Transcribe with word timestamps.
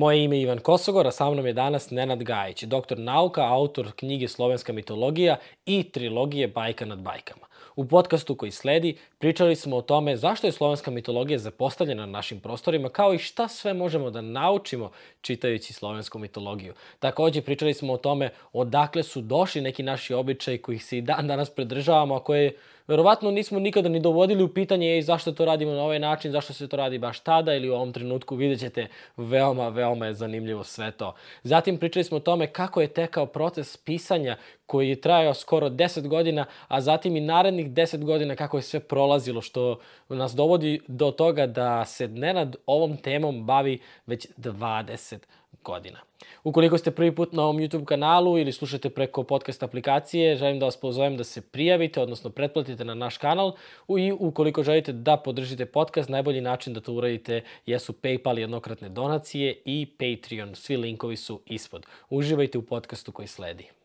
Moje 0.00 0.24
ime 0.24 0.36
je 0.36 0.42
Ivan 0.42 0.58
Kosogor, 0.58 1.06
a 1.06 1.10
sa 1.10 1.30
mnom 1.30 1.46
je 1.46 1.52
danas 1.52 1.90
Nenad 1.90 2.22
Gajić, 2.22 2.62
doktor 2.62 2.98
nauka, 2.98 3.44
autor 3.44 3.92
knjige 3.96 4.28
Slovenska 4.28 4.72
mitologija 4.72 5.36
i 5.66 5.82
trilogije 5.82 6.48
Bajka 6.48 6.84
nad 6.84 6.98
bajkama. 6.98 7.46
U 7.76 7.88
podcastu 7.88 8.34
koji 8.34 8.50
sledi 8.50 8.96
pričali 9.18 9.56
smo 9.56 9.76
o 9.76 9.82
tome 9.82 10.16
zašto 10.16 10.46
je 10.46 10.52
slovenska 10.52 10.90
mitologija 10.90 11.38
zapostavljena 11.38 12.06
na 12.06 12.12
našim 12.12 12.40
prostorima, 12.40 12.88
kao 12.88 13.14
i 13.14 13.18
šta 13.18 13.48
sve 13.48 13.74
možemo 13.74 14.10
da 14.10 14.20
naučimo 14.20 14.90
čitajući 15.20 15.72
slovensku 15.72 16.18
mitologiju. 16.18 16.74
Takođe 16.98 17.42
pričali 17.42 17.74
smo 17.74 17.92
o 17.92 17.96
tome 17.96 18.30
odakle 18.52 19.02
su 19.02 19.20
došli 19.20 19.60
neki 19.60 19.82
naši 19.82 20.14
običaji 20.14 20.58
kojih 20.58 20.84
se 20.84 20.98
i 20.98 21.02
dan 21.02 21.26
danas 21.26 21.50
predržavamo, 21.50 22.14
a 22.14 22.24
koje 22.24 22.56
verovatno 22.90 23.30
nismo 23.30 23.58
nikada 23.60 23.88
ni 23.88 24.00
dovodili 24.00 24.42
u 24.42 24.48
pitanje 24.48 24.98
i 24.98 25.02
zašto 25.02 25.32
to 25.32 25.44
radimo 25.44 25.72
na 25.72 25.82
ovaj 25.82 25.98
način, 25.98 26.32
zašto 26.32 26.52
se 26.52 26.68
to 26.68 26.76
radi 26.76 26.98
baš 26.98 27.20
tada 27.20 27.54
ili 27.54 27.70
u 27.70 27.74
ovom 27.74 27.92
trenutku, 27.92 28.36
vidjet 28.36 28.60
ćete, 28.60 28.86
veoma, 29.16 29.68
veoma 29.68 30.06
je 30.06 30.14
zanimljivo 30.14 30.64
sve 30.64 30.90
to. 30.90 31.14
Zatim 31.42 31.78
pričali 31.78 32.04
smo 32.04 32.16
o 32.16 32.20
tome 32.20 32.46
kako 32.46 32.80
je 32.80 32.88
tekao 32.88 33.26
proces 33.26 33.76
pisanja 33.76 34.36
koji 34.66 34.88
je 34.88 35.00
trajao 35.00 35.34
skoro 35.34 35.68
10 35.68 36.08
godina, 36.08 36.46
a 36.68 36.80
zatim 36.80 37.16
i 37.16 37.20
narednih 37.20 37.70
10 37.70 38.04
godina 38.04 38.36
kako 38.36 38.58
je 38.58 38.62
sve 38.62 38.80
prolazilo, 38.80 39.40
što 39.40 39.78
nas 40.08 40.34
dovodi 40.34 40.80
do 40.88 41.10
toga 41.10 41.46
da 41.46 41.84
se 41.84 42.08
Nenad 42.08 42.56
ovom 42.66 42.96
temom 42.96 43.46
bavi 43.46 43.78
već 44.06 44.26
20 44.36 45.18
godina. 45.64 45.98
Ukoliko 46.44 46.78
ste 46.78 46.90
prvi 46.90 47.14
put 47.14 47.32
na 47.32 47.42
ovom 47.42 47.56
YouTube 47.56 47.84
kanalu 47.84 48.38
ili 48.38 48.52
slušate 48.52 48.90
preko 48.90 49.22
podcast 49.22 49.62
aplikacije, 49.62 50.36
želim 50.36 50.58
da 50.58 50.66
vas 50.66 50.76
pozovem 50.76 51.16
da 51.16 51.24
se 51.24 51.40
prijavite, 51.40 52.00
odnosno 52.00 52.30
pretplatite 52.30 52.84
na 52.84 52.94
naš 52.94 53.18
kanal 53.18 53.52
i 53.88 54.12
ukoliko 54.12 54.62
želite 54.62 54.92
da 54.92 55.16
podržite 55.16 55.66
podcast, 55.66 56.08
najbolji 56.08 56.40
način 56.40 56.74
da 56.74 56.80
to 56.80 56.92
uradite 56.92 57.42
jesu 57.66 57.92
PayPal 57.92 58.38
jednokratne 58.38 58.88
donacije 58.88 59.62
i 59.64 59.86
Patreon. 59.98 60.54
Svi 60.54 60.76
linkovi 60.76 61.16
su 61.16 61.40
ispod. 61.46 61.86
Uživajte 62.10 62.58
u 62.58 62.62
podcastu 62.62 63.12
koji 63.12 63.28
sledi. 63.28 63.79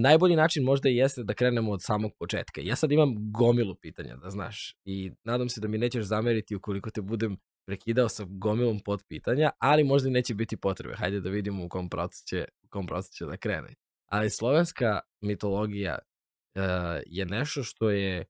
Najbolji 0.00 0.36
način 0.36 0.64
možda 0.64 0.88
i 0.88 0.96
jeste 0.96 1.22
da 1.24 1.34
krenemo 1.34 1.72
od 1.72 1.82
samog 1.82 2.12
početka. 2.18 2.60
Ja 2.60 2.76
sad 2.76 2.92
imam 2.92 3.32
gomilu 3.32 3.74
pitanja, 3.74 4.16
da 4.16 4.30
znaš, 4.30 4.76
i 4.84 5.12
nadam 5.24 5.48
se 5.48 5.60
da 5.60 5.68
mi 5.68 5.78
nećeš 5.78 6.04
zameriti 6.04 6.56
ukoliko 6.56 6.90
te 6.90 7.02
budem 7.02 7.36
prekidao 7.66 8.08
sa 8.08 8.24
gomilom 8.28 8.80
pod 8.80 9.02
pitanja, 9.08 9.50
ali 9.58 9.84
možda 9.84 10.10
neće 10.10 10.34
biti 10.34 10.56
potrebe. 10.56 10.94
Hajde 10.94 11.20
da 11.20 11.30
vidimo 11.30 11.64
u 11.64 11.68
kom 11.68 11.88
procesu 11.88 12.24
će, 12.26 12.44
u 12.62 12.68
kom 12.68 12.86
procesu 12.86 13.14
će 13.14 13.24
da 13.24 13.36
krene. 13.36 13.74
Ali 14.06 14.30
slovenska 14.30 15.00
mitologija 15.20 15.98
uh, 15.98 16.62
je 17.06 17.26
nešto 17.26 17.62
što 17.62 17.90
je, 17.90 18.24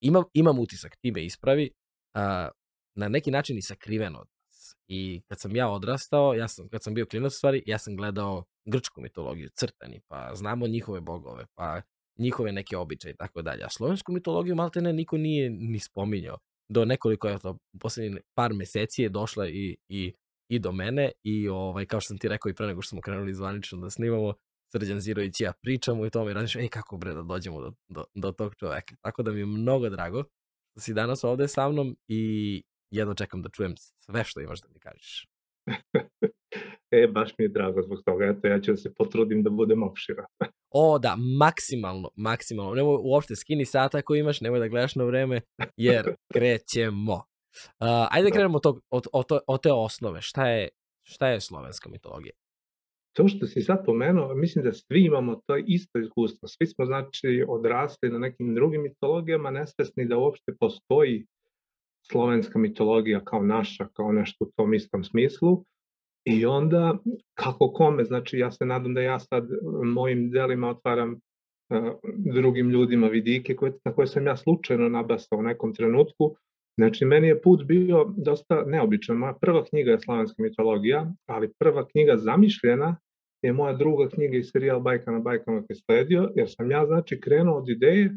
imam, 0.00 0.24
imam 0.34 0.58
utisak, 0.58 0.96
ti 0.96 1.12
me 1.12 1.24
ispravi, 1.24 1.70
uh, 2.14 2.50
na 2.94 3.08
neki 3.08 3.30
način 3.30 3.58
i 3.58 3.62
sakriveno 3.62 4.18
od 4.18 4.28
nas. 4.46 4.76
I 4.88 5.22
kad 5.28 5.40
sam 5.40 5.56
ja 5.56 5.68
odrastao, 5.68 6.34
ja 6.34 6.48
sam, 6.48 6.68
kad 6.68 6.82
sam 6.82 6.94
bio 6.94 7.06
klinac 7.06 7.32
stvari, 7.32 7.62
ja 7.66 7.78
sam 7.78 7.96
gledao 7.96 8.44
grčku 8.64 9.00
mitologiju, 9.00 9.50
crtani, 9.54 10.00
pa 10.08 10.30
znamo 10.34 10.66
njihove 10.66 11.00
bogove, 11.00 11.46
pa 11.54 11.82
njihove 12.18 12.52
neke 12.52 12.76
običaje 12.76 13.12
i 13.12 13.16
tako 13.16 13.42
dalje. 13.42 13.64
A 13.64 13.70
slovensku 13.70 14.12
mitologiju 14.12 14.54
malte 14.54 14.80
ne 14.80 14.92
niko 14.92 15.16
nije 15.16 15.50
ni 15.50 15.78
spominjao. 15.78 16.38
Do 16.68 16.84
nekoliko, 16.84 17.28
eto, 17.28 17.50
u 17.72 17.78
poslednjih 17.78 18.20
par 18.34 18.52
meseci 18.54 19.02
je 19.02 19.08
došla 19.08 19.48
i, 19.48 19.76
i, 19.88 20.14
i 20.48 20.58
do 20.58 20.72
mene 20.72 21.12
i 21.22 21.48
ovaj, 21.48 21.86
kao 21.86 22.00
što 22.00 22.08
sam 22.08 22.18
ti 22.18 22.28
rekao 22.28 22.50
i 22.50 22.54
pre 22.54 22.66
nego 22.66 22.82
što 22.82 22.88
smo 22.88 23.00
krenuli 23.00 23.34
zvanično 23.34 23.78
da 23.78 23.90
snimamo, 23.90 24.34
Srđan 24.72 25.00
Zirović 25.00 25.40
i 25.40 25.44
ja 25.44 25.52
pričamo 25.62 26.06
i 26.06 26.10
tome 26.10 26.30
i 26.30 26.34
razmišljamo, 26.34 26.64
ej 26.64 26.68
kako 26.68 26.96
bre 26.96 27.14
da 27.14 27.22
dođemo 27.22 27.60
do, 27.60 27.72
do, 27.88 28.04
do 28.14 28.32
tog 28.32 28.54
čoveka. 28.54 28.94
Tako 29.00 29.22
da 29.22 29.32
mi 29.32 29.38
je 29.38 29.46
mnogo 29.46 29.88
drago 29.88 30.22
da 30.74 30.80
si 30.80 30.94
danas 30.94 31.24
ovde 31.24 31.48
sa 31.48 31.68
mnom 31.68 31.96
i 32.08 32.62
jedno 32.90 33.14
čekam 33.14 33.42
da 33.42 33.48
čujem 33.48 33.74
sve 33.76 34.24
što 34.24 34.40
imaš 34.40 34.60
da 34.60 34.68
mi 34.68 34.80
kažeš. 34.80 35.26
E, 36.90 37.06
baš 37.06 37.34
mi 37.38 37.44
je 37.44 37.48
drago 37.48 37.82
zbog 37.82 37.98
toga. 38.04 38.24
Eto, 38.24 38.48
ja 38.48 38.60
ću 38.60 38.70
da 38.70 38.76
se 38.76 38.94
potrudim 38.94 39.42
da 39.42 39.50
budem 39.50 39.82
opširan. 39.82 40.24
o, 40.82 40.98
da, 40.98 41.16
maksimalno, 41.38 42.10
maksimalno. 42.16 42.74
Nemoj 42.74 42.98
uopšte 43.02 43.36
skini 43.36 43.64
sata 43.64 43.98
ako 43.98 44.14
imaš, 44.14 44.40
nemoj 44.40 44.58
da 44.58 44.68
gledaš 44.68 44.94
na 44.94 45.04
vreme, 45.04 45.40
jer 45.76 46.14
krećemo. 46.34 47.14
Uh, 47.14 48.06
ajde 48.10 48.28
da 48.28 48.30
krenemo 48.30 48.60
od, 48.64 48.80
od, 48.90 49.06
od, 49.12 49.40
od 49.46 49.62
te 49.62 49.72
osnove. 49.72 50.22
Šta 50.22 50.48
je, 50.48 50.68
šta 51.02 51.28
je 51.28 51.40
slovenska 51.40 51.88
mitologija? 51.88 52.32
To 53.16 53.28
što 53.28 53.46
si 53.46 53.60
sad 53.62 53.84
pomenuo, 53.86 54.34
mislim 54.34 54.64
da 54.64 54.72
svi 54.72 55.04
imamo 55.04 55.40
to 55.46 55.56
isto 55.56 55.98
iskustvo. 55.98 56.48
Svi 56.48 56.66
smo 56.66 56.84
znači 56.84 57.44
odrasli 57.48 58.10
na 58.10 58.18
nekim 58.18 58.54
drugim 58.54 58.82
mitologijama, 58.82 59.50
nesvesni 59.50 60.08
da 60.08 60.18
uopšte 60.18 60.52
postoji 60.60 61.26
slovenska 62.10 62.58
mitologija 62.58 63.24
kao 63.24 63.42
naša, 63.42 63.88
kao 63.92 64.12
nešto 64.12 64.44
u 64.44 64.50
tom 64.56 64.74
istom 64.74 65.04
smislu. 65.04 65.64
I 66.24 66.46
onda, 66.46 66.98
kako 67.34 67.72
kome, 67.72 68.04
znači 68.04 68.38
ja 68.38 68.50
se 68.50 68.66
nadam 68.66 68.94
da 68.94 69.00
ja 69.00 69.18
sad 69.18 69.48
mojim 69.84 70.30
delima 70.30 70.68
otvaram 70.68 71.12
uh, 71.12 71.92
drugim 72.34 72.70
ljudima 72.70 73.06
vidike 73.06 73.56
koje, 73.56 73.72
na 73.84 73.92
koje 73.92 74.06
sam 74.06 74.26
ja 74.26 74.36
slučajno 74.36 74.88
nabasao 74.88 75.38
u 75.38 75.42
nekom 75.42 75.74
trenutku. 75.74 76.36
Znači, 76.78 77.04
meni 77.04 77.28
je 77.28 77.42
put 77.42 77.64
bio 77.64 78.14
dosta 78.16 78.64
neobičan. 78.66 79.16
Moja 79.16 79.34
prva 79.40 79.64
knjiga 79.64 79.90
je 79.90 80.00
slavenska 80.00 80.42
mitologija, 80.42 81.12
ali 81.26 81.52
prva 81.58 81.86
knjiga 81.86 82.16
zamišljena 82.16 82.96
je 83.42 83.52
moja 83.52 83.72
druga 83.72 84.08
knjiga 84.08 84.36
i 84.36 84.44
serijal 84.44 84.80
Bajka 84.80 85.10
na 85.10 85.18
bajkama 85.18 85.62
koji 85.66 85.76
sledio, 85.76 86.30
jer 86.36 86.50
sam 86.50 86.70
ja, 86.70 86.86
znači, 86.86 87.20
krenuo 87.20 87.58
od 87.58 87.68
ideje 87.68 88.10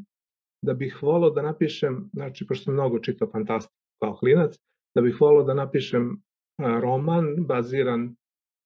da 0.61 0.73
bih 0.73 1.03
volao 1.03 1.29
da 1.29 1.41
napišem, 1.41 2.09
znači, 2.13 2.47
pošto 2.47 2.63
sam 2.63 2.73
mnogo 2.73 2.99
čitao 2.99 3.29
fantastiku 3.31 3.75
kao 3.99 4.15
klinac, 4.15 4.55
da 4.95 5.01
bih 5.01 5.21
volao 5.21 5.43
da 5.43 5.53
napišem 5.53 6.21
roman 6.57 7.35
baziran 7.37 8.15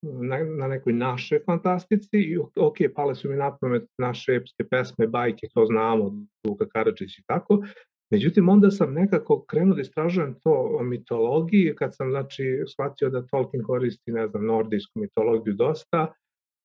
na, 0.01 0.43
na 0.43 0.67
nekoj 0.67 0.93
našoj 0.93 1.39
fantastici 1.45 2.17
i 2.17 2.37
ok, 2.55 2.77
pale 2.95 3.15
su 3.15 3.29
mi 3.29 3.35
na 3.35 3.57
pamet 3.57 3.83
naše 3.97 4.35
epske 4.35 4.63
pesme, 4.69 5.07
bajke, 5.07 5.47
to 5.53 5.65
znamo, 5.65 6.11
Luka 6.47 6.65
Karadžić 6.69 7.19
i 7.19 7.23
tako, 7.27 7.61
Međutim, 8.09 8.49
onda 8.49 8.71
sam 8.71 8.93
nekako 8.93 9.45
krenuo 9.45 9.75
da 9.75 9.81
istražujem 9.81 10.35
to 10.43 10.77
o 10.79 10.83
mitologiji, 10.83 11.75
kad 11.75 11.95
sam, 11.95 12.09
znači, 12.09 12.63
shvatio 12.73 13.09
da 13.09 13.25
Tolkien 13.25 13.63
koristi, 13.63 14.11
ne 14.11 14.27
znam, 14.27 14.45
nordijsku 14.45 14.99
mitologiju 14.99 15.53
dosta, 15.53 16.13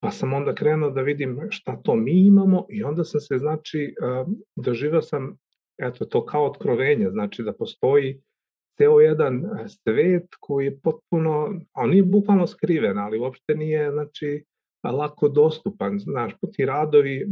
pa 0.03 0.11
sam 0.11 0.33
onda 0.33 0.55
krenuo 0.55 0.91
da 0.91 1.03
vidim 1.03 1.41
šta 1.51 1.77
to 1.83 1.95
mi 1.95 2.27
imamo 2.27 2.67
i 2.71 2.83
onda 2.85 3.05
sam 3.05 3.21
se, 3.21 3.39
znači, 3.39 3.95
doživao 4.57 5.03
sam, 5.03 5.37
eto, 5.79 6.05
to 6.05 6.25
kao 6.25 6.47
otkrovenje, 6.47 7.11
znači 7.11 7.43
da 7.43 7.53
postoji 7.53 8.21
ceo 8.77 9.01
jedan 9.01 9.45
e, 9.45 9.69
svet 9.69 10.27
koji 10.41 10.65
je 10.65 10.79
potpuno, 10.81 11.61
on 11.75 11.91
nije 11.91 12.03
bukvalno 12.03 12.47
skriven, 12.47 12.99
ali 12.99 13.19
uopšte 13.19 13.55
nije, 13.55 13.91
znači, 13.91 14.45
lako 14.85 15.29
dostupan. 15.29 15.99
Znaš, 15.99 16.33
ti 16.53 16.67
radovi 16.67 17.17
e, 17.21 17.25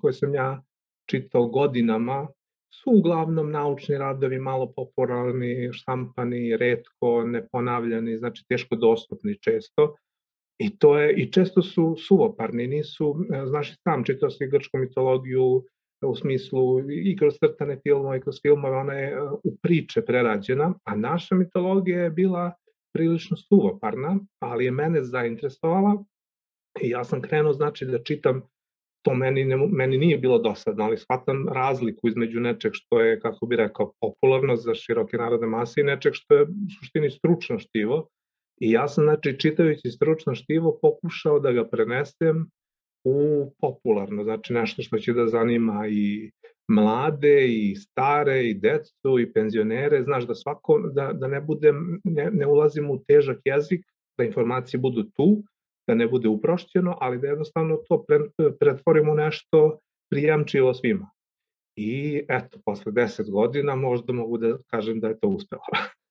koje 0.00 0.12
sam 0.12 0.34
ja 0.34 0.62
čitao 1.10 1.46
godinama 1.46 2.28
su 2.72 2.90
uglavnom 2.90 3.50
naučni 3.50 3.98
radovi, 3.98 4.38
malo 4.38 4.72
popularni, 4.76 5.72
štampani, 5.72 6.56
redko, 6.56 7.24
neponavljani, 7.26 8.16
znači 8.18 8.44
teško 8.48 8.76
dostupni 8.76 9.38
često. 9.38 9.94
I 10.58 10.78
to 10.78 10.98
je, 10.98 11.14
i 11.14 11.32
često 11.32 11.62
su 11.62 11.96
suvoparni, 11.98 12.66
nisu, 12.66 13.16
e, 13.34 13.46
znaš 13.46 13.74
sam, 13.82 14.04
čitao 14.04 14.30
si 14.30 14.46
grčku 14.46 14.78
mitologiju, 14.78 15.64
u 16.06 16.16
smislu 16.16 16.90
i 16.90 17.16
kroz 17.16 17.34
crtane 17.34 17.80
filmove 17.82 18.18
i 18.18 18.20
kroz 18.20 18.40
filmove, 18.42 18.76
ona 18.76 18.92
je 18.92 19.12
e, 19.12 19.22
u 19.44 19.56
priče 19.62 20.02
prerađena, 20.02 20.74
a 20.84 20.96
naša 20.96 21.34
mitologija 21.34 22.02
je 22.02 22.10
bila 22.10 22.52
prilično 22.94 23.36
suvoparna, 23.36 24.18
ali 24.38 24.64
je 24.64 24.70
mene 24.70 25.04
zainteresovala 25.04 26.04
i 26.82 26.88
ja 26.88 27.04
sam 27.04 27.22
krenuo 27.22 27.52
znači 27.52 27.84
da 27.84 28.02
čitam 28.02 28.42
to 29.02 29.14
meni, 29.14 29.44
ne, 29.44 29.56
meni 29.56 29.98
nije 29.98 30.18
bilo 30.18 30.38
dosadno, 30.38 30.84
ali 30.84 30.98
shvatam 30.98 31.48
razliku 31.48 32.08
između 32.08 32.40
nečeg 32.40 32.72
što 32.74 33.00
je, 33.00 33.20
kako 33.20 33.46
bi 33.46 33.56
rekao, 33.56 33.92
popularno 34.00 34.56
za 34.56 34.74
široke 34.74 35.16
narodne 35.16 35.46
mase 35.46 35.80
i 35.80 35.84
nečeg 35.84 36.12
što 36.14 36.34
je 36.34 36.42
u 36.42 36.70
suštini 36.78 37.10
stručno 37.10 37.58
štivo. 37.58 38.08
I 38.60 38.70
ja 38.70 38.88
sam, 38.88 39.04
znači, 39.04 39.38
čitajući 39.38 39.90
stručno 39.90 40.34
štivo, 40.34 40.78
pokušao 40.82 41.40
da 41.40 41.52
ga 41.52 41.68
prenesem 41.68 42.50
u 43.04 43.50
popularno, 43.58 44.24
znači 44.24 44.52
nešto 44.52 44.82
što 44.82 44.98
će 44.98 45.12
da 45.12 45.26
zanima 45.26 45.86
i 45.88 46.30
mlade 46.68 47.48
i 47.48 47.76
stare 47.76 48.44
i 48.44 48.54
decu 48.54 49.18
i 49.20 49.32
penzionere, 49.32 50.02
znaš 50.02 50.26
da 50.26 50.34
svako, 50.34 50.78
da, 50.94 51.12
da 51.12 51.28
ne 51.28 51.40
budem, 51.40 52.00
ne, 52.04 52.30
ne 52.30 52.46
ulazim 52.46 52.90
u 52.90 53.04
težak 53.08 53.38
jezik, 53.44 53.84
da 54.18 54.24
informacije 54.24 54.80
budu 54.80 55.02
tu, 55.02 55.42
da 55.88 55.94
ne 55.94 56.08
bude 56.08 56.28
uprošćeno, 56.28 56.98
ali 57.00 57.18
da 57.18 57.26
jednostavno 57.26 57.76
to 57.88 58.04
pre, 58.08 58.18
pretvorimo 58.60 59.14
nešto 59.14 59.78
prijamčivo 60.10 60.74
svima. 60.74 61.10
I 61.76 62.22
eto, 62.28 62.58
posle 62.64 62.92
deset 62.92 63.30
godina 63.30 63.76
možda 63.76 64.12
mogu 64.12 64.38
da 64.38 64.58
kažem 64.66 65.00
da 65.00 65.08
je 65.08 65.18
to 65.20 65.28
uspelo. 65.28 65.62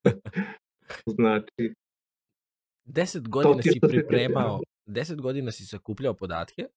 znači, 1.17 1.73
Deset 2.85 3.27
godina 3.27 3.61
si 3.61 3.79
pripremao, 3.79 4.59
deset 4.89 5.21
godina 5.21 5.51
si 5.51 5.65
sakupljao 5.65 6.13
podatke? 6.13 6.67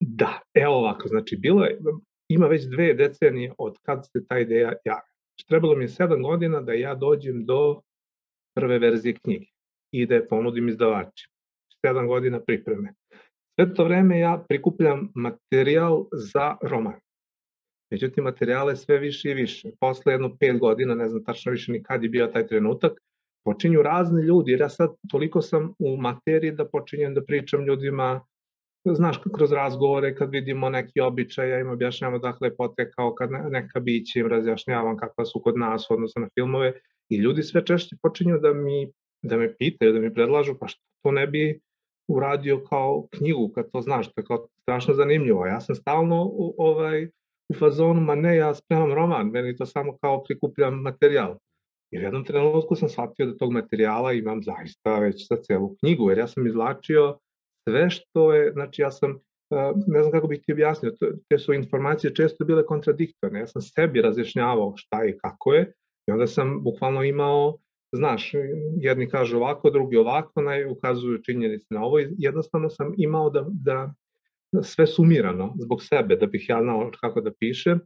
Da, 0.00 0.40
evo 0.54 0.74
ovako, 0.74 1.08
znači 1.08 1.36
bilo 1.36 1.64
je, 1.64 1.78
ima 2.28 2.46
već 2.46 2.64
dve 2.64 2.94
decenije 2.94 3.52
od 3.58 3.76
kad 3.82 4.06
se 4.06 4.26
ta 4.28 4.38
ideja 4.38 4.72
javi. 4.84 5.08
Trebalo 5.48 5.76
mi 5.76 5.84
je 5.84 5.88
sedam 5.88 6.22
godina 6.22 6.60
da 6.60 6.72
ja 6.72 6.94
dođem 6.94 7.46
do 7.46 7.80
prve 8.54 8.78
verzije 8.78 9.14
knjige 9.14 9.46
i 9.92 10.06
da 10.06 10.14
je 10.14 10.28
ponudim 10.28 10.68
izdavači. 10.68 11.28
Sedam 11.86 12.06
godina 12.06 12.40
pripreme. 12.40 12.94
Sve 13.54 13.74
to 13.74 13.84
vreme 13.84 14.18
ja 14.18 14.44
prikupljam 14.48 15.12
materijal 15.14 16.06
za 16.12 16.56
roman. 16.62 17.00
Međutim, 17.90 18.24
materijale 18.24 18.76
sve 18.76 18.98
više 18.98 19.30
i 19.30 19.34
više. 19.34 19.70
Posle 19.80 20.12
jedno 20.12 20.36
pet 20.40 20.58
godina, 20.58 20.94
ne 20.94 21.08
znam 21.08 21.24
tačno 21.24 21.52
više 21.52 21.72
ni 21.72 21.82
kad 21.82 22.02
je 22.02 22.08
bio 22.08 22.26
taj 22.26 22.46
trenutak, 22.46 22.92
počinju 23.44 23.82
razni 23.82 24.22
ljudi, 24.22 24.50
jer 24.50 24.60
ja 24.60 24.68
sad 24.68 24.90
toliko 25.10 25.42
sam 25.42 25.74
u 25.78 25.96
materiji 25.96 26.52
da 26.52 26.68
počinjem 26.68 27.14
da 27.14 27.24
pričam 27.24 27.64
ljudima, 27.64 28.20
znaš, 28.84 29.20
kroz 29.34 29.52
razgovore, 29.52 30.14
kad 30.14 30.30
vidimo 30.30 30.70
neki 30.70 31.00
običaj, 31.00 31.50
ja 31.50 31.60
im 31.60 31.70
objašnjavam 31.70 32.20
dakle 32.20 32.56
potekao, 32.56 33.14
kad 33.14 33.30
neka 33.50 33.80
biće 33.80 34.20
im 34.20 34.26
razjašnjavam 34.26 34.96
kakva 34.96 35.24
su 35.24 35.40
kod 35.42 35.58
nas 35.58 35.86
odnosno 35.90 36.22
na 36.22 36.28
filmove, 36.34 36.72
i 37.08 37.16
ljudi 37.16 37.42
sve 37.42 37.66
češće 37.66 37.96
počinju 38.02 38.38
da 38.38 38.52
mi, 38.52 38.92
da 39.22 39.36
me 39.36 39.56
pitaju, 39.56 39.92
da 39.92 40.00
mi 40.00 40.14
predlažu, 40.14 40.54
pa 40.60 40.68
što 40.68 40.82
to 41.02 41.10
ne 41.10 41.26
bi 41.26 41.60
uradio 42.08 42.64
kao 42.64 43.06
knjigu, 43.16 43.52
kad 43.54 43.70
to 43.72 43.80
znaš, 43.80 44.06
to 44.06 44.20
je 44.20 44.24
kao 44.24 44.46
strašno 44.62 44.94
zanimljivo. 44.94 45.46
Ja 45.46 45.60
sam 45.60 45.74
stalno 45.74 46.24
u, 46.24 46.54
ovaj, 46.58 47.08
u 47.48 47.54
fazonu, 47.54 48.00
ma 48.00 48.14
ne, 48.14 48.36
ja 48.36 48.54
spremam 48.54 48.92
roman, 48.92 49.26
meni 49.26 49.56
to 49.56 49.66
samo 49.66 49.96
kao 50.00 50.22
prikupljam 50.22 50.82
materijal. 50.82 51.36
U 51.92 51.96
jednom 51.96 52.24
trenutku 52.24 52.76
sam 52.76 52.88
shvatio 52.88 53.26
da 53.26 53.36
tog 53.36 53.52
materijala 53.52 54.12
imam 54.12 54.42
zaista 54.42 54.98
već 54.98 55.28
za 55.28 55.36
celu 55.42 55.76
knjigu, 55.80 56.10
jer 56.10 56.18
ja 56.18 56.26
sam 56.26 56.46
izlačio 56.46 57.18
sve 57.68 57.90
što 57.90 58.34
je, 58.34 58.52
znači 58.52 58.82
ja 58.82 58.90
sam, 58.90 59.18
ne 59.86 60.02
znam 60.02 60.12
kako 60.12 60.26
bih 60.26 60.40
ti 60.46 60.52
objasnio, 60.52 60.92
te 61.28 61.38
su 61.38 61.52
informacije 61.52 62.14
često 62.14 62.44
bile 62.44 62.66
kontradiktorne, 62.66 63.40
ja 63.40 63.46
sam 63.46 63.62
sebi 63.62 64.02
razjašnjavao 64.02 64.72
šta 64.76 65.04
i 65.04 65.18
kako 65.18 65.54
je, 65.54 65.72
i 66.08 66.12
onda 66.12 66.26
sam 66.26 66.62
bukvalno 66.64 67.02
imao, 67.02 67.58
znaš, 67.92 68.32
jedni 68.80 69.08
kažu 69.08 69.36
ovako, 69.36 69.70
drugi 69.70 69.96
ovako, 69.96 70.42
naj 70.42 70.66
ukazuju 70.70 71.22
činjenice 71.22 71.66
na 71.70 71.84
ovo, 71.84 72.00
i 72.00 72.08
jednostavno 72.18 72.70
sam 72.70 72.94
imao 72.96 73.30
da, 73.30 73.46
da 73.50 73.92
sve 74.62 74.86
sumirano 74.86 75.54
zbog 75.58 75.82
sebe, 75.82 76.16
da 76.16 76.26
bih 76.26 76.46
ja 76.48 76.62
znao 76.62 76.90
kako 77.00 77.20
da 77.20 77.32
pišem, 77.40 77.80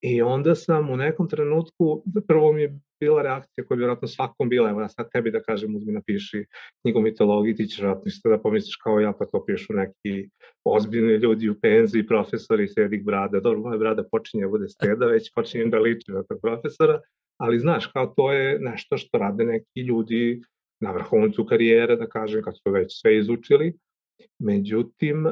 I 0.00 0.22
onda 0.22 0.54
sam 0.54 0.90
u 0.90 0.96
nekom 0.96 1.28
trenutku, 1.28 2.02
prvo 2.28 2.52
mi 2.52 2.62
je 2.62 2.80
bila 3.00 3.22
reakcija 3.22 3.64
koja 3.64 3.76
je 3.76 3.78
vjerojatno 3.78 4.08
svakom 4.08 4.48
bila, 4.48 4.70
evo 4.70 4.80
ja 4.80 4.88
sad 4.88 5.10
tebi 5.12 5.30
da 5.30 5.42
kažem, 5.42 5.76
uzmi 5.76 5.92
napiši 5.92 6.44
knjigu 6.82 7.00
mitologiji, 7.00 7.54
ti 7.54 7.66
ćeš 7.66 7.78
vjerojatno 7.78 8.08
isto 8.08 8.28
da 8.28 8.38
pomisliš 8.38 8.76
kao 8.76 9.00
ja, 9.00 9.12
pa 9.18 9.26
to 9.26 9.44
pišu 9.44 9.72
neki 9.72 10.28
ozbiljni 10.64 11.12
ljudi 11.12 11.48
u 11.48 11.60
penziji, 11.60 12.06
profesori, 12.06 12.68
sedik 12.68 13.04
brada, 13.04 13.40
dobro, 13.40 13.60
moja 13.60 13.78
brada 13.78 14.04
počinje 14.10 14.44
da 14.44 14.48
bude 14.48 14.68
steda, 14.68 15.06
već 15.06 15.32
počinjem 15.34 15.70
da 15.70 15.78
liči 15.78 16.12
na 16.12 16.22
tog 16.22 16.38
profesora, 16.42 17.00
ali 17.40 17.58
znaš, 17.58 17.86
kao 17.86 18.06
to 18.06 18.32
je 18.32 18.58
nešto 18.58 18.96
što 18.96 19.18
rade 19.18 19.44
neki 19.44 19.80
ljudi 19.80 20.42
na 20.80 20.92
vrhuncu 20.92 21.44
karijere, 21.44 21.96
da 21.96 22.06
kažem, 22.06 22.42
kad 22.42 22.54
su 22.56 22.70
već 22.70 23.00
sve 23.00 23.18
izučili. 23.18 23.74
Međutim, 24.38 25.26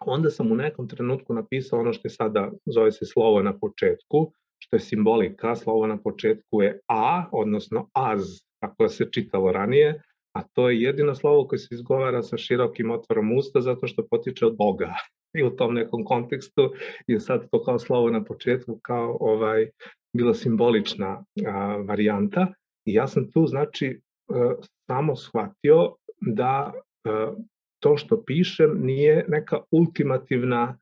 onda 0.00 0.30
sam 0.30 0.52
u 0.52 0.56
nekom 0.56 0.88
trenutku 0.88 1.34
napisao 1.34 1.80
ono 1.80 1.92
što 1.92 2.08
je 2.08 2.10
sada, 2.10 2.52
zove 2.66 2.92
se 2.92 3.06
slovo 3.06 3.42
na 3.42 3.58
početku, 3.58 4.32
što 4.58 4.76
je 4.76 4.80
simbolika, 4.80 5.56
slovo 5.56 5.86
na 5.86 5.98
početku 5.98 6.62
je 6.62 6.80
A, 6.86 7.24
odnosno 7.32 7.88
az, 7.92 8.40
kako 8.60 8.88
se 8.88 9.08
čitalo 9.12 9.52
ranije, 9.52 10.02
a 10.32 10.42
to 10.52 10.70
je 10.70 10.80
jedino 10.82 11.14
slovo 11.14 11.48
koje 11.48 11.58
se 11.58 11.68
izgovara 11.74 12.22
sa 12.22 12.36
širokim 12.36 12.90
otvorom 12.90 13.32
usta 13.32 13.60
zato 13.60 13.86
što 13.86 14.06
potiče 14.10 14.46
od 14.46 14.56
Boga. 14.56 14.94
I 15.36 15.42
u 15.42 15.50
tom 15.50 15.74
nekom 15.74 16.04
kontekstu 16.04 16.72
i 17.06 17.20
sad 17.20 17.48
to 17.50 17.64
kao 17.64 17.78
slovo 17.78 18.10
na 18.10 18.24
početku 18.24 18.78
kao 18.82 19.16
ovaj 19.20 19.70
bila 20.16 20.34
simbolična 20.34 21.24
a, 21.46 21.76
varijanta. 21.88 22.46
I 22.84 22.94
ja 22.94 23.06
sam 23.06 23.30
tu 23.30 23.46
znači 23.46 24.00
a, 24.28 24.54
samo 24.86 25.16
shvatio 25.16 25.94
da 26.20 26.72
a, 27.04 27.34
to 27.82 27.96
što 27.96 28.24
pišem 28.24 28.78
nije 28.80 29.24
neka 29.28 29.60
ultimativna 29.70 30.78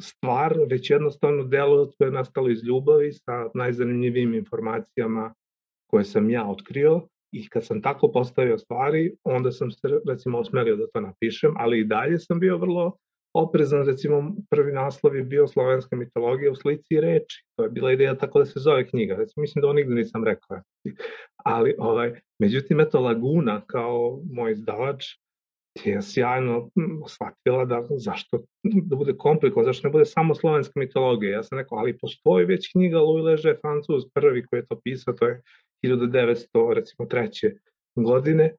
stvar, 0.00 0.58
već 0.70 0.90
jednostavno 0.90 1.44
delo 1.44 1.90
koje 1.98 2.08
je 2.08 2.12
nastalo 2.12 2.50
iz 2.50 2.64
ljubavi 2.64 3.12
sa 3.12 3.48
najzanimljivijim 3.54 4.34
informacijama 4.34 5.34
koje 5.90 6.04
sam 6.04 6.30
ja 6.30 6.50
otkrio 6.50 7.00
i 7.32 7.48
kad 7.48 7.66
sam 7.66 7.82
tako 7.82 8.12
postavio 8.12 8.58
stvari, 8.58 9.16
onda 9.24 9.52
sam 9.52 9.70
se 9.70 9.88
recimo 10.08 10.38
osmelio 10.38 10.76
da 10.76 10.86
to 10.94 11.00
napišem, 11.00 11.54
ali 11.56 11.80
i 11.80 11.84
dalje 11.84 12.18
sam 12.18 12.40
bio 12.40 12.58
vrlo 12.58 12.96
oprezan, 13.34 13.86
recimo 13.86 14.36
prvi 14.50 14.72
naslov 14.72 15.16
je 15.16 15.22
bio 15.22 15.46
slovenska 15.48 15.96
mitologija 15.96 16.52
u 16.52 16.54
slici 16.54 16.94
i 16.94 17.00
reči. 17.00 17.44
To 17.56 17.64
je 17.64 17.70
bila 17.70 17.92
ideja 17.92 18.14
tako 18.18 18.38
da 18.38 18.44
se 18.44 18.60
zove 18.60 18.88
knjiga. 18.88 19.16
Recimo, 19.16 19.40
mislim 19.40 19.60
da 19.60 19.66
ovo 19.66 19.74
nigde 19.74 19.94
nisam 19.94 20.24
rekao. 20.24 20.60
Ali, 21.44 21.74
ovaj, 21.78 22.20
međutim, 22.38 22.80
eto, 22.80 23.00
Laguna 23.00 23.62
kao 23.66 24.20
moj 24.32 24.52
izdavač 24.52 25.04
je 25.84 26.02
sjajno 26.02 26.70
shvatila 27.08 27.64
da 27.64 27.82
zašto 27.96 28.38
da 28.88 28.96
bude 28.96 29.16
komplikovan, 29.16 29.64
zašto 29.64 29.88
ne 29.88 29.92
bude 29.92 30.04
samo 30.04 30.34
slovenska 30.34 30.80
mitologija. 30.80 31.32
Ja 31.32 31.42
sam 31.42 31.58
rekao, 31.58 31.78
ali 31.78 31.98
postoji 31.98 32.46
već 32.46 32.72
knjiga 32.72 32.98
Louis 32.98 33.24
Leže, 33.24 33.56
Francuz, 33.60 34.04
prvi 34.14 34.46
koji 34.46 34.60
je 34.60 34.66
to 34.66 34.80
pisao, 34.84 35.14
to 35.14 35.26
je 35.26 35.42
1900, 35.84 36.74
recimo, 36.74 37.06
treće 37.08 37.54
godine, 37.96 38.56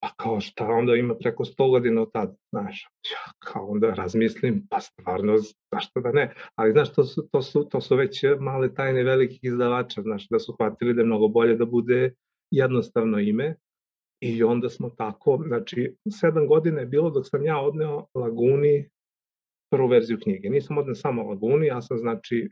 pa 0.00 0.10
kao 0.16 0.40
šta 0.40 0.66
onda 0.66 0.94
ima 0.94 1.14
preko 1.14 1.44
100 1.44 1.70
godina 1.70 2.02
od 2.02 2.12
tada, 2.12 2.34
znaš, 2.52 2.88
ja 3.12 3.32
kao 3.38 3.66
onda 3.66 3.94
razmislim, 3.94 4.66
pa 4.70 4.80
stvarno, 4.80 5.36
zašto 5.72 6.00
da 6.00 6.12
ne, 6.12 6.34
ali 6.54 6.72
znaš, 6.72 6.92
to 6.92 7.04
su, 7.04 7.28
to 7.32 7.42
su, 7.42 7.68
to 7.68 7.80
su 7.80 7.96
već 7.96 8.24
male 8.40 8.74
tajne 8.74 9.02
velikih 9.02 9.38
izdavača, 9.42 10.02
znaš, 10.02 10.28
da 10.28 10.38
su 10.38 10.52
hvatili 10.52 10.94
da 10.94 11.00
je 11.00 11.06
mnogo 11.06 11.28
bolje 11.28 11.56
da 11.56 11.64
bude 11.64 12.14
jednostavno 12.50 13.18
ime, 13.18 13.56
I 14.20 14.42
onda 14.42 14.68
smo 14.68 14.90
tako, 14.90 15.44
znači, 15.46 15.94
sedam 16.10 16.46
godina 16.46 16.80
je 16.80 16.86
bilo 16.86 17.10
dok 17.10 17.28
sam 17.28 17.44
ja 17.44 17.60
odneo 17.60 18.06
Laguni 18.14 18.88
prvu 19.70 19.88
verziju 19.88 20.18
knjige. 20.22 20.50
Nisam 20.50 20.78
odneo 20.78 20.94
samo 20.94 21.22
Laguni, 21.22 21.66
ja 21.66 21.82
sam, 21.82 21.98
znači, 21.98 22.48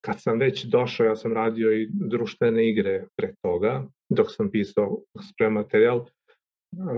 kad 0.00 0.22
sam 0.22 0.38
već 0.38 0.64
došao, 0.64 1.06
ja 1.06 1.16
sam 1.16 1.32
radio 1.32 1.72
i 1.72 1.88
društvene 1.92 2.68
igre 2.68 3.06
pre 3.16 3.34
toga, 3.42 3.86
dok 4.08 4.26
sam 4.30 4.50
pisao 4.50 5.02
sprem 5.30 5.52
materijal, 5.52 6.04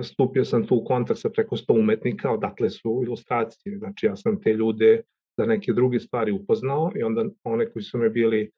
stupio 0.02 0.44
sam 0.44 0.66
tu 0.66 0.76
u 0.76 0.84
kontakt 0.84 1.20
sa 1.20 1.30
preko 1.30 1.56
100 1.56 1.78
umetnika, 1.80 2.30
odatle 2.30 2.70
su 2.70 3.02
ilustracije. 3.04 3.78
Znači, 3.78 4.06
ja 4.06 4.16
sam 4.16 4.42
te 4.42 4.52
ljude 4.52 5.02
za 5.38 5.46
neke 5.46 5.72
druge 5.72 6.00
stvari 6.00 6.32
upoznao 6.32 6.92
i 6.96 7.02
onda 7.02 7.24
one 7.44 7.70
koji 7.70 7.82
su 7.82 7.98
me 7.98 8.10
bili 8.10 8.50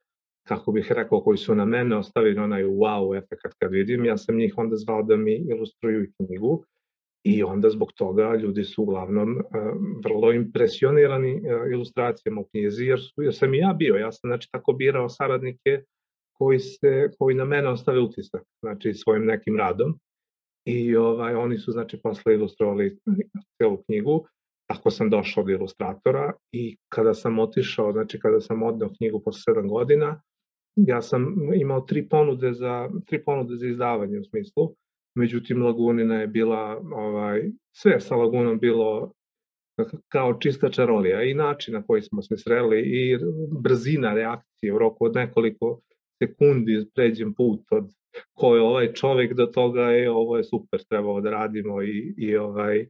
kako 0.49 0.73
bih 0.73 0.93
rekao, 0.93 1.21
koji 1.21 1.39
su 1.39 1.55
na 1.55 1.65
mene 1.65 1.97
ostavili 1.97 2.39
onaj 2.39 2.65
wow 2.65 3.19
efekt 3.19 3.55
kad 3.59 3.71
vidim, 3.71 4.05
ja 4.05 4.17
sam 4.17 4.37
njih 4.37 4.55
onda 4.57 4.77
zvao 4.77 5.03
da 5.03 5.17
mi 5.17 5.35
ilustruju 5.35 6.07
knjigu 6.17 6.65
i 7.25 7.43
onda 7.43 7.71
zbog 7.71 7.93
toga 7.93 8.35
ljudi 8.35 8.65
su 8.65 8.83
uglavnom 8.83 9.37
uh, 9.37 9.43
vrlo 10.05 10.33
impresionirani 10.33 11.35
uh, 11.35 11.73
ilustracijama 11.73 12.41
u 12.41 12.45
knjizi, 12.45 12.85
jer, 12.85 13.01
su, 13.01 13.23
jer 13.23 13.35
sam 13.35 13.55
i 13.55 13.59
ja 13.59 13.73
bio, 13.73 13.95
ja 13.95 14.13
sam 14.13 14.29
znači 14.29 14.49
tako 14.53 14.73
birao 14.73 15.09
saradnike 15.09 15.83
koji, 16.33 16.59
se, 16.59 17.11
koji 17.19 17.35
na 17.35 17.45
mene 17.45 17.69
ostave 17.69 18.01
utisak, 18.01 18.43
znači 18.63 18.95
svojim 18.95 19.25
nekim 19.25 19.57
radom 19.57 19.99
i 20.65 20.97
ovaj, 20.97 21.35
oni 21.35 21.59
su 21.59 21.73
znači 21.73 22.01
posle 22.03 22.35
ilustrovali 22.35 22.99
celu 23.59 23.83
knjigu, 23.87 24.27
tako 24.67 24.91
sam 24.91 25.11
došao 25.11 25.43
od 25.43 25.51
ilustratora 25.51 26.33
i 26.53 26.77
kada 26.89 27.15
sam 27.15 27.39
otišao, 27.39 27.93
znači 27.93 28.21
kada 28.21 28.41
sam 28.41 28.63
odneo 28.63 28.93
knjigu 28.99 29.23
posle 29.25 29.55
7 29.55 29.69
godina, 29.69 30.21
ja 30.87 31.03
sam 31.03 31.37
imao 31.55 31.81
tri 31.81 32.09
ponude 32.09 32.53
za, 32.53 32.91
tri 33.07 33.25
ponude 33.25 33.57
za 33.57 33.67
izdavanje 33.67 34.19
u 34.19 34.25
smislu, 34.25 34.75
međutim 35.15 35.63
Lagunina 35.63 36.21
je 36.21 36.27
bila, 36.27 36.83
ovaj, 36.93 37.51
sve 37.73 38.01
sa 38.01 38.17
Lagunom 38.17 38.59
bilo 38.59 39.13
kao 40.09 40.39
čista 40.39 40.71
čarolija 40.71 41.23
i 41.23 41.35
način 41.35 41.75
na 41.75 41.83
koji 41.83 42.03
smo 42.03 42.23
se 42.23 42.37
sreli 42.37 42.81
i 42.81 43.19
brzina 43.63 44.15
reakcije 44.15 44.75
u 44.75 44.79
roku 44.79 45.05
od 45.05 45.15
nekoliko 45.15 45.81
sekundi 46.23 46.87
pređem 46.95 47.35
put 47.35 47.61
od 47.71 47.91
ko 48.33 48.55
je 48.57 48.63
ovaj 48.63 48.93
čovek 48.93 49.35
do 49.35 49.47
toga 49.47 49.83
je 49.83 50.11
ovo 50.11 50.37
je 50.37 50.45
super 50.45 50.85
trebalo 50.89 51.21
da 51.21 51.31
radimo 51.31 51.83
i, 51.83 52.15
i 52.17 52.37
ovaj 52.37 52.87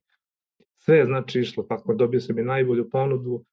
sve 0.78 1.04
znači 1.04 1.40
išlo 1.40 1.62
tako 1.62 1.94
dobio 1.94 2.20
sam 2.20 2.38
i 2.38 2.42
najbolju 2.42 2.90
ponudu 2.90 3.44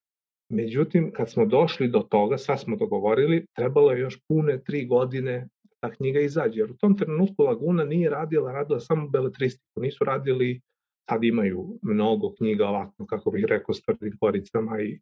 Međutim, 0.50 1.12
kad 1.14 1.32
smo 1.32 1.46
došli 1.46 1.88
do 1.88 2.00
toga, 2.00 2.38
sad 2.38 2.62
smo 2.62 2.76
dogovorili, 2.76 3.46
trebalo 3.56 3.92
je 3.92 4.00
još 4.00 4.20
pune 4.28 4.64
tri 4.64 4.86
godine 4.86 5.48
da 5.82 5.92
knjiga 5.92 6.20
izađe. 6.20 6.60
Jer 6.60 6.72
u 6.72 6.78
tom 6.78 6.98
trenutku 6.98 7.44
Laguna 7.44 7.84
nije 7.84 8.10
radila, 8.10 8.52
radila 8.52 8.80
samo 8.80 9.10
beletristiku. 9.10 9.82
Nisu 9.82 10.04
radili, 10.04 10.62
sad 11.10 11.24
imaju 11.24 11.80
mnogo 11.82 12.34
knjiga 12.34 12.68
ovako, 12.68 13.06
kako 13.06 13.32
bih 13.32 13.46
rekao, 13.48 13.74
s 13.74 13.82
tvrdim 13.82 14.18
koricama 14.20 14.82
i 14.82 15.00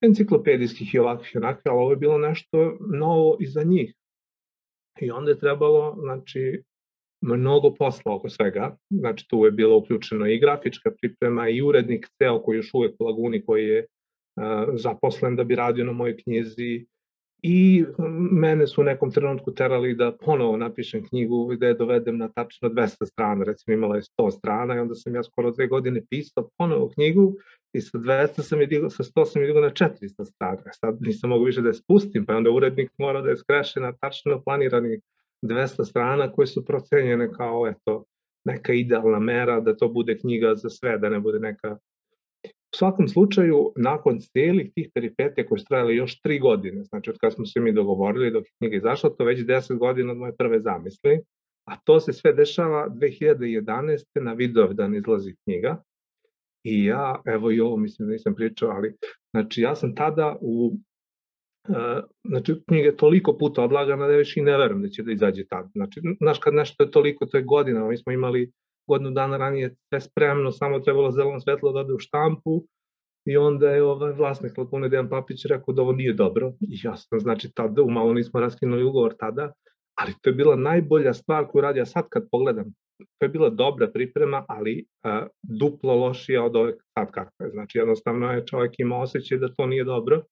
enciklopedijskih 0.00 0.94
i 0.94 0.98
ovakvih 0.98 1.34
i 1.34 1.38
onakvih, 1.38 1.62
ali 1.64 1.78
ovo 1.78 1.90
je 1.90 1.96
bilo 1.96 2.18
nešto 2.18 2.76
novo 2.80 3.36
i 3.40 3.46
za 3.46 3.62
njih. 3.62 3.94
I 5.00 5.10
onda 5.10 5.30
je 5.30 5.38
trebalo, 5.38 5.96
znači, 6.00 6.62
mnogo 7.20 7.74
posla 7.74 8.14
oko 8.14 8.28
svega, 8.28 8.76
znači 8.90 9.26
tu 9.28 9.44
je 9.44 9.50
bilo 9.50 9.76
uključeno 9.76 10.26
i 10.26 10.38
grafička 10.38 10.90
priprema 11.00 11.48
i 11.48 11.62
urednik 11.62 12.08
ceo 12.18 12.42
koji 12.42 12.56
još 12.56 12.74
uvek 12.74 12.94
u 12.98 13.04
Laguni 13.04 13.44
koji 13.44 13.68
je 13.68 13.86
zaposlen 14.74 15.36
da 15.36 15.44
bi 15.44 15.54
radio 15.54 15.84
na 15.84 15.92
mojoj 15.92 16.16
knjizi 16.16 16.86
i 17.42 17.84
mene 18.30 18.66
su 18.66 18.80
u 18.80 18.84
nekom 18.84 19.10
trenutku 19.10 19.54
terali 19.54 19.94
da 19.94 20.12
ponovo 20.12 20.56
napišem 20.56 21.08
knjigu 21.08 21.46
gde 21.46 21.66
je 21.66 21.74
dovedem 21.74 22.18
na 22.18 22.28
tačno 22.28 22.68
200 22.68 23.06
strana, 23.06 23.44
recimo 23.44 23.74
imala 23.74 23.96
je 23.96 24.02
100 24.02 24.30
strana 24.30 24.76
i 24.76 24.78
onda 24.78 24.94
sam 24.94 25.14
ja 25.14 25.22
skoro 25.22 25.50
dve 25.50 25.66
godine 25.66 26.02
pisao 26.10 26.48
ponovo 26.58 26.88
knjigu 26.88 27.34
i 27.72 27.80
sa 27.80 27.98
200 27.98 28.42
sam 28.42 28.60
je 28.60 28.66
digao, 28.66 28.90
sa 28.90 29.02
100 29.02 29.26
sam 29.26 29.42
je 29.42 29.46
digao 29.46 29.62
na 29.62 29.70
400 29.70 30.24
strana. 30.24 30.62
Sad 30.72 30.96
nisam 31.00 31.30
mogu 31.30 31.44
više 31.44 31.60
da 31.60 31.68
je 31.68 31.74
spustim, 31.74 32.26
pa 32.26 32.36
onda 32.36 32.50
urednik 32.50 32.90
mora 32.98 33.22
da 33.22 33.30
je 33.30 33.36
skreše 33.36 33.80
na 33.80 33.92
tačno 33.92 34.42
planirani 34.42 35.00
200 35.42 35.84
strana 35.84 36.32
koje 36.32 36.46
su 36.46 36.64
procenjene 36.64 37.32
kao 37.32 37.68
eto, 37.68 38.04
neka 38.44 38.72
idealna 38.72 39.18
mera 39.18 39.60
da 39.60 39.76
to 39.76 39.88
bude 39.88 40.18
knjiga 40.18 40.54
za 40.54 40.70
sve, 40.70 40.98
da 40.98 41.08
ne 41.08 41.20
bude 41.20 41.38
neka 41.38 41.76
U 42.74 42.76
svakom 42.76 43.08
slučaju, 43.08 43.72
nakon 43.76 44.18
celih 44.20 44.72
tih 44.74 44.90
peripetija 44.94 45.46
koje 45.46 45.58
su 45.58 45.64
trajale 45.68 45.96
još 45.96 46.20
tri 46.20 46.38
godine, 46.38 46.84
znači 46.84 47.10
od 47.10 47.18
kada 47.18 47.30
smo 47.30 47.46
se 47.46 47.60
mi 47.60 47.72
dogovorili 47.72 48.30
dok 48.30 48.44
je 48.44 48.52
knjiga 48.58 48.76
izašla, 48.76 49.10
to 49.10 49.24
već 49.24 49.40
10 49.40 49.78
godina 49.78 50.12
od 50.12 50.18
moje 50.18 50.36
prve 50.36 50.60
zamisli, 50.60 51.20
a 51.64 51.76
to 51.84 52.00
se 52.00 52.12
sve 52.12 52.32
dešava 52.32 52.88
2011. 52.88 54.04
na 54.20 54.32
Vidovdan 54.32 54.94
izlazi 54.94 55.34
knjiga. 55.44 55.82
I 56.64 56.84
ja, 56.84 57.22
evo 57.26 57.50
i 57.50 57.60
ovo 57.60 57.76
mislim 57.76 58.08
da 58.08 58.12
nisam 58.12 58.34
pričao, 58.34 58.70
ali 58.70 58.94
znači 59.30 59.60
ja 59.60 59.74
sam 59.74 59.94
tada 59.94 60.36
u 60.40 60.72
Uh, 61.68 61.74
znači, 62.24 62.54
knjiga 62.68 62.86
je 62.86 62.96
toliko 62.96 63.38
puta 63.38 63.62
odlagana 63.62 64.06
da 64.06 64.16
već 64.16 64.36
i 64.36 64.40
ne 64.40 64.56
verujem 64.58 64.82
da 64.82 64.88
će 64.88 65.02
da 65.02 65.12
izađe 65.12 65.46
tada. 65.46 65.68
Znači, 65.74 66.00
znaš, 66.20 66.38
kad 66.38 66.54
nešto 66.54 66.84
je 66.84 66.90
toliko, 66.90 67.26
to 67.26 67.36
je 67.36 67.42
godina, 67.42 67.88
mi 67.88 67.96
smo 67.96 68.12
imali 68.12 68.52
godinu 68.88 69.10
dana 69.10 69.36
ranije 69.36 69.74
sve 69.88 70.00
spremno, 70.00 70.52
samo 70.52 70.80
trebalo 70.80 71.10
zeleno 71.10 71.40
svetlo 71.40 71.72
da 71.72 71.80
ode 71.80 71.92
u 71.92 71.98
štampu 71.98 72.64
i 73.26 73.36
onda 73.36 73.70
je 73.70 73.82
ovaj 73.82 74.12
vlasnik 74.12 74.58
Lakune 74.58 74.88
Dejan 74.88 75.08
Papić 75.08 75.44
rekao 75.44 75.74
da 75.74 75.82
ovo 75.82 75.92
nije 75.92 76.12
dobro 76.12 76.52
i 76.60 76.78
ja 76.84 76.96
sam, 76.96 77.20
znači, 77.20 77.52
tada 77.54 77.82
umalo 77.82 78.14
nismo 78.14 78.40
raskinuli 78.40 78.84
ugovor 78.84 79.14
tada, 79.18 79.52
ali 80.00 80.12
to 80.22 80.30
je 80.30 80.34
bila 80.34 80.56
najbolja 80.56 81.14
stvar 81.14 81.46
koju 81.46 81.62
radi, 81.62 81.78
ja 81.78 81.86
sad 81.86 82.04
kad 82.08 82.28
pogledam, 82.30 82.64
to 82.98 83.24
je 83.24 83.28
bila 83.28 83.50
dobra 83.50 83.90
priprema, 83.90 84.44
ali 84.48 84.86
a, 85.04 85.26
duplo 85.42 85.94
lošija 85.94 86.44
od 86.44 86.56
ove 86.56 86.72
sad 86.98 87.10
kakve. 87.10 87.50
Znači, 87.50 87.78
jednostavno 87.78 88.32
je 88.32 88.46
čovjek 88.46 88.74
ima 88.78 88.96
osjećaj 88.96 89.38
da 89.38 89.54
to 89.54 89.66
nije 89.66 89.84
dobro. 89.84 90.22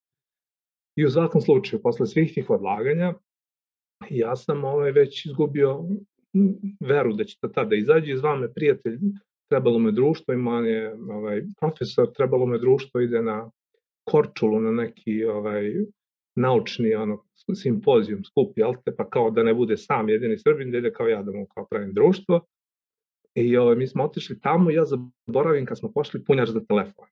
I 0.99 1.05
u 1.05 1.11
svakom 1.11 1.41
slučaju, 1.41 1.83
posle 1.83 2.07
svih 2.07 2.35
tih 2.35 2.51
odlaganja, 2.51 3.15
ja 4.11 4.37
sam 4.37 4.65
ovaj, 4.65 4.93
već 4.93 5.27
izgubio 5.27 5.85
veru 6.81 7.13
da 7.13 7.25
će 7.25 7.39
to 7.41 7.49
tada 7.49 7.77
izađe, 7.77 8.13
iz 8.13 8.23
me 8.41 8.53
prijatelj, 8.55 8.99
trebalo 9.51 9.79
me 9.79 9.93
društvo, 9.93 10.35
ima 10.35 10.59
je 10.59 10.95
ovaj, 11.11 11.43
profesor, 11.61 12.13
trebalo 12.13 12.47
me 12.47 12.59
društvo, 12.59 13.01
ide 13.01 13.23
na 13.23 13.51
Korčulu 14.11 14.61
na 14.61 14.71
neki 14.71 15.25
ovaj, 15.25 15.73
naučni 16.37 16.95
ono, 16.95 17.25
simpozijum, 17.55 18.25
skup, 18.25 18.59
jel 18.59 18.75
te, 18.85 18.95
pa 18.97 19.09
kao 19.11 19.31
da 19.31 19.43
ne 19.43 19.55
bude 19.55 19.77
sam 19.77 20.09
jedini 20.09 20.39
Srbin, 20.39 20.71
da 20.71 20.79
ide 20.79 20.93
kao 20.93 21.09
ja 21.09 21.23
da 21.23 21.33
mu 21.33 21.47
kao 21.55 21.67
pravim 21.71 21.93
društvo. 21.93 22.41
I 23.35 23.57
ovaj, 23.57 23.77
mi 23.77 23.87
smo 23.87 24.05
otišli 24.05 24.41
tamo 24.41 24.71
ja 24.71 24.85
zaboravim 24.85 25.67
kad 25.67 25.79
smo 25.79 25.93
pošli 25.93 26.25
punjač 26.25 26.49
za 26.49 26.61
telefon. 26.69 27.07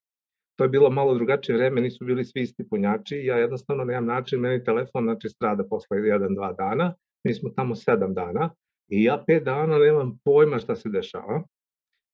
To 0.57 0.65
je 0.65 0.69
bilo 0.69 0.91
malo 0.91 1.15
drugačije 1.15 1.57
vreme, 1.57 1.81
nisu 1.81 2.05
bili 2.05 2.25
svi 2.25 2.41
isti 2.41 2.69
punjači, 2.69 3.17
ja 3.17 3.39
jednostavno 3.39 3.85
nemam 3.85 4.07
način, 4.07 4.41
meni 4.41 4.65
telefon 4.65 5.05
znači 5.05 5.29
strada 5.29 5.65
posle 5.71 5.97
1-2 5.97 6.57
dana, 6.57 6.95
mi 7.25 7.35
smo 7.35 7.51
tamo 7.51 7.75
7 7.75 8.15
dana, 8.15 8.51
I 8.89 9.05
ja 9.05 9.25
pet 9.27 9.45
dana 9.45 9.79
nemam 9.79 10.19
pojma 10.25 10.59
šta 10.59 10.77
se 10.77 10.89
dešava. 10.89 11.43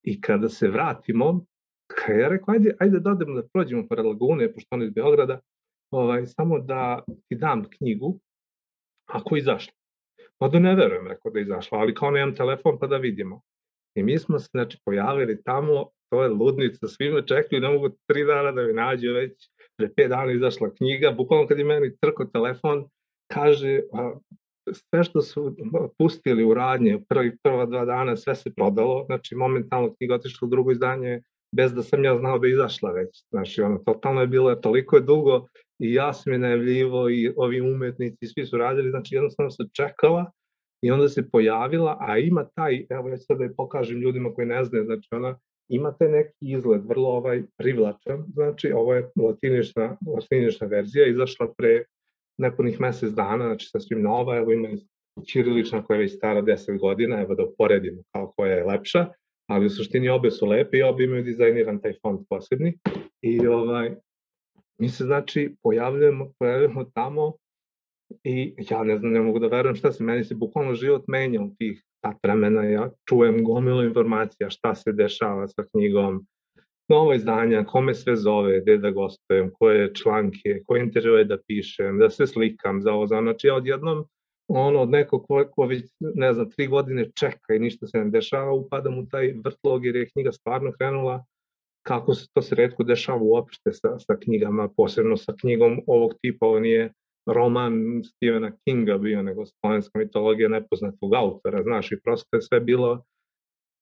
I 0.03 0.21
kada 0.21 0.49
se 0.49 0.69
vratimo, 0.69 1.45
kada 1.87 2.19
ja 2.19 2.29
rekao, 2.29 2.55
ajde, 2.55 2.75
ajde 2.79 3.01
da 3.01 3.11
odemo 3.11 3.35
da 3.35 3.49
prođemo 3.53 3.87
pored 3.89 4.07
Lagune, 4.07 4.53
pošto 4.53 4.69
on 4.71 4.83
iz 4.83 4.91
Beograda, 4.91 5.41
ovaj, 5.91 6.27
samo 6.27 6.59
da 6.59 7.03
ti 7.29 7.37
dam 7.37 7.65
knjigu, 7.71 8.21
ako 9.07 9.37
izašla. 9.37 9.73
Pa 10.39 10.49
da 10.49 10.59
ne 10.59 10.75
verujem, 10.75 11.07
rekao 11.07 11.33
da 11.33 11.39
je 11.39 11.43
izašla, 11.43 11.79
ali 11.79 11.95
kao 11.95 12.11
nemam 12.11 12.35
telefon 12.35 12.79
pa 12.79 12.87
da 12.87 12.97
vidimo. 12.97 13.41
I 13.95 14.03
mi 14.03 14.19
smo 14.19 14.39
se 14.39 14.49
znači, 14.53 14.79
pojavili 14.85 15.43
tamo, 15.43 15.91
to 16.11 16.23
je 16.23 16.29
ludnica, 16.29 16.89
svi 16.89 17.11
me 17.11 17.27
čekaju, 17.27 17.63
ne 17.63 17.69
mogu 17.69 17.89
tri 18.07 18.25
dana 18.25 18.53
da 18.53 18.63
mi 18.63 18.73
nađu 18.73 19.13
već, 19.13 19.51
pre 19.77 19.89
pet 19.97 20.09
dana 20.09 20.33
izašla 20.33 20.75
knjiga, 20.75 21.11
bukvalno 21.11 21.47
kad 21.47 21.59
je 21.59 21.65
meni 21.65 21.97
trko 22.01 22.25
telefon, 22.25 22.85
kaže, 23.33 23.81
sve 24.75 25.05
što 25.05 25.23
su 25.23 25.57
pustili 25.99 26.45
u 26.45 26.55
radnje, 26.55 26.99
prvi, 27.09 27.37
prva 27.43 27.67
dva 27.67 27.85
dana, 27.85 28.17
sve 28.17 28.35
se 28.35 28.55
prodalo, 28.55 29.05
znači 29.07 29.35
momentalno 29.35 29.95
knjiga 29.95 30.15
otišla 30.15 30.47
u 30.47 30.49
drugo 30.49 30.73
izdanje, 30.73 31.23
bez 31.57 31.75
da 31.75 31.83
sam 31.83 32.05
ja 32.05 32.17
znao 32.17 32.39
da 32.39 32.47
je 32.47 32.53
izašla 32.53 32.93
već. 32.93 33.25
Znači, 33.31 33.63
ono, 33.63 33.79
totalno 33.79 34.21
je 34.21 34.27
bilo, 34.27 34.55
toliko 34.55 34.97
je 34.97 35.03
dugo 35.03 35.47
i 35.79 35.95
ja 35.95 36.13
sam 36.13 36.33
je 36.33 36.39
najavljivo 36.39 37.11
i 37.11 37.33
ovi 37.37 37.61
umetnici, 37.61 38.27
svi 38.27 38.47
su 38.47 38.59
radili, 38.59 38.91
znači 38.91 39.15
jednostavno 39.15 39.51
se 39.51 39.65
čekala 39.73 40.31
i 40.83 40.91
onda 40.91 41.09
se 41.09 41.31
pojavila, 41.31 41.97
a 42.01 42.19
ima 42.19 42.45
taj, 42.55 42.87
evo 42.91 43.09
ja 43.09 43.17
sad 43.17 43.39
da 43.39 43.45
je 43.45 43.55
pokažem 43.55 44.01
ljudima 44.01 44.35
koji 44.35 44.47
ne 44.47 44.65
znaju, 44.65 44.85
znači 44.85 45.09
ona 45.13 45.39
ima 45.69 45.93
taj 45.93 46.09
neki 46.09 46.35
izgled, 46.41 46.83
vrlo 46.85 47.09
ovaj 47.09 47.43
privlačan, 47.57 48.25
znači 48.33 48.73
ovo 48.73 48.95
je 48.95 49.11
latinična, 49.17 49.97
latinična 50.15 50.67
verzija, 50.67 51.07
izašla 51.07 51.53
pre 51.57 51.85
nepunih 52.41 52.81
mesec 52.81 53.13
dana, 53.13 53.47
znači 53.47 53.67
sasvim 53.67 54.03
nova, 54.03 54.37
evo 54.37 54.53
ima 54.53 54.69
Ćirilična 55.27 55.85
koja 55.85 55.97
je 55.97 56.01
već 56.01 56.17
stara 56.17 56.43
10 56.43 56.79
godina, 56.79 57.21
evo 57.21 57.35
da 57.35 57.45
uporedimo 57.45 58.03
kao 58.13 58.33
koja 58.37 58.53
je 58.53 58.65
lepša, 58.65 59.07
ali 59.51 59.67
u 59.67 59.71
suštini 59.71 60.09
obe 60.09 60.31
su 60.31 60.47
lepe 60.47 60.79
i 60.79 60.83
obe 60.83 61.05
imaju 61.05 61.23
dizajniran 61.23 61.81
taj 61.81 61.93
font 62.03 62.27
posebni. 62.29 62.79
I 63.23 63.47
ovaj, 63.47 63.95
mi 64.79 64.89
se 64.89 65.05
znači 65.05 65.55
pojavljujemo, 65.63 66.33
pojavljujemo 66.39 66.85
tamo 66.85 67.33
i 68.25 68.55
ja 68.71 68.85
ne 68.85 68.99
znam, 68.99 69.13
ne 69.13 69.21
mogu 69.21 69.39
da 69.39 69.47
verujem 69.47 69.77
šta 69.77 69.93
se, 69.93 70.05
meni 70.05 70.25
se 70.25 70.35
bukvalno 70.35 70.75
život 70.75 71.05
menja 71.09 71.43
u 71.43 71.51
tih 71.59 71.83
ta 72.01 72.15
vremena, 72.23 72.65
ja 72.65 72.91
čujem 73.09 73.45
gomilu 73.45 73.85
informacija 73.85 74.51
šta 74.51 74.75
se 74.75 74.93
dešava 74.93 75.49
sa 75.49 75.65
knjigom, 75.73 76.27
nova 76.91 77.15
izdanja, 77.15 77.65
kome 77.65 77.95
sve 77.95 78.17
zove, 78.17 78.61
gde 78.61 78.79
da 78.79 78.91
gostujem, 78.91 79.51
koje 79.59 79.95
članke, 79.95 80.63
koje 80.67 80.83
intervjue 80.83 81.25
da 81.25 81.39
pišem, 81.47 81.99
da 81.99 82.11
se 82.11 82.27
slikam 82.27 82.83
za 82.83 82.93
ovo, 82.93 83.07
znači 83.07 83.47
ja 83.47 83.55
odjednom 83.55 84.05
ono 84.49 84.81
od 84.81 84.91
nekog 84.91 85.27
ko, 85.27 85.45
ko 85.51 85.67
već, 85.67 85.85
ne 86.01 86.33
znam, 86.33 86.51
tri 86.51 86.67
godine 86.67 87.11
čeka 87.21 87.55
i 87.55 87.59
ništa 87.59 87.87
se 87.87 87.99
ne 87.99 88.11
dešava, 88.11 88.53
upadam 88.53 88.99
u 88.99 89.07
taj 89.07 89.35
vrtlog 89.45 89.85
jer 89.87 89.97
je 89.97 90.09
knjiga 90.09 90.33
stvarno 90.33 90.73
krenula 90.79 91.25
kako 91.87 92.15
se 92.15 92.27
to 92.33 92.43
se 92.43 92.55
redko 92.55 92.83
dešava 92.85 93.21
uopšte 93.23 93.73
sa, 93.73 93.99
sa 93.99 94.17
knjigama, 94.17 94.69
posebno 94.77 95.17
sa 95.17 95.35
knjigom 95.41 95.81
ovog 95.87 96.15
tipa, 96.23 96.47
ovo 96.47 96.61
nije 96.61 96.93
roman 97.27 98.03
Stephena 98.05 98.53
Kinga 98.65 98.99
bio, 98.99 99.23
nego 99.23 99.47
slovenska 99.47 99.99
mitologija 99.99 100.49
nepoznatog 100.49 101.15
autora, 101.15 101.63
znaš, 101.63 101.93
i 101.93 102.01
prosto 102.05 102.37
je 102.37 102.43
sve 102.43 102.61
bilo 102.61 103.05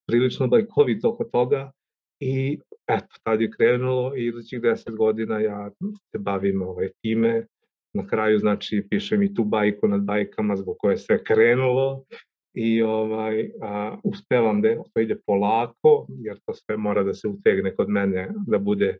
prilično 0.08 0.46
bajkovito 0.46 1.08
oko 1.08 1.24
toga 1.24 1.72
i 2.20 2.58
eto, 2.86 3.16
tad 3.22 3.40
je 3.40 3.50
krenulo 3.50 4.16
i 4.16 4.26
idućih 4.26 4.60
deset 4.60 4.96
godina 4.96 5.40
ja 5.40 5.70
se 6.10 6.18
bavim 6.18 6.62
ovaj, 6.62 6.88
time. 7.02 7.46
Na 7.94 8.06
kraju, 8.06 8.38
znači, 8.38 8.86
pišem 8.90 9.22
i 9.22 9.34
tu 9.34 9.44
bajku 9.44 9.88
nad 9.88 10.00
bajkama 10.00 10.56
zbog 10.56 10.76
koje 10.78 10.92
je 10.92 10.98
sve 10.98 11.24
krenulo 11.24 12.04
i 12.54 12.82
ovaj, 12.82 13.50
a, 13.62 13.96
uspevam 14.04 14.62
da 14.62 14.74
to 14.94 15.00
ide 15.00 15.16
polako, 15.26 16.06
jer 16.08 16.38
to 16.46 16.54
sve 16.54 16.76
mora 16.76 17.02
da 17.02 17.14
se 17.14 17.28
utegne 17.28 17.74
kod 17.74 17.88
mene, 17.88 18.28
da 18.46 18.58
bude 18.58 18.98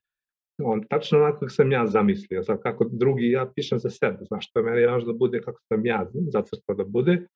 on 0.63 0.85
tačno 0.91 1.19
onako 1.19 1.39
kako 1.39 1.51
sam 1.51 1.73
ja 1.73 1.87
zamislio, 1.87 2.43
sad 2.43 2.63
kako 2.63 2.85
drugi 2.91 3.31
ja 3.31 3.51
pišem 3.55 3.79
za 3.79 3.91
sebe, 3.91 4.19
znaš, 4.29 4.53
to 4.53 4.63
meni 4.63 4.87
važno 4.87 5.13
da 5.13 5.19
bude 5.19 5.41
kako 5.41 5.61
sam 5.69 5.87
ja 5.87 6.07
zacrtao 6.33 6.75
da 6.75 6.85
bude, 6.85 7.27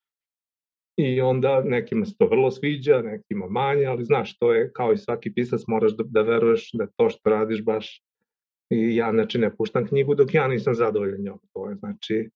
i 1.03 1.21
onda 1.21 1.63
nekima 1.65 2.07
se 2.07 2.17
to 2.19 2.27
vrlo 2.27 2.51
sviđa, 2.51 3.03
nekima 3.03 3.47
manje, 3.47 3.85
ali 3.85 4.05
znaš, 4.05 4.39
to 4.39 4.53
je 4.53 4.73
kao 4.73 4.93
i 4.93 4.99
svaki 4.99 5.33
pisac, 5.35 5.61
moraš 5.67 5.97
da, 5.97 6.05
da 6.07 6.23
veruješ 6.23 6.71
da 6.73 6.87
to 6.97 7.11
što 7.11 7.31
radiš 7.31 7.65
baš 7.65 8.03
i 8.71 8.97
ja 8.97 9.11
znači 9.13 9.39
ne 9.39 9.57
puštam 9.57 9.87
knjigu 9.87 10.15
dok 10.15 10.35
ja 10.35 10.49
nisam 10.49 10.75
zadovoljan 10.75 11.21
njom. 11.21 11.39
To 11.53 11.71
je 11.71 11.77
znači 11.77 12.31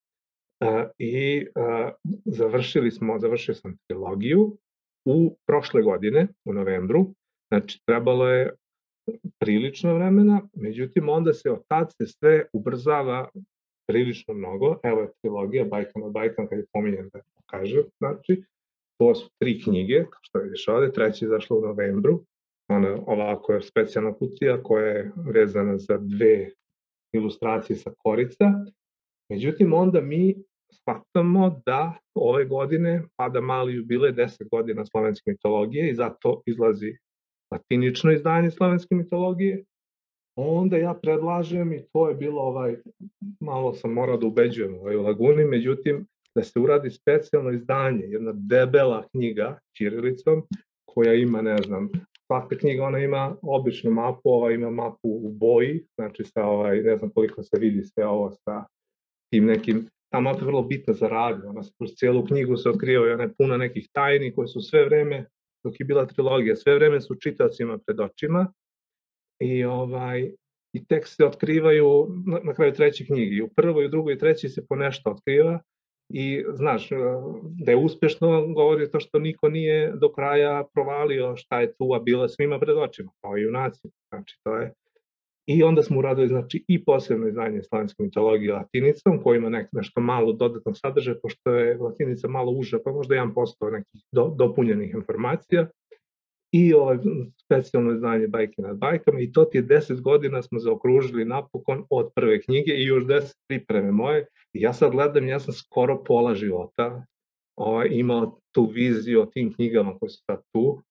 a, 0.59 0.87
i 0.97 1.47
a, 1.55 1.91
završili 2.25 2.91
smo, 2.91 3.19
završio 3.19 3.55
sam 3.55 3.77
trilogiju 3.87 4.57
u 5.05 5.37
prošle 5.47 5.81
godine, 5.81 6.27
u 6.45 6.53
novembru, 6.53 7.13
znači 7.51 7.81
trebalo 7.85 8.29
je 8.29 8.53
prilično 9.39 9.93
vremena, 9.93 10.41
međutim 10.53 11.09
onda 11.09 11.33
se 11.33 11.51
od 11.51 11.63
tad 11.67 11.91
se 11.97 12.07
sve 12.07 12.45
ubrzava 12.53 13.29
prilično 13.87 14.33
mnogo. 14.33 14.79
Evo 14.83 15.01
je 15.01 15.11
trilogija 15.21 15.65
Bajkan 15.65 16.03
od 16.03 16.11
Bajkan, 16.11 16.47
kad 16.47 16.59
je 16.59 16.65
pominjen 16.73 17.09
da 17.13 17.19
kažem, 17.45 17.83
znači, 17.97 18.43
to 18.99 19.15
su 19.15 19.29
tri 19.39 19.61
knjige, 19.61 20.05
što 20.21 20.39
vidiš 20.39 20.67
ovde, 20.67 20.91
treća 20.91 21.25
je 21.25 21.29
zašla 21.29 21.57
u 21.57 21.61
novembru, 21.61 22.23
ona 22.69 22.97
ovako 23.07 23.53
je 23.53 23.61
specijalna 23.61 24.13
kutija 24.13 24.63
koja 24.63 24.85
je 24.85 25.11
vezana 25.33 25.77
za 25.77 25.97
dve 25.97 26.49
ilustracije 27.13 27.77
sa 27.77 27.91
korica, 27.97 28.45
međutim 29.29 29.73
onda 29.73 30.01
mi 30.01 30.35
shvatamo 30.71 31.61
da 31.65 31.93
ove 32.15 32.45
godine 32.45 33.03
pada 33.15 33.41
mali 33.41 33.73
jubilej 33.73 34.13
10 34.13 34.49
godina 34.51 34.85
slovenske 34.85 35.31
mitologije 35.31 35.89
i 35.89 35.95
zato 35.95 36.41
izlazi 36.45 36.97
latinično 37.51 38.11
izdanje 38.11 38.51
slovenske 38.51 38.95
mitologije, 38.95 39.63
onda 40.35 40.77
ja 40.77 40.93
predlažem 40.93 41.73
i 41.73 41.85
to 41.93 42.09
je 42.09 42.15
bilo 42.15 42.41
ovaj, 42.41 42.75
malo 43.39 43.73
sam 43.73 43.93
morao 43.93 44.17
da 44.17 44.27
ubeđujem 44.27 44.75
ovaj, 44.75 44.95
u 44.95 45.01
Laguni, 45.01 45.45
međutim 45.45 46.07
da 46.37 46.43
se 46.43 46.59
uradi 46.59 46.89
specijalno 46.89 47.51
izdanje, 47.51 48.03
jedna 48.05 48.31
debela 48.35 49.07
knjiga 49.11 49.59
Čirilicom, 49.77 50.43
koja 50.85 51.13
ima, 51.13 51.41
ne 51.41 51.57
znam, 51.57 51.89
svaka 52.25 52.57
knjiga 52.57 52.83
ona 52.83 52.99
ima 52.99 53.35
običnu 53.41 53.91
mapu, 53.91 54.21
ova 54.23 54.51
ima 54.51 54.69
mapu 54.69 54.97
u 55.03 55.31
boji, 55.31 55.85
znači 55.95 56.23
sa 56.23 56.45
ovaj, 56.45 56.81
ne 56.81 56.97
znam 56.97 57.09
koliko 57.09 57.43
se 57.43 57.57
vidi 57.59 57.83
sve 57.83 58.05
ovo 58.07 58.31
sa 58.31 58.63
tim 59.31 59.45
nekim, 59.45 59.87
ta 60.11 60.19
mapa 60.19 60.39
je 60.39 60.45
vrlo 60.45 60.61
bitna 60.61 60.93
za 60.93 61.07
radio, 61.07 61.49
ona 61.49 61.63
se 61.63 61.71
kroz 61.77 61.91
cijelu 61.95 62.25
knjigu 62.25 62.57
se 62.57 62.69
otkriva 62.69 63.07
i 63.07 63.11
ona 63.11 63.23
je 63.23 63.33
puna 63.37 63.57
nekih 63.57 63.87
tajni 63.91 64.33
koje 64.35 64.47
su 64.47 64.61
sve 64.61 64.85
vreme, 64.85 65.25
dok 65.63 65.79
je 65.79 65.85
bila 65.85 66.05
trilogija, 66.05 66.55
sve 66.55 66.75
vreme 66.75 67.01
su 67.01 67.15
čitacima 67.15 67.77
pred 67.85 67.99
očima 67.99 68.53
i 69.39 69.63
ovaj 69.63 70.31
i 70.73 70.85
tek 70.85 71.07
se 71.07 71.25
otkrivaju 71.25 72.07
na, 72.25 72.39
na 72.43 72.53
kraju 72.53 72.73
treće 72.73 73.05
knjige. 73.05 73.43
U 73.43 73.47
prvoj, 73.47 73.85
u 73.85 73.89
drugoj 73.89 74.13
i 74.13 74.17
trećoj 74.17 74.49
se 74.49 74.65
po 74.67 74.75
nešto 74.75 75.11
otkriva 75.11 75.59
i 76.09 76.43
znaš, 76.53 76.89
da 77.43 77.71
je 77.71 77.77
uspešno 77.77 78.47
govori 78.47 78.91
to 78.91 78.99
što 78.99 79.19
niko 79.19 79.49
nije 79.49 79.91
do 79.91 80.11
kraja 80.11 80.63
provalio 80.73 81.35
šta 81.35 81.61
je 81.61 81.73
tu, 81.73 81.93
a 81.93 81.99
bila 81.99 82.29
svima 82.29 82.59
pred 82.59 82.77
očima, 82.77 83.11
kao 83.21 83.37
i 83.37 83.41
junaci. 83.41 83.87
Znači, 84.09 84.39
to 84.43 84.55
je 84.55 84.73
I 85.47 85.63
onda 85.63 85.83
smo 85.83 85.99
uradili 85.99 86.27
znači, 86.27 86.65
i 86.67 86.85
posebno 86.85 87.27
izdanje 87.27 87.63
slovenske 87.63 88.03
mitologije 88.03 88.53
latinicom, 88.53 89.21
koji 89.23 89.37
ima 89.37 89.49
nek, 89.49 89.67
nešto 89.71 90.01
malo 90.01 90.33
dodatnog 90.33 90.77
sadržaja, 90.77 91.17
pošto 91.21 91.51
je 91.51 91.77
latinica 91.77 92.27
malo 92.27 92.51
uža, 92.51 92.79
pa 92.85 92.91
možda 92.91 93.15
1% 93.15 93.71
nekih 93.71 94.01
do, 94.11 94.33
dopunjenih 94.37 94.93
informacija 94.93 95.67
i 96.57 96.73
ovaj 96.73 96.97
specijalno 97.45 97.93
izdanje 97.93 98.27
Bajke 98.27 98.61
nad 98.61 98.77
bajkama. 98.77 99.19
I 99.19 99.31
to 99.31 99.45
ti 99.45 99.57
je 99.57 99.63
10 99.63 100.01
godina 100.01 100.41
smo 100.41 100.59
zaokružili 100.59 101.25
napokon 101.25 101.83
od 101.89 102.11
prve 102.15 102.41
knjige 102.41 102.71
i 102.71 102.85
još 102.85 103.03
10 103.03 103.33
pripreme 103.47 103.91
moje. 103.91 104.25
I 104.53 104.61
ja 104.61 104.73
sad 104.73 104.91
gledam, 104.91 105.27
ja 105.27 105.39
sam 105.39 105.53
skoro 105.53 106.03
pola 106.03 106.35
života 106.35 107.05
ovaj, 107.55 107.87
imao 107.91 108.39
tu 108.51 108.65
viziju 108.65 109.21
o 109.21 109.25
tim 109.25 109.53
knjigama 109.53 109.97
koje 109.97 110.09
su 110.09 110.23
sad 110.25 110.41
tu 110.53 110.81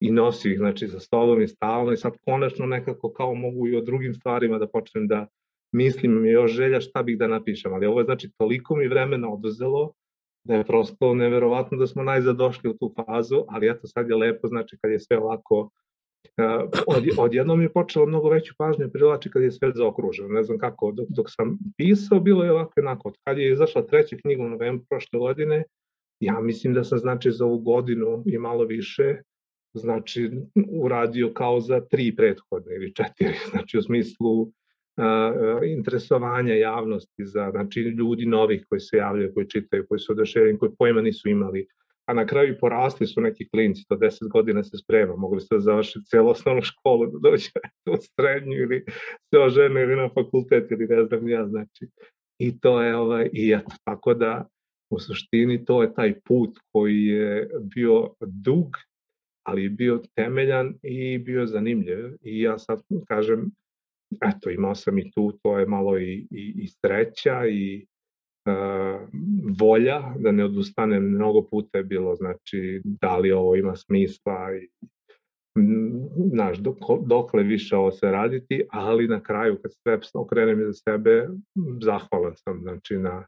i 0.00 0.10
nosi 0.10 0.50
ih 0.50 0.58
znači 0.58 0.86
za 0.86 1.00
stolom 1.00 1.42
i 1.42 1.48
stalno. 1.48 1.92
I 1.92 1.96
sad 1.96 2.12
konačno 2.24 2.66
nekako 2.66 3.12
kao 3.12 3.34
mogu 3.34 3.68
i 3.68 3.76
o 3.76 3.80
drugim 3.80 4.14
stvarima 4.14 4.58
da 4.58 4.68
počnem 4.68 5.06
da 5.08 5.26
mislim 5.72 6.22
mi 6.22 6.30
još 6.30 6.52
želja 6.52 6.80
šta 6.80 7.02
bih 7.02 7.18
da 7.18 7.28
napišem, 7.28 7.72
ali 7.72 7.86
ovo 7.86 8.00
je 8.00 8.04
znači 8.04 8.30
toliko 8.38 8.76
mi 8.76 8.88
vremena 8.88 9.32
oduzelo 9.32 9.92
da 10.44 10.54
je 10.54 10.64
prosto 10.64 11.14
neverovatno 11.14 11.78
da 11.78 11.86
smo 11.86 12.02
najzad 12.02 12.36
došli 12.36 12.70
u 12.70 12.74
tu 12.74 12.94
fazu, 12.96 13.44
ali 13.48 13.70
eto 13.70 13.86
sad 13.86 14.08
je 14.08 14.16
lepo, 14.16 14.48
znači 14.48 14.78
kad 14.82 14.90
je 14.90 15.00
sve 15.00 15.18
ovako 15.18 15.60
uh, 15.60 16.68
od, 16.86 17.04
odjednom 17.18 17.62
je 17.62 17.72
počelo 17.72 18.06
mnogo 18.06 18.28
veću 18.28 18.54
pažnju 18.58 18.90
privlači 18.92 19.30
kad 19.30 19.42
je 19.42 19.52
sve 19.52 19.72
zaokruženo. 19.74 20.28
Ne 20.28 20.42
znam 20.42 20.58
kako, 20.58 20.92
dok, 20.92 21.06
dok 21.08 21.26
sam 21.30 21.58
pisao, 21.76 22.20
bilo 22.20 22.44
je 22.44 22.52
ovako 22.52 22.72
jednako. 22.76 23.08
Od 23.08 23.14
kad 23.24 23.38
je 23.38 23.52
izašla 23.52 23.86
treća 23.86 24.16
knjiga 24.16 24.42
u 24.42 24.48
novembru 24.48 24.86
prošle 24.88 25.18
godine, 25.18 25.64
ja 26.20 26.40
mislim 26.40 26.74
da 26.74 26.84
sam 26.84 26.98
znači 26.98 27.30
za 27.30 27.44
ovu 27.44 27.58
godinu 27.58 28.22
i 28.26 28.38
malo 28.38 28.64
više 28.64 29.16
znači 29.74 30.30
uradio 30.82 31.32
kao 31.32 31.60
za 31.60 31.80
tri 31.80 32.16
prethodne 32.16 32.74
ili 32.74 32.94
četiri, 32.94 33.34
znači 33.50 33.78
u 33.78 33.82
smislu 33.82 34.52
interesovanja 35.64 36.54
javnosti 36.54 37.24
za 37.24 37.50
znači, 37.50 37.80
ljudi 37.80 38.26
novih 38.26 38.66
koji 38.68 38.80
se 38.80 38.96
javljaju, 38.96 39.34
koji 39.34 39.48
čitaju, 39.48 39.86
koji 39.88 39.98
su 39.98 40.12
oduševljeni, 40.12 40.58
koji 40.58 40.72
pojma 40.78 41.00
nisu 41.00 41.28
imali. 41.28 41.66
A 42.06 42.14
na 42.14 42.26
kraju 42.26 42.56
porasli 42.60 43.06
su 43.06 43.20
neki 43.20 43.48
klinci, 43.48 43.84
to 43.88 43.96
10 43.96 44.28
godina 44.28 44.64
se 44.64 44.78
sprema, 44.78 45.16
mogli 45.16 45.40
ste 45.40 45.54
da 45.54 45.60
završiti 45.60 46.06
celu 46.06 46.30
osnovnu 46.30 46.62
školu, 46.62 47.06
da 47.06 47.30
dođe 47.30 47.50
u 47.90 47.96
srednju 47.96 48.56
ili 48.56 48.84
se 49.30 49.38
ožene 49.38 49.82
ili 49.82 49.96
na 49.96 50.08
fakultet 50.08 50.70
ili 50.70 50.86
ne 50.86 51.04
znam 51.04 51.28
ja, 51.28 51.46
znači. 51.46 51.86
I 52.38 52.60
to 52.60 52.82
je, 52.82 52.96
ovaj, 52.96 53.30
i 53.32 53.52
eto, 53.52 53.72
tako 53.84 54.14
da 54.14 54.48
u 54.90 54.98
suštini 54.98 55.64
to 55.64 55.82
je 55.82 55.94
taj 55.94 56.20
put 56.20 56.58
koji 56.72 57.04
je 57.04 57.50
bio 57.74 58.14
dug, 58.20 58.76
ali 59.46 59.62
je 59.62 59.70
bio 59.70 60.02
temeljan 60.14 60.74
i 60.82 61.18
bio 61.18 61.46
zanimljiv. 61.46 61.98
I 62.22 62.40
ja 62.40 62.58
sad 62.58 62.82
kažem, 63.08 63.50
eto, 64.22 64.50
imao 64.50 64.74
sam 64.74 64.98
i 64.98 65.10
tu, 65.10 65.32
to 65.42 65.58
je 65.58 65.66
malo 65.66 65.98
i, 65.98 66.26
i, 66.30 66.54
i 66.56 66.68
sreća 66.68 67.46
i 67.46 67.86
uh, 68.46 69.08
volja 69.60 70.14
da 70.18 70.32
ne 70.32 70.44
odustanem. 70.44 71.04
Mnogo 71.04 71.42
puta 71.42 71.78
je 71.78 71.84
bilo, 71.84 72.14
znači, 72.14 72.82
da 72.84 73.18
li 73.18 73.32
ovo 73.32 73.56
ima 73.56 73.76
smisla 73.76 74.56
i 74.62 74.68
znaš, 76.32 76.58
dok, 76.58 76.76
dokle 77.06 77.42
više 77.42 77.76
ovo 77.76 77.90
se 77.90 78.10
raditi, 78.10 78.64
ali 78.70 79.08
na 79.08 79.22
kraju 79.22 79.58
kad 79.62 79.72
sve 79.82 79.98
okrenem 80.14 80.64
za 80.66 80.72
sebe, 80.72 81.28
zahvalan 81.82 82.32
sam, 82.36 82.60
znači, 82.62 82.98
na, 82.98 83.26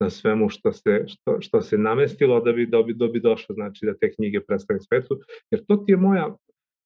na 0.00 0.10
svemu 0.10 0.48
što 0.48 0.72
se, 0.72 1.04
što, 1.06 1.40
što 1.40 1.60
se 1.60 1.78
namestilo 1.78 2.40
da 2.40 2.52
bi, 2.52 2.66
da 2.66 2.82
bi, 2.82 2.94
da 2.94 3.06
bi 3.08 3.20
došlo, 3.20 3.54
znači, 3.54 3.86
da 3.86 3.94
te 3.94 4.12
knjige 4.12 4.40
predstavim 4.40 4.80
svetu, 4.80 5.20
jer 5.50 5.64
to 5.64 5.76
ti 5.76 5.92
je 5.92 5.96
moja, 5.96 6.36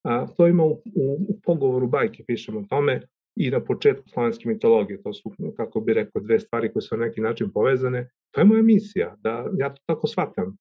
a, 0.04 0.26
to 0.36 0.46
ima 0.46 0.64
u, 0.64 0.82
u, 0.94 1.26
u 1.28 1.40
pogovoru 1.42 1.86
bajke, 1.88 2.24
pišemo 2.26 2.60
o 2.60 2.66
tome, 2.68 3.02
i 3.36 3.50
na 3.50 3.60
početku 3.60 4.08
slovenske 4.08 4.48
mitologije. 4.48 5.02
To 5.02 5.12
su, 5.12 5.32
kako 5.56 5.80
bi 5.80 5.94
rekao, 5.94 6.22
dve 6.22 6.40
stvari 6.40 6.72
koje 6.72 6.82
su 6.82 6.96
na 6.96 7.06
neki 7.06 7.20
način 7.20 7.50
povezane. 7.52 8.08
To 8.30 8.40
je 8.40 8.44
moja 8.44 8.62
misija, 8.62 9.16
da 9.18 9.50
ja 9.58 9.74
to 9.74 9.82
tako 9.86 10.06
shvatam. 10.06 10.56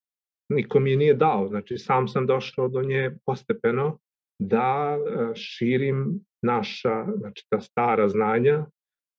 Niko 0.49 0.79
mi 0.79 0.91
je 0.91 0.97
nije 0.97 1.13
dao, 1.13 1.47
znači 1.47 1.77
sam 1.77 2.07
sam 2.07 2.27
došao 2.27 2.67
do 2.67 2.81
nje 2.81 3.17
postepeno 3.25 3.99
da 4.39 4.97
e, 4.97 5.35
širim 5.35 6.19
naša, 6.43 7.05
znači 7.17 7.45
ta 7.49 7.59
stara 7.59 8.09
znanja, 8.09 8.65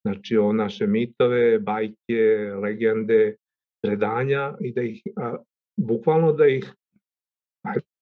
znači 0.05 0.37
o 0.37 0.53
naše 0.53 0.87
mitove, 0.87 1.59
bajke, 1.59 2.53
legende, 2.61 3.35
predanja 3.83 4.57
i 4.61 4.73
da 4.73 4.81
ih, 4.81 5.01
a, 5.15 5.37
bukvalno 5.79 6.31
da 6.31 6.47
ih, 6.47 6.73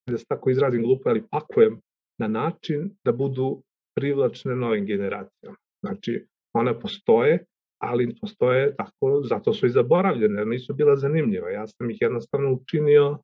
da 0.10 0.18
se 0.18 0.26
tako 0.26 0.50
izrazim 0.50 0.84
glupo, 0.84 1.10
ali 1.10 1.24
pakujem 1.32 1.82
na 2.20 2.28
način 2.28 2.92
da 3.04 3.12
budu 3.12 3.64
privlačne 3.96 4.56
novim 4.56 4.86
generacijama. 4.86 5.58
Znači, 5.84 6.26
one 6.54 6.80
postoje, 6.80 7.46
ali 7.82 8.16
postoje 8.22 8.76
tako, 8.76 9.22
zato 9.24 9.54
su 9.54 9.66
i 9.66 9.70
zaboravljene, 9.70 10.46
nisu 10.46 10.74
bila 10.74 10.96
zanimljiva. 10.96 11.50
Ja 11.50 11.68
sam 11.68 11.90
ih 11.90 11.98
jednostavno 12.02 12.54
učinio 12.54 13.20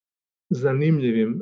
zanimljivim 0.50 1.42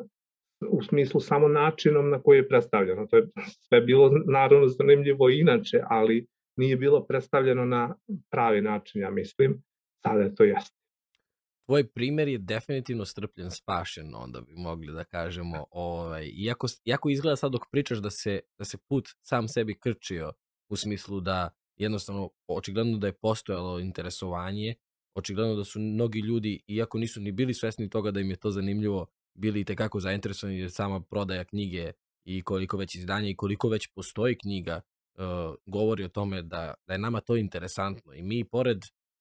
u 0.69 0.83
smislu 0.83 1.21
samo 1.21 1.47
načinom 1.47 2.09
na 2.09 2.21
koji 2.21 2.37
je 2.37 2.47
predstavljeno. 2.47 3.07
To 3.07 3.17
je 3.17 3.27
sve 3.67 3.81
bilo 3.81 4.11
naravno 4.25 4.67
zanimljivo 4.67 5.29
inače, 5.29 5.81
ali 5.89 6.27
nije 6.57 6.77
bilo 6.77 7.05
predstavljeno 7.05 7.65
na 7.65 7.95
pravi 8.31 8.61
način, 8.61 9.01
ja 9.01 9.09
mislim. 9.09 9.63
Sada 10.05 10.21
je 10.21 10.35
to 10.35 10.43
jeste 10.43 10.78
tvoj 11.69 11.87
primer 11.87 12.27
je 12.27 12.37
definitivno 12.37 13.05
strpljen 13.05 13.51
spašen, 13.51 14.15
onda 14.15 14.41
bi 14.41 14.53
mogli 14.55 14.93
da 14.93 15.03
kažemo. 15.03 15.65
Ovaj, 15.71 16.31
iako, 16.35 16.67
iako 16.85 17.09
izgleda 17.09 17.35
sad 17.35 17.51
dok 17.51 17.61
pričaš 17.71 17.97
da 17.97 18.09
se, 18.09 18.39
da 18.57 18.65
se 18.65 18.77
put 18.77 19.09
sam 19.21 19.47
sebi 19.47 19.79
krčio 19.79 20.31
u 20.69 20.75
smislu 20.75 21.19
da 21.19 21.49
jednostavno 21.75 22.29
očigledno 22.47 22.97
da 22.97 23.07
je 23.07 23.13
postojalo 23.13 23.79
interesovanje, 23.79 24.75
očigledno 25.15 25.55
da 25.55 25.63
su 25.63 25.79
mnogi 25.79 26.19
ljudi, 26.19 26.59
iako 26.67 26.97
nisu 26.97 27.21
ni 27.21 27.31
bili 27.31 27.53
svesni 27.53 27.89
toga 27.89 28.11
da 28.11 28.19
im 28.19 28.29
je 28.29 28.35
to 28.35 28.51
zanimljivo, 28.51 29.07
bili 29.33 29.65
tekako 29.65 29.99
zainteresovani 29.99 30.59
jer 30.59 30.71
sama 30.71 31.01
prodaja 31.01 31.45
knjige 31.45 31.91
i 32.25 32.41
koliko 32.41 32.77
već 32.77 32.95
izdanja 32.95 33.29
i 33.29 33.35
koliko 33.35 33.69
već 33.69 33.87
postoji 33.87 34.37
knjiga 34.37 34.81
uh, 35.13 35.23
govori 35.65 36.03
o 36.03 36.09
tome 36.09 36.41
da, 36.41 36.73
da 36.87 36.93
je 36.93 36.99
nama 36.99 37.21
to 37.21 37.35
interesantno 37.35 38.13
i 38.13 38.23
mi 38.23 38.43
pored 38.43 38.77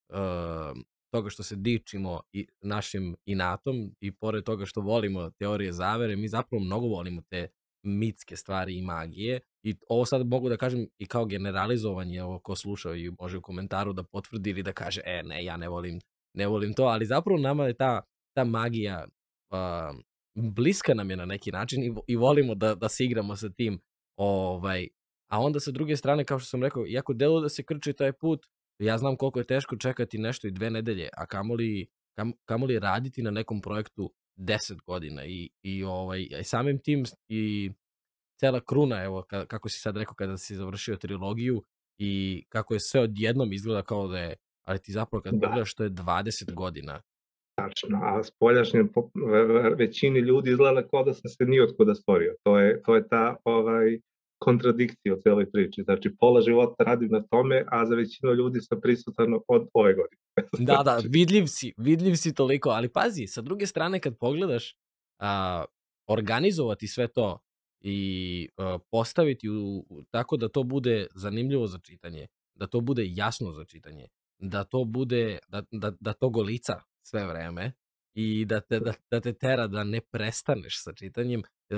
uh, 0.09 0.79
toga 1.11 1.31
što 1.31 1.43
se 1.43 1.57
dičimo 1.57 2.21
i 2.33 2.47
našim 2.63 3.17
inatom 3.25 3.97
i 4.01 4.13
pored 4.13 4.45
toga 4.45 4.67
što 4.67 4.81
volimo 4.81 5.31
teorije 5.31 5.73
zavere, 5.73 6.17
mi 6.17 6.29
zapravo 6.29 6.65
mnogo 6.65 6.87
volimo 6.87 7.23
te 7.31 7.49
mitske 7.83 8.37
stvari 8.37 8.79
i 8.79 8.83
magije. 8.83 9.41
I 9.63 9.75
ovo 9.89 10.05
sad 10.05 10.27
mogu 10.27 10.49
da 10.49 10.57
kažem 10.57 10.87
i 10.99 11.07
kao 11.07 11.25
generalizovanje, 11.25 12.23
ovo 12.23 12.39
ko 12.39 12.57
slušao 12.57 12.95
i 12.95 13.11
može 13.21 13.39
u 13.39 13.43
komentaru 13.43 13.93
da 13.93 14.03
potvrdi 14.03 14.51
ili 14.51 14.63
da 14.63 14.73
kaže, 14.73 15.01
e 15.05 15.23
ne, 15.23 15.45
ja 15.45 15.57
ne 15.57 15.69
volim, 15.69 16.01
ne 16.35 16.47
volim 16.47 16.75
to, 16.75 16.85
ali 16.85 17.07
zapravo 17.07 17.41
nama 17.41 17.67
je 17.67 17.75
ta, 17.75 18.01
ta 18.37 18.45
magija 18.45 19.07
uh, 19.51 20.01
bliska 20.35 20.95
nam 20.95 21.11
je 21.11 21.17
na 21.17 21.25
neki 21.25 21.51
način 21.51 21.85
i, 21.85 21.95
i 22.07 22.17
volimo 22.17 22.55
da, 22.55 22.75
da 22.75 22.89
se 22.89 23.05
igramo 23.05 23.37
sa 23.37 23.49
tim 23.49 23.81
ovaj, 24.17 24.89
a 25.31 25.41
onda 25.41 25.61
sa 25.61 25.71
druge 25.71 25.97
strane, 25.97 26.25
kao 26.25 26.39
što 26.39 26.49
sam 26.49 26.63
rekao, 26.63 26.87
iako 26.87 27.13
delo 27.13 27.41
da 27.41 27.49
se 27.49 27.63
krči 27.63 27.93
taj 27.93 28.13
put, 28.13 28.47
Ja 28.79 28.99
znam 28.99 29.17
koliko 29.17 29.39
je 29.39 29.45
teško 29.45 29.77
čekati 29.77 30.19
nešto 30.19 30.49
i 30.49 30.51
dve 30.51 30.71
nedelje, 30.71 31.09
a 31.17 31.27
kamoli, 31.27 31.87
kam, 32.17 32.33
kamoli 32.45 32.79
raditi 32.79 33.23
na 33.23 33.31
nekom 33.31 33.61
projektu 33.61 34.13
10 34.37 34.57
godina 34.87 35.25
i, 35.27 35.51
i, 35.63 35.85
ovaj, 35.85 36.21
i 36.41 36.45
samim 36.45 36.79
tim 36.79 37.05
i 37.29 37.71
cela 38.41 38.61
kruna, 38.61 39.05
evo, 39.05 39.23
kako 39.49 39.69
si 39.69 39.81
sad 39.81 39.97
rekao 39.97 40.15
kada 40.15 40.37
si 40.37 40.55
završio 40.57 40.97
trilogiju 40.97 41.63
i 41.99 42.45
kako 42.49 42.75
je 42.75 42.81
sve 42.81 43.01
odjednom 43.01 43.53
izgleda 43.53 43.83
kao 43.83 44.09
da 44.09 44.19
je 44.19 44.37
ali 44.65 44.79
ti 44.79 44.93
zapravo 44.93 45.23
kad 45.23 45.35
Da. 45.35 45.41
pogledaš 45.41 45.75
to 45.75 45.85
je 45.85 45.91
20 45.91 46.55
godina. 46.55 47.01
Tačno, 47.59 47.99
a 48.03 48.23
spoljašnje 48.25 48.81
po- 48.95 49.11
ve- 49.27 49.45
ve- 49.45 49.75
većini 49.75 50.19
ljudi 50.21 50.51
izgleda 50.51 50.89
kao 50.89 51.05
da 51.05 51.15
sam 51.15 51.29
se 51.29 51.45
ni 51.45 51.61
od 51.61 51.77
kuda 51.77 51.95
stvorio. 51.95 52.35
To 52.45 52.59
je, 52.59 52.83
to 52.83 52.95
je 52.97 53.09
ta 53.09 53.37
ovaj, 53.45 54.01
kontradikcija 54.39 55.15
u 55.15 55.21
celoj 55.23 55.51
priči. 55.51 55.83
Znači, 55.83 56.11
pola 56.19 56.41
života 56.41 56.85
radim 56.85 57.09
na 57.11 57.23
tome, 57.31 57.65
a 57.71 57.87
za 57.87 57.95
većinu 57.95 58.33
ljudi 58.35 58.61
sam 58.61 58.81
prisutan 58.81 59.27
od 59.49 59.69
ove 59.75 59.95
godine. 59.95 60.23
Da, 60.67 60.83
da, 60.85 60.93
Znači, 60.93 61.09
vidljiv 61.11 61.45
si, 61.47 61.73
vidljiv 61.77 62.15
si 62.15 62.35
toliko, 62.35 62.71
ali 62.71 62.89
pazi, 62.89 63.27
sa 63.27 63.41
druge 63.43 63.67
strane 63.67 64.01
kad 64.01 64.19
pogledaš, 64.19 64.77
a, 65.19 65.65
organizovati 66.07 66.87
sve 66.89 67.09
to 67.09 67.39
i 67.81 68.49
a, 68.57 68.79
postaviti 68.91 69.49
u, 69.49 69.85
u- 69.89 70.03
tako 70.11 70.37
da 70.37 70.49
to 70.49 70.63
bude 70.63 71.07
zanimljivo 71.15 71.67
za 71.67 71.79
čitanje, 71.79 72.27
da 72.55 72.67
to 72.67 72.81
bude 72.81 73.03
jasno 73.07 73.53
za 73.53 73.65
čitanje, 73.65 74.07
da 74.39 74.65
to 74.65 74.85
bude, 74.85 75.39
da, 75.49 75.63
da, 75.71 75.93
da 76.01 76.13
to 76.13 76.31
golica 76.31 76.81
sve 77.03 77.27
vreme 77.27 77.73
i 78.19 78.45
da 78.45 78.61
te, 78.61 78.81
da, 78.81 78.93
da 79.11 79.21
te 79.21 79.33
tera 79.33 79.67
da 79.67 79.85
ne 79.85 80.01
prestaneš 80.01 80.83
sa 80.83 80.93
čitanjem, 80.93 81.43
e, 81.71 81.77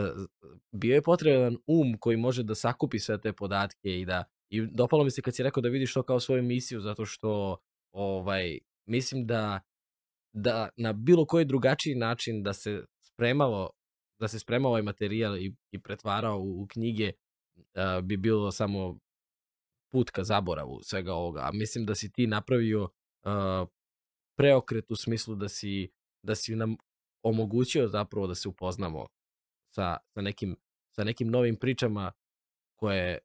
bio 0.72 0.94
je 0.94 1.03
potreban 1.03 1.57
um 1.66 1.98
koji 2.00 2.16
može 2.16 2.42
da 2.42 2.55
sakupi 2.55 2.98
sve 2.98 3.20
te 3.20 3.33
podatke 3.33 4.00
i 4.00 4.05
da 4.05 4.24
i 4.50 4.61
dopalo 4.66 5.05
mi 5.05 5.11
se 5.11 5.22
kad 5.22 5.35
si 5.35 5.42
rekao 5.42 5.61
da 5.61 5.68
vidiš 5.68 5.94
to 5.94 6.03
kao 6.03 6.20
svoju 6.20 6.42
misiju 6.42 6.81
zato 6.81 7.05
što 7.05 7.59
ovaj 7.92 8.59
mislim 8.87 9.26
da 9.26 9.61
da 10.33 10.68
na 10.76 10.92
bilo 10.92 11.26
koji 11.26 11.44
drugačiji 11.44 11.94
način 11.94 12.42
da 12.42 12.53
se 12.53 12.85
spremalo 13.00 13.70
da 14.20 14.29
se 14.29 14.38
spremao 14.38 14.70
ovaj 14.70 14.83
materijal 14.83 15.38
i, 15.38 15.55
i 15.72 15.79
pretvarao 15.79 16.38
u, 16.38 16.62
u 16.62 16.66
knjige 16.66 17.12
a, 17.74 18.00
bi 18.00 18.16
bilo 18.16 18.50
samo 18.50 18.98
put 19.92 20.11
ka 20.11 20.24
zaboravu 20.24 20.81
svega 20.83 21.14
ovoga. 21.14 21.40
A 21.40 21.50
mislim 21.53 21.87
da 21.87 21.94
si 21.94 22.12
ti 22.12 22.26
napravio 22.26 22.88
a, 23.24 23.66
preokret 24.37 24.90
u 24.90 24.96
smislu 24.96 25.35
da 25.35 25.48
si, 25.48 25.90
da 26.22 26.35
si 26.35 26.56
nam 26.56 26.76
omogućio 27.22 27.88
zapravo 27.88 28.26
da 28.26 28.35
se 28.35 28.48
upoznamo 28.48 29.06
sa, 29.74 29.96
sa, 30.14 30.20
nekim, 30.20 30.56
sa 30.90 31.04
nekim 31.04 31.28
novim 31.28 31.56
pričama 31.56 32.12
koje, 32.76 33.18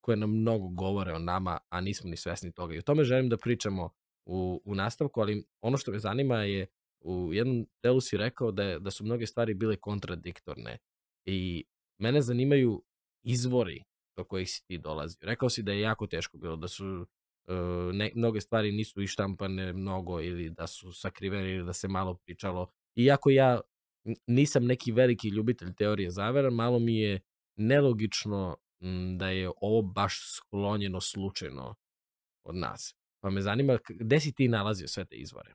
koje 0.00 0.16
nam 0.16 0.30
mnogo 0.30 0.68
govore 0.68 1.12
o 1.12 1.18
nama, 1.18 1.58
a 1.68 1.80
nismo 1.80 2.10
ni 2.10 2.16
svesni 2.16 2.52
toga. 2.52 2.74
I 2.74 2.78
o 2.78 2.82
tome 2.82 3.04
želim 3.04 3.28
da 3.28 3.36
pričamo 3.36 3.90
u, 4.26 4.62
u 4.64 4.74
nastavku, 4.74 5.20
ali 5.20 5.44
ono 5.60 5.76
što 5.76 5.92
me 5.92 5.98
zanima 5.98 6.36
je 6.36 6.66
u 7.00 7.32
jednom 7.32 7.66
delu 7.82 8.00
si 8.00 8.16
rekao 8.16 8.52
da, 8.52 8.62
je, 8.62 8.78
da 8.78 8.90
su 8.90 9.04
mnoge 9.04 9.26
stvari 9.26 9.54
bile 9.54 9.76
kontradiktorne 9.76 10.78
i 11.24 11.64
mene 11.98 12.22
zanimaju 12.22 12.82
izvori 13.22 13.82
do 14.16 14.24
kojih 14.24 14.50
si 14.50 14.66
ti 14.66 14.78
dolazi. 14.78 15.16
Rekao 15.20 15.50
si 15.50 15.62
da 15.62 15.72
je 15.72 15.80
jako 15.80 16.06
teško 16.06 16.38
bilo, 16.38 16.56
da 16.56 16.68
su 16.68 17.06
ne, 17.92 18.10
mnoge 18.14 18.40
stvari 18.40 18.72
nisu 18.72 19.02
ištampane 19.02 19.72
mnogo 19.72 20.20
ili 20.20 20.50
da 20.50 20.66
su 20.66 20.92
sakrivene 20.92 21.54
ili 21.54 21.64
da 21.64 21.72
se 21.72 21.88
malo 21.88 22.14
pričalo. 22.14 22.70
Iako 22.96 23.30
ja 23.30 23.60
nisam 24.26 24.64
neki 24.64 24.92
veliki 24.92 25.28
ljubitelj 25.28 25.74
teorije 25.74 26.10
zavera, 26.10 26.50
malo 26.50 26.78
mi 26.78 26.98
je 26.98 27.20
nelogično 27.56 28.56
da 29.16 29.28
je 29.28 29.50
ovo 29.60 29.82
baš 29.82 30.18
sklonjeno 30.36 31.00
slučajno 31.00 31.74
od 32.44 32.56
nas. 32.56 32.94
Pa 33.20 33.30
me 33.30 33.40
zanima 33.40 33.78
gde 33.88 34.20
si 34.20 34.32
ti 34.32 34.48
nalazio 34.48 34.88
sve 34.88 35.04
te 35.04 35.16
izvore? 35.16 35.54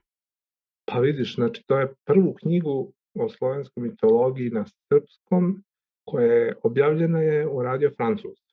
Pa 0.85 0.99
vidiš, 0.99 1.35
znači 1.35 1.63
to 1.67 1.79
je 1.79 1.93
prvu 2.05 2.33
knjigu 2.33 2.93
o 3.13 3.29
slovenskoj 3.29 3.83
mitologiji 3.83 4.49
na 4.49 4.65
srpskom 4.65 5.63
koja 6.05 6.33
je 6.33 6.55
objavljena 6.63 7.19
je 7.19 7.47
u 7.47 7.63
Radio 7.63 7.91
Francuz. 7.97 8.48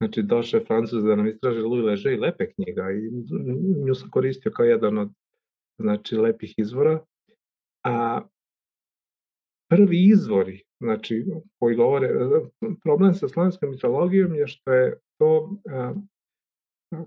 Znači 0.00 0.22
došao 0.22 0.58
je 0.58 0.64
Francuz 0.64 1.04
da 1.04 1.16
nam 1.16 1.26
istraže 1.26 1.60
Louis 1.60 1.84
Leže 1.84 2.12
i 2.12 2.18
lepe 2.18 2.52
knjiga 2.52 2.90
i 2.90 3.10
nju 3.86 3.94
sam 3.94 4.10
koristio 4.10 4.52
kao 4.52 4.64
jedan 4.64 4.98
od 4.98 5.10
znači, 5.78 6.16
lepih 6.16 6.54
izvora. 6.56 7.04
A 7.84 8.22
prvi 9.70 10.04
izvori, 10.04 10.62
znači 10.82 11.24
koji 11.58 11.76
govore, 11.76 12.08
problem 12.82 13.14
sa 13.14 13.28
slovenskom 13.28 13.70
mitologijom 13.70 14.34
je 14.34 14.46
što 14.46 14.72
je 14.72 14.98
to 15.18 15.56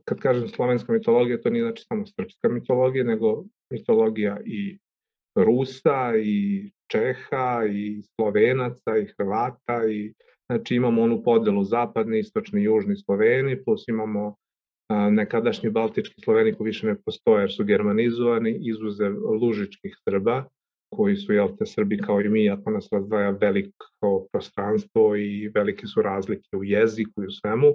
kad 0.06 0.20
kažem 0.20 0.48
slovenska 0.48 0.94
mitologija, 0.94 1.42
to 1.42 1.50
nije 1.50 1.64
znači 1.64 1.86
samo 1.88 2.06
srpska 2.06 2.50
mitologija, 2.50 3.04
nego 3.04 3.46
mitologija 3.72 4.40
i 4.46 4.78
Rusa, 5.36 6.18
i 6.24 6.72
Čeha, 6.92 7.66
i 7.72 8.02
Slovenaca, 8.16 8.98
i 8.98 9.06
Hrvata, 9.18 9.90
i 9.90 10.14
znači 10.52 10.76
imamo 10.76 11.02
onu 11.02 11.24
podelu 11.24 11.64
zapadni, 11.64 12.20
istočni, 12.20 12.64
južni 12.64 12.96
Sloveni, 12.98 13.64
plus 13.64 13.88
imamo 13.88 14.36
nekadašnji 15.12 15.70
baltički 15.70 16.22
Sloveni 16.22 16.54
koji 16.54 16.66
više 16.66 16.88
ne 16.88 16.96
postoje 17.06 17.42
jer 17.42 17.52
su 17.52 17.64
germanizovani, 17.64 18.58
izuzev 18.62 19.14
lužičkih 19.42 19.96
Srba, 20.04 20.46
koji 20.96 21.16
su, 21.16 21.34
jel 21.34 21.50
te, 21.58 21.66
Srbi 21.66 21.98
kao 21.98 22.22
i 22.22 22.30
mi, 22.30 22.50
ako 22.50 22.72
nas 22.72 22.90
razdvaja 22.92 23.30
veliko 23.30 24.28
prostranstvo 24.32 25.16
i 25.16 25.52
velike 25.56 25.88
su 25.88 26.02
razlike 26.02 26.58
u 26.58 26.64
jeziku 26.64 27.24
i 27.24 27.28
u 27.28 27.32
svemu, 27.32 27.74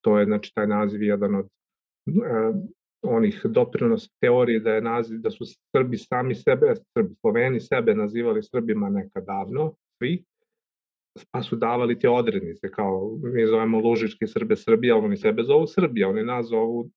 to 0.00 0.18
je 0.18 0.24
znači 0.24 0.52
taj 0.54 0.66
naziv 0.66 1.02
jedan 1.02 1.34
od 1.34 1.44
uh, 1.44 2.56
onih 3.02 3.40
doprinos 3.44 4.08
teorije 4.20 4.60
da 4.60 4.74
je 4.74 4.80
naziv 4.80 5.18
da 5.18 5.30
su 5.30 5.44
Srbi 5.76 5.98
sami 5.98 6.34
sebe, 6.34 6.74
Srbi, 6.98 7.14
Sloveni 7.20 7.60
sebe 7.60 7.94
nazivali 7.94 8.42
Srbima 8.42 8.88
nekad 8.88 9.24
davno, 9.24 9.74
svi, 9.98 10.24
pa 11.30 11.42
su 11.42 11.56
davali 11.56 11.98
te 11.98 12.08
odrednice, 12.08 12.70
kao 12.70 13.18
mi 13.22 13.46
zovemo 13.46 13.78
Lužičke 13.78 14.26
Srbe 14.26 14.56
Srbija, 14.56 14.96
oni 14.96 15.16
sebe 15.16 15.42
zovu 15.42 15.66
Srbija, 15.66 16.08
oni 16.08 16.24
nas 16.24 16.46
zovu 16.46 16.90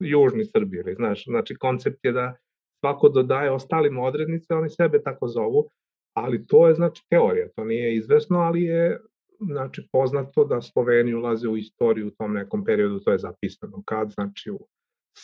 Južni 0.00 0.44
Srbi, 0.44 0.76
ili, 0.76 0.94
znaš, 0.94 1.24
znači 1.24 1.54
koncept 1.54 2.04
je 2.04 2.12
da 2.12 2.36
svako 2.80 3.08
dodaje 3.08 3.50
ostalim 3.50 3.98
odrednice, 3.98 4.54
oni 4.54 4.70
sebe 4.70 5.02
tako 5.02 5.28
zovu, 5.28 5.68
ali 6.16 6.46
to 6.46 6.68
je 6.68 6.74
znači 6.74 7.02
teorija, 7.10 7.48
to 7.56 7.64
nije 7.64 7.96
izvesno, 7.96 8.38
ali 8.38 8.62
je 8.62 9.00
znači 9.40 9.88
poznato 9.92 10.44
da 10.44 10.62
Sloveni 10.62 11.14
ulaze 11.14 11.48
u 11.48 11.56
istoriju 11.56 12.06
u 12.06 12.10
tom 12.10 12.34
nekom 12.34 12.64
periodu, 12.64 13.00
to 13.00 13.12
je 13.12 13.18
zapisano 13.18 13.82
kad, 13.84 14.10
znači 14.10 14.50
u 14.50 14.66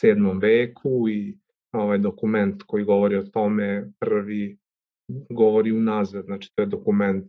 7. 0.03 0.42
veku 0.42 1.09
i 1.09 1.38
ovaj 1.73 1.99
dokument 1.99 2.62
koji 2.66 2.85
govori 2.85 3.16
o 3.16 3.23
tome 3.23 3.90
prvi 3.99 4.59
govori 5.31 5.73
unazad, 5.73 6.25
znači 6.25 6.51
to 6.55 6.62
je 6.62 6.66
dokument 6.66 7.27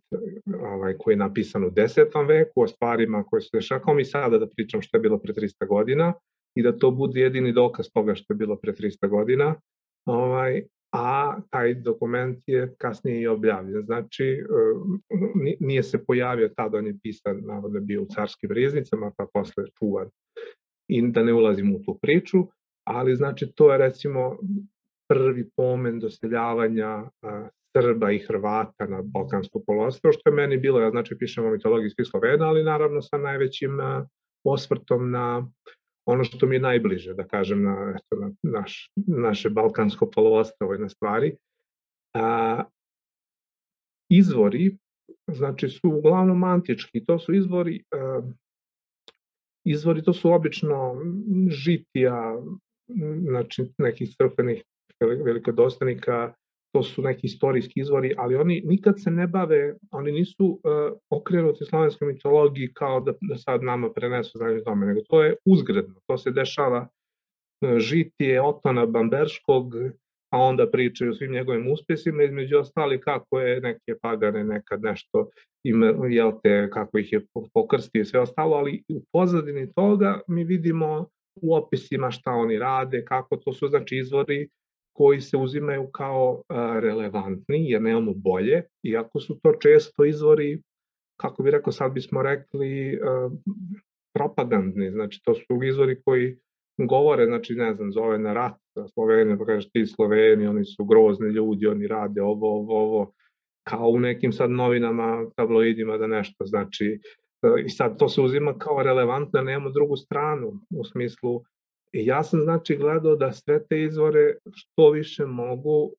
ovaj, 0.62 0.98
koji 0.98 1.14
je 1.14 1.18
napisan 1.18 1.64
u 1.64 1.70
10. 1.70 2.28
veku 2.28 2.62
o 2.62 2.68
stvarima 2.68 3.24
koje 3.24 3.42
se 3.42 3.50
dešava, 3.54 3.82
kao 3.82 3.94
mi 3.94 4.06
sada 4.06 4.38
da 4.38 4.48
pričam 4.48 4.82
što 4.82 4.98
je 4.98 5.02
bilo 5.02 5.18
pre 5.18 5.34
300 5.34 5.68
godina 5.68 6.14
i 6.56 6.64
da 6.64 6.78
to 6.78 6.92
bude 6.92 7.22
jedini 7.22 7.54
dokaz 7.54 7.86
toga 7.94 8.16
što 8.16 8.34
je 8.34 8.38
bilo 8.38 8.56
pre 8.56 8.74
300 8.74 9.10
godina, 9.10 9.56
ovaj, 10.06 10.64
a 10.94 11.38
taj 11.50 11.74
dokument 11.74 12.40
je 12.48 12.76
kasnije 12.78 13.22
i 13.22 13.28
objavljen. 13.28 13.84
Znači, 13.86 14.44
nije 15.60 15.84
se 15.84 16.06
pojavio 16.06 16.50
tad, 16.58 16.76
on 16.76 16.88
je 16.88 16.98
pisan, 17.04 17.42
navodno 17.46 17.80
bio 17.80 18.02
u 18.02 18.06
carskim 18.06 18.52
riznicama, 18.52 19.12
pa 19.18 19.26
posle 19.34 19.64
čuvan. 19.80 20.10
I 20.90 21.12
da 21.12 21.24
ne 21.24 21.34
ulazim 21.34 21.76
u 21.76 21.84
tu 21.84 22.00
priču, 22.02 22.38
ali 22.88 23.16
znači 23.16 23.52
to 23.56 23.72
je 23.72 23.78
recimo 23.78 24.38
prvi 25.10 25.50
pomen 25.56 26.00
doseljavanja 26.00 27.10
Srba 27.76 28.12
i 28.12 28.20
Hrvata 28.20 28.86
na 28.86 29.02
Balkansko 29.02 29.62
polostrvo, 29.68 30.14
što 30.14 30.30
je 30.30 30.36
meni 30.36 30.58
bilo, 30.58 30.80
ja 30.80 30.90
znači 30.90 31.18
pišem 31.18 31.46
o 31.46 31.52
mitologiji 31.52 31.90
svih 31.90 32.08
Slovena, 32.08 32.46
ali 32.46 32.64
naravno 32.64 33.02
sa 33.02 33.18
najvećim 33.18 33.78
osvrtom 34.44 35.12
na 35.12 35.52
ono 36.06 36.24
što 36.24 36.48
mi 36.48 36.56
je 36.56 36.60
najbliže, 36.60 37.14
da 37.14 37.28
kažem, 37.28 37.64
na, 37.64 37.96
eto, 37.96 38.22
na 38.22 38.32
naš, 38.44 38.92
naše 38.96 39.50
balkansko 39.50 40.10
poluostrvo 40.10 40.76
i 40.76 40.80
na 40.80 40.90
stvari. 40.90 41.36
A, 42.14 42.64
izvori, 44.10 44.78
znači, 45.28 45.70
su 45.70 45.90
uglavnom 45.90 46.44
antički. 46.44 47.06
To 47.06 47.20
su 47.20 47.34
izvori, 47.34 47.84
a, 47.92 48.22
izvori 49.66 50.04
to 50.04 50.14
su 50.14 50.34
obično 50.34 50.96
žitija, 51.50 52.36
znači 53.28 53.66
nekih 53.78 54.16
crkvenih 54.18 54.64
velikodostanika, 55.00 56.34
to 56.72 56.84
su 56.84 57.02
neki 57.02 57.28
istorijski 57.28 57.80
izvori, 57.80 58.14
ali 58.18 58.36
oni 58.36 58.62
nikad 58.66 59.02
se 59.02 59.12
ne 59.12 59.28
bave, 59.28 59.76
oni 59.92 60.12
nisu 60.12 60.46
uh, 60.46 60.98
okrenuti 61.10 61.66
slovenskoj 61.66 62.08
mitologiji 62.08 62.74
kao 62.74 63.00
da, 63.00 63.14
da 63.22 63.38
sad 63.38 63.64
nama 63.64 63.90
prenesu 63.90 64.38
znanje 64.38 64.64
tome, 64.64 64.86
nego 64.86 65.02
to 65.10 65.24
je 65.24 65.36
uzgredno, 65.46 65.96
to 66.08 66.18
se 66.18 66.32
dešava 66.32 66.88
uh, 67.62 67.78
žitije 67.78 68.42
Otona 68.42 68.86
Bamberškog, 68.86 69.76
a 70.32 70.38
onda 70.38 70.72
pričaju 70.72 71.12
o 71.12 71.14
svim 71.14 71.32
njegovim 71.32 71.72
uspesima, 71.72 72.24
između 72.24 72.58
ostali 72.58 73.02
kako 73.02 73.40
je 73.40 73.62
neke 73.62 73.96
pagane 74.02 74.44
nekad 74.44 74.82
nešto 74.82 75.30
ima, 75.64 75.94
jel 76.10 76.32
te, 76.44 76.70
kako 76.70 76.98
ih 76.98 77.14
je 77.14 77.26
pokrstio 77.54 78.02
i 78.02 78.06
sve 78.06 78.20
ostalo, 78.20 78.56
ali 78.56 78.84
u 78.90 79.04
pozadini 79.14 79.74
toga 79.74 80.22
mi 80.28 80.44
vidimo 80.44 81.08
u 81.36 81.56
opisima 81.56 82.12
šta 82.12 82.32
oni 82.32 82.60
rade, 82.60 83.06
kako 83.06 83.38
to 83.38 83.54
su 83.54 83.68
znači 83.68 83.98
izvori 83.98 84.50
koji 85.02 85.22
se 85.22 85.38
uzimaju 85.38 85.88
kao 85.92 86.42
relevantni, 86.82 87.70
jer 87.70 87.82
nemamo 87.82 88.14
bolje, 88.16 88.64
iako 88.84 89.20
su 89.20 89.40
to 89.44 89.54
često 89.62 90.06
izvori, 90.06 90.62
kako 91.22 91.44
bi 91.44 91.52
rekao, 91.52 91.74
sad 91.74 91.94
bismo 91.94 92.22
rekli, 92.22 93.00
propagandni, 94.14 94.92
znači 94.92 95.22
to 95.24 95.34
su 95.34 95.64
izvori 95.64 96.02
koji 96.06 96.38
govore, 96.78 97.26
znači 97.26 97.56
ne 97.56 97.74
znam, 97.74 97.92
zove 97.92 98.20
na 98.20 98.34
rat 98.34 98.58
Slovenija, 98.94 99.38
pa 99.38 99.46
kažeš 99.46 99.72
ti 99.72 99.86
Sloveni, 99.86 100.48
oni 100.48 100.66
su 100.66 100.86
grozni 100.86 101.30
ljudi, 101.30 101.68
oni 101.68 101.88
rade 101.88 102.22
ovo, 102.22 102.48
ovo, 102.60 102.82
ovo, 102.82 103.14
kao 103.68 103.90
u 103.90 104.00
nekim 104.00 104.34
sad 104.34 104.52
novinama, 104.52 105.26
tabloidima 105.36 105.98
da 105.98 106.08
nešto, 106.08 106.46
znači, 106.46 107.00
i 107.66 107.70
sad 107.70 107.98
to 108.00 108.10
se 108.10 108.22
uzima 108.22 108.58
kao 108.58 108.84
relevantno, 108.84 109.42
nemamo 109.42 109.70
drugu 109.70 109.96
stranu, 109.96 110.54
u 110.70 110.84
smislu, 110.84 111.42
i 111.94 112.06
ja 112.06 112.24
sam 112.24 112.42
znači 112.42 112.76
gledao 112.76 113.16
da 113.16 113.32
sve 113.32 113.64
te 113.68 113.84
izvore 113.84 114.36
što 114.54 114.90
više 114.90 115.26
mogu 115.26 115.94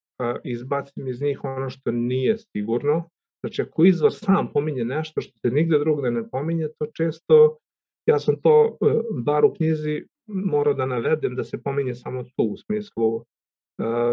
izbacim 0.44 1.09
iz 1.09 1.22
njih 1.22 1.44
ono 1.44 1.70
što 1.70 1.90
nije 1.90 2.38
sigurno, 2.38 3.11
znači 3.44 3.62
ako 3.62 3.85
izvor 3.85 4.12
sam 4.14 4.52
pominje 4.52 4.85
nešto 4.85 5.20
što 5.20 5.38
se 5.38 5.50
nigde 5.50 5.78
drugde 5.78 6.11
ne 6.11 6.31
pominje, 6.31 6.68
to 6.78 6.87
često, 6.94 7.59
ja 8.07 8.18
sam 8.18 8.40
to, 8.42 8.76
e, 8.81 8.94
bar 9.24 9.44
u 9.44 9.55
knjizi, 9.55 10.05
morao 10.26 10.74
da 10.74 10.87
navedem 10.87 11.35
da 11.37 11.44
se 11.44 11.62
pominje 11.62 11.94
samo 11.94 12.22
tu 12.22 12.44
u 12.44 12.57
smislu 12.57 13.20
e, 13.20 13.24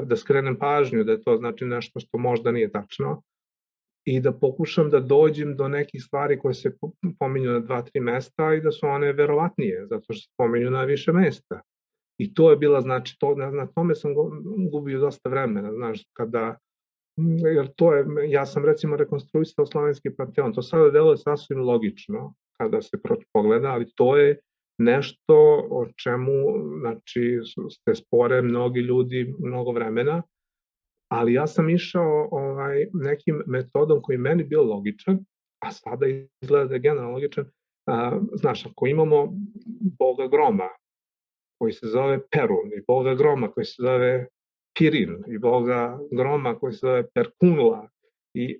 da 0.06 0.16
skrenem 0.16 0.56
pažnju 0.56 1.04
da 1.04 1.12
je 1.12 1.22
to 1.22 1.38
znači 1.38 1.66
nešto 1.66 2.00
što 2.00 2.18
možda 2.18 2.52
nije 2.52 2.72
tačno 2.72 3.22
i 4.06 4.20
da 4.20 4.32
pokušam 4.34 4.90
da 4.90 5.00
dođem 5.00 5.56
do 5.56 5.68
nekih 5.68 6.04
stvari 6.04 6.40
koje 6.40 6.54
se 6.54 6.78
pominju 7.20 7.52
na 7.52 7.60
dva, 7.60 7.82
tri 7.82 8.00
mesta 8.00 8.54
i 8.54 8.62
da 8.62 8.72
su 8.72 8.88
one 8.88 9.14
verovatnije, 9.14 9.88
zato 9.90 10.04
što 10.04 10.14
se 10.14 10.30
pominju 10.38 10.72
na 10.72 10.84
više 10.84 11.12
mesta. 11.12 11.62
I 12.20 12.34
to 12.34 12.50
je 12.50 12.58
bila, 12.58 12.82
znači, 12.82 13.16
to, 13.20 13.36
na 13.36 13.68
tome 13.68 13.96
sam 13.96 14.14
gubio 14.72 15.00
dosta 15.00 15.30
vremena, 15.30 15.72
znaš, 15.74 16.04
kada, 16.14 16.58
jer 17.54 17.68
to 17.76 17.94
je, 17.94 18.06
ja 18.28 18.46
sam 18.46 18.66
recimo 18.66 18.96
rekonstruisao 18.96 19.66
slovenski 19.66 20.16
panteon, 20.16 20.54
to 20.54 20.62
sada 20.62 20.90
deluje 20.92 21.18
sasvim 21.18 21.60
logično 21.60 22.34
kada 22.58 22.82
se 22.82 22.98
pogleda, 23.34 23.68
ali 23.68 23.92
to 23.96 24.18
je 24.18 24.40
nešto 24.80 25.68
o 25.70 25.86
čemu 26.04 26.34
znači, 26.80 27.40
se 27.86 27.96
spore 27.96 28.42
mnogi 28.42 28.80
ljudi 28.80 29.36
mnogo 29.40 29.72
vremena, 29.72 30.22
ali 31.12 31.34
ja 31.34 31.48
sam 31.48 31.70
išao 31.70 32.28
ovaj, 32.32 32.88
nekim 32.94 33.44
metodom 33.48 34.02
koji 34.02 34.18
meni 34.18 34.44
bio 34.44 34.64
logičan, 34.64 35.20
a 35.64 35.72
sada 35.72 36.06
izgleda 36.42 36.66
da 36.66 36.74
je 36.74 36.80
generalno 36.80 37.12
logičan. 37.12 37.46
A, 37.88 38.20
znaš, 38.34 38.66
ako 38.66 38.88
imamo 38.88 39.34
boga 40.00 40.28
groma, 40.28 40.70
koji 41.60 41.74
se 41.74 41.88
zove 41.88 42.20
Perun, 42.32 42.72
i 42.78 42.84
boga 42.88 43.14
groma 43.16 43.52
koji 43.52 43.66
se 43.66 43.76
zove 43.82 44.28
Pirin, 44.78 45.24
i 45.28 45.38
boga 45.38 46.00
groma 46.12 46.56
koji 46.60 46.74
se 46.74 46.80
zove 46.82 47.08
Perkunla, 47.14 47.90
i, 48.34 48.60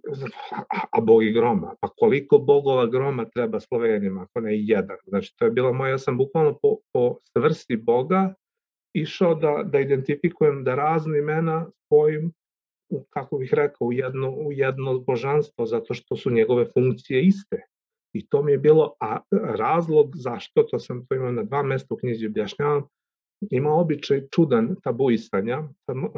a 0.92 1.02
bogi 1.02 1.32
groma, 1.32 1.76
pa 1.82 1.88
koliko 1.88 2.38
bogova 2.38 2.86
groma 2.86 3.26
treba 3.26 3.60
Slovenima, 3.60 4.22
ako 4.22 4.40
ne 4.40 4.58
jedan. 4.58 4.98
Znači, 5.08 5.36
to 5.38 5.46
je 5.46 5.52
bila 5.52 5.72
moja, 5.72 5.92
ja 5.92 5.98
sam 5.98 6.18
bukvalno 6.18 6.58
po, 6.62 6.78
po 6.94 7.18
svrsti 7.34 7.78
boga 7.78 8.34
išao 8.94 9.36
da, 9.36 9.64
da 9.64 9.80
identifikujem 9.80 10.64
da 10.64 10.76
razne 10.76 11.20
imena 11.20 11.72
spojim 11.86 12.32
u, 12.90 13.04
kako 13.10 13.38
bih 13.38 13.54
rekao, 13.54 13.88
u 13.88 13.94
jedno, 13.94 14.32
u 14.32 14.52
jedno 14.52 15.00
božanstvo, 15.00 15.66
zato 15.66 15.94
što 15.94 16.16
su 16.16 16.32
njegove 16.32 16.66
funkcije 16.74 17.24
iste. 17.24 17.62
I 18.14 18.28
to 18.28 18.44
mi 18.44 18.52
je 18.52 18.58
bilo 18.58 18.94
a, 19.00 19.20
razlog 19.32 20.12
zašto, 20.16 20.64
to 20.64 20.80
sam 20.80 21.06
to 21.06 21.16
imao 21.16 21.32
na 21.32 21.44
dva 21.44 21.64
mesta 21.64 21.94
u 21.94 21.98
knjizi 21.98 22.28
objašnjavam, 22.28 22.84
ima 23.52 23.74
običaj 23.74 24.28
čudan 24.32 24.76
tabuisanja, 24.84 25.64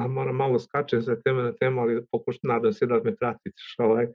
moram 0.10 0.36
malo 0.36 0.60
skačem 0.60 1.02
sa 1.02 1.16
teme 1.22 1.44
na 1.44 1.54
temu, 1.54 1.82
ali 1.82 2.06
pokuš, 2.12 2.38
nadam 2.44 2.74
se 2.74 2.86
da 2.86 3.02
me 3.04 3.16
pratite. 3.16 3.62
Ovaj. 3.78 4.08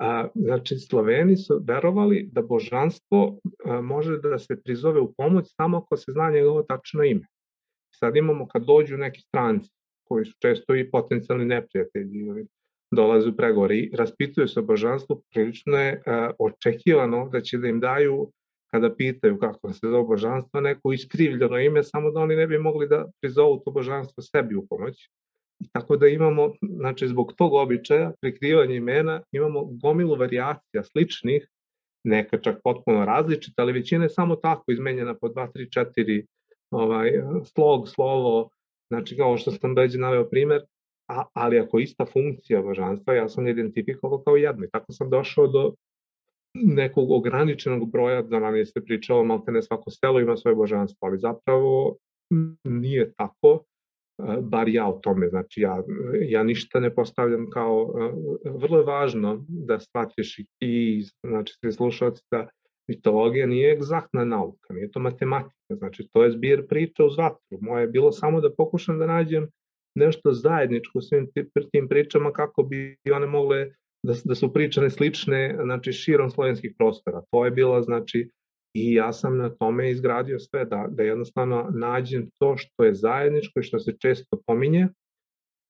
A, 0.00 0.28
znači, 0.34 0.76
Sloveni 0.76 1.36
su 1.36 1.60
verovali 1.66 2.28
da 2.32 2.42
božanstvo 2.42 3.38
a, 3.64 3.80
može 3.80 4.18
da 4.18 4.38
se 4.38 4.62
prizove 4.62 5.00
u 5.00 5.12
pomoć 5.12 5.54
samo 5.56 5.78
ako 5.78 5.96
se 5.96 6.12
zna 6.12 6.30
njegovo 6.30 6.62
tačno 6.62 7.04
ime. 7.04 7.26
Sad 7.94 8.16
imamo 8.16 8.48
kad 8.48 8.64
dođu 8.64 8.96
neki 8.96 9.20
stranci, 9.20 9.70
koji 10.08 10.24
su 10.24 10.36
često 10.42 10.74
i 10.74 10.90
potencijalni 10.90 11.44
neprijatelji 11.44 12.46
dolaze 12.90 13.28
u 13.28 13.36
pregovore 13.36 13.76
i 13.76 13.90
raspituju 13.96 14.48
se 14.48 14.60
o 14.60 14.62
božanstvu, 14.62 15.22
prilično 15.30 15.78
je 15.78 16.02
a, 16.06 16.30
očekivano 16.38 17.28
da 17.32 17.40
će 17.40 17.58
da 17.58 17.68
im 17.68 17.80
daju 17.80 18.30
kada 18.70 18.94
pitaju 18.94 19.38
kako 19.38 19.72
se 19.72 19.80
zove 19.82 20.04
božanstvo, 20.04 20.60
neko 20.60 20.92
iskrivljeno 20.92 21.58
ime, 21.58 21.82
samo 21.82 22.10
da 22.10 22.20
oni 22.20 22.36
ne 22.36 22.46
bi 22.46 22.58
mogli 22.58 22.88
da 22.88 23.06
prizovu 23.20 23.62
to 23.64 23.70
božanstvo 23.70 24.22
sebi 24.22 24.56
u 24.56 24.66
pomoć. 24.66 25.10
Tako 25.72 25.96
da 25.96 26.08
imamo, 26.08 26.52
znači 26.62 27.08
zbog 27.08 27.32
tog 27.36 27.54
običaja, 27.54 28.12
prikrivanja 28.20 28.74
imena, 28.74 29.22
imamo 29.32 29.64
gomilu 29.64 30.16
variacija 30.16 30.84
sličnih, 30.84 31.48
neka 32.04 32.38
čak 32.38 32.60
potpuno 32.64 33.04
različita, 33.04 33.62
ali 33.62 33.72
većina 33.72 34.04
je 34.04 34.10
samo 34.10 34.36
tako 34.36 34.72
izmenjena 34.72 35.14
po 35.14 35.28
2, 35.28 35.48
3, 35.52 35.84
4 35.96 36.26
ovaj, 36.70 37.10
slog, 37.44 37.88
slovo, 37.88 38.50
znači 38.90 39.16
kao 39.16 39.36
što 39.36 39.50
sam 39.50 39.74
već 39.74 39.94
naveo 39.94 40.28
primer, 40.28 40.62
a, 41.10 41.24
ali 41.32 41.58
ako 41.58 41.78
ista 41.78 42.06
funkcija 42.06 42.62
božanstva, 42.62 43.14
ja 43.14 43.28
sam 43.28 43.48
identifikovao 43.48 44.22
kao 44.22 44.36
jedno 44.36 44.64
i 44.64 44.70
tako 44.70 44.92
sam 44.92 45.10
došao 45.10 45.46
do 45.46 45.74
nekog 46.54 47.10
ograničenog 47.10 47.90
broja, 47.90 48.22
da 48.22 48.38
nam 48.38 48.56
je 48.56 48.66
se 48.66 48.84
pričalo, 48.84 49.24
malte 49.24 49.52
ne 49.52 49.62
svako 49.62 49.90
selo 49.90 50.20
ima 50.20 50.36
svoje 50.36 50.54
božanstvo, 50.54 51.08
ali 51.08 51.18
zapravo 51.18 51.96
nije 52.64 53.12
tako, 53.12 53.64
e, 54.18 54.36
bar 54.40 54.68
ja 54.68 54.88
o 54.88 54.98
tome, 55.02 55.28
znači 55.28 55.60
ja, 55.60 55.82
ja 56.28 56.42
ništa 56.42 56.80
ne 56.80 56.94
postavljam 56.94 57.50
kao, 57.50 57.94
e, 58.44 58.50
vrlo 58.50 58.78
je 58.78 58.84
važno 58.84 59.44
da 59.48 59.80
shvatiš 59.80 60.38
i 60.60 61.04
znači 61.26 61.54
svi 61.60 61.72
slušalci, 61.72 62.22
da 62.30 62.48
mitologija 62.88 63.46
nije 63.46 63.72
egzaktna 63.72 64.24
nauka, 64.24 64.74
nije 64.74 64.90
to 64.90 65.00
matematika, 65.00 65.74
znači 65.76 66.08
to 66.12 66.24
je 66.24 66.30
zbir 66.30 66.66
priča 66.68 67.04
uz 67.04 67.18
vatru. 67.18 67.58
Moje 67.60 67.82
je 67.82 67.88
bilo 67.88 68.12
samo 68.12 68.40
da 68.40 68.54
pokušam 68.54 68.98
da 68.98 69.06
nađem 69.06 69.48
nešto 69.94 70.32
zajedničko 70.32 71.00
svim 71.00 71.28
tim 71.72 71.88
pričama 71.88 72.32
kako 72.32 72.62
bi 72.62 72.96
one 73.14 73.26
mogle 73.26 73.70
da, 74.02 74.14
da 74.24 74.34
su 74.34 74.52
pričane 74.52 74.90
slične 74.90 75.56
znači, 75.62 75.92
širom 75.92 76.30
slovenskih 76.30 76.74
prostora. 76.78 77.22
To 77.30 77.44
je 77.44 77.50
bilo, 77.50 77.82
znači, 77.82 78.30
i 78.74 78.94
ja 78.94 79.12
sam 79.12 79.36
na 79.36 79.50
tome 79.50 79.90
izgradio 79.90 80.38
sve, 80.38 80.64
da, 80.64 80.86
da 80.90 81.02
jednostavno 81.02 81.70
nađem 81.74 82.30
to 82.38 82.56
što 82.56 82.84
je 82.84 82.94
zajedničko 82.94 83.60
i 83.60 83.62
što 83.62 83.78
se 83.78 83.96
često 83.98 84.42
pominje 84.46 84.88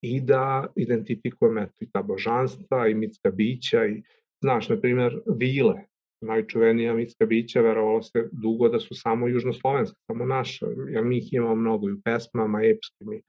i 0.02 0.20
da 0.20 0.66
identifikujem 0.76 1.59
eto, 1.59 1.74
i 1.80 1.90
ta 1.90 2.02
božanstva 2.02 2.88
i 2.88 2.94
mitska 2.94 3.30
bića 3.30 3.87
i, 3.87 4.02
znaš, 4.42 4.68
na 4.68 4.80
primjer, 4.80 5.20
vile, 5.26 5.74
najčuvenija 6.20 6.94
mitska 6.94 7.26
bića, 7.26 7.61
verovalo 7.61 8.02
se 8.02 8.28
dugo 8.33 8.68
da 8.68 8.80
su 8.80 8.94
samo 8.94 9.28
južnoslovenska, 9.28 9.98
samo 10.06 10.24
naša, 10.24 10.66
jer 10.88 11.04
mi 11.04 11.18
ih 11.18 11.33
imamo 11.33 11.54
mnogo 11.54 11.88
i 11.88 11.92
u 11.92 12.00
pesmama, 12.04 12.62
epskim. 12.64 13.22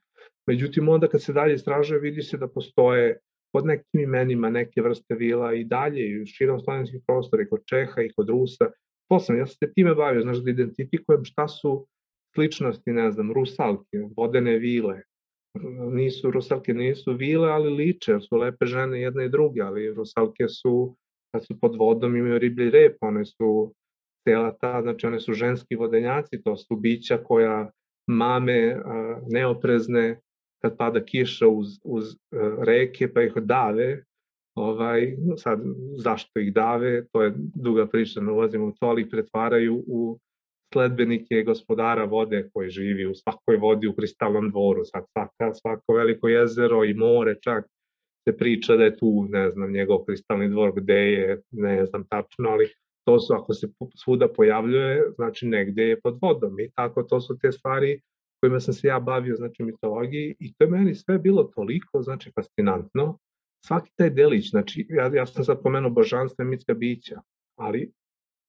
Međutim, 0.47 0.89
onda 0.89 1.07
kad 1.07 1.21
se 1.21 1.33
dalje 1.33 1.53
istražuje, 1.53 1.99
vidi 1.99 2.21
se 2.21 2.37
da 2.37 2.47
postoje 2.47 3.19
pod 3.53 3.65
nekim 3.65 4.01
imenima 4.01 4.49
neke 4.49 4.81
vrste 4.81 5.15
vila 5.15 5.53
i 5.53 5.63
dalje 5.63 6.21
i 6.21 6.25
širom 6.25 6.59
slovenskih 6.59 7.01
prostora 7.07 7.43
i 7.43 7.49
kod 7.49 7.61
Čeha 7.65 8.01
i 8.01 8.13
kod 8.13 8.29
Rusa. 8.29 8.71
To 9.09 9.19
sam, 9.19 9.37
ja 9.37 9.45
sam 9.45 9.55
se 9.55 9.73
time 9.73 9.95
bavio, 9.95 10.21
znaš, 10.21 10.37
da 10.37 10.51
identifikujem 10.51 11.25
šta 11.25 11.47
su 11.47 11.87
sličnosti, 12.35 12.91
ne 12.91 13.11
znam, 13.11 13.33
rusalke, 13.33 13.97
vodene 14.17 14.57
vile. 14.57 15.01
Nisu, 15.91 16.31
rusalke 16.31 16.73
nisu 16.73 17.13
vile, 17.13 17.49
ali 17.49 17.69
liče, 17.69 18.19
su 18.19 18.37
lepe 18.37 18.65
žene 18.65 19.01
jedne 19.01 19.25
i 19.25 19.29
druge, 19.29 19.61
ali 19.61 19.93
rusalke 19.93 20.47
su, 20.47 20.95
kad 21.31 21.45
su 21.45 21.59
pod 21.59 21.75
vodom 21.75 22.15
imaju 22.15 22.39
riblji 22.39 22.69
rep, 22.69 22.97
one 23.01 23.25
su 23.25 23.73
cela 24.27 24.57
ta, 24.61 24.81
znači 24.81 25.07
one 25.07 25.19
su 25.19 25.33
ženski 25.33 25.75
vodenjaci, 25.75 26.43
to 26.43 26.57
su 26.57 26.75
bića 26.75 27.17
koja 27.17 27.71
mame 28.07 28.77
neoprezne 29.29 30.19
kad 30.61 30.77
pada 30.77 31.03
kiša 31.05 31.47
uz, 31.47 31.67
uz 31.83 32.05
uh, 32.05 32.63
reke 32.63 33.13
pa 33.13 33.21
ih 33.21 33.33
dave, 33.35 34.03
ovaj, 34.55 35.17
sad 35.37 35.59
zašto 35.97 36.39
ih 36.39 36.53
dave, 36.53 37.05
to 37.11 37.23
je 37.23 37.33
duga 37.37 37.87
priča, 37.87 38.21
ne 38.21 38.31
ulazimo 38.31 38.65
u 38.65 38.71
to, 38.71 38.85
ali 38.85 39.09
pretvaraju 39.09 39.83
u 39.87 40.19
sledbenike 40.73 41.43
gospodara 41.43 42.03
vode 42.03 42.49
koji 42.53 42.69
živi 42.69 43.05
u 43.05 43.15
svakoj 43.15 43.57
vodi 43.57 43.87
u 43.87 43.93
kristalnom 43.95 44.49
dvoru, 44.49 44.85
sad 44.85 45.03
svaka, 45.11 45.53
svako 45.53 45.93
veliko 45.93 46.27
jezero 46.27 46.83
i 46.83 46.93
more 46.93 47.35
čak 47.41 47.65
se 48.27 48.37
priča 48.37 48.75
da 48.75 48.83
je 48.83 48.97
tu, 48.97 49.27
ne 49.29 49.49
znam, 49.51 49.71
njegov 49.71 50.05
kristalni 50.05 50.49
dvor 50.49 50.71
gde 50.75 50.93
je, 51.11 51.41
ne 51.51 51.85
znam 51.85 52.05
tačno, 52.09 52.49
ali 52.49 52.69
to 53.05 53.19
su, 53.19 53.33
ako 53.33 53.53
se 53.53 53.67
svuda 54.03 54.27
pojavljuje, 54.27 55.03
znači 55.15 55.47
negde 55.47 55.83
je 55.83 56.01
pod 56.01 56.19
vodom 56.21 56.59
i 56.59 56.71
tako 56.75 57.03
to 57.03 57.21
su 57.21 57.37
te 57.41 57.51
stvari 57.51 58.01
kojima 58.41 58.59
sam 58.59 58.73
se 58.73 58.87
ja 58.87 58.99
bavio, 58.99 59.35
znači 59.35 59.63
mitologiji 59.63 60.35
i 60.39 60.53
to 60.53 60.63
je 60.63 60.69
meni 60.69 60.95
sve 60.95 61.17
bilo 61.19 61.43
toliko, 61.43 62.01
znači 62.01 62.31
fascinantno. 62.35 63.17
Svaki 63.65 63.91
taj 63.95 64.09
delić, 64.09 64.49
znači 64.49 64.87
ja, 64.89 65.11
ja 65.15 65.25
sam 65.25 65.43
sad 65.43 65.61
pomenuo 65.63 65.91
božanstva 65.91 66.45
mitska 66.45 66.73
bića, 66.73 67.21
ali 67.55 67.91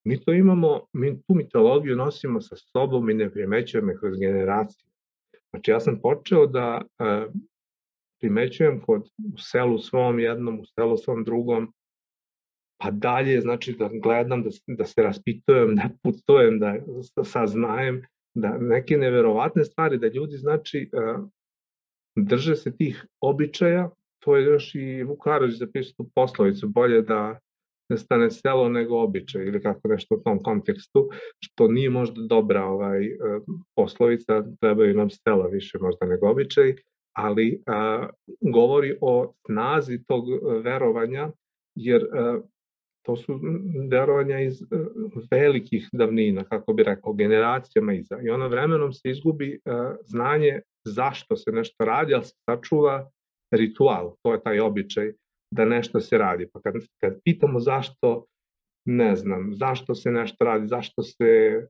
mi 0.03 0.23
to 0.23 0.33
imamo, 0.33 0.81
mi 0.93 1.21
tu 1.21 1.35
mitologiju 1.35 1.95
nosimo 1.95 2.41
sa 2.41 2.55
sobom 2.55 3.09
i 3.09 3.13
ne 3.13 3.31
primećujemo 3.31 3.91
je 3.91 3.97
kroz 3.97 4.19
generacije. 4.19 4.89
Znači 5.49 5.71
ja 5.71 5.79
sam 5.79 5.99
počeo 6.01 6.47
da 6.47 6.81
e, 6.99 7.27
primećujem 8.21 8.81
kod, 8.81 9.01
u 9.33 9.37
selu 9.37 9.79
svom 9.79 10.19
jednom, 10.19 10.59
u 10.59 10.65
selu 10.65 10.97
svom 10.97 11.23
drugom, 11.23 11.73
pa 12.81 12.91
dalje, 12.91 13.41
znači 13.41 13.75
da 13.79 13.89
gledam, 14.03 14.43
da, 14.43 14.49
da 14.67 14.85
se 14.85 15.03
raspitujem, 15.03 15.75
da 15.75 15.89
putujem, 16.03 16.59
da 16.59 16.75
saznajem 17.23 18.01
da 18.33 18.57
neke 18.57 18.97
neverovatne 18.97 19.63
stvari, 19.63 19.97
da 19.97 20.07
ljudi 20.07 20.37
znači 20.37 20.89
drže 22.15 22.55
se 22.55 22.77
tih 22.77 23.05
običaja, 23.21 23.89
to 24.19 24.37
je 24.37 24.43
još 24.43 24.75
i 24.75 25.03
Vukarović 25.03 25.55
zapisao 25.55 25.93
tu 25.97 26.11
poslovicu, 26.15 26.67
bolje 26.67 27.01
da 27.01 27.39
ne 27.89 27.97
stane 27.97 28.31
selo 28.31 28.69
nego 28.69 29.01
običaj 29.01 29.45
ili 29.45 29.61
kako 29.61 29.87
nešto 29.87 30.15
u 30.15 30.21
tom 30.23 30.43
kontekstu, 30.43 31.09
što 31.39 31.67
nije 31.67 31.89
možda 31.89 32.21
dobra 32.21 32.65
ovaj, 32.65 33.01
poslovica, 33.75 34.43
trebaju 34.59 34.95
nam 34.97 35.09
sela 35.09 35.47
više 35.47 35.77
možda 35.81 36.05
nego 36.05 36.29
običaj, 36.29 36.75
ali 37.13 37.61
a, 37.67 38.07
govori 38.41 38.97
o 39.01 39.33
snazi 39.45 40.03
tog 40.07 40.25
verovanja, 40.63 41.31
jer 41.75 42.03
a, 42.13 42.39
to 43.05 43.15
su 43.15 43.39
verovanja 43.89 44.39
iz 44.39 44.61
a, 44.61 44.65
velikih 45.31 45.89
davnina, 45.91 46.43
kako 46.43 46.73
bi 46.73 46.83
rekao, 46.83 47.13
generacijama 47.13 47.93
iza. 47.93 48.19
I 48.23 48.29
ono 48.29 48.47
vremenom 48.47 48.93
se 48.93 49.09
izgubi 49.09 49.59
a, 49.65 49.95
znanje 50.05 50.61
zašto 50.85 51.35
se 51.35 51.51
nešto 51.51 51.85
radi, 51.85 52.13
ali 52.13 52.23
se 52.23 52.35
sačuva 52.49 53.09
ritual, 53.51 54.15
to 54.21 54.33
je 54.33 54.43
taj 54.43 54.59
običaj 54.59 55.11
da 55.51 55.65
nešto 55.65 55.99
se 55.99 56.17
radi. 56.17 56.47
Pa 56.53 56.61
kad, 56.61 56.73
kad 57.01 57.19
pitamo 57.23 57.59
zašto, 57.59 58.25
ne 58.85 59.15
znam, 59.15 59.53
zašto 59.53 59.95
se 59.95 60.11
nešto 60.11 60.45
radi, 60.45 60.67
zašto 60.67 61.03
se 61.03 61.61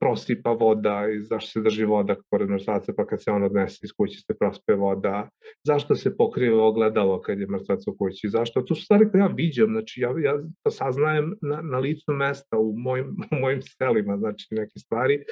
prosipa 0.00 0.50
voda 0.50 1.08
i 1.16 1.22
zašto 1.22 1.50
se 1.50 1.60
drži 1.60 1.84
voda 1.84 2.16
pored 2.30 2.50
mrtvaca 2.50 2.92
pa 2.96 3.06
kad 3.06 3.22
se 3.22 3.30
on 3.30 3.42
odnese 3.42 3.80
iz 3.82 3.92
kuće 3.92 4.20
se 4.20 4.34
prospe 4.38 4.74
voda, 4.74 5.28
zašto 5.64 5.96
se 5.96 6.16
pokriva 6.16 6.64
ogledalo 6.64 7.20
kad 7.22 7.40
je 7.40 7.46
mrtvac 7.46 7.86
u 7.86 7.96
kući, 7.98 8.28
zašto, 8.28 8.62
to 8.62 8.74
su 8.74 8.84
stvari 8.84 9.10
koje 9.10 9.20
ja 9.20 9.26
viđam, 9.26 9.66
znači 9.66 10.00
ja, 10.00 10.14
ja 10.24 10.42
to 10.62 10.70
saznajem 10.70 11.34
na, 11.42 11.60
na 11.62 11.78
licu 11.78 12.12
mesta 12.12 12.58
u 12.58 12.72
mojim, 12.76 13.06
u 13.32 13.36
mojim 13.40 13.62
selima, 13.62 14.16
znači 14.16 14.46
neke 14.50 14.78
stvari, 14.78 15.24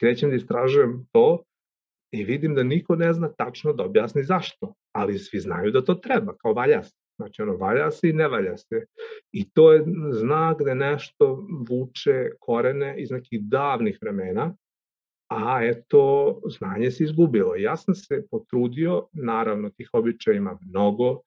krećem 0.00 0.30
da 0.30 0.36
istražujem 0.36 1.06
to 1.12 1.44
i 2.12 2.24
vidim 2.24 2.54
da 2.54 2.62
niko 2.62 2.96
ne 2.96 3.12
zna 3.12 3.32
tačno 3.32 3.72
da 3.72 3.84
objasni 3.84 4.24
zašto, 4.24 4.74
ali 4.92 5.18
svi 5.18 5.40
znaju 5.40 5.70
da 5.70 5.84
to 5.84 5.94
treba, 5.94 6.36
kao 6.36 6.52
valja. 6.52 6.82
Znači, 7.20 7.42
ono, 7.42 7.56
valja 7.56 7.90
se 7.90 8.08
i 8.08 8.12
ne 8.12 8.28
valja 8.28 8.56
se. 8.56 8.84
I 9.32 9.50
to 9.50 9.72
je 9.72 9.84
znak 10.12 10.62
da 10.62 10.74
nešto 10.74 11.46
vuče 11.68 12.30
korene 12.40 12.94
iz 12.98 13.10
nekih 13.10 13.40
davnih 13.42 13.98
vremena, 14.02 14.54
a 15.30 15.64
eto, 15.64 16.40
znanje 16.58 16.90
se 16.90 17.04
izgubilo. 17.04 17.56
Ja 17.56 17.76
sam 17.76 17.94
se 17.94 18.26
potrudio, 18.30 19.06
naravno, 19.12 19.70
tih 19.70 19.90
običaja 19.92 20.36
ima 20.36 20.58
mnogo, 20.68 21.20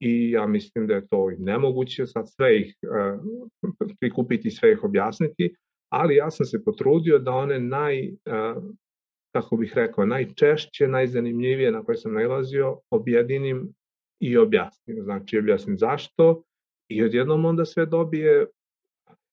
i 0.00 0.30
ja 0.30 0.46
mislim 0.46 0.86
da 0.86 0.94
je 0.94 1.06
to 1.06 1.30
i 1.30 1.36
nemoguće 1.38 2.06
sad 2.06 2.30
sve 2.30 2.60
ih 2.60 2.76
uh, 2.82 3.20
prikupiti, 4.00 4.50
sve 4.50 4.72
ih 4.72 4.84
objasniti, 4.84 5.54
ali 5.92 6.16
ja 6.16 6.30
sam 6.30 6.46
se 6.46 6.64
potrudio 6.64 7.18
da 7.18 7.32
one 7.32 7.60
naj, 7.60 8.08
uh, 8.08 8.62
kako 9.34 9.56
bih 9.56 9.72
rekao, 9.74 10.06
najčešće, 10.06 10.88
najzanimljivije 10.88 11.72
na 11.72 11.82
koje 11.82 11.96
sam 11.96 12.12
najlazio, 12.12 12.78
objedinim 12.90 13.74
i 14.20 14.36
objasnim. 14.36 15.02
Znači, 15.02 15.38
objasnim 15.38 15.78
zašto 15.78 16.42
i 16.88 17.04
odjednom 17.04 17.44
onda 17.44 17.64
sve 17.64 17.86
dobije, 17.86 18.46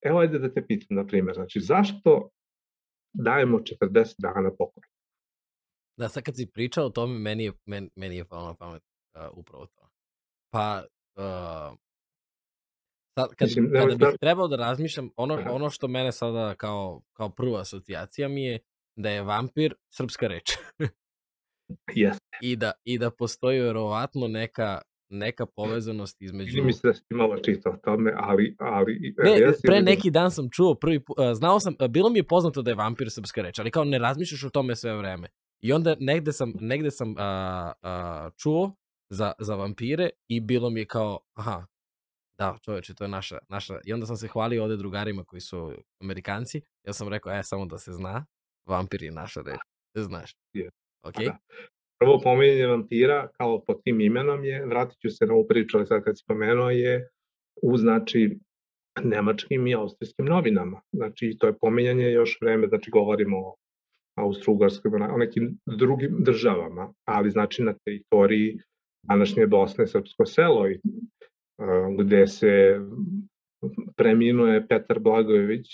evo 0.02 0.20
ajde 0.20 0.40
da 0.40 0.54
te 0.54 0.66
pitam, 0.68 0.98
na 0.98 1.06
primjer, 1.08 1.36
znači, 1.36 1.60
zašto 1.60 2.30
dajemo 3.14 3.60
40 3.60 4.16
dana 4.18 4.52
pokoj? 4.58 4.84
Da, 5.98 6.10
sad 6.10 6.24
kad 6.24 6.36
si 6.36 6.52
pričao 6.54 6.86
o 6.86 6.90
tome, 6.90 7.20
meni 7.20 7.44
je, 7.44 7.52
meni, 7.66 7.90
meni 7.96 8.18
je 8.18 8.26
palo 8.26 8.48
na 8.48 8.54
pamet 8.54 8.84
uh, 9.16 9.38
upravo 9.38 9.66
to. 9.66 9.90
Pa, 10.54 10.84
uh, 11.16 11.78
sad, 13.18 13.36
kad, 13.36 13.48
Mislim, 13.48 13.72
kada 13.74 13.86
bih 13.86 13.98
da... 13.98 14.18
trebao 14.18 14.48
da 14.48 14.56
razmišljam, 14.56 15.10
ono, 15.16 15.40
ono 15.50 15.70
što 15.70 15.88
mene 15.88 16.12
sada 16.12 16.56
kao, 16.56 17.02
kao 17.14 17.30
prva 17.30 17.62
asocijacija 17.62 18.28
mi 18.28 18.44
je 18.44 18.60
da 18.96 19.10
je 19.10 19.24
vampir 19.24 19.76
srpska 19.90 20.28
reč. 20.28 20.52
Jeste. 21.96 22.27
I 22.42 22.56
da, 22.56 22.72
I 22.84 22.98
da 22.98 23.12
postoji 23.12 23.60
verovatno 23.60 24.28
neka 24.28 24.82
neka 25.10 25.46
povezanost 25.46 26.22
između... 26.22 26.52
Čini 26.52 26.66
mi 26.66 26.74
se 26.74 26.88
da 26.88 26.94
si 26.94 27.04
malo 27.10 27.38
čitao 27.38 27.78
tome, 27.84 28.14
ali... 28.18 28.56
ali 28.60 29.14
ne, 29.18 29.40
ja 29.40 29.52
pre 29.64 29.82
neki 29.82 30.12
dan 30.12 30.32
sam 30.32 30.50
čuo 30.52 30.76
prvi 30.76 31.00
put, 31.00 31.18
znao 31.34 31.60
sam, 31.60 31.76
bilo 31.90 32.10
mi 32.10 32.20
je 32.20 32.24
poznato 32.24 32.62
da 32.62 32.72
je 32.72 32.76
vampir 32.76 33.12
srpska 33.12 33.42
reč, 33.42 33.60
ali 33.60 33.72
kao 33.72 33.84
ne 33.84 34.00
razmišljaš 34.00 34.44
o 34.44 34.50
tome 34.50 34.76
sve 34.76 34.98
vreme. 34.98 35.28
I 35.60 35.74
onda 35.74 35.96
negde 36.00 36.32
sam, 36.32 36.54
negde 36.60 36.92
sam 36.92 37.16
a, 37.18 37.74
a, 37.82 38.30
čuo 38.38 38.76
za, 39.10 39.32
za 39.40 39.56
vampire 39.56 40.10
i 40.28 40.42
bilo 40.42 40.70
mi 40.70 40.80
je 40.80 40.86
kao, 40.86 41.20
aha, 41.34 41.66
da, 42.38 42.58
čoveče, 42.62 42.94
to 42.94 43.04
je 43.04 43.08
naša, 43.08 43.38
naša... 43.50 43.80
I 43.86 43.94
onda 43.94 44.06
sam 44.06 44.18
se 44.18 44.28
hvalio 44.28 44.64
ovde 44.64 44.78
drugarima 44.78 45.24
koji 45.24 45.42
su 45.42 45.74
amerikanci. 46.02 46.62
Ja 46.84 46.94
sam 46.94 47.08
rekao, 47.08 47.32
e, 47.32 47.44
samo 47.44 47.66
da 47.66 47.78
se 47.78 47.92
zna, 47.92 48.26
vampir 48.66 49.04
je 49.04 49.12
naša 49.12 49.42
reč. 49.42 49.60
Znaš. 49.96 50.36
Yeah. 50.54 50.70
Ok? 51.04 51.16
Da. 51.16 51.38
Prvo 52.00 52.20
pomenjenje 52.24 52.68
vampira 52.68 53.28
kao 53.38 53.64
pod 53.66 53.84
tim 53.84 54.02
imenom 54.02 54.44
je, 54.44 54.66
vratit 54.66 55.00
ću 55.00 55.10
se 55.10 55.26
na 55.26 55.34
ovu 55.34 55.48
priču, 55.48 55.78
ali 55.78 55.88
sad 55.88 56.04
kad 56.04 56.18
si 56.18 56.24
pomenuo, 56.28 56.70
je 56.70 57.10
u 57.62 57.78
znači 57.78 58.40
nemačkim 59.04 59.68
i 59.68 59.76
austrijskim 59.76 60.26
novinama. 60.26 60.82
Znači, 60.92 61.36
to 61.40 61.48
je 61.48 61.58
pomenjanje 61.62 62.12
još 62.12 62.38
vreme, 62.42 62.68
znači 62.68 62.92
govorimo 62.92 63.38
o 63.38 63.56
Austro-Ugarskoj, 64.18 65.14
o 65.14 65.18
nekim 65.18 65.58
drugim 65.66 66.16
državama, 66.20 66.94
ali 67.06 67.32
znači 67.32 67.64
na 67.64 67.74
teritoriji 67.86 68.60
današnje 69.04 69.48
Bosne, 69.48 69.88
Srpsko 69.88 70.26
selo, 70.26 70.70
i, 70.70 70.80
gde 72.00 72.28
se 72.28 72.80
preminuje 73.96 74.68
Petar 74.68 75.00
Blagojević, 75.00 75.68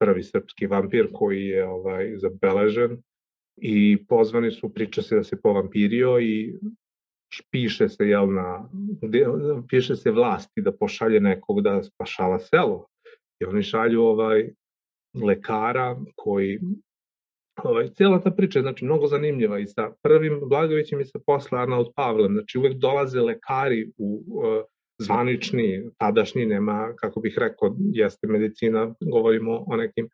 prvi 0.00 0.22
srpski 0.22 0.66
vampir 0.66 1.08
koji 1.12 1.44
je 1.44 1.66
ovaj 1.66 2.16
zabeležen 2.16 3.02
i 3.60 4.04
pozvani 4.08 4.50
su, 4.50 4.74
priča 4.74 5.02
se 5.02 5.16
da 5.16 5.24
se 5.24 5.40
povampirio 5.40 6.20
i 6.20 6.58
piše 7.50 7.88
se, 7.88 8.04
jel, 8.04 8.32
na, 8.32 8.68
piše 9.68 9.96
se 9.96 10.10
vlasti 10.10 10.62
da 10.62 10.72
pošalje 10.72 11.20
nekog 11.20 11.62
da 11.62 11.82
spašava 11.82 12.38
selo. 12.38 12.86
I 13.40 13.44
oni 13.44 13.62
šalju 13.62 14.02
ovaj 14.02 14.50
lekara 15.14 15.96
koji 16.16 16.60
ovaj, 17.64 17.88
cijela 17.88 18.20
ta 18.20 18.30
priča 18.30 18.58
je 18.58 18.62
znači, 18.62 18.84
mnogo 18.84 19.06
zanimljiva 19.06 19.58
i 19.58 19.66
sa 19.66 19.90
prvim 20.02 20.40
Blagovićem 20.48 21.00
i 21.00 21.04
sa 21.04 21.18
posle 21.26 21.58
Arnaud 21.58 21.86
Pavlem, 21.96 22.32
znači 22.32 22.58
uvek 22.58 22.74
dolaze 22.74 23.20
lekari 23.20 23.90
u 23.98 24.22
uh, 24.26 24.44
zvanični, 24.98 25.90
tadašnji, 25.98 26.46
nema, 26.46 26.92
kako 26.96 27.20
bih 27.20 27.34
rekao, 27.38 27.76
jeste 27.92 28.26
medicina, 28.26 28.94
govorimo 29.00 29.64
o 29.66 29.76
nekim 29.76 30.08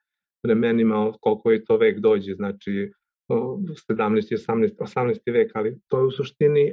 vremenima, 0.44 1.12
koliko 1.20 1.50
je 1.50 1.64
to 1.64 1.76
vek 1.76 1.98
dođe, 1.98 2.34
znači 2.34 2.92
17. 3.28 4.34
18. 4.36 4.76
18. 4.78 5.32
vek, 5.32 5.50
ali 5.54 5.78
to 5.88 5.98
je 5.98 6.06
u 6.06 6.10
suštini, 6.10 6.72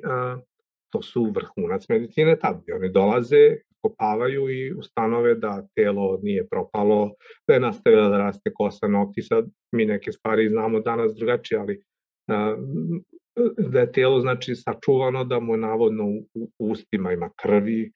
to 0.89 1.01
su 1.01 1.31
vrhunac 1.35 1.89
medicine 1.89 2.39
tad. 2.39 2.63
Oni 2.75 2.91
dolaze, 2.91 3.55
kopavaju 3.81 4.49
i 4.49 4.73
ustanove 4.73 5.35
da 5.35 5.67
telo 5.75 6.19
nije 6.23 6.47
propalo, 6.47 7.11
da 7.47 7.53
je 7.53 7.59
nastavila 7.59 8.09
da 8.09 8.17
raste 8.17 8.51
kosa, 8.53 8.87
nokti, 8.87 9.21
sad 9.21 9.45
mi 9.71 9.85
neke 9.85 10.11
stvari 10.11 10.49
znamo 10.49 10.79
danas 10.79 11.15
drugačije, 11.15 11.59
ali 11.59 11.83
da 13.57 13.79
je 13.79 13.91
telo 13.91 14.19
znači 14.19 14.55
sačuvano, 14.55 15.23
da 15.23 15.39
mu 15.39 15.53
je 15.53 15.57
navodno 15.57 16.05
u 16.33 16.49
ustima 16.59 17.13
ima 17.13 17.29
krvi, 17.41 17.91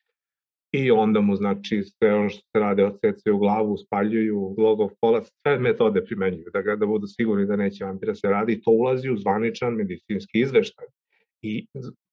i 0.71 0.91
onda 0.91 1.21
mu 1.21 1.35
znači 1.35 1.83
sve 1.83 2.13
ono 2.13 2.29
što 2.29 2.39
se 2.39 2.59
rade 2.59 2.85
odsecaju 2.85 3.35
u 3.35 3.39
glavu, 3.39 3.77
spaljuju 3.77 4.55
logov 4.57 4.89
polac, 5.01 5.27
sve 5.41 5.59
metode 5.59 6.05
primenjuju 6.05 6.45
da, 6.53 6.75
da 6.75 6.85
budu 6.85 7.07
sigurni 7.07 7.45
da 7.45 7.55
neće 7.55 7.85
vampira 7.85 8.15
se 8.15 8.27
radi 8.27 8.53
i 8.53 8.61
to 8.61 8.71
ulazi 8.71 9.09
u 9.09 9.17
zvaničan 9.17 9.73
medicinski 9.73 10.39
izveštaj. 10.39 10.85
I 11.41 11.67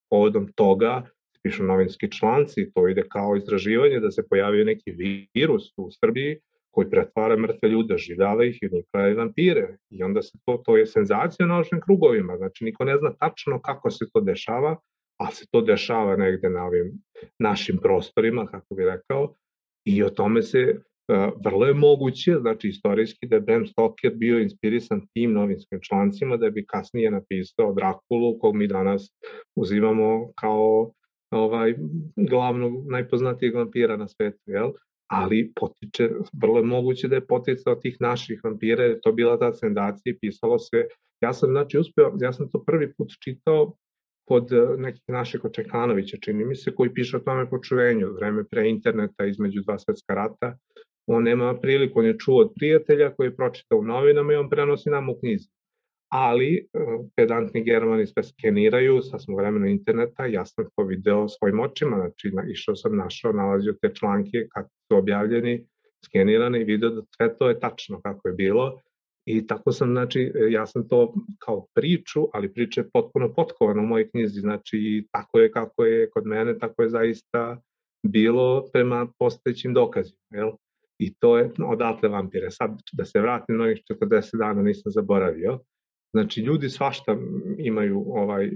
povodom 0.09 0.51
toga 0.55 1.03
pišu 1.43 1.63
novinski 1.63 2.11
članci, 2.11 2.71
to 2.73 2.87
ide 2.87 3.03
kao 3.09 3.35
izraživanje 3.35 3.99
da 3.99 4.11
se 4.11 4.27
pojavio 4.29 4.65
neki 4.65 4.91
virus 5.33 5.73
u 5.77 5.89
Srbiji 5.91 6.37
koji 6.71 6.89
pretvara 6.89 7.37
mrtve 7.37 7.69
ljude, 7.69 7.97
življava 7.97 8.45
ih 8.45 8.57
i 8.61 8.69
pravi 8.91 9.13
vampire. 9.13 9.77
I 9.89 10.03
onda 10.03 10.21
se 10.21 10.37
to, 10.45 10.61
to 10.65 10.77
je 10.77 10.85
senzacija 10.85 11.47
na 11.47 11.57
našim 11.57 11.81
krugovima, 11.81 12.37
znači 12.37 12.63
niko 12.63 12.83
ne 12.85 12.97
zna 12.97 13.13
tačno 13.19 13.61
kako 13.61 13.91
se 13.91 14.05
to 14.13 14.21
dešava, 14.21 14.75
a 15.17 15.31
se 15.31 15.45
to 15.51 15.61
dešava 15.61 16.15
negde 16.15 16.49
na 16.49 16.65
ovim 16.65 16.91
našim 17.39 17.77
prostorima, 17.77 18.45
kako 18.45 18.75
bi 18.75 18.85
rekao, 18.85 19.35
i 19.85 20.03
o 20.03 20.09
tome 20.09 20.41
se 20.41 20.75
uh, 20.77 21.33
vrlo 21.45 21.65
je 21.65 21.73
moguće, 21.73 22.37
znači 22.41 22.67
istorijski 22.67 23.27
da 23.27 23.35
je 23.35 23.41
Bram 23.41 23.67
Stoker 23.67 24.13
bio 24.15 24.39
inspirisan 24.39 25.07
tim 25.13 25.33
novinskim 25.33 25.79
člancima 25.81 26.37
da 26.37 26.49
bi 26.49 26.65
kasnije 26.65 27.11
napisao 27.11 27.73
Drakulu, 27.73 28.39
kog 28.39 28.55
mi 28.55 28.67
danas 28.67 29.09
uzimamo 29.55 30.31
kao 30.39 30.91
ovaj 31.31 31.75
glavnog 32.15 32.91
najpoznatijeg 32.91 33.55
vampira 33.55 33.97
na 33.97 34.07
svetu, 34.07 34.41
jel? 34.45 34.71
ali 35.07 35.51
potiče, 35.55 36.09
vrlo 36.41 36.57
je 36.57 36.63
moguće 36.63 37.07
da 37.07 37.15
je 37.15 37.27
poticao 37.27 37.75
tih 37.75 37.97
naših 37.99 38.41
vampira, 38.43 38.99
to 39.03 39.11
bila 39.11 39.39
ta 39.39 39.53
sendacija 39.53 40.13
i 40.13 40.19
pisalo 40.19 40.59
se, 40.59 40.87
ja 41.21 41.33
sam 41.33 41.49
znači 41.49 41.77
uspeo, 41.77 42.13
ja 42.21 42.33
sam 42.33 42.49
to 42.49 42.63
prvi 42.63 42.93
put 42.93 43.11
čitao 43.23 43.73
kod 44.27 44.51
e, 44.51 44.77
nekih 44.77 45.03
naših 45.07 45.45
očekanovića, 45.45 46.17
čini 46.21 46.45
mi 46.45 46.55
se, 46.55 46.75
koji 46.75 46.93
piše 46.93 47.17
o 47.17 47.19
tome 47.19 47.49
počuvenju, 47.49 48.13
vreme 48.13 48.43
pre 48.43 48.69
interneta 48.69 49.25
između 49.25 49.61
dva 49.61 49.79
svetska 49.79 50.13
rata 50.13 50.57
on 51.07 51.23
nema 51.23 51.59
priliku, 51.59 51.99
on 51.99 52.05
je 52.05 52.17
čuo 52.17 52.41
od 52.41 52.53
prijatelja 52.55 53.13
koji 53.15 53.27
je 53.27 53.35
pročitao 53.35 53.79
u 53.79 53.83
novinama 53.83 54.33
i 54.33 54.35
on 54.35 54.49
prenosi 54.49 54.89
nam 54.89 55.09
u 55.09 55.19
knjizi. 55.19 55.47
Ali 56.09 56.55
e, 56.55 56.63
pedantni 57.15 57.63
germani 57.63 58.07
sve 58.07 58.23
skeniraju, 58.23 59.01
sa 59.01 59.19
smo 59.19 59.37
vremena 59.37 59.67
interneta, 59.67 60.25
ja 60.25 60.45
sam 60.45 60.65
to 60.75 60.83
video 60.83 61.27
svojim 61.27 61.59
očima, 61.59 61.97
znači 61.97 62.31
išao 62.51 62.75
sam, 62.75 62.97
našao, 62.97 63.33
nalazio 63.33 63.73
te 63.81 63.91
članke 63.93 64.47
kad 64.53 64.65
su 64.65 64.97
objavljeni, 64.97 65.65
skenirane 66.05 66.61
i 66.61 66.63
video 66.63 66.89
da 66.89 67.01
sve 67.17 67.37
to 67.37 67.49
je 67.49 67.59
tačno 67.59 68.01
kako 68.01 68.27
je 68.27 68.33
bilo. 68.33 68.79
I 69.25 69.47
tako 69.47 69.71
sam, 69.71 69.91
znači, 69.91 70.31
ja 70.49 70.65
sam 70.65 70.87
to 70.87 71.13
kao 71.39 71.65
priču, 71.73 72.27
ali 72.33 72.53
priča 72.53 72.81
je 72.81 72.89
potpuno 72.93 73.33
potkovana 73.33 73.81
u 73.81 73.85
mojoj 73.85 74.09
knjizi, 74.09 74.39
znači 74.39 75.07
tako 75.11 75.39
je 75.39 75.51
kako 75.51 75.85
je 75.85 76.09
kod 76.09 76.25
mene, 76.25 76.59
tako 76.59 76.83
je 76.83 76.89
zaista 76.89 77.61
bilo 78.07 78.69
prema 78.73 79.07
postojećim 79.19 79.73
dokazima, 79.73 80.17
jel? 80.31 80.51
I 80.99 81.13
to 81.13 81.37
je 81.37 81.51
odatle 81.65 82.09
vampire. 82.09 82.51
Sad 82.51 82.71
da 82.93 83.05
se 83.05 83.21
vratim 83.21 83.57
na 83.57 83.63
ovih 83.63 83.81
40 83.89 84.37
dana 84.37 84.61
nisam 84.61 84.91
zaboravio. 84.91 85.59
Znači 86.13 86.41
ljudi 86.41 86.69
svašta 86.69 87.17
imaju 87.57 88.03
ovaj 88.07 88.51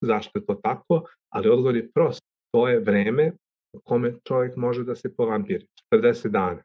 zašto 0.00 0.38
je 0.38 0.46
to 0.46 0.54
tako, 0.54 1.02
ali 1.28 1.48
odgovor 1.48 1.76
je 1.76 1.90
prost. 1.94 2.22
To 2.50 2.68
je 2.68 2.80
vreme 2.80 3.32
u 3.72 3.80
kome 3.84 4.14
čovjek 4.28 4.56
može 4.56 4.84
da 4.84 4.94
se 4.94 5.14
povampiri. 5.16 5.66
40 5.92 6.28
dana. 6.28 6.62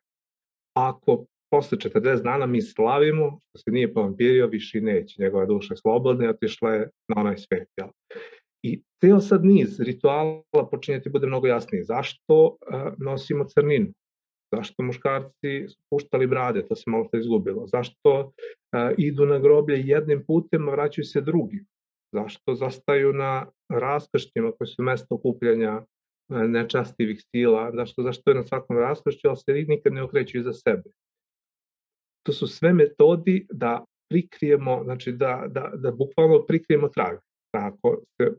Ako 0.77 1.25
posle 1.51 1.77
40 1.77 2.23
dana 2.23 2.45
mi 2.45 2.61
slavimo, 2.61 3.39
što 3.49 3.57
se 3.63 3.71
nije 3.71 3.93
povampirio, 3.93 4.47
više 4.47 4.81
neće. 4.81 5.21
Njegova 5.21 5.45
duša 5.45 5.73
je 5.73 5.77
slobodna 5.77 6.25
i 6.25 6.29
otišla 6.29 6.73
je 6.73 6.89
na 7.07 7.21
onaj 7.21 7.37
svet. 7.37 7.67
Jel? 7.77 7.87
I 8.63 8.81
ceo 9.01 9.19
sad 9.19 9.45
niz 9.45 9.79
rituala 9.79 10.69
počinje 10.71 11.01
ti 11.01 11.09
bude 11.09 11.27
mnogo 11.27 11.47
jasniji. 11.47 11.83
Zašto 11.83 12.45
uh, 12.45 12.57
nosimo 12.97 13.45
crninu? 13.45 13.87
Zašto 14.55 14.83
muškarci 14.83 15.67
puštali 15.89 16.27
brade, 16.27 16.67
to 16.67 16.75
se 16.75 16.83
malo 16.87 17.05
što 17.05 17.17
izgubilo? 17.17 17.67
Zašto 17.67 18.19
uh, 18.19 18.31
idu 18.97 19.25
na 19.25 19.39
groblje 19.39 19.81
jednim 19.85 20.23
putem, 20.27 20.69
a 20.69 20.71
vraćaju 20.71 21.05
se 21.05 21.21
drugim? 21.21 21.65
Zašto 22.13 22.55
zastaju 22.55 23.13
na 23.13 23.45
raskršćima 23.69 24.51
koji 24.51 24.67
su 24.67 24.83
mesto 24.83 25.15
okupljanja 25.15 25.81
uh, 25.81 26.41
nečastivih 26.41 27.21
sila? 27.31 27.71
Zašto, 27.75 28.03
zašto 28.03 28.31
je 28.31 28.35
na 28.35 28.43
svakom 28.43 28.77
raskršću, 28.77 29.27
ali 29.27 29.37
se 29.37 29.53
nikad 29.67 29.93
ne 29.93 30.03
okreću 30.03 30.37
iza 30.37 30.53
sebe? 30.53 30.89
To 32.23 32.33
su 32.33 32.47
sve 32.47 32.73
metodi 32.73 33.47
da 33.51 33.85
prikrijemo, 34.09 34.81
znači 34.83 35.11
da, 35.11 35.45
da, 35.49 35.71
da 35.75 35.91
bukvalno 35.91 36.45
prikrijemo 36.47 36.87
trag. 36.87 37.17
Ako 37.53 38.01
se 38.17 38.31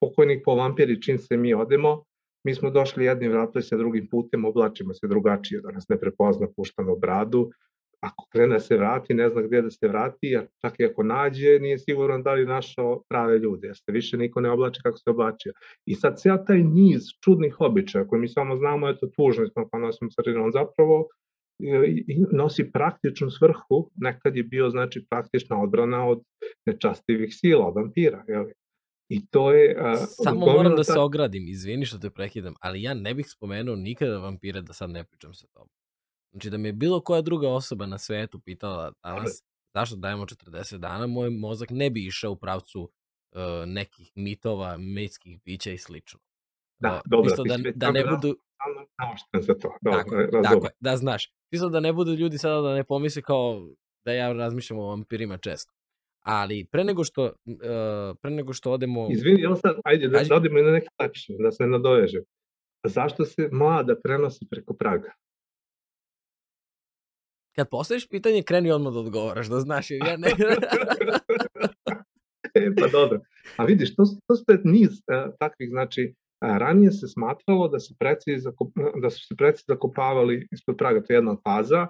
pokojnik 0.00 0.42
po 0.44 0.54
vampiri 0.54 1.02
čim 1.02 1.18
se 1.18 1.36
mi 1.36 1.54
odemo, 1.54 2.04
mi 2.46 2.54
smo 2.54 2.70
došli 2.70 3.04
jednim 3.04 3.32
vratili 3.32 3.62
se 3.62 3.76
drugim 3.76 4.08
putem, 4.08 4.44
oblačimo 4.44 4.94
se 4.94 5.06
drugačije, 5.06 5.60
da 5.60 5.70
nas 5.70 5.88
ne 5.88 6.00
prepozna, 6.00 6.46
puštamo 6.56 6.96
bradu, 6.96 7.50
ako 8.00 8.26
krene 8.32 8.54
da 8.54 8.60
se 8.60 8.76
vrati, 8.76 9.14
ne 9.14 9.28
zna 9.30 9.42
gdje 9.42 9.62
da 9.62 9.70
se 9.70 9.88
vrati, 9.88 10.36
a 10.36 10.46
čak 10.60 10.80
i 10.80 10.84
ako 10.84 11.02
nađe, 11.02 11.58
nije 11.60 11.78
siguran 11.78 12.22
da 12.22 12.32
li 12.32 12.46
našao 12.46 13.02
prave 13.08 13.38
ljude, 13.38 13.66
jer 13.66 13.76
se 13.76 13.92
više 13.92 14.16
niko 14.16 14.40
ne 14.40 14.50
oblači 14.50 14.80
kako 14.82 14.98
se 14.98 15.10
oblačio. 15.10 15.52
I 15.86 15.94
sad 15.94 16.18
cijel 16.18 16.38
taj 16.46 16.58
niz 16.58 17.02
čudnih 17.24 17.60
običaja 17.60 18.06
koje 18.08 18.20
mi 18.20 18.28
samo 18.28 18.56
znamo, 18.56 18.88
eto 18.88 19.06
tužno 19.06 19.48
smo 19.48 19.68
pa 19.72 19.78
nosimo 19.78 20.10
crveno, 20.10 20.44
on 20.44 20.52
zapravo 20.52 21.08
nosi 22.32 22.72
praktičnu 22.72 23.30
svrhu, 23.30 23.90
nekad 23.94 24.36
je 24.36 24.42
bio 24.42 24.70
znači 24.70 25.06
praktična 25.10 25.62
odbrana 25.62 26.06
od 26.06 26.22
nečastivih 26.66 27.34
sila, 27.34 27.66
od 27.66 27.74
vampira, 27.74 28.24
jel? 28.28 28.44
I 29.08 29.26
to 29.26 29.52
je... 29.52 29.76
A, 29.80 29.96
Samo 29.96 30.40
moram 30.40 30.76
da 30.76 30.84
se 30.84 30.98
ogradim, 30.98 31.48
izvini 31.48 31.86
što 31.86 31.98
te 31.98 32.10
prekidam, 32.10 32.54
ali 32.60 32.82
ja 32.82 32.94
ne 32.94 33.14
bih 33.14 33.26
spomenuo 33.28 33.76
nikada 33.76 34.18
vampire 34.18 34.62
da 34.62 34.72
sad 34.72 34.90
ne 34.90 35.04
pričam 35.04 35.34
sa 35.34 35.46
tobom. 35.46 35.68
Znači 36.32 36.50
da 36.50 36.58
me 36.58 36.72
bilo 36.72 37.00
koja 37.00 37.22
druga 37.22 37.48
osoba 37.48 37.86
na 37.86 37.98
svetu 37.98 38.40
pitala 38.40 38.92
danas 39.02 39.42
zašto 39.74 39.96
dajemo 39.96 40.26
40 40.26 40.78
dana, 40.78 41.06
moj 41.06 41.30
mozak 41.30 41.70
ne 41.70 41.90
bi 41.90 42.06
išao 42.06 42.32
u 42.32 42.36
pravcu 42.36 42.82
uh, 42.82 43.40
nekih 43.66 44.12
mitova, 44.14 44.76
mitskih 44.76 45.40
bića 45.44 45.70
i 45.70 45.78
slično. 45.78 46.20
Da, 46.78 47.00
dobro, 47.06 47.30
da, 47.44 47.56
da 47.74 47.90
ne 47.90 48.04
budu... 48.04 48.36
za 49.40 49.54
to, 49.54 49.76
dobro, 49.82 50.02
tako, 50.02 50.42
tako, 50.42 50.68
da 50.80 50.96
znaš. 50.96 51.32
Isto 51.50 51.68
da 51.68 51.80
ne 51.80 51.92
budu 51.92 52.12
ljudi 52.12 52.38
sada 52.38 52.60
da 52.60 52.74
ne 52.74 52.84
pomisle 52.84 53.22
kao 53.22 53.68
da 54.04 54.12
ja 54.12 54.32
razmišljam 54.32 54.78
o 54.78 54.88
vampirima 54.88 55.38
često. 55.38 55.72
Ali 56.20 56.66
pre 56.72 56.84
nego 56.84 57.04
što, 57.04 57.24
uh, 57.24 57.32
pre 58.22 58.30
nego 58.30 58.52
što 58.52 58.72
odemo... 58.72 59.08
Izvini, 59.10 59.42
evo 59.42 59.56
sad, 59.56 59.76
ajde 59.84 60.08
da, 60.08 60.22
da 60.28 60.34
odemo 60.34 60.62
na 60.62 60.70
neki 60.70 60.88
način, 60.98 61.36
da 61.38 61.52
se 61.52 61.66
nadoveže. 61.66 62.18
Zašto 62.86 63.24
se 63.24 63.48
mlada 63.52 63.96
prenosi 64.04 64.46
preko 64.50 64.74
praga? 64.74 65.12
Kad 67.56 67.68
postaviš 67.70 68.08
pitanje, 68.08 68.42
kreni 68.42 68.70
odmah 68.70 68.92
da 68.92 68.98
odgovaraš, 68.98 69.46
da 69.46 69.60
znaš, 69.60 69.90
jer 69.90 70.00
ja 70.06 70.16
ne... 70.16 70.28
e, 72.54 72.74
pa 72.80 72.86
dobro. 72.88 73.20
A 73.56 73.64
vidiš, 73.64 73.94
to, 73.96 74.04
to 74.26 74.52
je 74.52 74.60
niz 74.64 74.90
uh, 74.90 75.34
takvih, 75.38 75.68
znači, 75.68 76.14
ranije 76.40 76.92
se 76.92 77.08
smatralo 77.08 77.68
da, 77.68 77.78
se 77.78 77.94
preci 77.98 78.30
da 79.02 79.10
su 79.10 79.26
se 79.26 79.34
preci 79.36 79.64
zakopavali 79.68 80.48
ispod 80.52 80.76
praga, 80.76 81.02
to 81.02 81.12
je 81.12 81.16
jedna 81.16 81.36
faza, 81.42 81.86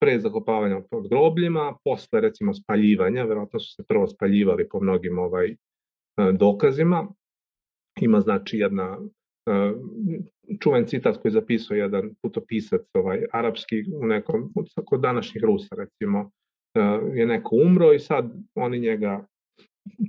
pre 0.00 0.20
zakopavanja 0.20 0.80
pod 0.90 1.08
grobljima, 1.08 1.76
posle 1.84 2.20
recimo 2.20 2.54
spaljivanja, 2.54 3.24
verovatno 3.24 3.60
su 3.60 3.74
se 3.74 3.84
prvo 3.88 4.06
spaljivali 4.06 4.68
po 4.68 4.80
mnogim 4.80 5.18
ovaj 5.18 5.56
dokazima. 6.32 7.08
Ima 8.00 8.20
znači 8.20 8.58
jedna 8.58 8.98
čuven 10.60 10.86
citat 10.86 11.16
koji 11.22 11.32
zapisao 11.32 11.74
jedan 11.74 12.14
putopisac 12.22 12.80
ovaj, 12.94 13.24
arapski 13.32 13.84
u 13.94 14.06
nekom, 14.06 14.52
kod 14.86 15.00
današnjih 15.00 15.44
Rusa 15.44 15.74
recimo, 15.76 16.30
je 17.14 17.26
neko 17.26 17.56
umro 17.56 17.92
i 17.92 17.98
sad 17.98 18.32
oni 18.54 18.80
njega 18.80 19.26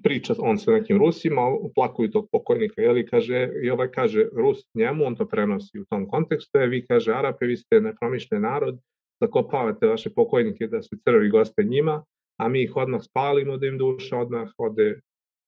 priča 0.03 0.33
on 0.37 0.57
sa 0.57 0.71
nekim 0.71 0.97
Rusima, 0.97 1.47
uplakuju 1.47 2.11
tog 2.11 2.27
pokojnika, 2.31 2.81
jeli, 2.81 3.05
kaže, 3.05 3.49
i 3.63 3.69
ovaj 3.69 3.91
kaže 3.91 4.25
Rus 4.33 4.65
njemu, 4.73 5.05
on 5.05 5.15
to 5.15 5.27
prenosi 5.27 5.79
u 5.79 5.85
tom 5.85 6.07
kontekstu, 6.09 6.57
je, 6.57 6.67
vi 6.67 6.85
kaže 6.85 7.13
Arape, 7.13 7.45
vi 7.45 7.57
ste 7.57 7.81
nepromišljen 7.81 8.41
narod, 8.41 8.79
zakopavate 9.21 9.87
vaše 9.87 10.09
pokojnike 10.09 10.67
da 10.67 10.81
se 10.81 10.97
crvi 11.03 11.29
goste 11.29 11.63
njima, 11.63 12.03
a 12.39 12.47
mi 12.47 12.63
ih 12.63 12.75
odmah 12.75 13.01
spalimo 13.03 13.57
da 13.57 13.67
im 13.67 13.77
duša 13.77 14.17
odmah 14.17 14.49
ode 14.57 14.99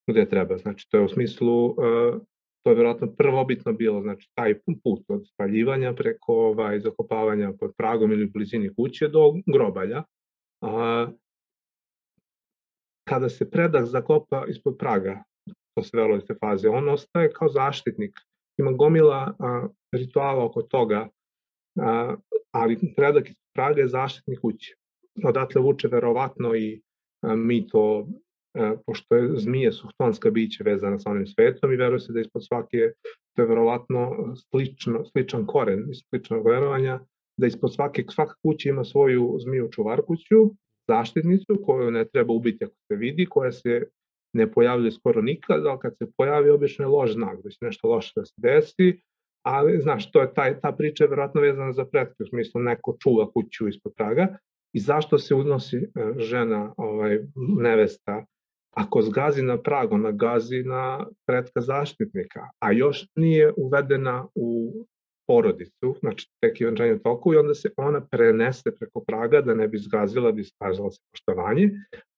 gde 0.08 0.30
treba. 0.30 0.58
Znači, 0.58 0.88
to 0.90 0.98
je 0.98 1.04
u 1.04 1.10
smislu, 1.10 1.66
uh, 1.66 1.76
to 2.64 2.70
je 2.70 2.76
vjerojatno 2.76 3.16
prvobitno 3.18 3.74
bilo, 3.74 4.02
znači, 4.02 4.30
taj 4.34 4.60
put 4.60 5.04
od 5.08 5.28
spaljivanja 5.28 5.94
preko 5.94 6.34
ovaj, 6.34 6.80
zakopavanja 6.80 7.54
pod 7.60 7.72
pragom 7.78 8.12
ili 8.12 8.26
blizini 8.26 8.76
kuće 8.76 9.08
do 9.08 9.34
grobalja. 9.46 10.04
Uh, 10.62 11.14
kada 13.10 13.30
se 13.30 13.50
predah 13.50 13.86
zakopa 13.86 14.46
ispod 14.48 14.78
praga, 14.78 15.24
to 15.76 15.84
se 15.84 15.98
velo 15.98 16.18
iz 16.18 16.24
te 16.28 16.36
faze, 16.40 16.70
on 16.70 16.90
ostaje 16.90 17.32
kao 17.34 17.50
zaštitnik. 17.50 18.20
Ima 18.60 18.72
gomila 18.72 19.36
a, 19.40 19.68
rituala 19.92 20.46
oko 20.46 20.62
toga, 20.62 21.08
a, 21.80 22.16
ali 22.52 22.78
predak 22.96 23.30
iz 23.30 23.36
praga 23.56 23.82
je 23.82 23.88
zaštitnik 23.88 24.40
kuće. 24.40 24.76
Odatle 25.24 25.62
vuče 25.62 25.88
verovatno 25.88 26.56
i 26.56 26.82
a, 27.22 27.36
mi 27.36 27.68
to, 27.68 28.08
a, 28.54 28.76
pošto 28.86 29.16
je 29.16 29.38
zmije 29.38 29.72
suhtonska 29.72 30.30
biće 30.32 30.64
vezana 30.64 31.00
sa 31.00 31.10
onim 31.10 31.28
svetom 31.28 31.74
i 31.74 31.76
veruje 31.76 32.00
se 32.00 32.14
da 32.14 32.22
ispod 32.22 32.46
svake, 32.46 32.92
to 33.36 33.42
je 33.42 33.48
verovatno 33.48 34.34
slično, 34.50 35.06
sličan 35.06 35.46
koren, 35.46 35.88
sličnog 35.94 36.46
verovanja, 36.48 37.00
da 37.38 37.48
ispod 37.48 37.74
svake, 37.74 38.04
svaka 38.10 38.36
kuća 38.44 38.70
ima 38.70 38.84
svoju 38.84 39.38
zmiju 39.40 39.70
čuvarkuću, 39.72 40.50
zaštitnicu 40.88 41.62
koju 41.66 41.92
ne 41.92 42.06
treba 42.06 42.34
ubiti 42.34 42.66
ako 42.66 42.76
se 42.88 42.96
vidi, 42.96 43.26
koja 43.26 43.52
se 43.52 43.84
ne 44.34 44.52
pojavljuje 44.52 44.92
skoro 44.92 45.22
nikad, 45.22 45.66
ali 45.66 45.80
kad 45.80 45.98
se 45.98 46.12
pojavi 46.18 46.50
obično 46.50 46.86
je 46.86 46.90
loš 46.90 47.14
znak, 47.14 47.44
da 47.44 47.50
će 47.50 47.58
nešto 47.62 47.88
loše 47.88 48.12
da 48.16 48.26
se 48.26 48.34
desi, 48.38 49.02
ali 49.46 49.82
znaš, 49.82 50.12
to 50.12 50.22
je 50.22 50.34
taj, 50.34 50.60
ta 50.60 50.72
priča 50.72 51.04
je 51.04 51.08
verovatno 51.10 51.42
vezana 51.42 51.74
za 51.74 51.86
pretke, 51.86 52.24
u 52.24 52.26
smislu 52.26 52.62
neko 52.62 52.98
čuva 53.00 53.32
kuću 53.32 53.68
ispod 53.68 53.94
praga. 53.98 54.38
I 54.74 54.80
zašto 54.80 55.18
se 55.18 55.36
unosi 55.36 55.78
e, 55.78 55.90
žena, 56.18 56.74
ovaj, 56.78 57.20
nevesta, 57.60 58.26
ako 58.76 59.02
zgazi 59.02 59.42
na 59.42 59.58
prag, 59.58 59.92
ona 59.92 60.12
gazi 60.12 60.64
na 60.64 61.08
pretka 61.28 61.62
zaštitnika, 61.62 62.40
a 62.60 62.72
još 62.72 63.08
nije 63.16 63.54
uvedena 63.58 64.28
u 64.36 64.74
porodicu, 65.32 65.96
znači 66.00 66.30
tek 66.44 66.62
je 66.62 66.68
venčanje 66.68 66.94
u 66.94 67.00
toku 67.00 67.34
i 67.34 67.38
onda 67.38 67.54
se 67.54 67.70
ona 67.78 68.02
prenese 68.12 68.76
preko 68.80 69.04
praga 69.08 69.42
da 69.42 69.54
ne 69.56 69.68
bi 69.68 69.78
zgazila, 69.78 70.32
bi 70.32 70.42
iskazala 70.42 70.92
se 70.92 71.00
poštovanje, 71.12 71.70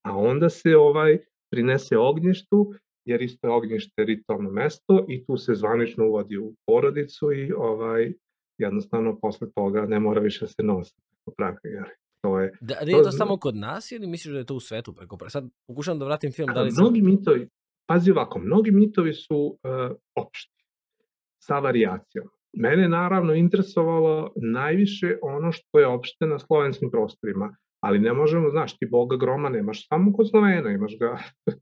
a 0.06 0.18
onda 0.18 0.50
se 0.50 0.78
ovaj 0.78 1.18
prinese 1.52 1.98
ognjištu, 1.98 2.74
jer 3.06 3.22
isto 3.22 3.48
je 3.48 3.54
ognjište 3.54 4.06
ritualno 4.06 4.50
mesto 4.50 5.06
i 5.10 5.26
tu 5.26 5.38
se 5.38 5.54
zvanično 5.56 6.08
uvodi 6.08 6.38
u 6.38 6.54
porodicu 6.66 7.32
i 7.32 7.52
ovaj 7.52 8.14
jednostavno 8.58 9.20
posle 9.22 9.48
toga 9.56 9.86
ne 9.86 10.00
mora 10.00 10.22
više 10.22 10.46
da 10.46 10.48
se 10.48 10.64
nosi 10.64 10.96
preko 11.12 11.36
praga, 11.38 11.60
jer 11.64 11.86
to 12.22 12.40
je... 12.40 12.52
Da, 12.62 12.76
da 12.86 12.92
je 12.92 13.04
to 13.04 13.12
samo 13.12 13.38
kod 13.38 13.56
nas 13.56 13.92
ili 13.92 14.08
misliš 14.08 14.34
da 14.34 14.40
je 14.40 14.46
to 14.46 14.56
u 14.56 14.60
svetu 14.60 14.94
preko 14.94 15.18
praga? 15.18 15.30
Sad 15.30 15.50
pokušam 15.68 16.00
da 16.00 16.06
vratim 16.06 16.32
film. 16.32 16.50
Da 16.54 16.62
li 16.62 16.72
mnogi 16.80 17.00
sam... 17.00 17.10
mitovi, 17.10 17.50
pazi 17.90 18.12
ovako, 18.12 18.40
mnogi 18.40 18.72
mitovi 18.72 19.14
su 19.14 19.38
uh, 19.38 19.96
opšti 20.16 20.64
sa 21.44 21.60
variacijama. 21.60 22.30
Mene 22.54 22.90
naravno 22.90 23.34
interesovalo 23.34 24.32
najviše 24.36 25.18
ono 25.22 25.52
što 25.52 25.80
je 25.80 25.88
opšte 25.88 26.26
na 26.26 26.40
slovenskim 26.40 26.92
prostorima, 26.92 27.56
ali 27.80 28.00
ne 28.00 28.14
možemo, 28.14 28.50
znaš, 28.50 28.78
ti 28.78 28.88
Boga 28.92 29.18
groma 29.18 29.50
nemaš 29.50 29.88
samo 29.88 30.14
kod 30.14 30.30
Slovena, 30.30 30.72
imaš 30.72 30.98
ga 31.00 31.18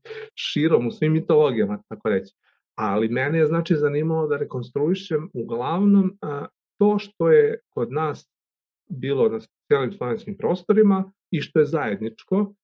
širom 0.44 0.86
u 0.86 0.90
svim 0.90 1.12
mitologijama, 1.12 1.82
tako 1.88 2.08
reći. 2.08 2.34
Ali 2.78 3.08
mene 3.08 3.38
je 3.38 3.46
znači 3.46 3.76
zanimalo 3.76 4.28
da 4.28 4.36
rekonstruišem 4.36 5.30
uglavnom 5.34 6.18
a, 6.20 6.46
to 6.78 6.98
što 6.98 7.30
je 7.30 7.60
kod 7.68 7.92
nas 7.92 8.30
bilo 8.90 9.28
na 9.28 9.38
cijelim 9.66 9.92
slovenskim 9.92 10.36
prostorima 10.36 11.12
i 11.30 11.40
što 11.40 11.58
je 11.58 11.66
zajedničko, 11.66 12.54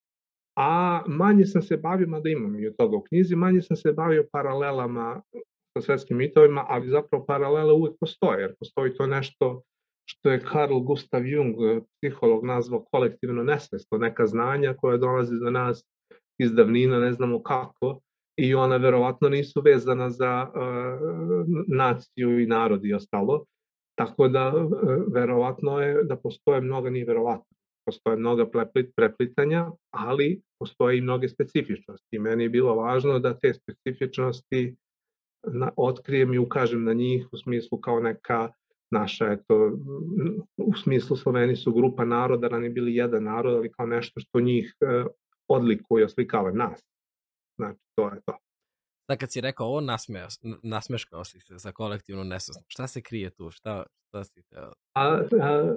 a 0.57 1.03
manje 1.07 1.47
sam 1.47 1.62
se 1.62 1.76
bavio, 1.76 2.09
mada 2.09 2.29
imam 2.29 2.61
i 2.61 2.66
od 2.66 2.76
toga 2.76 2.97
u 2.97 3.03
knjizi, 3.03 3.37
manje 3.37 3.62
sam 3.62 3.76
se 3.76 3.93
bavio 3.93 4.26
paralelama 4.33 5.22
sa 5.81 5.87
svetskim 5.87 6.16
mitovima, 6.16 6.64
ali 6.68 6.89
zapravo 6.89 7.24
paralele 7.24 7.72
uvek 7.72 7.93
postoje, 8.01 8.41
jer 8.41 8.55
postoji 8.59 8.95
to 8.95 9.07
nešto 9.07 9.62
što 10.11 10.31
je 10.31 10.45
Carl 10.53 10.79
Gustav 10.79 11.26
Jung, 11.26 11.55
psiholog, 11.97 12.45
nazvao 12.45 12.85
kolektivno 12.93 13.43
nesvesto, 13.43 13.99
neka 13.99 14.26
znanja 14.26 14.74
koja 14.74 14.97
dolaze 14.97 15.37
do 15.37 15.51
nas 15.51 15.85
iz 16.39 16.53
davnina, 16.53 16.99
ne 16.99 17.12
znamo 17.12 17.43
kako, 17.43 18.01
i 18.39 18.55
ona 18.55 18.76
verovatno 18.76 19.29
nisu 19.29 19.61
vezana 19.61 20.11
za 20.11 20.47
uh, 20.49 20.61
naciju 21.68 22.41
i 22.41 22.47
narod 22.47 22.85
i 22.85 22.95
ostalo, 22.95 23.45
tako 23.99 24.29
da 24.29 24.53
uh, 24.57 24.72
verovatno 25.14 25.81
je 25.81 26.05
da 26.05 26.16
postoje 26.16 26.61
mnoga, 26.61 26.91
nije 26.91 27.05
verovatno, 27.05 27.57
postoje 27.87 28.16
mnoga 28.16 28.47
preplitanja, 28.97 29.70
ali 29.95 30.41
postoje 30.59 30.99
i 30.99 31.01
mnoge 31.01 31.29
specifičnosti. 31.29 32.18
Meni 32.18 32.43
je 32.45 32.49
bilo 32.49 32.74
važno 32.74 33.18
da 33.18 33.39
te 33.39 33.55
specifičnosti 33.55 34.76
na, 35.47 35.72
otkrijem 35.76 36.34
i 36.34 36.39
ukažem 36.39 36.84
na 36.84 36.93
njih 36.93 37.28
u 37.32 37.36
smislu 37.36 37.80
kao 37.80 38.01
neka 38.01 38.49
naša, 38.91 39.32
eto, 39.32 39.72
u 40.57 40.76
smislu 40.76 41.16
Sloveni 41.16 41.57
su 41.57 41.72
grupa 41.72 42.05
naroda, 42.05 42.49
rani 42.49 42.68
bili 42.68 42.95
jedan 42.95 43.24
narod, 43.24 43.55
ali 43.55 43.72
kao 43.72 43.86
nešto 43.86 44.20
što 44.20 44.41
njih 44.41 44.76
e, 44.80 45.05
odlikuje, 45.49 46.05
oslikava 46.05 46.53
nas. 46.53 46.82
Znači, 47.57 47.80
to 47.95 48.09
je 48.09 48.20
to. 48.26 48.36
Da, 49.09 49.16
kad 49.16 49.32
si 49.32 49.41
rekao 49.41 49.66
ovo, 49.66 49.80
nasmeo, 49.80 50.26
nasmeškao 50.62 51.24
si 51.24 51.41
se 51.41 51.59
za 51.59 51.72
kolektivnu 51.72 52.24
nesvesnost. 52.24 52.66
Šta 52.68 52.86
se 52.86 53.03
krije 53.03 53.30
tu? 53.30 53.51
Šta, 53.51 53.86
šta 54.09 54.24
si 54.24 54.43
teo? 54.43 54.72
A, 54.95 55.22
a, 55.41 55.76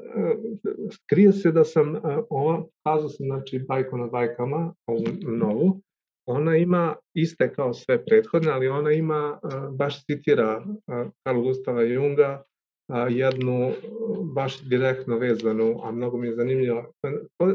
krije 1.09 1.31
se 1.31 1.51
da 1.51 1.63
sam, 1.63 1.95
a, 1.95 2.23
ova, 2.29 2.65
kazao 2.83 3.09
sam, 3.09 3.25
znači, 3.25 3.59
bajko 3.67 3.97
na 3.97 4.07
bajkama, 4.07 4.73
ovu 4.85 5.03
novu, 5.21 5.81
ona 6.25 6.57
ima 6.57 6.95
iste 7.13 7.53
kao 7.53 7.73
sve 7.73 8.05
prethodne, 8.05 8.51
ali 8.51 8.67
ona 8.67 8.91
ima, 8.91 9.39
baš 9.71 10.05
citira 10.05 10.65
Karl 11.23 11.41
Gustava 11.41 11.81
Junga, 11.81 12.43
jednu 13.09 13.71
baš 14.35 14.61
direktno 14.61 15.17
vezanu, 15.17 15.79
a 15.83 15.91
mnogo 15.91 16.17
mi 16.17 16.27
je 16.27 16.35
zanimljivo, 16.35 16.93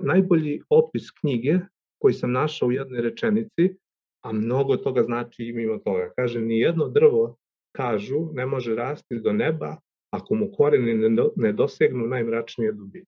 najbolji 0.02 0.60
opis 0.70 1.10
knjige 1.20 1.58
koji 1.98 2.14
sam 2.14 2.32
našao 2.32 2.68
u 2.68 2.72
jednoj 2.72 3.00
rečenici, 3.00 3.76
a 4.24 4.32
mnogo 4.32 4.76
toga 4.76 5.02
znači 5.02 5.44
i 5.44 5.52
mimo 5.52 5.78
toga. 5.78 6.12
Kaže, 6.16 6.40
ni 6.40 6.58
jedno 6.58 6.88
drvo, 6.88 7.36
kažu, 7.76 8.28
ne 8.32 8.46
može 8.46 8.74
rasti 8.74 9.20
do 9.20 9.32
neba 9.32 9.76
ako 10.12 10.34
mu 10.34 10.52
koreni 10.52 11.18
ne 11.36 11.52
dosegnu 11.52 12.06
najmračnije 12.06 12.72
dubine. 12.72 13.06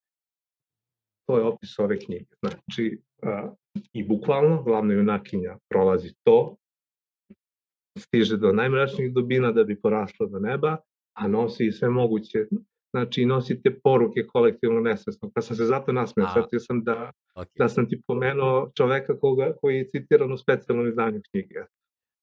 To 1.29 1.39
je 1.39 1.45
opis 1.45 1.79
ove 1.79 1.99
knjige. 1.99 2.27
Znači, 2.41 3.01
i 3.93 4.05
bukvalno 4.05 4.63
glavna 4.63 4.95
junakinja 4.95 5.59
prolazi 5.69 6.15
to, 6.23 6.57
stiže 7.99 8.37
do 8.37 8.53
najmračnijih 8.53 9.13
dubina 9.13 9.53
da 9.53 9.65
bi 9.65 9.81
porasla 9.81 10.27
do 10.27 10.39
neba, 10.39 10.77
a 11.17 11.29
nosi 11.29 11.67
i 11.67 11.73
sve 11.73 11.89
moguće, 11.89 12.47
znači 12.91 13.27
nosi 13.27 13.63
te 13.63 13.81
poruke 13.81 14.27
kolektivno 14.27 14.81
nesvesno. 14.81 15.31
Pa 15.35 15.41
sam 15.41 15.57
se 15.57 15.65
zato 15.65 15.93
nasmeo, 15.93 16.29
shvatio 16.29 16.61
sam 16.61 16.85
da, 16.85 17.13
okay. 17.35 17.59
da 17.59 17.69
sam 17.69 17.89
ti 17.89 18.03
pomenuo 18.07 18.71
čoveka 18.77 19.19
koga, 19.19 19.53
koji 19.61 19.77
je 19.77 19.89
citiran 19.91 20.33
u 20.33 20.39
specijalnom 20.39 20.89
izdanju 20.89 21.21
knjige. 21.31 21.55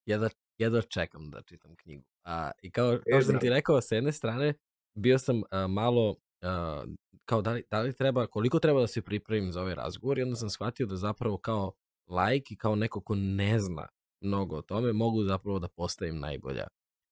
Jedva, 0.05 0.29
jedva 0.57 0.81
čekam 0.81 1.31
da 1.31 1.41
čitam 1.41 1.75
knjigu. 1.75 2.03
A, 2.23 2.51
I 2.61 2.71
kao, 2.71 2.99
kao 3.09 3.21
što 3.21 3.31
sam 3.31 3.39
ti 3.39 3.49
rekao, 3.49 3.81
s 3.81 3.91
jedne 3.91 4.11
strane, 4.11 4.53
bio 4.93 5.17
sam 5.17 5.41
a, 5.51 5.67
malo 5.67 6.09
uh, 6.09 6.89
kao 7.25 7.41
da 7.41 7.51
li, 7.51 7.63
da 7.71 7.81
li 7.81 7.93
treba, 7.93 8.27
koliko 8.27 8.59
treba 8.59 8.81
da 8.81 8.87
se 8.87 9.01
pripremim 9.01 9.51
za 9.51 9.61
ovaj 9.61 9.75
razgovor 9.75 10.19
i 10.19 10.23
onda 10.23 10.35
sam 10.35 10.49
shvatio 10.49 10.85
da 10.85 10.95
zapravo 10.95 11.37
kao 11.37 11.73
like 12.07 12.53
i 12.53 12.57
kao 12.57 12.75
neko 12.75 13.01
ko 13.01 13.15
ne 13.15 13.59
zna 13.59 13.87
mnogo 14.21 14.55
o 14.55 14.61
tome, 14.61 14.93
mogu 14.93 15.23
zapravo 15.23 15.59
da 15.59 15.67
postavim 15.67 16.19
najbolja, 16.19 16.67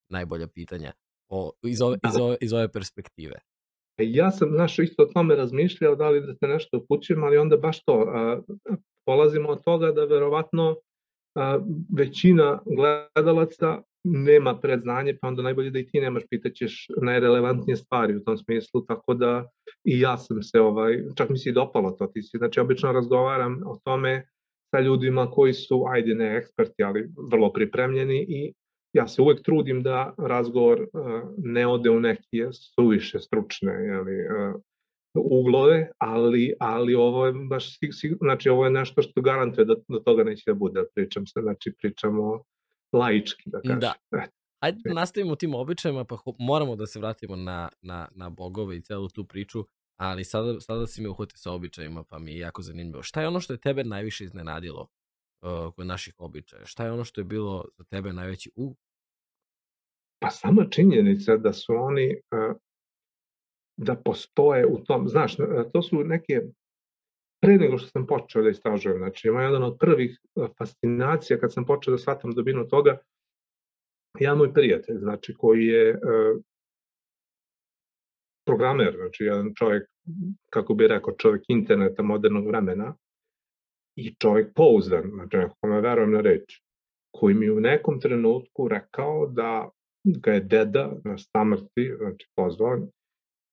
najbolja 0.10 0.48
pitanja 0.48 0.92
o, 1.30 1.52
iz, 1.64 1.82
ove, 1.82 1.98
iz, 2.10 2.18
ove, 2.22 2.38
iz 2.42 2.54
ove 2.54 2.72
perspektive. 2.72 3.36
E, 3.98 4.04
ja 4.08 4.32
sam, 4.32 4.50
znaš, 4.52 4.80
isto 4.80 5.04
o 5.04 5.06
tome 5.06 5.36
razmišljao 5.36 5.96
da 5.96 6.10
li 6.10 6.22
da 6.22 6.36
te 6.36 6.48
nešto 6.48 6.78
upućujem, 6.78 7.24
ali 7.24 7.38
onda 7.38 7.58
baš 7.58 7.84
to, 7.84 8.06
a, 8.16 8.42
polazimo 9.06 9.50
od 9.50 9.64
toga 9.64 9.92
da 9.92 10.06
verovatno 10.06 10.76
a, 11.36 11.60
većina 11.98 12.62
gledalaca 12.66 13.82
nema 14.04 14.60
predznanje, 14.60 15.18
pa 15.22 15.28
onda 15.28 15.42
najbolje 15.42 15.70
da 15.70 15.80
i 15.80 15.88
ti 15.88 16.00
nemaš, 16.00 16.24
pitaćeš 16.30 16.88
najrelevantnije 17.02 17.76
stvari 17.76 18.16
u 18.16 18.24
tom 18.24 18.38
smislu, 18.38 18.82
tako 18.82 19.14
da 19.14 19.50
i 19.84 20.00
ja 20.00 20.18
sam 20.18 20.44
se, 20.44 20.60
ovaj, 20.60 21.04
čak 21.16 21.30
mi 21.30 21.38
se 21.38 21.50
i 21.50 21.54
dopalo 21.54 21.92
to, 21.92 22.08
ti 22.08 22.24
si, 22.24 22.38
znači 22.38 22.60
obično 22.60 22.92
razgovaram 22.92 23.62
o 23.66 23.80
tome 23.84 24.26
sa 24.72 24.80
ljudima 24.80 25.32
koji 25.32 25.54
su, 25.54 25.86
ajde 25.88 26.16
ne 26.16 26.38
eksperti, 26.38 26.84
ali 26.84 27.10
vrlo 27.32 27.54
pripremljeni 27.54 28.26
i 28.30 28.54
ja 28.94 29.08
se 29.08 29.22
uvek 29.22 29.42
trudim 29.42 29.84
da 29.84 30.14
razgovor 30.18 30.82
uh, 30.82 31.22
ne 31.38 31.68
ode 31.68 31.90
u 31.90 32.00
neke 32.00 32.48
suviše 32.52 33.20
stručne 33.20 33.74
jeli, 33.74 34.16
uh, 34.16 34.62
uglove, 35.16 35.92
ali, 35.98 36.54
ali 36.60 36.96
ovo 36.96 37.26
je 37.26 37.34
baš, 37.50 37.78
znači 38.22 38.50
ovo 38.50 38.66
je 38.66 38.72
nešto 38.72 39.02
što 39.02 39.22
garantuje 39.22 39.66
da 39.66 39.76
do 39.88 40.00
toga 40.00 40.24
neće 40.24 40.44
da 40.48 40.54
bude, 40.54 40.84
pričam 40.96 41.28
se, 41.28 41.42
znači 41.42 41.74
pričamo 41.82 42.44
laički, 42.94 43.44
da 43.46 43.62
kažem. 43.62 43.80
Da. 43.80 43.94
Ajde 44.60 44.80
da 44.86 44.94
nastavimo 44.94 45.36
tim 45.36 45.56
običajima, 45.56 46.06
pa 46.06 46.18
moramo 46.40 46.76
da 46.76 46.88
se 46.88 47.00
vratimo 47.00 47.36
na, 47.36 47.70
na, 47.82 48.08
na 48.16 48.30
bogove 48.30 48.78
i 48.78 48.82
celu 48.82 49.10
tu 49.10 49.26
priču, 49.26 49.66
ali 49.98 50.24
sada, 50.24 50.60
sada 50.60 50.88
si 50.88 51.02
me 51.02 51.10
uhvati 51.10 51.38
sa 51.38 51.52
običajima, 51.52 52.04
pa 52.04 52.20
mi 52.20 52.32
je 52.32 52.40
jako 52.40 52.62
zanimljivo. 52.62 53.04
Šta 53.04 53.22
je 53.22 53.28
ono 53.28 53.40
što 53.40 53.54
je 53.54 53.62
tebe 53.62 53.84
najviše 53.84 54.24
iznenadilo 54.24 54.82
uh, 55.42 55.74
kod 55.76 55.88
naših 55.88 56.14
običaja? 56.18 56.66
Šta 56.66 56.86
je 56.86 56.92
ono 56.92 57.04
što 57.04 57.22
je 57.22 57.26
bilo 57.26 57.66
za 57.78 57.84
tebe 57.84 58.14
najveći 58.14 58.52
u? 58.56 58.76
Pa 60.20 60.30
sama 60.30 60.66
činjenica 60.70 61.38
da 61.38 61.54
su 61.54 61.74
oni, 61.76 62.16
uh, 62.16 62.56
da 63.78 63.96
postoje 63.96 64.68
u 64.68 64.84
tom, 64.84 65.10
znaš, 65.10 65.36
to 65.74 65.82
su 65.82 66.04
neke 66.04 66.42
pre 67.44 67.58
nego 67.58 67.78
što 67.78 67.88
sam 67.88 68.08
počeo 68.08 68.44
da 68.44 68.50
istražujem, 68.50 68.98
znači 68.98 69.28
ima 69.28 69.44
jedan 69.44 69.64
od 69.64 69.78
prvih 69.80 70.20
fascinacija 70.58 71.40
kad 71.40 71.54
sam 71.54 71.66
počeo 71.66 71.92
da 71.92 71.98
shvatam 71.98 72.32
dobinu 72.32 72.68
toga, 72.68 72.98
ja 74.20 74.36
moj 74.36 74.54
prijatelj, 74.54 74.98
znači 74.98 75.34
koji 75.38 75.66
je 75.66 75.90
e, 75.90 75.98
programer, 78.46 78.96
znači 78.96 79.24
jedan 79.24 79.54
čovjek, 79.56 79.90
kako 80.50 80.74
bi 80.74 80.88
rekao, 80.88 81.16
čovjek 81.18 81.44
interneta 81.48 82.04
modernog 82.04 82.48
vremena 82.48 82.96
i 83.96 84.16
čovjek 84.16 84.54
pouzdan, 84.56 85.10
znači 85.14 85.38
neko 85.38 85.56
kome 85.62 85.82
verujem 85.82 86.12
na 86.12 86.22
reč, 86.22 86.62
koji 87.12 87.36
mi 87.36 87.50
u 87.50 87.60
nekom 87.60 88.00
trenutku 88.00 88.68
rekao 88.68 89.28
da 89.28 89.70
ga 90.04 90.32
je 90.32 90.40
deda 90.40 90.92
na 91.04 91.18
samrti, 91.18 91.94
znači 91.98 92.28
pozvan, 92.36 92.88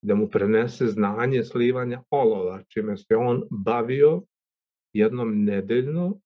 da 0.02 0.14
mu 0.14 0.28
prenese 0.28 0.86
znanje 0.86 1.44
slivanja 1.44 2.02
olova, 2.10 2.62
čime 2.68 2.96
se 2.96 3.16
on 3.16 3.42
bavio 3.50 4.22
jednom 4.92 5.44
nedeljno, 5.44 6.20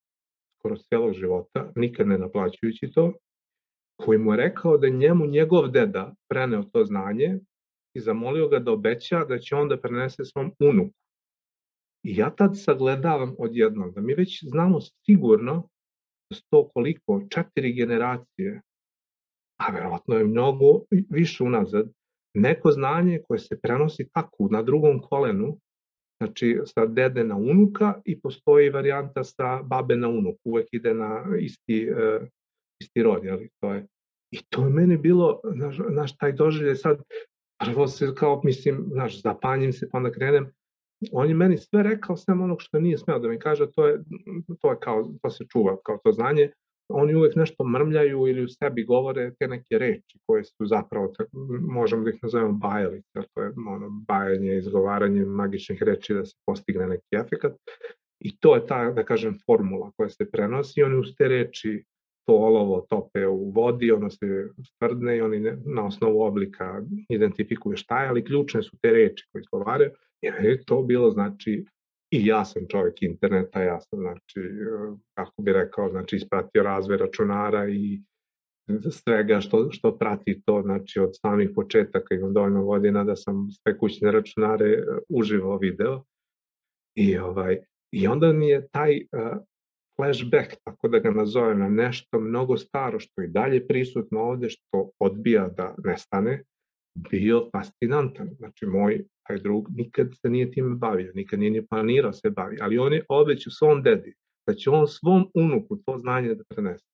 skoro 0.59 0.77
celog 0.77 1.13
života, 1.13 1.73
nikad 1.77 2.07
ne 2.07 2.19
naplaćujući 2.19 2.91
to, 2.95 3.13
koji 3.97 4.19
mu 4.19 4.33
je 4.33 4.37
rekao 4.37 4.79
da 4.79 4.89
njemu 4.89 5.27
njegov 5.27 5.69
deda 5.69 6.15
preneo 6.29 6.63
to 6.63 6.85
znanje 6.85 7.39
i 7.97 8.01
zamolio 8.01 8.49
ga 8.49 8.59
da 8.59 8.73
obeća 8.73 9.25
da 9.25 9.39
će 9.39 9.57
on 9.57 9.69
da 9.69 9.81
prenese 9.81 10.25
svom 10.25 10.53
unuku. 10.61 10.95
I 12.05 12.17
ja 12.17 12.31
tad 12.31 12.51
sagledavam 12.55 13.35
odjednom 13.39 13.93
da 13.93 14.01
mi 14.01 14.15
već 14.15 14.45
znamo 14.45 14.79
sigurno 14.81 15.69
da 16.31 16.37
sto 16.37 16.69
koliko, 16.69 17.23
četiri 17.31 17.73
generacije, 17.73 18.61
a 19.61 19.73
verovatno 19.73 20.15
je 20.15 20.25
mnogo 20.25 20.81
više 21.11 21.45
unazad, 21.45 21.93
neko 22.35 22.71
znanje 22.71 23.21
koje 23.29 23.39
se 23.39 23.61
prenosi 23.61 24.09
tako 24.13 24.49
na 24.51 24.63
drugom 24.63 25.01
kolenu, 25.01 25.59
znači 26.21 26.61
sa 26.65 26.87
dede 26.87 27.25
na 27.25 27.37
unuka 27.37 28.01
i 28.05 28.21
postoji 28.21 28.71
varijanta 28.71 29.25
sa 29.25 29.63
babe 29.63 29.97
na 29.97 30.09
unuk, 30.09 30.37
uvek 30.45 30.69
ide 30.73 30.95
na 30.95 31.25
isti, 31.41 31.91
uh, 31.91 32.27
isti 32.83 33.03
rod, 33.03 33.25
jeli, 33.25 33.49
to 33.61 33.73
je. 33.73 33.87
I 34.31 34.39
to 34.49 34.65
je 34.65 34.71
meni 34.71 34.97
bilo, 34.97 35.41
znaš, 35.57 35.77
znaš 35.91 36.17
taj 36.17 36.33
doželje 36.33 36.77
sad, 36.77 37.03
prvo 37.65 37.87
se 37.87 38.15
kao, 38.15 38.41
mislim, 38.45 38.85
znaš, 38.93 39.23
zapanjim 39.23 39.73
se, 39.73 39.89
pa 39.91 39.99
onda 39.99 40.13
krenem, 40.13 40.51
on 41.13 41.29
je 41.29 41.35
meni 41.35 41.59
sve 41.59 41.83
rekao, 41.83 42.17
sem 42.17 42.41
onog 42.41 42.63
što 42.63 42.81
nije 42.81 42.99
smeo 42.99 43.19
da 43.19 43.29
mi 43.29 43.39
kaže, 43.39 43.71
to 43.73 43.87
je, 43.87 44.03
to 44.61 44.71
je 44.71 44.77
kao, 44.81 45.13
to 45.23 45.31
se 45.31 45.45
čuva 45.53 45.77
kao 45.85 45.99
to 46.05 46.13
znanje, 46.13 46.51
oni 46.89 47.15
uvek 47.15 47.37
nešto 47.37 47.65
mrmljaju 47.65 48.29
ili 48.29 48.45
u 48.45 48.49
sebi 48.49 48.85
govore 48.85 49.31
te 49.39 49.49
neke 49.49 49.79
reči 49.79 50.19
koje 50.27 50.45
su 50.45 50.67
zapravo, 50.67 51.13
možemo 51.61 52.05
da 52.05 52.11
ih 52.11 52.19
nazovemo 52.23 52.53
bajalice, 52.53 53.21
to 53.35 53.43
je 53.43 53.53
ono, 53.69 53.91
bajanje, 54.09 54.57
izgovaranje 54.57 55.25
magičnih 55.25 55.83
reči 55.83 56.15
da 56.15 56.25
se 56.25 56.37
postigne 56.47 56.87
neki 56.87 57.17
efekat. 57.17 57.53
I 58.21 58.37
to 58.37 58.55
je 58.55 58.67
ta, 58.67 58.91
da 58.91 59.05
kažem, 59.05 59.39
formula 59.47 59.91
koja 59.97 60.09
se 60.09 60.31
prenosi 60.31 60.83
oni 60.83 60.97
uz 60.97 61.15
te 61.19 61.29
reči 61.29 61.85
to 62.27 62.35
olovo 62.35 62.87
tope 62.91 63.27
u 63.27 63.51
vodi, 63.51 63.93
ono 63.93 64.11
se 64.11 64.49
stvrdne 64.67 65.17
i 65.17 65.21
oni 65.21 65.41
ne, 65.41 65.59
na 65.65 65.87
osnovu 65.87 66.23
oblika 66.23 66.83
identifikuju 67.09 67.77
šta 67.77 68.03
je, 68.03 68.09
ali 68.09 68.25
ključne 68.25 68.63
su 68.63 68.77
te 68.83 68.91
reči 68.91 69.29
koje 69.33 69.41
izgovaraju, 69.41 69.91
jer 70.23 70.45
je 70.45 70.65
to 70.65 70.83
bilo, 70.83 71.11
znači, 71.11 71.65
i 72.15 72.27
ja 72.27 72.45
sam 72.45 72.63
čovjek 72.69 73.03
interneta, 73.03 73.63
ja 73.63 73.81
sam, 73.81 73.99
znači, 73.99 74.41
kako 75.15 75.43
bi 75.43 75.53
rekao, 75.53 75.91
znači, 75.91 76.17
ispratio 76.17 76.63
razvoj 76.63 76.97
računara 76.97 77.69
i 77.69 78.01
svega 79.03 79.41
što, 79.41 79.69
što 79.71 79.99
prati 79.99 80.43
to, 80.47 80.63
znači, 80.63 81.01
od 81.01 81.11
samih 81.13 81.51
početaka 81.55 82.15
imam 82.15 82.33
dovoljno 82.33 82.65
godina 82.65 83.05
da 83.05 83.17
sam 83.17 83.49
sve 83.51 83.79
kućne 83.79 84.13
računare 84.13 84.67
e, 84.67 84.83
uživo 85.09 85.57
video. 85.57 86.05
I, 86.97 87.19
ovaj, 87.19 87.59
I 87.93 88.07
onda 88.07 88.33
mi 88.33 88.49
je 88.49 88.69
taj 88.69 88.97
uh, 88.97 89.39
flashback, 89.97 90.55
tako 90.65 90.89
da 90.89 90.99
ga 90.99 91.11
nazovem, 91.11 91.59
na 91.59 91.69
nešto 91.69 92.21
mnogo 92.21 92.57
staro 92.57 93.01
što 93.01 93.23
i 93.23 93.29
dalje 93.29 93.67
prisutno 93.67 94.21
ovde, 94.21 94.51
što 94.51 94.91
odbija 94.99 95.49
da 95.49 95.75
nestane, 95.85 96.43
bio 97.11 97.49
fascinantan. 97.53 98.31
Znači, 98.39 98.67
moj 98.67 99.05
taj 99.27 99.39
drug 99.39 99.69
nikad 99.77 100.09
se 100.23 100.31
nije 100.31 100.51
tim 100.51 100.79
bavio, 100.79 101.13
nikad 101.15 101.39
nije 101.39 101.51
ni 101.51 101.67
planirao 101.67 102.13
se 102.13 102.31
bavi, 102.31 102.59
ali 102.61 102.79
on 102.79 102.93
je 102.93 103.05
obećao 103.09 103.51
svom 103.51 103.83
dedi 103.83 104.15
da 104.47 104.55
će 104.55 104.71
on 104.71 104.87
svom 104.89 105.31
unuku 105.35 105.77
to 105.77 105.99
znanje 105.99 106.35
da 106.35 106.45
prenese. 106.49 106.87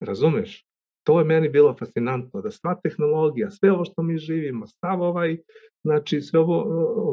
Razumeš? 0.00 0.66
To 1.06 1.18
je 1.18 1.24
meni 1.24 1.48
bilo 1.48 1.76
fascinantno, 1.78 2.40
da 2.40 2.50
sva 2.50 2.80
tehnologija, 2.82 3.50
sve 3.50 3.72
ovo 3.72 3.84
što 3.84 4.02
mi 4.02 4.18
živimo, 4.18 4.66
stav 4.66 5.02
ovaj, 5.02 5.36
znači 5.84 6.20
sve 6.20 6.40
ovo 6.40 6.62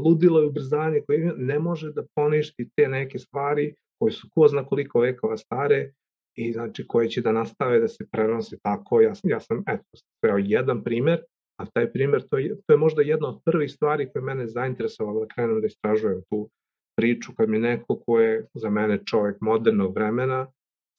ludilo 0.06 0.44
i 0.44 0.48
ubrzanje 0.48 1.02
koje 1.08 1.34
ne 1.38 1.60
može 1.60 1.92
da 1.92 2.04
poništi 2.16 2.70
te 2.76 2.88
neke 2.88 3.20
stvari 3.20 3.76
koje 4.00 4.12
su 4.12 4.28
ko 4.36 4.48
zna 4.48 4.66
koliko 4.66 5.00
vekova 5.00 5.38
stare 5.38 5.92
i 6.36 6.54
znači 6.54 6.88
koje 6.88 7.10
će 7.10 7.22
da 7.22 7.32
nastave 7.32 7.80
da 7.80 7.88
se 7.88 8.06
prenose 8.12 8.58
tako. 8.64 9.02
Ja, 9.02 9.14
ja 9.24 9.40
sam, 9.40 9.64
eto, 9.68 9.84
sveo 10.20 10.38
jedan 10.38 10.84
primer, 10.84 11.22
a 11.60 11.66
taj 11.74 11.92
primer, 11.92 12.24
to 12.30 12.38
je, 12.38 12.56
to 12.68 12.74
je 12.74 12.78
možda 12.78 13.02
jedna 13.02 13.30
od 13.30 13.42
prvih 13.46 13.72
stvari 13.72 14.10
koje 14.12 14.24
mene 14.24 14.48
zainteresovalo 14.48 15.20
da 15.20 15.34
krenem 15.34 15.62
da 15.62 15.68
istražujem 15.68 16.22
tu 16.30 16.50
priču, 16.98 17.32
kad 17.38 17.50
mi 17.50 17.60
neko 17.60 18.00
ko 18.06 18.20
je 18.20 18.46
za 18.54 18.70
mene 18.70 19.00
čovek 19.06 19.42
modernog 19.42 19.96
vremena, 19.96 20.48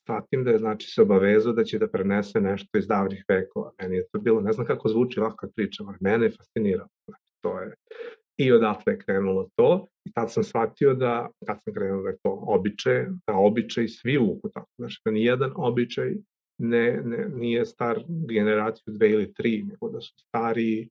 shvatim 0.04 0.44
da 0.44 0.50
je 0.50 0.58
znači 0.58 0.90
se 0.90 1.02
obavezao 1.02 1.52
da 1.52 1.64
će 1.64 1.78
da 1.78 1.88
prenese 1.88 2.40
nešto 2.40 2.78
iz 2.78 2.86
davnih 2.86 3.24
vekova. 3.28 3.72
Meni 3.82 3.96
je 3.96 4.06
to 4.12 4.18
bilo, 4.18 4.40
ne 4.40 4.52
znam 4.52 4.66
kako 4.66 4.88
zvuči 4.88 5.20
ovako 5.20 5.36
kad 5.36 5.54
pričam, 5.54 5.88
ali 5.88 5.96
mene 6.00 6.26
je 6.26 6.36
fasciniralo. 6.36 6.88
Znači, 7.06 7.24
to 7.42 7.61
je, 7.61 7.74
I 8.36 8.52
odatle 8.52 8.92
je 8.92 8.98
krenulo 8.98 9.48
to 9.56 9.86
i 10.04 10.12
tad 10.12 10.32
sam 10.32 10.44
shvatio 10.44 10.94
da, 10.94 11.28
kad 11.46 11.58
sam 11.64 11.74
krenuo 11.74 12.02
da 12.02 12.08
je 12.08 12.16
to 12.22 12.44
običaj, 12.46 13.06
da 13.26 13.34
običaj 13.34 13.88
svi 13.88 14.16
vuku 14.16 14.48
tako. 14.48 14.68
Znači 14.78 15.00
da 15.04 15.11
nijedan 15.11 15.52
običaj 15.56 16.14
ne, 16.61 17.02
ne, 17.04 17.28
nije 17.28 17.66
star 17.66 18.04
generaciju 18.08 18.94
dve 18.94 19.11
ili 19.11 19.34
tri, 19.34 19.62
nego 19.62 19.88
da 19.88 20.00
su 20.00 20.14
stari 20.18 20.88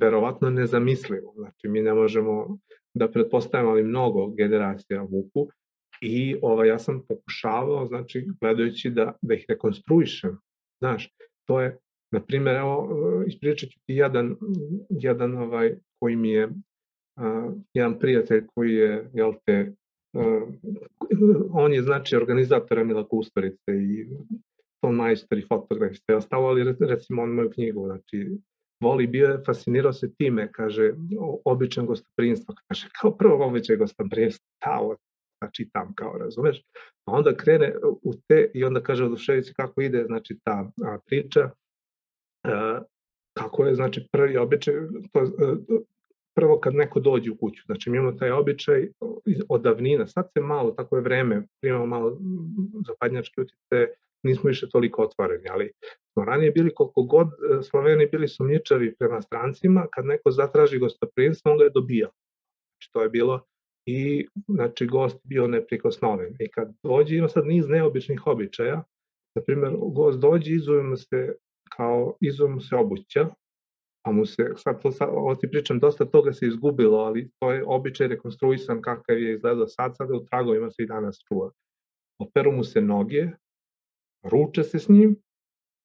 verovatno 0.00 0.50
nezamislivo. 0.50 1.34
Znači 1.36 1.68
mi 1.68 1.82
ne 1.82 1.94
možemo 1.94 2.58
da 2.94 3.10
pretpostavimo 3.10 3.70
ali 3.70 3.82
mnogo 3.82 4.26
generacija 4.26 5.02
vuku 5.02 5.48
i 6.00 6.36
ovaj, 6.42 6.68
ja 6.68 6.78
sam 6.78 7.02
pokušavao, 7.08 7.86
znači 7.86 8.26
gledajući 8.40 8.90
da, 8.90 9.12
da 9.22 9.34
ih 9.34 9.44
rekonstruišem. 9.48 10.38
Znaš, 10.82 11.10
to 11.48 11.60
je, 11.60 11.78
na 12.12 12.20
primjer, 12.20 12.56
evo, 12.56 12.88
ispričat 13.26 13.70
ću 13.70 13.78
ti 13.86 13.94
jedan, 13.94 14.36
jedan 14.90 15.38
ovaj, 15.38 15.74
koji 15.98 16.16
mi 16.16 16.30
je 16.30 16.46
uh, 16.46 17.52
jedan 17.74 17.98
prijatelj 17.98 18.46
koji 18.54 18.74
je, 18.74 19.10
jel 19.14 19.32
te, 19.46 19.60
uh, 19.68 19.74
on 21.52 21.72
je 21.72 21.82
znači 21.82 22.16
organizator 22.16 22.78
Emila 22.78 23.08
Kusturice 23.08 23.72
i 23.72 24.06
ton 24.80 24.94
majstor 24.94 25.38
i 25.38 25.46
fotograf 25.48 25.92
i 26.08 26.12
ostalo, 26.12 26.46
ali 26.46 26.76
recimo 26.80 27.22
on 27.22 27.30
moju 27.30 27.50
knjigu, 27.50 27.86
znači 27.86 28.38
voli, 28.80 29.06
bio 29.06 29.28
je, 29.28 29.42
fascinirao 29.46 29.92
se 29.92 30.14
time, 30.14 30.52
kaže, 30.52 30.92
običan 31.44 31.86
gostoprinstvo, 31.86 32.54
kaže, 32.68 32.88
kao 33.00 33.16
prvo 33.16 33.46
običaj 33.46 33.76
gostoprinstvo, 33.76 34.46
tao, 34.58 34.96
da 35.40 35.50
čitam, 35.52 35.94
kao, 35.94 36.18
razumeš? 36.18 36.62
A 37.06 37.12
onda 37.12 37.36
krene 37.36 37.74
u 38.02 38.14
te, 38.28 38.50
i 38.54 38.64
onda 38.64 38.82
kaže 38.82 39.04
oduševići 39.04 39.54
kako 39.54 39.80
ide, 39.80 40.04
znači, 40.06 40.38
ta 40.44 40.70
a, 40.84 40.98
priča, 41.06 41.50
a, 42.44 42.82
kako 43.38 43.66
je, 43.66 43.74
znači, 43.74 44.08
prvi 44.12 44.36
običaj, 44.36 44.74
to, 45.12 45.24
prvo 46.34 46.60
kad 46.60 46.74
neko 46.74 47.00
dođe 47.00 47.30
u 47.30 47.36
kuću, 47.36 47.62
znači 47.66 47.90
mi 47.90 47.96
imamo 47.96 48.18
taj 48.18 48.30
običaj 48.30 48.88
od 49.48 49.62
davnina, 49.62 50.06
sad 50.06 50.28
se 50.32 50.40
malo, 50.40 50.70
tako 50.70 50.96
je 50.96 51.02
vreme, 51.02 51.46
imamo 51.62 51.86
malo 51.86 52.18
zapadnjačke 52.86 53.40
utice, 53.40 53.94
nismo 54.22 54.48
više 54.48 54.68
toliko 54.68 55.02
otvoreni, 55.02 55.48
ali 55.50 55.72
smo 56.12 56.24
ranije 56.24 56.50
bili 56.50 56.74
koliko 56.74 57.02
god 57.02 57.28
e, 57.28 57.62
Sloveni 57.62 58.06
bili 58.06 58.28
sumnjičavi 58.28 58.94
prema 58.98 59.22
strancima, 59.22 59.86
kad 59.92 60.06
neko 60.06 60.30
zatraži 60.30 60.78
gostoprinstvo, 60.78 61.52
on 61.52 61.58
ga 61.58 61.64
je 61.64 61.70
dobijao. 61.70 62.10
Znači 62.72 62.92
to 62.92 63.02
je 63.02 63.08
bilo 63.08 63.40
i 63.86 64.26
znači 64.48 64.86
gost 64.86 65.18
bio 65.24 65.48
neprikosnoven. 65.48 66.36
I 66.40 66.50
kad 66.50 66.72
dođe, 66.82 67.16
ima 67.16 67.28
sad 67.28 67.46
niz 67.46 67.68
neobičnih 67.68 68.26
običaja, 68.26 68.84
na 69.36 69.42
primjer, 69.42 69.72
gost 69.92 70.18
dođe, 70.18 70.52
izujemo 70.52 70.96
se 70.96 71.34
kao 71.76 72.16
izujemo 72.20 72.60
se 72.60 72.76
obuća, 72.76 73.28
pa 74.04 74.12
mu 74.12 74.26
se, 74.26 74.52
sad 74.56 74.82
to, 74.82 74.92
sad, 74.92 75.08
ovo 75.12 75.34
ti 75.34 75.48
pričam, 75.50 75.78
dosta 75.78 76.04
toga 76.04 76.32
se 76.32 76.46
izgubilo, 76.46 76.98
ali 76.98 77.30
to 77.38 77.52
je 77.52 77.64
običaj 77.66 78.08
rekonstruisan 78.08 78.82
kakav 78.82 79.18
je 79.18 79.34
izgledao 79.34 79.66
sad, 79.66 79.96
sad 79.96 80.10
u 80.10 80.24
tragovima 80.30 80.70
se 80.70 80.82
i 80.82 80.86
danas 80.86 81.18
čuva. 81.28 81.50
Operu 82.18 82.52
mu 82.52 82.64
se 82.64 82.80
noge, 82.80 83.30
ruče 84.22 84.62
se 84.62 84.78
s 84.78 84.88
njim, 84.88 85.16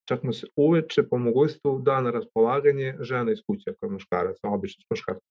čak 0.08 0.22
mu 0.22 0.32
se 0.32 0.46
uveče 0.56 1.02
po 1.02 1.18
mogućstvu 1.18 1.78
da 1.78 2.00
na 2.00 2.10
raspolaganje 2.10 2.94
žena 3.00 3.32
iz 3.32 3.38
kuće 3.46 3.70
ako 3.70 3.86
je 3.86 3.90
muškarac, 3.90 4.36
obično 4.42 4.84
muškarac. 4.90 5.22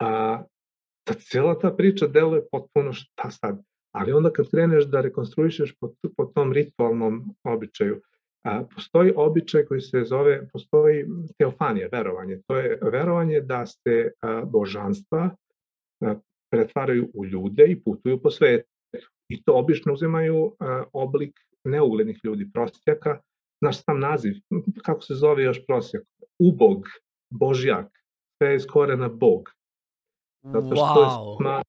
A, 0.00 0.42
ta 1.04 1.14
cijela 1.14 1.58
ta 1.58 1.72
priča 1.72 2.06
deluje 2.06 2.42
potpuno 2.52 2.92
šta 2.92 3.30
sad. 3.30 3.62
Ali 3.94 4.12
onda 4.12 4.30
kad 4.32 4.50
kreneš 4.50 4.84
da 4.84 5.00
rekonstruišeš 5.00 5.74
po, 5.80 5.92
po 6.16 6.24
tom 6.24 6.52
ritualnom 6.52 7.34
običaju, 7.44 8.02
a, 8.44 8.64
postoji 8.74 9.12
običaj 9.16 9.64
koji 9.64 9.80
se 9.80 10.04
zove, 10.04 10.48
postoji 10.52 11.04
teofanija, 11.38 11.88
verovanje. 11.92 12.40
To 12.46 12.56
je 12.56 12.78
verovanje 12.82 13.40
da 13.40 13.66
se 13.66 14.12
a, 14.20 14.44
božanstva 14.44 15.30
a, 16.00 16.14
pretvaraju 16.50 17.10
u 17.14 17.24
ljude 17.24 17.66
i 17.66 17.80
putuju 17.80 18.22
po 18.22 18.30
svetu. 18.30 18.68
I 19.28 19.42
to 19.42 19.54
obično 19.54 19.92
uzimaju 19.92 20.52
a, 20.58 20.84
oblik 20.92 21.40
neuglednih 21.64 22.20
ljudi, 22.24 22.50
prostjaka, 22.52 23.20
naš 23.60 23.84
sam 23.84 24.00
naziv, 24.00 24.34
kako 24.84 25.00
se 25.00 25.14
zove 25.14 25.42
još 25.42 25.66
prosjak? 25.66 26.02
Ubog, 26.38 26.84
božjak, 27.30 27.86
sve 28.38 28.48
je 28.50 28.56
iz 28.56 28.66
korena 28.66 29.08
bog. 29.08 29.50
Zato 30.42 30.76
što 30.76 30.84
wow. 30.84 31.36
sma... 31.36 31.62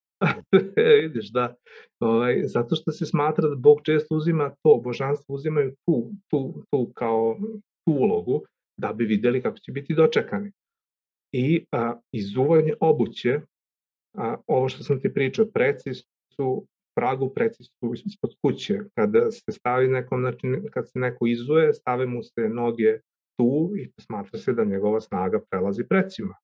vidiš, 1.02 1.32
da, 1.32 1.56
ovaj, 2.00 2.42
zato 2.44 2.76
što 2.76 2.92
se 2.92 3.06
smatra 3.06 3.50
da 3.50 3.56
Bog 3.56 3.82
često 3.84 4.16
uzima 4.16 4.56
to, 4.64 4.82
božanstvo 4.84 5.36
uzimaju 5.36 5.76
tu, 5.86 6.12
tu, 6.32 6.64
tu 6.72 6.92
kao 6.96 7.38
tu 7.86 7.92
ulogu, 7.94 8.42
da 8.78 8.94
bi 8.94 9.06
videli 9.06 9.42
kako 9.42 9.58
će 9.58 9.72
biti 9.72 9.94
dočekani. 9.94 10.52
I 11.34 11.66
a, 11.72 12.00
izuvanje 12.12 12.74
obuće, 12.80 13.42
a, 14.18 14.36
ovo 14.48 14.70
što 14.70 14.84
sam 14.84 15.02
ti 15.02 15.14
pričao, 15.14 15.46
preci 15.46 15.94
su 16.36 16.66
pragu 16.96 17.34
precisu 17.34 17.94
ispod 18.06 18.32
kuće. 18.42 18.80
Kada 18.96 19.32
se 19.32 19.52
stavi 19.52 19.88
nekom, 19.88 20.22
znači 20.22 20.48
kad 20.72 20.90
se 20.90 21.00
neko 21.00 21.28
izuje, 21.28 21.74
stave 21.74 22.06
mu 22.06 22.24
se 22.24 22.50
noge 22.50 23.00
tu 23.38 23.72
i 23.78 23.92
smatra 24.02 24.40
se 24.40 24.54
da 24.54 24.64
njegova 24.64 25.02
snaga 25.02 25.40
prelazi 25.50 25.84
precima. 25.90 26.36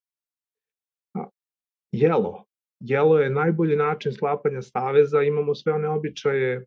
Jelo. 1.91 2.46
Jelo 2.79 3.19
je 3.19 3.29
najbolji 3.29 3.75
način 3.75 4.13
sklapanja 4.13 4.61
saveza, 4.61 5.21
imamo 5.21 5.55
sve 5.55 5.73
one 5.73 5.89
običaje 5.89 6.65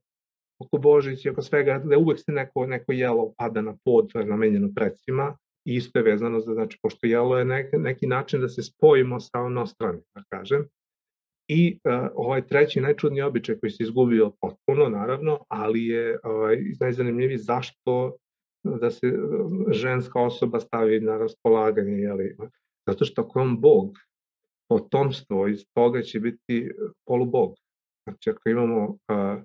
oko 0.58 0.78
Božića, 0.78 1.30
oko 1.30 1.42
svega, 1.42 1.82
da 1.84 1.98
uvek 1.98 2.18
se 2.18 2.32
neko, 2.32 2.66
neko 2.66 2.92
jelo 2.92 3.32
pada 3.38 3.60
na 3.60 3.76
pod, 3.84 4.12
to 4.12 4.18
je 4.18 4.26
namenjeno 4.26 4.68
precima, 4.74 5.36
i 5.64 5.74
isto 5.74 5.98
je 5.98 6.02
vezano 6.02 6.40
za, 6.40 6.54
znači, 6.54 6.78
pošto 6.82 7.06
jelo 7.06 7.38
je 7.38 7.44
neki, 7.44 7.76
neki 7.78 8.06
način 8.06 8.40
da 8.40 8.48
se 8.48 8.62
spojimo 8.62 9.20
sa 9.20 9.40
onostranim, 9.40 10.02
da 10.14 10.22
kažem, 10.28 10.68
I 11.50 11.78
uh, 11.84 12.08
ovaj 12.14 12.46
treći 12.46 12.80
najčudniji 12.80 13.22
običaj 13.22 13.56
koji 13.58 13.70
se 13.70 13.82
izgubio 13.82 14.30
potpuno, 14.40 14.88
naravno, 14.88 15.38
ali 15.48 15.86
je 15.86 16.18
ovaj, 16.22 16.58
najzanimljiviji 16.80 17.38
zašto 17.38 18.16
da 18.64 18.90
se 18.90 19.12
ženska 19.70 20.20
osoba 20.20 20.60
stavi 20.60 21.00
na 21.00 21.18
raspolaganje, 21.18 21.92
jeli? 21.92 22.36
zato 22.86 23.04
što 23.04 23.22
ako 23.22 23.38
je 23.38 23.42
on 23.42 23.60
bog, 23.60 23.98
potomstvo 24.70 25.48
iz 25.48 25.64
toga 25.74 26.02
će 26.02 26.20
biti 26.20 26.70
polubog. 27.06 27.54
Znači 28.04 28.30
ako 28.30 28.48
imamo 28.48 28.86
uh, 28.86 29.42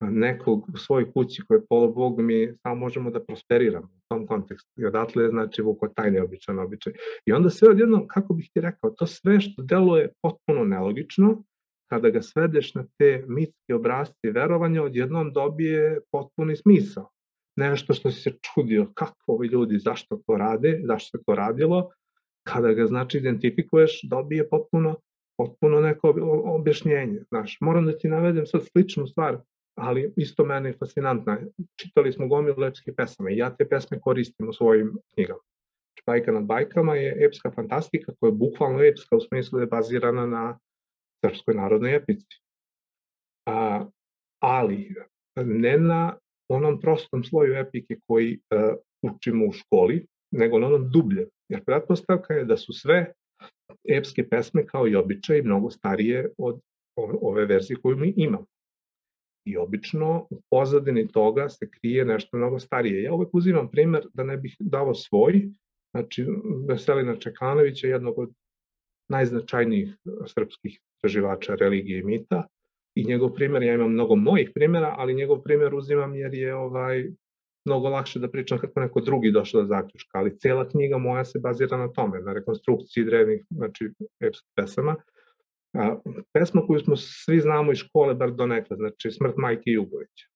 nekog 0.00 0.68
u 0.74 0.76
svojoj 0.76 1.12
kući 1.12 1.42
koji 1.48 1.58
je 1.58 1.66
polubog, 1.68 2.20
mi 2.20 2.54
samo 2.62 2.74
možemo 2.74 3.10
da 3.10 3.24
prosperiramo 3.24 3.86
u 3.86 4.00
tom 4.08 4.26
kontekstu. 4.26 4.70
I 4.76 4.86
odatle 4.86 5.28
znači 5.28 5.62
vuko 5.62 5.88
taj 5.88 6.10
neobičan 6.10 6.58
običaj. 6.58 6.92
I 7.26 7.32
onda 7.32 7.50
sve 7.50 7.68
odjedno, 7.70 8.06
kako 8.06 8.34
bih 8.34 8.50
ti 8.54 8.60
rekao, 8.60 8.90
to 8.90 9.06
sve 9.06 9.40
što 9.40 9.62
deluje 9.62 10.12
potpuno 10.22 10.64
nelogično, 10.64 11.42
kada 11.90 12.10
ga 12.10 12.22
svedeš 12.22 12.74
na 12.74 12.84
te 12.98 13.24
mitske 13.28 13.74
obrazce 13.74 14.28
i 14.28 14.30
verovanja, 14.30 14.82
odjednom 14.82 15.32
dobije 15.32 16.00
potpuni 16.12 16.56
smisao. 16.56 17.10
Nešto 17.56 17.94
što 17.94 18.10
si 18.10 18.20
se 18.20 18.32
čudio, 18.40 18.90
kako 18.94 19.32
ovi 19.32 19.48
ljudi, 19.48 19.78
zašto 19.78 20.20
to 20.26 20.36
rade, 20.36 20.80
zašto 20.84 21.18
se 21.18 21.24
to 21.26 21.34
radilo, 21.34 21.90
kada 22.48 22.72
ga 22.72 22.86
znači 22.86 23.18
identifikuješ, 23.18 24.00
dobije 24.02 24.48
potpuno 24.48 24.96
potpuno 25.36 25.80
neko 25.80 26.14
objašnjenje. 26.44 27.22
Znaš, 27.28 27.58
moram 27.60 27.86
da 27.86 27.98
ti 27.98 28.08
navedem 28.08 28.46
sad 28.46 28.62
sličnu 28.72 29.06
stvar 29.06 29.38
ali 29.74 30.12
isto 30.16 30.44
meni 30.44 30.68
je 30.68 30.76
fascinantna. 30.78 31.38
Čitali 31.80 32.12
smo 32.12 32.28
gomilu 32.28 32.58
lepske 32.58 32.94
pesama 32.94 33.30
i 33.30 33.36
ja 33.36 33.56
te 33.56 33.68
pesme 33.68 34.00
koristim 34.00 34.48
u 34.48 34.52
svojim 34.52 34.98
knjigama. 35.14 35.40
Bajka 36.06 36.32
nad 36.32 36.44
bajkama 36.44 36.94
je 36.96 37.26
epska 37.26 37.50
fantastika 37.50 38.12
koja 38.20 38.28
je 38.28 38.36
bukvalno 38.36 38.82
epska 38.82 39.16
u 39.16 39.20
smislu 39.20 39.58
da 39.58 39.62
je 39.62 39.66
bazirana 39.66 40.26
na 40.26 40.58
srpskoj 41.24 41.54
narodnoj 41.54 41.96
epici. 41.96 42.40
A, 43.46 43.86
ali 44.42 44.94
ne 45.36 45.78
na 45.78 46.18
onom 46.48 46.80
prostom 46.80 47.24
sloju 47.24 47.54
epike 47.54 47.96
koji 48.06 48.38
uh, 48.38 48.76
učimo 49.02 49.46
u 49.46 49.52
školi, 49.52 50.06
nego 50.34 50.58
na 50.58 50.66
onom 50.66 50.90
dubljem. 50.90 51.28
Jer 51.48 51.64
pretpostavka 51.64 52.34
je 52.34 52.44
da 52.44 52.56
su 52.56 52.72
sve 52.72 53.12
epske 53.88 54.28
pesme 54.28 54.66
kao 54.66 54.88
i 54.88 54.96
običaj 54.96 55.42
mnogo 55.42 55.70
starije 55.70 56.30
od 56.38 56.60
ove 56.96 57.44
verzije 57.44 57.76
koju 57.82 57.96
mi 57.96 58.14
imamo. 58.16 58.46
I 59.46 59.56
obično 59.56 60.26
u 60.30 60.40
pozadini 60.50 61.08
toga 61.08 61.48
se 61.48 61.70
krije 61.70 62.04
nešto 62.04 62.36
mnogo 62.36 62.58
starije. 62.58 63.02
Ja 63.02 63.12
uvek 63.12 63.34
uzimam 63.34 63.70
primer 63.70 64.06
da 64.14 64.24
ne 64.24 64.36
bih 64.36 64.56
dao 64.58 64.94
svoj, 64.94 65.48
znači 65.94 66.26
Veselina 66.68 67.16
Čekanovića, 67.16 67.86
jednog 67.86 68.18
od 68.18 68.32
najznačajnijih 69.08 69.96
srpskih 70.26 70.80
istraživača 70.96 71.54
religije 71.54 71.98
i 71.98 72.02
mita, 72.02 72.46
i 72.94 73.04
njegov 73.04 73.34
primer, 73.34 73.62
ja 73.62 73.74
imam 73.74 73.92
mnogo 73.92 74.16
mojih 74.16 74.50
primjera, 74.54 74.94
ali 74.98 75.14
njegov 75.14 75.42
primer 75.42 75.74
uzimam 75.74 76.14
jer 76.14 76.34
je 76.34 76.54
ovaj 76.54 77.10
mnogo 77.64 77.88
lakše 77.88 78.18
da 78.18 78.30
pričam 78.30 78.58
kako 78.58 78.80
neko 78.80 79.00
drugi 79.00 79.30
došao 79.32 79.60
do 79.60 79.66
zaključka, 79.66 80.18
ali 80.18 80.38
cela 80.38 80.68
knjiga 80.68 80.98
moja 80.98 81.24
se 81.24 81.38
bazira 81.38 81.76
na 81.76 81.88
tome, 81.92 82.20
na 82.20 82.32
rekonstrukciji 82.32 83.04
drevnih, 83.04 83.44
znači, 83.50 83.90
epskih 84.20 84.50
pesama, 84.56 84.96
A, 85.74 85.96
pesma 86.32 86.62
koju 86.66 86.80
smo 86.80 86.96
svi 86.96 87.40
znamo 87.40 87.72
iz 87.72 87.78
škole, 87.78 88.14
bar 88.14 88.30
do 88.30 88.46
nekada, 88.46 88.76
znači 88.76 89.10
Smrt 89.10 89.36
majke 89.36 89.70
Jugovića. 89.70 90.26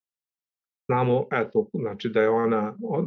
Znamo, 0.91 1.27
eto, 1.33 1.69
znači 1.73 2.09
da 2.09 2.23
je 2.23 2.29
ona, 2.29 2.77
on, 2.83 3.07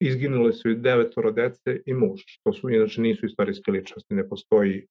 izginule 0.00 0.52
su 0.52 0.70
i 0.70 0.76
devetoro 0.76 1.30
dece 1.30 1.80
i 1.86 1.94
muž. 1.94 2.20
To 2.44 2.52
su, 2.52 2.70
inače, 2.70 3.00
nisu 3.00 3.26
istorijske 3.26 3.70
ličnosti, 3.70 4.14
ne 4.14 4.28
postoji 4.28 4.86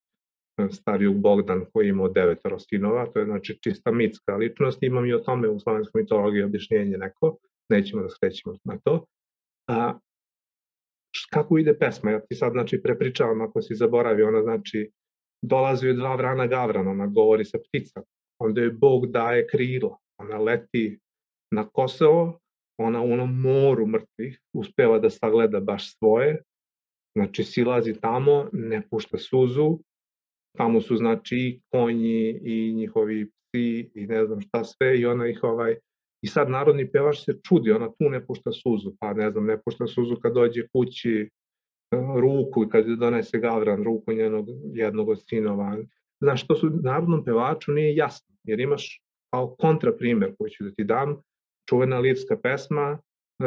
e, 0.57 0.67
stariju 0.71 1.13
Bogdan 1.13 1.65
koji 1.73 1.89
imao 1.89 2.09
devetoro 2.09 2.59
sinova, 2.59 3.05
to 3.05 3.19
je 3.19 3.25
znači 3.25 3.57
čista 3.61 3.91
mitska 3.91 4.35
ličnost, 4.35 4.83
imam 4.83 5.05
i 5.05 5.13
o 5.13 5.19
tome 5.19 5.49
u 5.49 5.59
slovenskoj 5.59 6.01
mitologiji 6.01 6.43
objašnjenje 6.43 6.97
neko, 6.97 7.37
nećemo 7.69 8.01
da 8.01 8.09
skrećemo 8.09 8.55
na 8.63 8.77
to. 8.83 9.05
A, 9.67 9.99
kako 11.31 11.57
ide 11.57 11.77
pesma? 11.77 12.11
Ja 12.11 12.19
ti 12.19 12.35
sad 12.35 12.51
znači 12.51 12.81
prepričavam 12.83 13.41
ako 13.41 13.61
si 13.61 13.75
zaboravio, 13.75 14.27
ona 14.27 14.41
znači 14.41 14.91
dolazi 15.41 15.93
dva 15.93 16.15
vrana 16.15 16.47
Gavrana, 16.47 16.91
ona 16.91 17.07
govori 17.07 17.45
sa 17.45 17.57
ptica. 17.57 18.01
Onda 18.39 18.61
je 18.61 18.71
Bog 18.71 19.07
daje 19.11 19.47
krila, 19.47 19.97
ona 20.17 20.37
leti 20.37 20.99
na 21.51 21.69
Kosovo, 21.69 22.39
ona 22.77 23.01
u 23.01 23.11
onom 23.11 23.41
moru 23.41 23.87
mrtvih 23.87 24.41
uspeva 24.53 24.99
da 24.99 25.09
sagleda 25.09 25.59
baš 25.59 25.97
svoje, 25.97 26.43
znači 27.15 27.43
silazi 27.43 27.93
tamo, 28.01 28.49
ne 28.53 28.87
pušta 28.89 29.17
suzu, 29.17 29.79
tamo 30.57 30.81
su 30.81 30.95
znači 30.95 31.35
i 31.35 31.61
konji 31.71 32.39
i 32.43 32.73
njihovi 32.73 33.31
psi 33.31 33.91
i 33.95 34.07
ne 34.07 34.25
znam 34.25 34.41
šta 34.41 34.63
sve 34.63 34.99
i 34.99 35.05
ona 35.05 35.27
ih 35.27 35.43
ovaj 35.43 35.75
i 36.25 36.27
sad 36.27 36.49
narodni 36.49 36.87
pevač 36.91 37.19
se 37.25 37.33
čudi, 37.47 37.71
ona 37.71 37.87
tu 37.87 38.09
ne 38.09 38.25
pušta 38.25 38.51
suzu, 38.51 38.95
pa 38.99 39.13
ne 39.13 39.31
znam, 39.31 39.45
ne 39.45 39.57
pušta 39.61 39.87
suzu 39.87 40.15
kad 40.15 40.33
dođe 40.33 40.67
kući 40.73 41.29
ruku 42.21 42.65
kad 42.71 42.85
donese 42.85 43.39
Gavran 43.39 43.83
ruku 43.83 44.13
njenog 44.13 44.47
jednog 44.73 45.09
od 45.09 45.21
sinova. 45.29 45.77
Znaš, 46.21 46.47
to 46.47 46.55
su 46.55 46.69
narodnom 46.69 47.25
pevaču 47.25 47.71
nije 47.71 47.95
jasno, 47.95 48.35
jer 48.43 48.59
imaš 48.59 49.01
kao 49.33 49.55
kontraprimer 49.59 50.33
koji 50.37 50.51
ću 50.51 50.63
da 50.63 50.71
ti 50.71 50.83
dam, 50.83 51.21
čuvena 51.69 51.99
lirska 51.99 52.37
pesma, 52.37 52.97
e, 53.39 53.45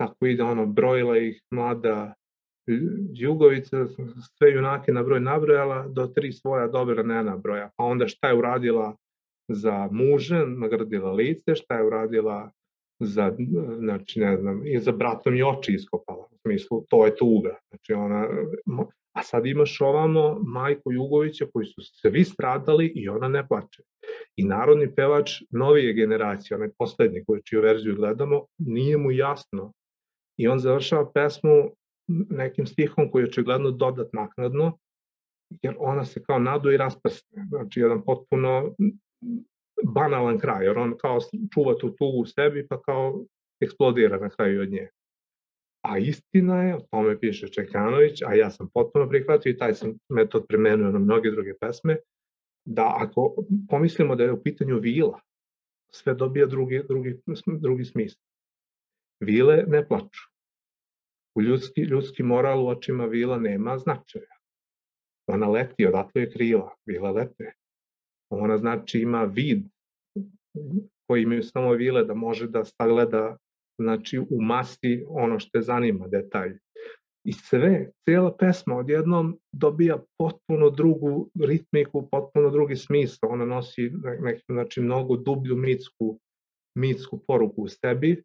kako 0.00 0.26
ide 0.26 0.42
ono, 0.42 0.66
brojila 0.66 1.18
ih 1.18 1.42
mlada 1.50 2.14
Jugovica, 3.14 3.86
sve 4.38 4.52
junake 4.52 4.92
na 4.92 5.02
broj 5.02 5.20
nabrojala, 5.20 5.88
do 5.88 6.06
tri 6.06 6.32
svoja 6.32 6.66
dobra 6.68 7.02
ne 7.02 7.24
nabroja. 7.24 7.70
Pa 7.76 7.84
onda 7.84 8.08
šta 8.08 8.28
je 8.28 8.34
uradila 8.34 8.96
za 9.48 9.88
muže, 9.90 10.46
nagradila 10.46 11.12
lice, 11.12 11.54
šta 11.54 11.78
je 11.78 11.84
uradila 11.84 12.50
za, 13.00 13.32
znači 13.78 14.20
ne 14.20 14.36
znam, 14.36 14.66
i 14.66 14.78
za 14.78 14.92
bratom 14.92 15.36
i 15.36 15.42
oči 15.42 15.72
iskopala, 15.72 16.28
u 16.30 16.36
smislu, 16.38 16.84
to 16.88 17.06
je 17.06 17.16
tuga, 17.16 17.58
znači 17.68 17.92
ona, 17.92 18.28
a 19.12 19.22
sad 19.22 19.46
imaš 19.46 19.80
ovamo 19.80 20.40
majku 20.46 20.92
Jugovića 20.92 21.46
koji 21.52 21.66
su 21.66 21.80
svi 21.82 22.24
stradali 22.24 22.92
i 22.94 23.08
ona 23.08 23.28
ne 23.28 23.48
plače. 23.48 23.82
I 24.36 24.44
narodni 24.44 24.94
pevač 24.94 25.42
novije 25.50 25.92
generacije, 25.92 26.56
onaj 26.56 26.70
poslednji 26.78 27.24
koji 27.26 27.42
čiju 27.42 27.60
verziju 27.60 27.96
gledamo, 27.96 28.46
nije 28.58 28.96
mu 28.96 29.10
jasno. 29.10 29.72
I 30.36 30.48
on 30.48 30.58
završava 30.58 31.12
pesmu 31.12 31.70
nekim 32.30 32.66
stihom 32.66 33.10
koji 33.10 33.22
je 33.22 33.28
očigledno 33.28 33.70
dodat 33.70 34.12
naknadno, 34.12 34.78
jer 35.62 35.74
ona 35.78 36.04
se 36.04 36.22
kao 36.22 36.38
nadu 36.38 36.70
i 36.70 36.76
rasprsne. 36.76 37.46
Znači, 37.48 37.80
jedan 37.80 38.02
potpuno 38.04 38.74
banalan 39.84 40.38
kraj, 40.38 40.64
jer 40.64 40.78
on 40.78 40.94
kao 40.98 41.18
čuva 41.54 41.74
tu 41.74 41.90
tugu 41.90 42.20
u 42.20 42.26
sebi 42.26 42.66
pa 42.68 42.82
kao 42.82 43.24
eksplodira 43.60 44.18
na 44.18 44.28
kraju 44.28 44.62
od 44.62 44.70
nje. 44.70 44.88
A 45.82 45.98
istina 45.98 46.62
je, 46.62 46.76
o 46.76 46.80
tome 46.90 47.20
piše 47.20 47.48
Čekanović, 47.48 48.22
a 48.22 48.34
ja 48.34 48.50
sam 48.50 48.68
potpuno 48.74 49.08
prihvatio 49.08 49.50
i 49.50 49.56
taj 49.56 49.74
sam 49.74 49.98
metod 50.08 50.46
primenuo 50.48 50.90
na 50.92 50.98
mnoge 50.98 51.30
druge 51.30 51.54
pesme, 51.60 51.96
da 52.64 52.96
ako 52.98 53.34
pomislimo 53.68 54.16
da 54.16 54.24
je 54.24 54.32
u 54.32 54.42
pitanju 54.42 54.78
vila, 54.78 55.20
sve 55.92 56.14
dobija 56.14 56.46
drugi, 56.46 56.82
drugi, 56.88 57.20
drugi 57.60 57.84
smisla. 57.84 58.22
Vile 59.20 59.64
ne 59.66 59.88
plaču. 59.88 60.28
U 61.34 61.42
ljudski, 61.42 61.80
ljudski 61.80 62.22
moral 62.22 62.64
u 62.64 62.68
očima 62.68 63.04
vila 63.04 63.38
nema 63.38 63.78
značaja. 63.78 64.36
Ona 65.26 65.48
leti, 65.48 65.86
odatle 65.86 66.22
je 66.22 66.30
krila, 66.30 66.74
vila 66.86 67.10
lete. 67.10 67.52
Ona 68.30 68.58
znači 68.58 69.00
ima 69.00 69.24
vid 69.24 69.62
koji 71.06 71.22
imaju 71.22 71.42
samo 71.42 71.72
vile 71.72 72.04
da 72.04 72.14
može 72.14 72.48
da 72.48 72.64
sagleda 72.64 73.36
znači 73.80 74.18
u 74.18 74.42
masti 74.42 75.04
ono 75.08 75.38
što 75.38 75.58
je 75.58 75.62
zanima 75.62 76.08
detalj. 76.08 76.58
I 77.24 77.32
sve, 77.32 77.90
cijela 78.04 78.36
pesma 78.36 78.76
odjednom 78.76 79.38
dobija 79.52 80.02
potpuno 80.18 80.70
drugu 80.70 81.30
ritmiku, 81.40 82.08
potpuno 82.10 82.50
drugi 82.50 82.76
smisao. 82.76 83.30
Ona 83.30 83.44
nosi 83.44 83.92
neki, 84.20 84.42
znači, 84.48 84.80
mnogo 84.80 85.16
dublju 85.16 85.56
mitsku, 85.56 86.18
mitsku 86.78 87.24
poruku 87.26 87.62
u 87.62 87.68
sebi. 87.68 88.22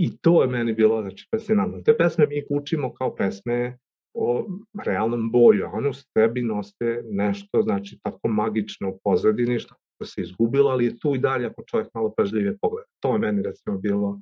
I 0.00 0.16
to 0.16 0.42
je 0.42 0.48
meni 0.48 0.72
bilo 0.72 1.02
znači, 1.02 1.28
fascinantno. 1.30 1.82
Te 1.82 1.96
pesme 1.96 2.26
mi 2.26 2.44
učimo 2.50 2.94
kao 2.94 3.14
pesme 3.14 3.78
o 4.16 4.46
realnom 4.84 5.30
boju, 5.30 5.66
a 5.66 5.70
one 5.72 5.88
u 5.88 5.92
sebi 5.92 6.42
nose 6.42 7.02
nešto, 7.10 7.62
znači, 7.62 7.98
tako 8.02 8.28
magično 8.28 8.90
u 8.90 8.98
pozadini, 9.04 9.58
što 9.58 10.04
se 10.04 10.22
izgubilo, 10.22 10.70
ali 10.70 10.84
je 10.84 10.98
tu 10.98 11.14
i 11.14 11.18
dalje 11.18 11.46
ako 11.46 11.62
čovjek 11.66 11.88
malo 11.94 12.12
pažljivije 12.16 12.58
pogleda. 12.60 12.88
To 13.02 13.12
je 13.12 13.18
meni 13.18 13.42
recimo 13.42 13.78
bilo 13.78 14.20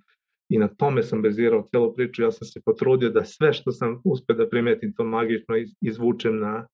i 0.48 0.58
na 0.58 0.68
tome 0.68 1.02
sam 1.02 1.22
bezirao 1.22 1.68
celu 1.70 1.94
priču, 1.94 2.22
ja 2.22 2.32
sam 2.32 2.46
se 2.46 2.60
potrudio 2.64 3.10
da 3.10 3.24
sve 3.24 3.52
što 3.52 3.72
sam 3.72 4.00
uspio 4.04 4.36
da 4.36 4.48
primetim 4.48 4.94
to 4.96 5.04
magično 5.04 5.54
izvučem 5.80 6.38
na, 6.38 6.66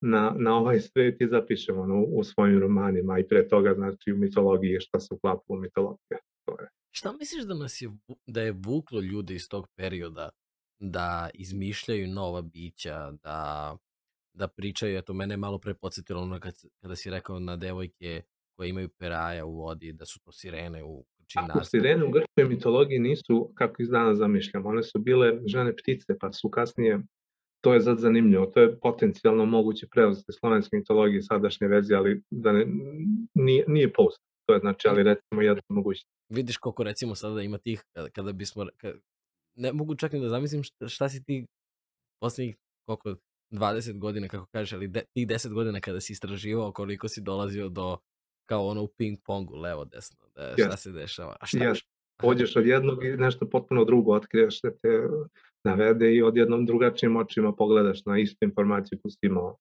na, 0.00 0.34
na 0.38 0.56
ovaj 0.56 0.80
svet 0.80 1.20
i 1.20 1.28
zapišem 1.28 1.78
ono, 1.78 2.02
u 2.02 2.24
svojim 2.24 2.58
romanima 2.58 3.18
i 3.18 3.28
pre 3.28 3.48
toga 3.48 3.74
znači 3.74 4.12
u 4.12 4.16
mitologiji 4.16 4.80
šta 4.80 5.00
se 5.00 5.14
uklapa 5.14 5.44
u 5.48 5.56
mitologiju. 5.56 6.18
To 6.44 6.60
je. 6.60 6.68
Šta 6.90 7.12
misliš 7.12 7.44
da 7.44 7.54
nas 7.54 7.82
je, 7.82 7.90
da 8.26 8.42
je 8.42 8.54
vuklo 8.66 9.00
ljude 9.00 9.34
iz 9.34 9.48
tog 9.48 9.68
perioda 9.76 10.30
da 10.80 11.30
izmišljaju 11.34 12.08
nova 12.08 12.42
bića, 12.42 13.12
da, 13.22 13.76
da 14.32 14.48
pričaju, 14.48 14.98
eto, 14.98 15.12
mene 15.12 15.32
je 15.32 15.38
malo 15.38 15.58
pre 15.58 15.74
podsjetilo 15.74 16.22
ono 16.22 16.40
kad, 16.40 16.54
kada 16.80 16.96
si 16.96 17.10
rekao 17.10 17.40
na 17.40 17.56
devojke 17.56 18.22
koje 18.56 18.68
imaju 18.68 18.88
peraja 18.88 19.44
u 19.44 19.54
vodi, 19.54 19.92
da 19.92 20.06
su 20.06 20.20
to 20.20 20.32
sirene 20.32 20.84
u 20.84 21.04
činarstvu. 21.26 21.58
Ako 21.58 21.64
sirene 21.64 22.04
u 22.04 22.10
grčkoj 22.10 22.44
mitologiji 22.44 22.98
nisu, 22.98 23.52
kako 23.54 23.82
iz 23.82 23.88
dana 23.88 24.14
zamišljamo, 24.14 24.68
one 24.68 24.82
su 24.82 24.98
bile 24.98 25.38
žene 25.46 25.76
ptice, 25.76 26.18
pa 26.20 26.32
su 26.32 26.50
kasnije, 26.50 27.00
to 27.60 27.74
je 27.74 27.80
zad 27.80 27.98
zanimljivo, 27.98 28.46
to 28.46 28.60
je 28.60 28.78
potencijalno 28.80 29.44
moguće 29.44 29.86
preuzeti 29.86 30.32
slovenske 30.32 30.76
mitologije 30.76 31.22
sadašnje 31.22 31.68
verzije, 31.68 31.96
ali 31.96 32.22
da 32.30 32.52
ne, 32.52 32.66
nije, 33.34 33.64
nije 33.68 33.92
post. 33.92 34.20
to 34.46 34.54
je, 34.54 34.60
znači, 34.60 34.88
ali 34.88 35.02
recimo 35.02 35.42
jedna 35.42 35.62
mogućnost. 35.68 36.08
Vidiš 36.28 36.56
koliko 36.56 36.82
recimo 36.82 37.14
sada 37.14 37.42
ima 37.42 37.58
tih, 37.58 37.84
kada, 37.92 38.10
kada 38.10 38.32
bismo, 38.32 38.66
ne 39.54 39.72
mogu 39.72 39.94
čak 39.94 40.12
ni 40.12 40.20
da 40.20 40.28
zamislim 40.28 40.62
šta, 40.62 40.88
šta 40.88 41.08
si 41.08 41.24
ti 41.24 41.46
poslednjih 42.20 42.56
koliko 42.86 43.14
20 43.50 43.98
godina, 43.98 44.28
kako 44.28 44.46
kažeš, 44.46 44.72
ali 44.72 44.88
de, 44.88 45.02
tih 45.12 45.26
10 45.26 45.52
godina 45.52 45.80
kada 45.80 46.00
si 46.00 46.12
istraživao 46.12 46.72
koliko 46.72 47.08
si 47.08 47.20
dolazio 47.20 47.68
do 47.68 47.98
kao 48.48 48.66
ono 48.66 48.82
u 48.82 48.88
ping 48.88 49.18
pongu, 49.24 49.56
levo, 49.56 49.84
desno, 49.84 50.26
da, 50.34 50.52
šta 50.52 50.70
yes. 50.70 50.76
se 50.76 50.92
dešava. 50.92 51.36
A 51.40 51.46
šta, 51.46 51.58
yes. 51.58 51.84
Pođeš 52.20 52.56
od 52.56 52.66
jednog 52.66 53.04
i 53.04 53.16
nešto 53.16 53.50
potpuno 53.50 53.84
drugo 53.84 54.12
otkriješ 54.12 54.60
da 54.62 54.70
te 54.70 54.88
navede 55.64 56.14
i 56.14 56.22
odjednom 56.22 56.66
drugačijim 56.66 57.16
očima 57.16 57.52
pogledaš 57.52 58.04
na 58.04 58.18
istu 58.18 58.44
informaciju 58.44 58.98
koju 59.02 59.10
si 59.10 59.26
imao 59.26 59.56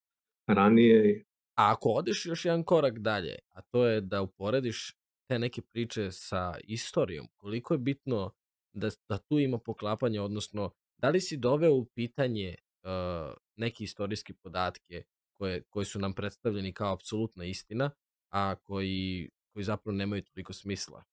ranije. 0.48 1.24
A 1.56 1.72
ako 1.72 1.90
odeš 1.90 2.26
još 2.26 2.46
jedan 2.46 2.64
korak 2.64 3.00
dalje, 3.00 3.36
a 3.50 3.62
to 3.62 3.88
je 3.88 4.02
da 4.02 4.22
uporediš 4.22 4.94
te 5.30 5.40
neke 5.40 5.62
priče 5.62 6.12
sa 6.12 6.56
istorijom, 6.64 7.28
koliko 7.36 7.74
je 7.74 7.78
bitno 7.78 8.32
da, 8.74 8.89
da 9.09 9.17
tu 9.17 9.39
ima 9.39 9.57
poklapanje, 9.57 10.22
odnosno 10.22 10.72
da 10.97 11.09
li 11.09 11.22
si 11.22 11.38
doveo 11.38 11.74
u 11.74 11.86
pitanje 11.86 12.55
uh, 12.84 13.34
neke 13.55 13.84
istorijske 13.84 14.34
podatke 14.34 15.03
koje, 15.38 15.63
koje 15.70 15.86
su 15.86 15.99
nam 15.99 16.13
predstavljeni 16.13 16.74
kao 16.74 16.93
apsolutna 16.93 17.45
istina, 17.45 17.91
a 18.32 18.55
koji, 18.55 19.30
koji 19.53 19.63
zapravo 19.63 19.97
nemaju 19.97 20.24
toliko 20.24 20.53
smisla? 20.53 21.03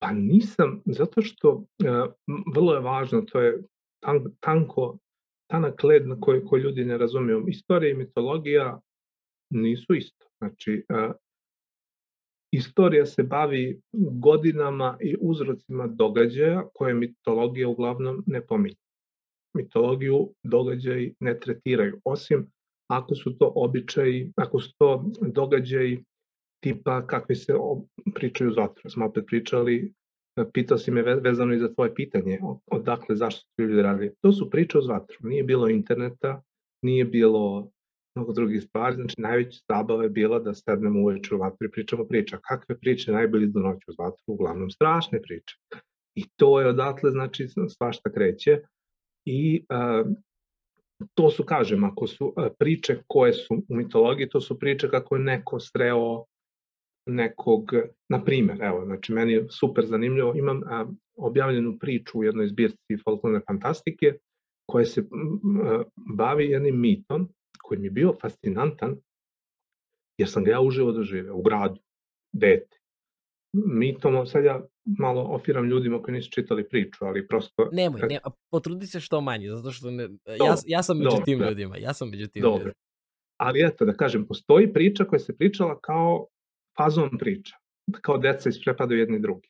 Pa 0.00 0.12
nisam, 0.12 0.82
zato 0.86 1.22
što 1.22 1.50
uh, 1.50 1.66
vrlo 2.54 2.74
je 2.74 2.80
važno, 2.80 3.20
to 3.20 3.40
je 3.40 3.62
tan, 4.00 4.24
tanko, 4.40 4.98
tanak 5.50 5.84
led 5.84 6.06
na 6.06 6.20
koji, 6.20 6.44
koji 6.44 6.62
ljudi 6.62 6.84
ne 6.84 6.98
razumiju. 6.98 7.44
Istorija 7.48 7.90
i 7.90 7.96
mitologija 7.96 8.80
nisu 9.50 9.94
isto. 9.94 10.26
Znači, 10.38 10.84
uh, 10.88 11.14
istorija 12.52 13.06
se 13.06 13.22
bavi 13.22 13.80
godinama 13.92 14.96
i 15.00 15.16
uzrocima 15.20 15.86
događaja 15.86 16.68
koje 16.74 16.94
mitologija 16.94 17.68
uglavnom 17.68 18.24
ne 18.26 18.46
pominje. 18.46 18.76
Mitologiju 19.56 20.34
događaji 20.42 21.14
ne 21.20 21.40
tretiraju, 21.40 22.00
osim 22.04 22.50
ako 22.90 23.14
su 23.14 23.38
to 23.38 23.52
običaji, 23.54 24.32
ako 24.36 24.60
su 24.60 24.74
to 24.78 25.04
događaji 25.20 26.04
tipa 26.60 27.06
kakvi 27.06 27.36
se 27.36 27.54
pričaju 28.14 28.52
za 28.52 28.62
otro. 28.62 28.90
Smo 28.90 29.06
opet 29.06 29.24
pričali, 29.26 29.92
pitao 30.52 30.78
si 30.78 30.90
me 30.90 31.02
vezano 31.02 31.54
i 31.54 31.58
za 31.58 31.74
tvoje 31.74 31.94
pitanje, 31.94 32.40
odakle, 32.66 33.16
zašto 33.16 33.40
su 33.40 33.62
ljudi 33.62 33.82
radili. 33.82 34.14
To 34.20 34.32
su 34.32 34.50
priče 34.50 34.78
o 34.78 34.86
vatru. 34.88 35.16
Nije 35.20 35.44
bilo 35.44 35.68
interneta, 35.68 36.42
nije 36.82 37.04
bilo 37.04 37.70
mnogo 38.18 38.32
drugih 38.32 38.62
stvari, 38.62 38.96
znači 38.96 39.20
najveća 39.20 39.58
zabava 39.68 40.02
je 40.02 40.08
bila 40.10 40.38
da 40.38 40.54
sednemo 40.54 41.00
uveče 41.00 41.34
u 41.34 41.38
vatru 41.38 41.66
i 41.66 41.70
pričamo 41.70 42.04
priča. 42.04 42.38
Kakve 42.48 42.78
priče 42.78 43.12
najbolje 43.12 43.46
do 43.46 43.60
noći 43.60 43.84
uz 43.88 43.94
vatru? 43.98 44.22
Uglavnom 44.26 44.70
strašne 44.70 45.22
priče. 45.22 45.56
I 46.14 46.24
to 46.36 46.60
je 46.60 46.68
odatle, 46.68 47.10
znači, 47.10 47.48
svašta 47.68 48.12
kreće. 48.12 48.60
I 49.24 49.64
uh, 49.70 50.06
to 51.14 51.30
su, 51.30 51.44
kažem, 51.44 51.84
ako 51.84 52.06
su 52.06 52.26
uh, 52.26 52.46
priče 52.58 53.02
koje 53.06 53.32
su 53.32 53.54
u 53.68 53.76
mitologiji, 53.76 54.28
to 54.28 54.40
su 54.40 54.58
priče 54.58 54.88
kako 54.90 55.16
je 55.16 55.22
neko 55.22 55.60
sreo 55.60 56.24
nekog, 57.06 57.72
na 58.08 58.24
primer, 58.24 58.62
evo, 58.62 58.84
znači 58.84 59.12
meni 59.12 59.32
je 59.32 59.46
super 59.50 59.86
zanimljivo, 59.86 60.34
imam 60.36 60.62
a, 60.66 60.86
objavljenu 61.16 61.78
priču 61.78 62.18
u 62.18 62.24
jednoj 62.24 62.48
zbirci 62.48 62.96
folklorne 63.04 63.40
fantastike 63.46 64.14
koja 64.66 64.84
se 64.84 65.04
bavi 66.16 66.50
jednim 66.50 66.80
mitom 66.80 67.28
koji 67.68 67.80
mi 67.80 67.86
je 67.86 67.90
bio 67.90 68.14
fascinantan 68.20 68.96
jer 70.18 70.30
sam 70.30 70.44
ga 70.44 70.50
ja 70.50 70.60
uživo 70.60 70.92
doživeo 70.92 71.34
u 71.36 71.42
gradu, 71.42 71.80
dete. 72.32 72.78
Mitom, 73.52 74.26
sad 74.26 74.44
ja 74.44 74.66
malo 74.98 75.22
ofiram 75.22 75.64
ljudima 75.64 76.02
koji 76.02 76.14
nisu 76.14 76.30
čitali 76.30 76.68
priču, 76.68 77.04
ali 77.04 77.26
prosto... 77.28 77.68
Nemoj, 77.72 78.00
ne, 78.00 78.18
potrudi 78.50 78.86
se 78.86 79.00
što 79.00 79.20
manje, 79.20 79.48
zato 79.48 79.72
što 79.72 79.90
ne, 79.90 80.08
ja, 80.26 80.54
ja 80.66 80.82
sam 80.82 80.98
među 80.98 81.16
tim 81.24 81.38
da. 81.38 81.48
ljudima, 81.48 81.76
ja 81.76 81.92
sam 81.92 82.10
među 82.10 82.26
tim 82.26 82.42
dobro. 82.42 82.58
ljudima. 82.58 82.74
Ali 83.40 83.66
eto, 83.66 83.84
da 83.84 83.92
kažem, 83.92 84.26
postoji 84.26 84.72
priča 84.72 85.04
koja 85.04 85.18
se 85.18 85.36
pričala 85.36 85.80
kao 85.80 86.26
fazon 86.76 87.18
priča, 87.18 87.56
kao 88.00 88.18
deca 88.18 88.48
isprepadaju 88.48 89.00
jedni 89.00 89.18
drugi. 89.18 89.48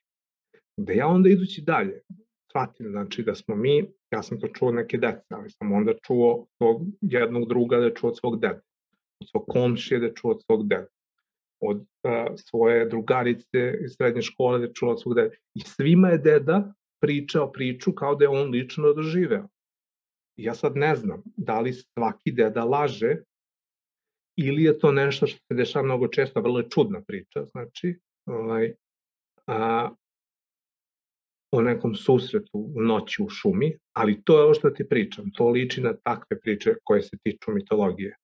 Da 0.77 0.93
ja 0.93 1.07
onda 1.07 1.29
idući 1.29 1.63
dalje, 1.63 2.03
shvatim, 2.51 2.91
znači 2.91 3.23
da 3.23 3.35
smo 3.35 3.55
mi, 3.55 3.85
ja 4.11 4.23
sam 4.23 4.41
to 4.41 4.49
čuo 4.49 4.73
neke 4.73 4.99
dece, 4.99 5.27
ali 5.29 5.51
sam 5.51 5.73
onda 5.73 5.93
čuo 6.07 6.47
svog 6.57 6.83
jednog 7.01 7.49
druga 7.49 7.77
da 7.77 7.85
je 7.85 7.95
čuo 7.95 8.11
od 8.11 8.19
svog 8.19 8.41
dede, 8.41 8.61
od 9.21 9.29
svog 9.29 9.45
komšije 9.49 10.01
da 10.01 10.07
je 10.07 10.15
čuo 10.15 10.31
od 10.31 10.43
svog 10.45 10.69
dede, 10.69 10.87
od 11.61 11.77
uh, 11.77 12.35
svoje 12.37 12.87
drugarice 12.87 13.75
iz 13.85 13.97
srednje 13.97 14.23
škole 14.23 14.59
da 14.59 14.65
je 14.65 14.75
čuo 14.75 14.91
od 14.91 15.03
svog 15.03 15.15
dede. 15.15 15.37
I 15.55 15.61
svima 15.61 16.09
je 16.09 16.19
deda 16.19 16.75
pričao 17.01 17.53
priču 17.53 17.93
kao 17.93 18.15
da 18.15 18.25
je 18.25 18.29
on 18.29 18.51
lično 18.51 18.93
doživeo. 18.93 19.49
I 20.37 20.45
ja 20.45 20.55
sad 20.55 20.77
ne 20.77 20.97
znam 20.97 21.23
da 21.37 21.61
li 21.61 21.73
svaki 21.73 22.33
deda 22.33 22.65
laže 22.65 23.17
ili 24.37 24.63
je 24.63 24.79
to 24.79 24.93
nešto 24.93 25.27
što 25.27 25.39
se 25.39 25.55
dešava 25.55 25.85
mnogo 25.85 26.09
često, 26.09 26.41
vrlo 26.41 26.59
je 26.59 26.71
čudna 26.71 27.01
priča, 27.01 27.45
znači, 27.45 27.99
ovaj, 28.27 28.75
a, 29.47 29.91
o 31.53 31.63
nekom 31.63 31.95
susretu 31.95 32.73
u 32.77 32.83
noći 32.83 33.23
u 33.23 33.29
šumi, 33.29 33.73
ali 33.93 34.23
to 34.25 34.39
je 34.39 34.45
ovo 34.45 34.55
što 34.55 34.71
ti 34.71 34.89
pričam, 34.89 35.31
to 35.35 35.49
liči 35.49 35.81
na 35.81 35.95
takve 36.05 36.41
priče 36.41 36.75
koje 36.85 37.03
se 37.03 37.17
tiču 37.23 37.51
mitologije. 37.51 38.17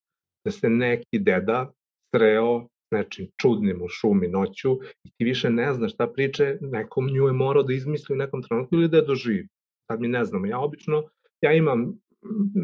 Da 0.45 0.51
se 0.51 0.69
neki 0.69 1.19
deda 1.19 1.71
sreo 2.15 2.67
nečim 2.91 3.27
čudnim 3.41 3.81
u 3.81 3.87
šumi 3.89 4.27
noću 4.27 4.79
i 5.03 5.09
ti 5.17 5.23
više 5.25 5.49
ne 5.49 5.73
znaš 5.73 5.93
šta 5.93 6.07
priče, 6.07 6.57
nekom 6.61 7.07
nju 7.07 7.27
je 7.27 7.33
morao 7.33 7.63
da 7.63 7.73
izmisli 7.73 8.13
u 8.13 8.17
nekom 8.17 8.43
trenutku 8.43 8.75
ili 8.75 8.89
da 8.89 8.97
je 8.97 9.09
doživi. 9.09 9.47
Sad 9.91 10.01
mi 10.01 10.07
ne 10.07 10.25
znamo. 10.25 10.45
Ja 10.45 10.59
obično, 10.59 11.03
ja 11.41 11.53
imam, 11.53 11.93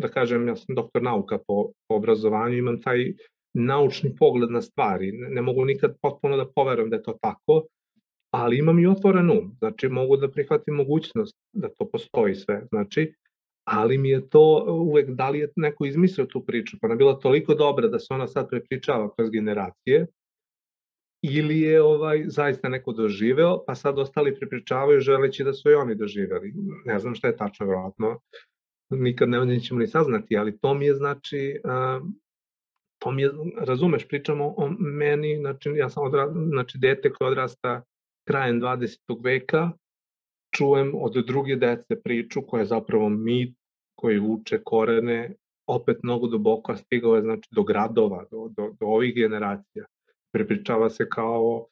da 0.01 0.07
kažem, 0.07 0.47
ja 0.47 0.55
sam 0.55 0.76
doktor 0.76 1.03
nauka 1.03 1.38
po, 1.47 1.72
po 1.88 1.95
obrazovanju, 1.95 2.57
imam 2.57 2.82
taj 2.82 3.14
naučni 3.53 4.16
pogled 4.16 4.51
na 4.51 4.62
stvari. 4.62 5.12
Ne, 5.12 5.30
ne 5.30 5.41
mogu 5.41 5.66
nikad 5.66 5.95
potpuno 6.01 6.38
da 6.38 6.49
poverujem 6.55 6.89
da 6.89 6.95
je 6.95 7.03
to 7.03 7.18
tako, 7.22 7.66
ali 8.32 8.57
imam 8.57 8.79
i 8.79 8.88
otvoren 8.88 9.29
um. 9.29 9.55
Znači, 9.59 9.89
mogu 9.89 10.17
da 10.17 10.32
prihvatim 10.32 10.73
mogućnost 10.73 11.38
da 11.53 11.69
to 11.69 11.89
postoji 11.89 12.36
sve. 12.36 12.63
Znači, 12.69 13.13
ali 13.63 13.97
mi 13.97 14.09
je 14.09 14.29
to 14.29 14.65
uvek, 14.67 15.09
da 15.09 15.29
li 15.29 15.39
je 15.39 15.49
neko 15.55 15.86
izmislio 15.86 16.25
tu 16.25 16.45
priču, 16.45 16.77
pa 16.82 16.88
ona 16.88 16.95
bila 16.95 17.19
toliko 17.19 17.55
dobra 17.55 17.88
da 17.88 17.99
se 17.99 18.07
ona 18.09 18.27
sad 18.27 18.49
prepričava 18.49 19.15
kroz 19.15 19.29
generacije, 19.29 20.07
ili 21.23 21.59
je 21.59 21.82
ovaj 21.82 22.23
zaista 22.27 22.69
neko 22.69 22.91
doživeo, 22.91 23.63
pa 23.67 23.75
sad 23.75 23.99
ostali 23.99 24.36
prepričavaju 24.36 24.99
želeći 24.99 25.43
da 25.43 25.53
su 25.53 25.69
i 25.69 25.73
oni 25.73 25.95
doživeli. 25.95 26.53
Ne 26.86 26.99
znam 26.99 27.15
šta 27.15 27.27
je 27.27 27.38
tačno, 27.38 27.65
verovatno, 27.65 28.19
nikad 28.89 29.29
ne, 29.29 29.45
nećemo 29.45 29.79
ni 29.79 29.88
saznati, 29.88 30.38
ali 30.38 30.57
to 30.57 30.73
mi 30.73 30.86
je 30.86 30.93
znači 30.93 31.61
to 33.01 33.11
mi 33.11 33.21
je, 33.21 33.32
razumeš, 33.57 34.07
pričamo 34.07 34.53
o 34.57 34.69
meni, 34.79 35.38
znači 35.38 35.69
ja 35.69 35.89
sam 35.89 36.03
odra, 36.03 36.34
znači 36.49 36.77
dete 36.77 37.13
koje 37.13 37.32
odrasta 37.32 37.84
krajem 38.32 38.61
20. 38.61 39.23
veka, 39.23 39.71
čujem 40.55 40.91
od 40.95 41.25
druge 41.27 41.55
dece 41.55 42.01
priču 42.03 42.41
koja 42.47 42.61
je 42.61 42.65
zapravo 42.65 43.09
mit, 43.09 43.55
koji 43.95 44.19
uče 44.19 44.61
korene, 44.63 45.34
opet 45.67 45.97
mnogo 46.03 46.27
duboko 46.27 46.75
stigao 46.75 47.15
je 47.15 47.21
znači, 47.21 47.49
do 47.51 47.63
gradova, 47.63 48.25
do, 48.32 48.47
do, 48.57 48.71
do 48.79 48.86
ovih 48.86 49.15
generacija. 49.15 49.86
Prepričava 50.34 50.89
se 50.89 51.09
kao 51.09 51.67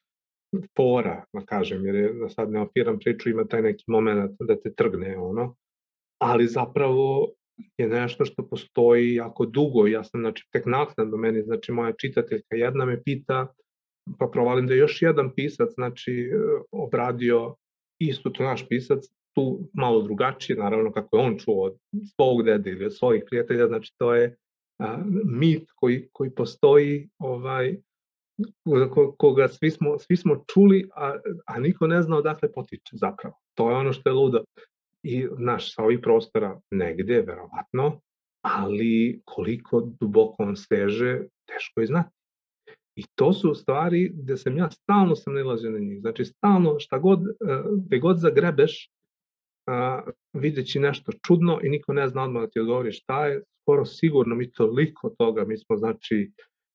fora, 0.78 1.24
da 1.34 1.41
kažem, 1.45 1.86
jer 1.86 1.95
je, 1.95 2.14
da 2.14 2.30
sad 2.30 2.51
ne 2.51 2.62
opiram 2.62 2.99
priču, 2.99 3.30
ima 3.30 3.45
taj 3.45 3.62
neki 3.62 3.84
moment 3.88 4.32
da 4.39 4.60
te 4.60 4.74
trgne, 4.74 5.18
ono, 5.18 5.55
ali 6.22 6.47
zapravo 6.47 7.30
je 7.78 7.88
nešto 7.88 8.26
što 8.26 8.47
postoji 8.47 9.14
jako 9.14 9.45
dugo. 9.45 9.88
Ja 9.88 10.03
sam, 10.03 10.22
znači, 10.22 10.47
tek 10.51 10.66
naknadno 10.66 11.18
meni, 11.18 11.41
znači, 11.41 11.72
moja 11.72 11.93
čitateljka 11.93 12.55
jedna 12.55 12.86
me 12.86 13.03
pita, 13.03 13.47
pa 14.20 14.28
provalim 14.28 14.68
da 14.68 14.74
je 14.74 14.80
još 14.80 15.01
jedan 15.01 15.32
pisac, 15.36 15.70
znači, 15.74 16.32
obradio 16.72 17.55
isto 18.01 18.30
to 18.30 18.43
naš 18.43 18.68
pisac, 18.68 19.03
tu 19.36 19.70
malo 19.74 20.01
drugačije, 20.01 20.57
naravno 20.57 20.91
kako 20.91 21.18
je 21.18 21.24
on 21.24 21.38
čuo 21.38 21.66
od 21.66 21.78
svog 22.16 22.43
dede 22.43 22.72
ili 22.72 22.86
od 22.86 22.97
svojih 22.97 23.24
prijatelja, 23.30 23.68
znači 23.68 23.93
to 23.97 24.16
je 24.16 24.36
a, 24.80 24.97
mit 25.26 25.70
koji, 25.76 26.10
koji 26.12 26.32
postoji, 26.32 27.10
ovaj, 27.18 27.78
koga 29.18 29.47
svi 29.47 29.72
smo, 29.72 29.99
svi 29.99 30.18
smo 30.18 30.43
čuli, 30.53 30.89
a, 30.95 31.18
a 31.45 31.60
niko 31.60 31.88
ne 31.88 32.01
zna 32.01 32.18
odakle 32.18 32.51
potiče 32.51 32.91
zapravo. 32.97 33.36
To 33.57 33.70
je 33.70 33.76
ono 33.76 33.93
što 33.93 34.10
je 34.10 34.14
ludo 34.14 34.43
i 35.03 35.28
naš 35.38 35.76
sa 35.76 35.84
ovih 35.84 35.99
prostora 36.01 36.60
negde, 36.72 37.22
verovatno, 37.22 38.01
ali 38.41 39.22
koliko 39.26 39.82
duboko 39.99 40.43
on 40.43 40.55
seže, 40.55 41.20
teško 41.47 41.82
je 41.82 41.88
znati. 41.88 42.19
I 43.00 43.04
to 43.16 43.34
su 43.34 43.54
stvari 43.56 44.12
gde 44.14 44.38
sam 44.38 44.58
ja 44.58 44.72
stalno 44.72 45.16
sam 45.16 45.34
nalazio 45.34 45.72
na 45.72 45.80
njih. 45.80 46.00
Znači 46.02 46.26
stalno 46.26 46.76
šta 46.80 46.97
god, 46.97 47.20
e, 47.22 47.64
gde 47.86 48.00
god 48.00 48.18
zagrebeš, 48.20 48.89
videći 50.34 50.80
nešto 50.80 51.12
čudno 51.28 51.60
i 51.64 51.70
niko 51.70 51.93
ne 51.93 52.08
zna 52.08 52.24
odmah 52.24 52.41
da 52.41 52.50
ti 52.50 52.60
odgovori 52.60 52.91
šta 52.91 53.28
je, 53.28 53.43
skoro 53.62 53.86
sigurno 53.86 54.36
mi 54.36 54.52
toliko 54.52 55.10
toga, 55.18 55.45
mi 55.45 55.58
smo 55.58 55.78
znači 55.78 56.32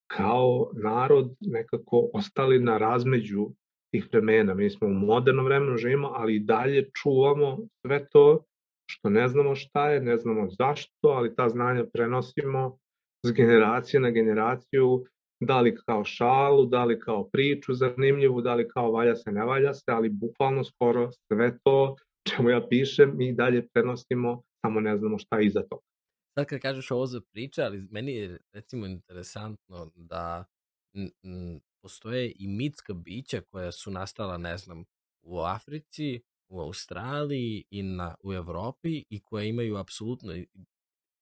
kao 0.06 0.70
narod 0.82 1.34
nekako 1.40 2.10
ostali 2.14 2.60
na 2.60 2.78
razmeđu 2.78 3.50
tih 3.92 4.08
vremena. 4.12 4.54
Mi 4.54 4.70
smo 4.70 4.88
u 4.88 4.90
modernom 4.90 5.44
vremenu 5.44 5.76
živimo, 5.76 6.10
ali 6.14 6.36
i 6.36 6.44
dalje 6.44 6.90
čuvamo 7.02 7.58
sve 7.86 8.08
to 8.08 8.44
što 8.90 9.10
ne 9.10 9.28
znamo 9.28 9.54
šta 9.54 9.90
je, 9.90 10.00
ne 10.00 10.16
znamo 10.16 10.48
zašto, 10.50 11.08
ali 11.08 11.34
ta 11.34 11.48
znanja 11.48 11.84
prenosimo 11.92 12.78
s 13.26 13.32
generacije 13.32 14.00
na 14.00 14.10
generaciju, 14.10 15.04
da 15.44 15.60
li 15.60 15.76
kao 15.86 16.04
šalu, 16.04 16.66
da 16.66 16.84
li 16.84 17.00
kao 17.00 17.28
priču 17.28 17.74
zanimljivu, 17.74 18.40
da 18.40 18.54
li 18.54 18.68
kao 18.68 18.90
valja 18.92 19.16
se, 19.16 19.32
ne 19.32 19.44
valja 19.44 19.74
se, 19.74 19.84
ali 19.86 20.08
bukvalno 20.08 20.64
skoro 20.64 21.10
sve 21.12 21.58
to 21.62 21.96
čemu 22.28 22.50
ja 22.50 22.66
pišem 22.68 23.16
mi 23.16 23.32
dalje 23.32 23.68
prenosimo, 23.68 24.42
samo 24.66 24.80
ne 24.80 24.96
znamo 24.96 25.18
šta 25.18 25.38
je 25.38 25.46
iza 25.46 25.62
toga. 25.62 25.82
Sad 26.38 26.46
kad 26.46 26.60
kažeš 26.60 26.90
ovo 26.90 27.06
za 27.06 27.20
priče, 27.32 27.62
ali 27.62 27.86
meni 27.90 28.14
je 28.14 28.38
recimo 28.52 28.86
interesantno 28.86 29.90
da 29.94 30.44
postoje 31.82 32.32
i 32.38 32.48
mitska 32.48 32.94
bića 32.94 33.40
koja 33.40 33.72
su 33.72 33.90
nastala, 33.90 34.38
ne 34.38 34.58
znam, 34.58 34.84
u 35.22 35.40
Africi, 35.40 36.20
u 36.48 36.60
Australiji 36.60 37.64
i 37.70 37.82
na, 37.82 38.14
u 38.22 38.32
Evropi 38.32 39.04
i 39.10 39.20
koje 39.20 39.48
imaju 39.48 39.76
apsolutno 39.76 40.32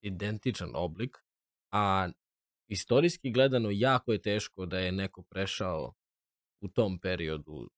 identičan 0.03 0.71
oblik, 0.75 1.19
a 1.73 2.09
istorijski 2.73 3.31
gledano 3.31 3.69
jako 3.73 4.13
je 4.13 4.23
teško 4.23 4.67
da 4.67 4.79
je 4.79 4.93
neko 4.93 5.23
prešao 5.23 5.95
u 6.61 6.69
tom 6.69 6.99
periodu 6.99 7.71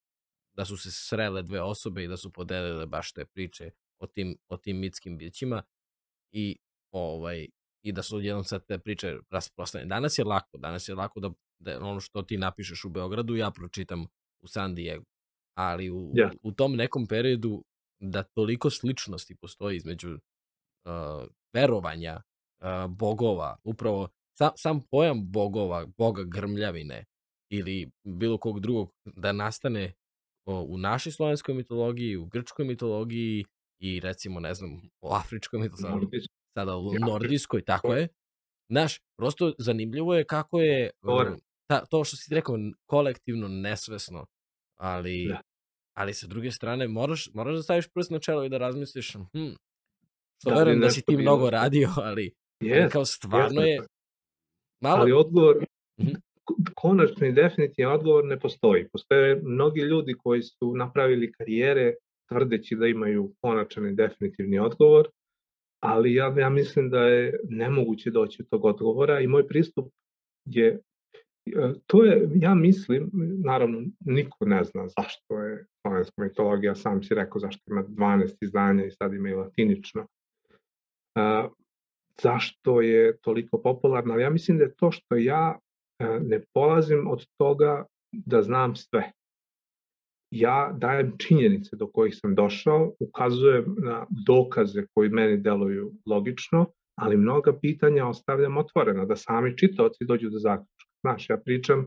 da 0.56 0.64
su 0.64 0.76
se 0.76 0.90
srele 0.92 1.42
dve 1.42 1.62
osobe 1.62 2.04
i 2.04 2.08
da 2.08 2.16
su 2.16 2.32
podelile 2.32 2.86
baš 2.86 3.12
te 3.12 3.24
priče 3.24 3.70
o 3.98 4.06
tim, 4.06 4.36
o 4.48 4.56
tim 4.56 4.78
mitskim 4.78 5.18
bićima 5.18 5.62
i 6.32 6.58
ovaj 6.92 7.48
i 7.82 7.92
da 7.92 8.02
su 8.02 8.20
jednom 8.20 8.44
sad 8.44 8.66
te 8.66 8.78
priče 8.78 9.18
rasprostane. 9.30 9.84
Danas 9.84 10.18
je 10.18 10.24
lako, 10.24 10.58
danas 10.58 10.88
je 10.88 10.94
lako 10.94 11.20
da, 11.20 11.30
da 11.58 11.78
ono 11.80 12.00
što 12.00 12.22
ti 12.22 12.38
napišeš 12.38 12.84
u 12.84 12.88
Beogradu 12.88 13.36
ja 13.36 13.50
pročitam 13.50 14.06
u 14.42 14.46
San 14.46 14.74
Diego. 14.74 15.04
Ali 15.54 15.90
u, 15.90 16.12
yeah. 16.14 16.36
u 16.42 16.52
tom 16.52 16.76
nekom 16.76 17.06
periodu 17.06 17.64
da 18.00 18.22
toliko 18.22 18.70
sličnosti 18.70 19.36
postoji 19.36 19.76
između 19.76 20.10
uh, 20.10 21.28
verovanja 21.52 22.20
uh, 22.20 22.90
bogova, 22.90 23.56
upravo 23.64 24.08
sam, 24.38 24.50
sam 24.56 24.80
pojam 24.90 25.32
bogova, 25.32 25.86
boga 25.98 26.22
grmljavine 26.26 27.04
ili 27.50 27.90
bilo 28.04 28.38
kog 28.38 28.60
drugog 28.60 28.92
da 29.04 29.32
nastane 29.32 29.92
o, 30.46 30.60
u 30.68 30.78
našoj 30.78 31.12
slovenskoj 31.12 31.54
mitologiji, 31.54 32.16
u 32.16 32.26
grčkoj 32.26 32.64
mitologiji 32.64 33.44
i 33.78 34.00
recimo, 34.00 34.40
ne 34.40 34.54
znam, 34.54 34.70
u 35.00 35.08
afričkoj 35.12 35.60
mitologiji, 35.60 36.20
sada 36.54 36.76
u 36.76 36.92
nordijskoj, 37.00 37.64
tako 37.64 37.94
je. 37.94 38.08
Znaš, 38.70 39.00
prosto 39.18 39.52
zanimljivo 39.58 40.14
je 40.14 40.24
kako 40.24 40.60
je 40.60 40.90
ta, 41.66 41.84
to 41.84 42.04
što 42.04 42.16
si 42.16 42.34
rekao 42.34 42.56
kolektivno 42.86 43.48
nesvesno, 43.48 44.26
ali, 44.78 45.26
da. 45.28 45.40
ali 45.96 46.14
sa 46.14 46.26
druge 46.26 46.50
strane 46.50 46.88
moraš, 46.88 47.30
moraš 47.34 47.56
da 47.56 47.62
staviš 47.62 47.88
prst 47.94 48.10
na 48.10 48.18
čelo 48.18 48.44
i 48.44 48.48
da 48.48 48.58
razmisliš, 48.58 49.12
hm, 49.12 49.52
što 50.40 50.50
da, 50.50 50.56
verujem 50.56 50.80
da 50.80 50.90
si 50.90 51.02
ti 51.02 51.16
mnogo 51.16 51.50
radio, 51.50 51.88
ali, 51.96 52.32
yes, 52.60 52.82
ali 52.82 52.90
kao 52.90 53.04
stvarno 53.04 53.62
yes, 53.62 53.66
je 53.66 53.80
malo... 54.80 55.00
Ali 55.00 55.12
odgovor, 55.12 55.56
-hmm. 55.98 56.16
konačni 56.74 57.32
definitivni 57.32 57.92
odgovor 57.92 58.24
ne 58.24 58.38
postoji. 58.38 58.88
Postoje 58.92 59.40
mnogi 59.42 59.80
ljudi 59.80 60.14
koji 60.14 60.42
su 60.42 60.76
napravili 60.76 61.32
karijere 61.32 61.94
tvrdeći 62.28 62.76
da 62.76 62.86
imaju 62.86 63.32
konačan 63.40 63.88
i 63.88 63.94
definitivni 63.94 64.58
odgovor, 64.58 65.08
ali 65.82 66.14
ja, 66.14 66.34
ja 66.38 66.48
mislim 66.50 66.90
da 66.90 67.00
je 67.00 67.40
nemoguće 67.48 68.10
doći 68.10 68.42
do 68.42 68.46
tog 68.50 68.64
odgovora 68.64 69.20
i 69.20 69.26
moj 69.26 69.48
pristup 69.48 69.92
je 70.44 70.80
e, 71.46 71.72
to 71.86 72.04
je, 72.04 72.28
ja 72.34 72.54
mislim, 72.54 73.10
naravno 73.44 73.82
niko 74.00 74.44
ne 74.44 74.64
zna 74.64 74.88
zašto 74.88 75.38
je 75.38 75.66
slovenska 75.80 76.22
mitologija, 76.22 76.74
sam 76.74 77.02
si 77.02 77.14
rekao 77.14 77.40
zašto 77.40 77.62
ima 77.66 77.84
12 77.84 78.36
izdanja 78.40 78.84
i 78.84 78.90
sad 78.90 79.14
ima 79.14 79.28
i 79.28 79.34
latinično. 79.34 80.06
Zašto 82.22 82.80
je 82.80 83.16
toliko 83.20 83.62
popularna, 83.62 84.14
ali 84.14 84.22
ja 84.22 84.30
mislim 84.30 84.58
da 84.58 84.64
je 84.64 84.74
to 84.74 84.90
što 84.92 85.16
ja 85.16 85.58
uh, 85.58 86.22
ne 86.22 86.40
polazim 86.54 87.06
od 87.10 87.26
toga 87.38 87.84
da 88.12 88.42
znam 88.42 88.76
sve 88.76 89.12
ja 90.34 90.74
dajem 90.78 91.12
činjenice 91.18 91.76
do 91.76 91.86
kojih 91.86 92.14
sam 92.16 92.34
došao, 92.34 92.92
ukazujem 93.00 93.76
na 93.78 94.06
dokaze 94.26 94.86
koji 94.94 95.08
meni 95.08 95.36
deluju 95.36 95.92
logično, 96.06 96.66
ali 96.98 97.16
mnoga 97.16 97.58
pitanja 97.60 98.06
ostavljam 98.06 98.56
otvorena, 98.56 99.04
da 99.04 99.16
sami 99.16 99.56
čitaoci 99.58 100.04
dođu 100.04 100.30
do 100.30 100.38
zaključka. 100.38 100.90
Znaš, 101.00 101.30
ja 101.30 101.36
pričam, 101.44 101.86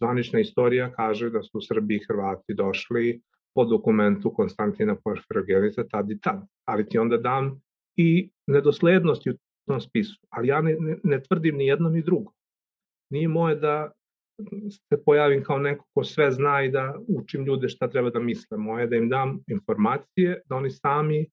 zvanična 0.00 0.40
istorija 0.40 0.92
kaže 0.92 1.30
da 1.30 1.42
su 1.42 1.60
Srbi 1.60 1.96
i 1.96 2.04
Hrvati 2.08 2.54
došli 2.54 3.20
po 3.54 3.64
dokumentu 3.64 4.34
Konstantina 4.34 4.96
Porfirogenita 5.04 5.88
tad 5.88 6.10
i 6.10 6.20
tad, 6.20 6.46
ali 6.64 6.88
ti 6.88 6.98
onda 6.98 7.16
dam 7.16 7.60
i 7.96 8.30
nedoslednosti 8.46 9.30
u 9.30 9.34
tom 9.66 9.80
spisu, 9.80 10.20
ali 10.30 10.48
ja 10.48 10.60
ne, 10.60 10.76
ne, 10.80 10.96
ne 11.02 11.22
tvrdim 11.22 11.56
ni 11.56 11.66
jedno 11.66 11.88
ni 11.88 12.02
drugo. 12.02 12.32
Nije 13.10 13.28
moje 13.28 13.56
da 13.56 13.90
se 14.88 15.04
pojavim 15.04 15.44
kao 15.44 15.58
neko 15.58 15.84
ko 15.94 16.04
sve 16.04 16.30
zna 16.32 16.62
i 16.62 16.70
da 16.70 16.98
učim 17.08 17.44
ljude 17.44 17.68
šta 17.68 17.88
treba 17.90 18.10
da 18.10 18.20
misle. 18.20 18.58
Moje 18.58 18.86
da 18.86 18.96
im 18.96 19.08
dam 19.08 19.38
informacije, 19.46 20.40
da 20.44 20.56
oni 20.56 20.70
sami, 20.70 21.20
e, 21.20 21.26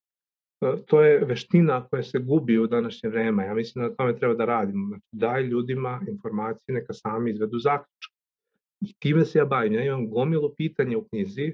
to 0.86 1.02
je 1.04 1.26
veština 1.26 1.88
koja 1.88 2.04
se 2.04 2.20
gubi 2.20 2.60
u 2.60 2.68
današnje 2.68 3.10
vreme. 3.10 3.46
Ja 3.46 3.54
mislim 3.54 3.84
da 3.84 3.90
na 3.90 3.96
tome 3.96 4.18
treba 4.18 4.34
da 4.34 4.46
radimo. 4.46 4.88
Znači, 4.88 5.04
daj 5.12 5.44
ljudima 5.44 6.02
informacije, 6.08 6.74
neka 6.74 6.94
sami 6.94 7.32
izvedu 7.32 7.60
zaključak. 7.60 8.14
I 8.82 8.94
time 9.00 9.26
se 9.26 9.40
ja 9.40 9.46
bavim. 9.46 9.74
Ja 9.74 9.84
imam 9.84 10.10
gomilu 10.10 10.54
pitanja 10.58 10.98
u 10.98 11.08
knjizi 11.08 11.54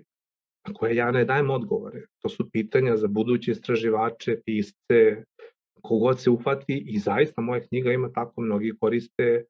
na 0.67 0.73
koje 0.73 0.95
ja 0.95 1.11
ne 1.11 1.25
dajem 1.25 1.49
odgovore. 1.49 2.05
To 2.21 2.29
su 2.29 2.49
pitanja 2.51 2.97
za 2.97 3.07
buduće 3.07 3.51
istraživače, 3.51 4.41
pisce, 4.45 5.23
kogod 5.81 6.21
se 6.21 6.29
uhvati 6.29 6.83
i 6.87 6.99
zaista 6.99 7.41
moja 7.41 7.61
knjiga 7.67 7.91
ima 7.91 8.11
tako 8.11 8.41
mnogi 8.41 8.73
koriste 8.79 9.43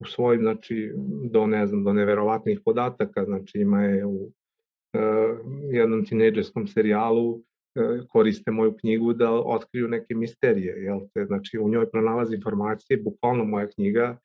u 0.00 0.04
svojim, 0.04 0.40
znači, 0.40 0.92
do, 1.30 1.46
ne 1.46 1.66
znam, 1.66 1.84
do 1.84 1.92
neverovatnih 1.92 2.60
podataka, 2.64 3.24
znači 3.24 3.58
ima 3.58 3.82
je 3.82 4.06
u 4.06 4.14
uh, 4.14 4.32
jednom 5.72 6.04
tinejdžerskom 6.04 6.66
serijalu 6.66 7.30
uh, 7.30 7.42
koriste 8.08 8.50
moju 8.50 8.76
knjigu 8.76 9.12
da 9.12 9.32
otkriju 9.32 9.88
neke 9.88 10.14
misterije, 10.14 10.84
jel 10.84 11.00
te, 11.14 11.24
znači 11.24 11.58
u 11.58 11.68
njoj 11.68 11.90
pronalazi 11.90 12.34
informacije, 12.34 13.02
bukvalno 13.02 13.44
moja 13.44 13.68
knjiga 13.68 14.18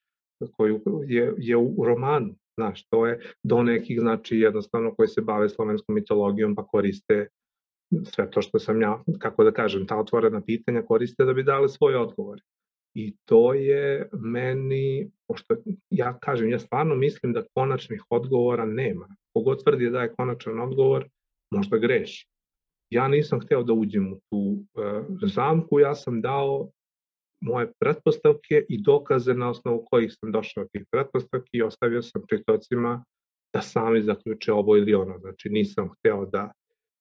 koju 0.58 0.82
je, 1.08 1.34
je 1.38 1.58
u 1.58 1.86
romanu, 1.86 2.36
znaš, 2.58 2.88
to 2.90 3.08
je 3.08 3.20
do 3.44 3.64
nekih, 3.64 4.00
znači, 4.00 4.40
jednostavno 4.40 4.96
koji 4.96 5.08
se 5.08 5.22
bave 5.22 5.50
slovenskom 5.50 5.96
mitologijom 5.96 6.56
pa 6.56 6.68
koriste 6.68 7.28
sve 8.04 8.32
to 8.32 8.42
što 8.42 8.60
sam 8.60 8.82
ja, 8.82 9.04
kako 9.20 9.44
da 9.44 9.52
kažem, 9.52 9.88
ta 9.88 10.00
otvorena 10.00 10.42
pitanja 10.42 10.82
koriste 10.82 11.26
da 11.26 11.34
bi 11.34 11.44
dali 11.44 11.70
svoje 11.70 11.98
odgovore. 11.98 12.42
I 12.94 13.16
to 13.26 13.54
je 13.54 14.10
meni, 14.14 15.12
pošto 15.28 15.56
ja 15.90 16.18
kažem, 16.20 16.50
ja 16.50 16.60
stvarno 16.60 16.96
mislim 16.96 17.34
da 17.34 17.46
konačnih 17.54 18.04
odgovora 18.10 18.66
nema. 18.66 19.08
Kogod 19.34 19.64
tvrdi 19.64 19.90
da 19.90 20.02
je 20.02 20.14
konačan 20.14 20.60
odgovor, 20.60 21.06
možda 21.52 21.78
greši. 21.78 22.28
Ja 22.90 23.08
nisam 23.08 23.40
hteo 23.40 23.64
da 23.64 23.74
uđem 23.74 24.14
u 24.14 24.20
tu 24.30 24.38
uh, 24.38 25.06
zamku, 25.22 25.80
ja 25.80 25.96
sam 25.96 26.22
dao 26.22 26.70
moje 27.42 27.72
pretpostavke 27.80 28.66
i 28.70 28.82
dokaze 28.82 29.34
na 29.34 29.50
osnovu 29.50 29.86
kojih 29.92 30.14
sam 30.20 30.32
došao 30.32 30.64
do 30.64 30.70
tih 30.72 30.86
pretpostavki 30.92 31.58
i 31.58 31.62
ostavio 31.62 32.02
sam 32.02 32.22
čitocima 32.30 33.04
da 33.54 33.62
sami 33.62 34.02
zaključe 34.02 34.54
ovo 34.54 34.78
ili 34.78 34.94
ono. 34.94 35.20
Znači 35.20 35.50
nisam 35.50 35.90
hteo 35.90 36.26
da 36.26 36.52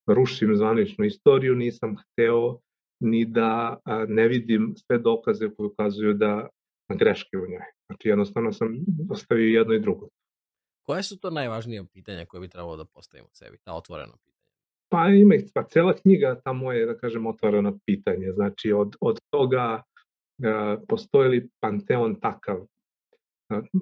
rušim 0.07 0.57
zvaničnu 0.57 1.05
istoriju, 1.05 1.55
nisam 1.55 1.97
hteo 1.97 2.59
ni 3.01 3.25
da 3.25 3.79
ne 4.09 4.29
vidim 4.29 4.75
sve 4.77 4.99
dokaze 4.99 5.51
koje 5.57 5.67
ukazuju 5.67 6.15
da 6.15 6.49
greške 6.89 7.37
u 7.37 7.51
njoj. 7.51 7.67
Znači 7.87 8.09
jednostavno 8.09 8.53
sam 8.53 8.85
postavio 9.09 9.59
jedno 9.59 9.75
i 9.75 9.81
drugo. 9.81 10.09
Koje 10.87 11.03
su 11.03 11.19
to 11.19 11.31
najvažnije 11.31 11.85
pitanja 11.93 12.27
koje 12.27 12.41
bi 12.41 12.49
trebalo 12.49 12.77
da 12.77 12.85
postavimo 12.85 13.29
sebi, 13.33 13.59
ta 13.65 13.75
otvorena 13.75 14.13
pitanja? 14.13 14.35
Pa 14.89 15.09
ima 15.09 15.35
ih, 15.35 15.45
pa 15.55 15.65
cela 15.65 15.93
knjiga 15.93 16.41
ta 16.45 16.53
moje, 16.53 16.87
da 16.87 16.97
kažem, 16.97 17.27
otvoreno 17.27 17.79
pitanje. 17.87 18.33
Znači 18.33 18.73
od, 18.73 18.97
od 19.01 19.21
toga 19.31 19.83
uh, 19.83 20.83
postoji 20.89 21.29
li 21.29 21.49
panteon 21.61 22.21
takav, 22.21 22.67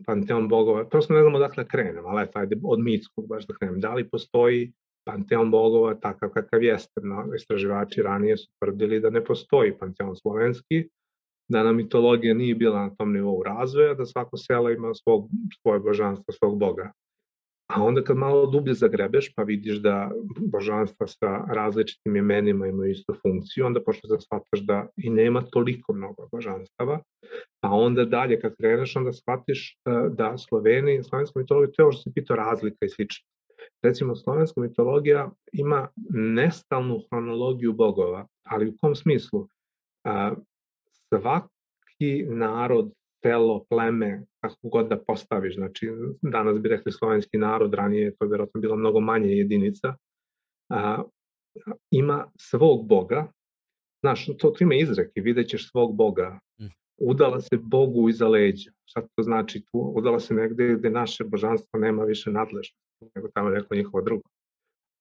panteon 0.07 0.49
bogova, 0.49 0.89
prosto 0.89 1.15
ne 1.15 1.21
znamo 1.21 1.39
dakle 1.39 1.69
krenem, 1.69 2.07
ali 2.07 2.23
eto, 2.23 2.39
ajde, 2.39 2.57
od 2.65 2.81
mitskog 2.81 3.27
baš 3.27 3.47
da 3.47 3.55
krenem. 3.55 3.81
Da 3.81 3.95
li 3.95 4.09
postoji 4.09 4.73
panteon 5.05 5.51
bogova 5.51 5.95
takav 5.95 6.31
kakav 6.31 6.63
jeste. 6.63 7.01
No, 7.03 7.35
istraživači 7.35 8.03
ranije 8.03 8.37
su 8.37 8.51
tvrdili 8.59 9.01
da 9.01 9.11
ne 9.11 9.25
postoji 9.25 9.79
panteon 9.79 10.17
slovenski, 10.17 10.89
da 11.49 11.63
nam 11.63 11.77
mitologija 11.77 12.35
nije 12.35 12.55
bila 12.55 12.83
na 12.83 12.95
tom 12.95 13.13
nivou 13.13 13.43
razvoja, 13.43 13.95
da 13.95 14.07
svako 14.07 14.37
selo 14.37 14.71
ima 14.71 14.95
svog, 14.95 15.29
svoje 15.63 15.81
božanstvo, 15.81 16.33
svog 16.33 16.59
boga. 16.59 16.93
A 17.73 17.83
onda 17.83 18.03
kad 18.05 18.17
malo 18.17 18.47
dublje 18.47 18.75
zagrebeš 18.75 19.33
pa 19.35 19.43
vidiš 19.43 19.77
da 19.77 20.11
božanstva 20.53 21.07
sa 21.07 21.45
različitim 21.55 22.17
imenima 22.17 22.67
imaju 22.67 22.91
istu 22.91 23.15
funkciju, 23.23 23.67
onda 23.67 23.81
pošto 23.85 24.09
da 24.09 24.21
shvataš 24.21 24.61
da 24.61 24.87
i 24.97 25.11
nema 25.11 25.43
toliko 25.43 25.93
mnogo 25.93 26.29
božanstava, 26.33 27.01
pa 27.61 27.71
onda 27.71 28.05
dalje 28.05 28.41
kad 28.41 28.57
kreneš 28.57 28.97
onda 28.97 29.13
shvatiš 29.13 29.73
e, 29.73 29.91
da 30.11 30.39
Sloveni, 30.39 31.03
slovenska 31.05 31.41
mitologija, 31.41 31.73
to 31.73 31.83
je 31.83 31.85
ovo 31.85 31.93
što 31.93 32.03
se 32.03 32.15
pitao 32.15 32.37
razlika 32.37 32.87
i 32.87 32.89
slično 32.89 33.29
Recimo, 33.83 34.17
slovenska 34.17 34.61
mitologija 34.61 35.31
ima 35.53 35.89
nestalnu 36.11 37.01
hronologiju 37.11 37.73
bogova, 37.73 38.27
ali 38.43 38.69
u 38.69 38.77
kom 38.81 38.95
smislu? 38.95 39.49
A, 40.05 40.35
svaki 41.09 42.25
narod, 42.29 42.93
telo, 43.23 43.65
pleme, 43.69 44.25
kako 44.41 44.69
god 44.69 44.89
da 44.89 45.05
postaviš, 45.07 45.55
znači 45.55 45.91
danas 46.23 46.59
bi 46.59 46.69
rekli 46.69 46.93
slovenski 46.93 47.39
narod, 47.39 47.75
ranije 47.75 48.17
to 48.17 48.25
je 48.25 48.29
vjerojatno 48.29 48.61
bilo 48.61 48.77
mnogo 48.77 49.01
manje 49.01 49.29
jedinica, 49.29 49.95
a, 50.71 51.03
ima 51.91 52.27
svog 52.39 52.89
boga, 52.89 53.33
znaš, 54.01 54.27
to, 54.27 54.51
to 54.51 54.65
ima 54.65 54.75
izreki, 54.75 55.21
vidjet 55.21 55.49
ćeš 55.49 55.71
svog 55.71 55.97
boga, 55.97 56.39
mm. 56.61 56.67
udala 57.01 57.41
se 57.41 57.57
Bogu 57.63 58.09
iza 58.09 58.29
leđa. 58.29 58.71
Šta 58.85 59.01
to 59.01 59.23
znači? 59.23 59.61
Tu 59.61 59.93
udala 59.97 60.21
se 60.21 60.35
negde 60.35 60.75
gde 60.75 60.91
naše 60.91 61.25
božanstvo 61.25 61.79
nema 61.81 62.05
više 62.05 62.31
nadležnosti, 62.31 62.92
nego 63.15 63.29
tamo 63.29 63.51
neko 63.51 63.75
njihovo 63.75 64.03
drugo. 64.03 64.29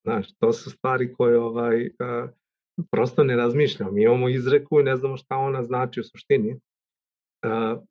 Znaš, 0.04 0.34
to 0.40 0.54
su 0.54 0.70
stvari 0.70 1.14
koje 1.14 1.40
ovaj, 1.40 1.86
uh, 1.86 2.30
prosto 2.92 3.24
ne 3.24 3.36
razmišljamo. 3.36 3.92
Mi 3.92 4.04
imamo 4.04 4.30
izreku 4.30 4.80
i 4.80 4.84
ne 4.84 4.96
znamo 4.96 5.18
šta 5.18 5.36
ona 5.38 5.64
znači 5.64 6.00
u 6.00 6.04
suštini. 6.04 6.54
Uh, 7.46 7.84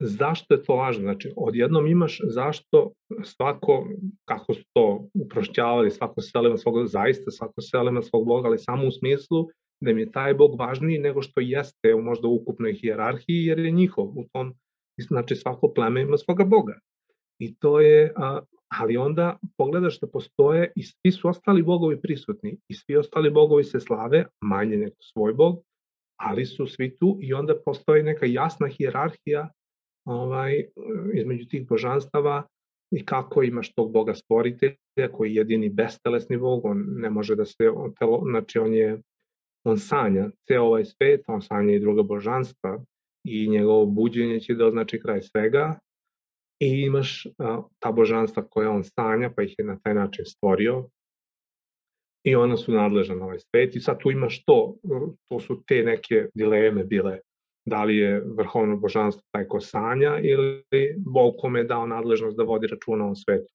zašto 0.00 0.54
je 0.54 0.62
to 0.62 0.76
važno? 0.76 1.02
Znači, 1.02 1.32
odjednom 1.36 1.86
imaš 1.86 2.20
zašto 2.24 2.92
svako, 3.22 3.88
kako 4.24 4.54
su 4.54 4.64
to 4.72 5.08
uprošćavali, 5.14 5.90
svako 5.90 6.20
selima 6.20 6.56
svog, 6.56 6.86
zaista 6.86 7.30
svako 7.30 7.60
selima 7.60 8.02
svog 8.02 8.26
Boga, 8.26 8.48
ali 8.48 8.58
samo 8.58 8.86
u 8.86 8.90
smislu 8.90 9.48
da 9.80 9.90
im 9.90 9.98
je 9.98 10.12
taj 10.12 10.34
Bog 10.34 10.58
važniji 10.58 10.98
nego 10.98 11.22
što 11.22 11.40
jeste 11.40 11.94
u 11.94 12.02
možda 12.02 12.28
ukupnoj 12.28 12.72
hijerarhiji, 12.72 13.44
jer 13.44 13.58
je 13.58 13.70
njihov 13.70 14.04
u 14.04 14.24
tom, 14.32 14.54
znači 14.98 15.36
svako 15.36 15.72
pleme 15.74 16.02
ima 16.02 16.16
svoga 16.16 16.44
Boga. 16.44 16.78
I 17.38 17.54
to 17.54 17.80
je, 17.80 18.12
a, 18.16 18.40
ali 18.80 18.96
onda 18.96 19.38
pogledaš 19.56 20.00
da 20.00 20.06
postoje 20.06 20.72
i 20.76 20.82
svi 20.82 21.12
su 21.12 21.28
ostali 21.28 21.62
bogovi 21.62 22.00
prisutni 22.00 22.58
i 22.68 22.74
svi 22.74 22.96
ostali 22.96 23.30
bogovi 23.30 23.64
se 23.64 23.80
slave, 23.80 24.24
manje 24.44 24.76
nego 24.76 24.96
svoj 25.00 25.32
bog, 25.32 25.62
ali 26.20 26.46
su 26.46 26.66
svi 26.66 26.96
tu 26.96 27.18
i 27.20 27.34
onda 27.34 27.54
postoji 27.64 28.02
neka 28.02 28.26
jasna 28.26 28.68
hijerarhija 28.68 29.48
ovaj, 30.06 30.64
između 31.14 31.48
tih 31.48 31.68
božanstava 31.68 32.46
i 32.90 33.04
kako 33.04 33.42
imaš 33.42 33.74
tog 33.74 33.92
boga 33.92 34.14
stvoritelja 34.14 35.08
koji 35.12 35.30
je 35.30 35.34
jedini 35.34 35.68
bestelesni 35.68 36.36
bog, 36.36 36.64
on 36.64 36.84
ne 36.88 37.10
može 37.10 37.36
da 37.36 37.44
se, 37.44 37.70
on, 37.74 37.94
telo, 37.94 38.22
znači 38.30 38.58
on 38.58 38.74
je, 38.74 39.00
on 39.64 39.78
sanja 39.78 40.30
ceo 40.48 40.62
ovaj 40.62 40.84
svet, 40.84 41.24
on 41.26 41.42
sanja 41.42 41.74
i 41.74 41.80
druga 41.80 42.02
božanstva 42.02 42.84
i 43.26 43.48
njegovo 43.48 43.86
buđenje 43.86 44.40
će 44.40 44.54
da 44.54 44.66
označi 44.66 45.00
kraj 45.00 45.22
svega 45.22 45.78
i 46.60 46.68
imaš 46.86 47.26
ta 47.78 47.92
božanstva 47.92 48.48
koja 48.48 48.70
on 48.70 48.84
sanja, 48.84 49.30
pa 49.36 49.42
ih 49.42 49.54
je 49.58 49.64
na 49.64 49.78
taj 49.82 49.94
način 49.94 50.24
stvorio 50.24 50.88
i 52.24 52.34
ona 52.34 52.56
su 52.56 52.72
nadležna 52.72 53.14
na 53.14 53.24
ovaj 53.24 53.38
svet 53.38 53.76
i 53.76 53.80
sad 53.80 53.98
tu 53.98 54.10
imaš 54.10 54.44
to, 54.44 54.76
to 55.28 55.40
su 55.40 55.62
te 55.66 55.82
neke 55.82 56.28
dileme 56.34 56.84
bile 56.84 57.18
da 57.66 57.84
li 57.84 57.96
je 57.96 58.22
vrhovno 58.36 58.76
božanstvo 58.76 59.22
taj 59.30 59.46
ko 59.48 59.60
sanja 59.60 60.18
ili 60.22 60.64
Bog 60.96 61.34
kome 61.38 61.60
je 61.60 61.64
dao 61.64 61.86
nadležnost 61.86 62.36
da 62.36 62.42
vodi 62.42 62.66
računa 62.66 63.10
o 63.10 63.14
svetu. 63.14 63.52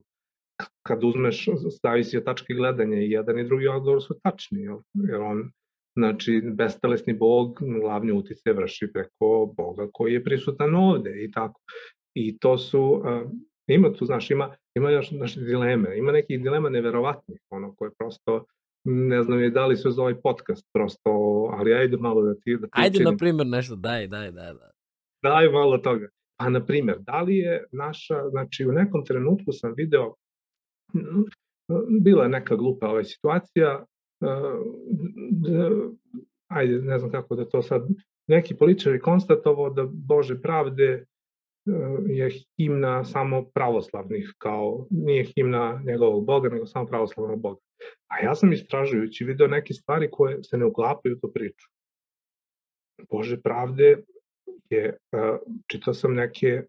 Kad 0.88 1.04
uzmeš, 1.04 1.46
zavisi 1.84 2.18
od 2.18 2.26
tačke 2.26 2.54
gledanja 2.54 2.98
i 2.98 3.12
jedan 3.12 3.40
i 3.40 3.44
drugi 3.44 3.68
odgovor 3.68 4.04
su 4.04 4.20
tačni, 4.24 4.62
jer 4.94 5.22
on, 5.22 5.52
znači, 5.96 6.42
bestelesni 6.54 7.14
Bog 7.14 7.60
glavni 7.82 8.12
utice 8.12 8.54
vrši 8.54 8.92
preko 8.94 9.54
Boga 9.58 9.88
koji 9.94 10.14
je 10.14 10.24
prisutan 10.24 10.76
ovde 10.76 11.24
i 11.24 11.32
tako. 11.32 11.62
I 12.14 12.38
to 12.40 12.58
su, 12.58 12.82
uh, 12.82 13.32
ima 13.68 13.94
tu, 13.94 14.06
znaš, 14.06 14.32
ima, 14.32 14.56
ima 14.76 14.92
još 14.92 15.12
naše 15.12 15.42
dileme, 15.42 15.98
ima 15.98 16.12
nekih 16.12 16.44
dilema 16.44 16.70
neverovatnih, 16.70 17.42
ono, 17.50 17.76
koje 17.76 17.92
prosto 17.98 18.46
ne 18.84 19.24
znam 19.24 19.42
je 19.42 19.50
da 19.50 19.66
li 19.66 19.78
se 19.78 19.90
za 19.90 20.02
ovaj 20.02 20.22
podcast 20.22 20.66
prosto, 20.74 21.12
ali 21.54 21.74
ajde 21.74 21.98
malo 21.98 22.22
da 22.22 22.36
ti... 22.36 22.58
Da 22.58 22.68
ti 22.68 22.72
ajde, 22.74 22.96
učinim. 22.96 23.12
na 23.12 23.18
primjer, 23.18 23.48
nešto, 23.48 23.76
daj, 23.76 24.08
daj, 24.08 24.32
daj, 24.32 24.54
daj. 24.54 24.72
Daj 25.24 25.50
malo 25.50 25.78
toga. 25.78 26.08
Pa, 26.40 26.50
na 26.50 26.66
primjer, 26.66 26.98
da 27.00 27.22
li 27.22 27.38
je 27.38 27.66
naša, 27.72 28.30
znači 28.30 28.66
u 28.66 28.72
nekom 28.72 29.06
trenutku 29.06 29.52
sam 29.52 29.74
video, 29.78 30.14
bila 32.02 32.24
je 32.24 32.30
neka 32.30 32.56
glupa 32.56 32.90
ova 32.90 33.04
situacija, 33.04 33.86
ajde, 36.48 36.82
ne 36.82 37.00
znam 37.00 37.12
kako 37.12 37.36
da 37.36 37.50
to 37.50 37.62
sad, 37.62 37.88
neki 38.28 38.56
političar 38.56 38.94
je 38.94 39.00
konstatovao 39.00 39.70
da 39.70 39.88
Bože 39.92 40.42
pravde 40.42 41.06
je 42.08 42.30
himna 42.58 43.06
samo 43.06 43.44
pravoslavnih, 43.54 44.34
kao 44.38 44.88
nije 44.90 45.24
himna 45.24 45.82
njegovog 45.86 46.26
Boga, 46.26 46.50
nego 46.50 46.66
samo 46.66 46.86
pravoslavnog 46.86 47.42
Boga. 47.42 47.60
A 48.08 48.20
ja 48.26 48.36
sam 48.36 48.54
istražujući 48.54 49.26
video 49.26 49.48
neke 49.48 49.74
stvari 49.74 50.10
koje 50.12 50.44
se 50.44 50.58
ne 50.58 50.66
uklapaju 50.66 51.16
u 51.16 51.20
tu 51.20 51.32
priču. 51.34 51.68
Bože 53.10 53.42
pravde 53.42 54.04
je, 54.70 54.98
čitao 55.72 55.94
sam 55.94 56.14
neke 56.14 56.64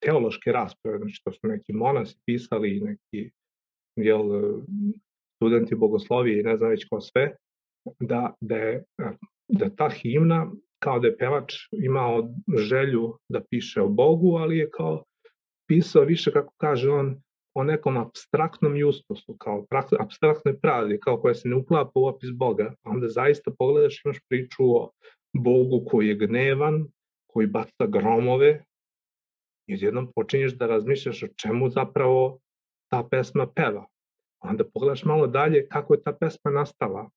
teološke 0.00 0.52
rasprave, 0.52 0.98
znači 0.98 1.22
to 1.24 1.32
su 1.32 1.46
neki 1.46 1.72
monasi 1.72 2.16
pisali 2.24 2.76
i 2.76 2.80
neki 2.80 3.30
jel, 3.96 4.22
studenti 5.36 5.74
bogoslovije 5.74 6.40
i 6.40 6.42
ne 6.42 6.56
znam 6.56 6.70
već 6.70 6.88
ko 6.88 7.00
sve, 7.00 7.36
da, 8.00 8.34
da, 8.40 8.56
je, 8.56 8.84
da 9.48 9.70
ta 9.76 9.88
himna 9.88 10.52
kao 10.78 10.98
da 10.98 11.06
je 11.06 11.16
pevač 11.16 11.54
imao 11.72 12.28
želju 12.56 13.18
da 13.28 13.40
piše 13.50 13.82
o 13.82 13.88
Bogu, 13.88 14.36
ali 14.36 14.58
je 14.58 14.70
kao 14.70 15.04
pisao 15.68 16.04
više, 16.04 16.32
kako 16.32 16.54
kaže 16.56 16.90
on, 16.90 17.16
o 17.54 17.64
nekom 17.64 17.96
abstraktnom 17.96 18.76
justosu, 18.76 19.36
kao 19.38 19.66
abstraktnoj 19.98 20.60
pravdi, 20.60 21.00
kao 21.00 21.20
koja 21.20 21.34
se 21.34 21.48
ne 21.48 21.56
uklapa 21.56 22.00
u 22.00 22.06
opis 22.06 22.30
Boga, 22.32 22.74
onda 22.84 23.08
zaista 23.08 23.50
pogledaš 23.58 24.04
imaš 24.04 24.18
priču 24.28 24.62
o 24.76 24.90
Bogu 25.32 25.84
koji 25.90 26.08
je 26.08 26.14
gnevan, 26.14 26.86
koji 27.26 27.46
baca 27.46 27.86
gromove, 27.88 28.64
i 29.66 29.74
odjednom 29.74 30.12
počinješ 30.14 30.52
da 30.52 30.66
razmišljaš 30.66 31.22
o 31.22 31.28
čemu 31.36 31.68
zapravo 31.68 32.38
ta 32.90 33.08
pesma 33.10 33.46
peva. 33.46 33.86
Onda 34.40 34.64
pogledaš 34.64 35.04
malo 35.04 35.26
dalje 35.26 35.68
kako 35.68 35.94
je 35.94 36.02
ta 36.02 36.12
pesma 36.12 36.50
nastala, 36.50 37.10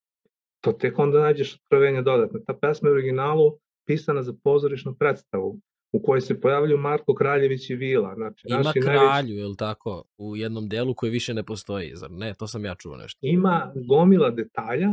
to 0.62 0.72
tek 0.72 1.00
onda 1.00 1.20
nađeš 1.20 1.56
otkrovenja 1.56 2.02
dodatno. 2.02 2.40
Ta 2.48 2.54
pesma 2.62 2.90
je 2.90 2.92
u 2.92 2.96
originalu 2.96 3.58
pisana 3.88 4.24
za 4.24 4.34
pozorišnu 4.44 4.96
predstavu 5.00 5.60
u 5.94 6.02
kojoj 6.04 6.22
se 6.22 6.42
pojavljuju 6.42 6.78
Marko 6.78 7.14
Kraljević 7.14 7.70
i 7.70 7.76
Vila. 7.76 8.16
Znači, 8.16 8.48
Ima 8.48 8.62
naši 8.62 8.80
kralju, 8.80 9.00
najveći... 9.00 9.34
je 9.34 9.48
li 9.48 9.56
tako, 9.58 10.04
u 10.18 10.36
jednom 10.36 10.70
delu 10.70 10.94
koji 10.94 11.12
više 11.12 11.34
ne 11.34 11.44
postoji, 11.44 11.92
zar 11.96 12.12
ne? 12.12 12.34
To 12.40 12.48
sam 12.48 12.66
ja 12.66 12.76
čuo 12.76 12.98
nešto. 12.98 13.20
Ima 13.22 13.74
gomila 13.88 14.30
detalja 14.30 14.90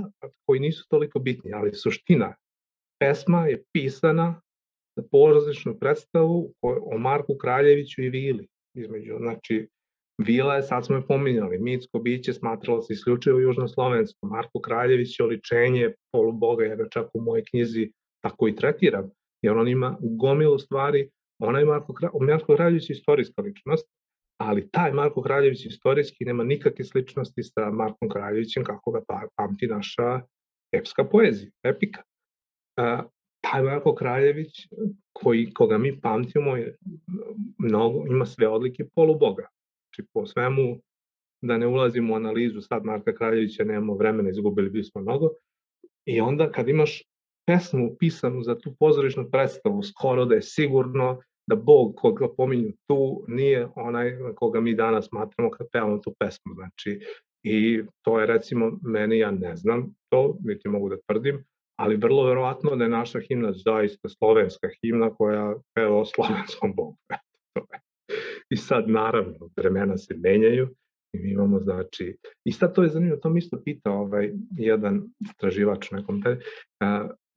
koji 0.47 0.61
nisu 0.61 0.87
toliko 0.89 1.19
bitni, 1.19 1.53
ali 1.53 1.75
suština 1.75 2.35
pesma 2.99 3.47
je 3.47 3.63
pisana 3.73 4.41
za 4.97 5.03
pozorišnu 5.11 5.79
predstavu 5.79 6.53
o 6.93 6.99
Marku 6.99 7.37
Kraljeviću 7.41 8.03
i 8.03 8.11
Vili. 8.11 8.49
Između, 8.75 9.17
znači, 9.19 9.69
Vila 10.19 10.55
je, 10.55 10.63
sad 10.63 10.87
smo 10.87 10.97
je 10.97 11.07
pominjali, 11.07 11.59
mitsko 11.59 11.99
biće 11.99 12.33
smatralo 12.33 12.83
se 12.83 12.93
isključivo 12.93 13.41
južnoslovensko. 13.41 14.27
Marko 14.27 14.61
Kraljević 14.61 15.19
je 15.19 15.25
oličenje 15.25 15.93
poluboga, 16.13 16.65
ja 16.65 16.77
ga 16.77 16.89
čak 16.89 17.07
u 17.15 17.21
mojej 17.21 17.45
knjizi 17.45 17.93
tako 18.23 18.49
i 18.49 18.57
tretiram, 18.57 19.11
jer 19.43 19.57
on 19.57 19.69
ima 19.69 19.97
gomilu 20.01 20.59
stvari, 20.59 21.11
ona 21.43 21.59
je 21.59 21.65
Marko, 21.65 21.95
Marko 22.21 22.57
Kraljević 22.57 22.91
istorijska 22.91 23.43
ličnost, 23.43 23.87
ali 24.41 24.71
taj 24.71 24.93
Marko 24.93 25.23
Kraljević 25.23 25.67
istorijski 25.67 26.25
nema 26.25 26.45
nikakve 26.45 26.85
sličnosti 26.85 27.43
sa 27.43 27.71
Markom 27.71 28.09
Kraljevićem 28.09 28.65
kako 28.65 28.91
ga 28.91 29.01
pa, 29.09 29.23
pamti 29.37 29.67
naša 29.67 30.21
epska 30.73 31.05
poezija, 31.05 31.51
epika. 31.65 32.03
Uh, 32.81 33.11
taj 33.41 33.63
Marko 33.63 33.95
Kraljević, 33.95 34.69
koji, 35.13 35.53
koga 35.55 35.79
mi 35.79 36.01
pamtimo, 36.01 36.57
je, 36.57 36.77
mnogo, 37.59 38.05
ima 38.07 38.27
sve 38.27 38.49
odlike 38.49 38.85
poluboga. 38.95 39.49
Znači, 39.97 40.09
po 40.13 40.27
svemu, 40.27 40.81
da 41.43 41.59
ne 41.59 41.67
ulazimo 41.67 42.13
u 42.13 42.17
analizu 42.17 42.61
sad 42.61 42.85
Marka 42.85 43.15
Kraljevića, 43.15 43.65
nemamo 43.65 43.95
vremena, 43.95 44.31
izgubili 44.31 44.71
bismo 44.71 45.01
mnogo. 45.01 45.31
I 46.05 46.21
onda 46.21 46.53
kad 46.53 46.69
imaš 46.69 47.03
pesmu 47.47 47.97
pisanu 47.99 48.43
za 48.43 48.59
tu 48.59 48.77
pozorišnu 48.79 49.31
predstavu, 49.31 49.83
skoro 49.83 50.25
da 50.25 50.35
je 50.35 50.43
sigurno 50.43 51.21
da 51.49 51.57
Bog 51.57 51.95
koga 51.97 52.29
pominju 52.37 52.73
tu 52.87 53.25
nije 53.29 53.69
onaj 53.75 54.19
koga 54.35 54.61
mi 54.61 54.75
danas 54.75 55.09
smatramo 55.09 55.51
kad 55.51 55.67
pevamo 55.73 55.99
tu 55.99 56.15
pesmu. 56.19 56.55
Znači, 56.55 57.01
i 57.43 57.83
to 58.03 58.21
je 58.21 58.27
recimo, 58.27 58.79
meni 58.83 59.19
ja 59.19 59.31
ne 59.31 59.57
znam 59.57 59.95
to, 60.09 60.37
niti 60.45 60.69
mogu 60.69 60.89
da 60.89 60.97
tvrdim, 61.07 61.45
ali 61.79 61.97
vrlo 61.97 62.25
verovatno 62.25 62.77
da 62.77 62.85
je 62.85 62.91
naša 62.91 63.21
himna 63.21 63.53
zaista 63.53 64.09
slovenska 64.09 64.69
himna 64.81 65.15
koja 65.15 65.55
peva 65.75 65.97
o 65.97 66.05
slovenskom 66.05 66.75
Bogu. 66.75 66.97
I 68.51 68.57
sad, 68.57 68.89
naravno, 68.89 69.51
vremena 69.57 69.97
se 69.97 70.15
menjaju 70.17 70.69
i 71.13 71.19
mi 71.19 71.31
imamo, 71.31 71.61
znači, 71.61 72.17
i 72.45 72.53
sad 72.53 72.75
to 72.75 72.83
je 72.83 72.89
zanimljivo, 72.89 73.21
to 73.21 73.31
mi 73.31 73.39
isto 73.39 73.63
pita 73.65 73.91
ovaj, 73.91 74.33
jedan 74.51 75.03
istraživač 75.21 75.91
nekom 75.91 76.23
te, 76.23 76.39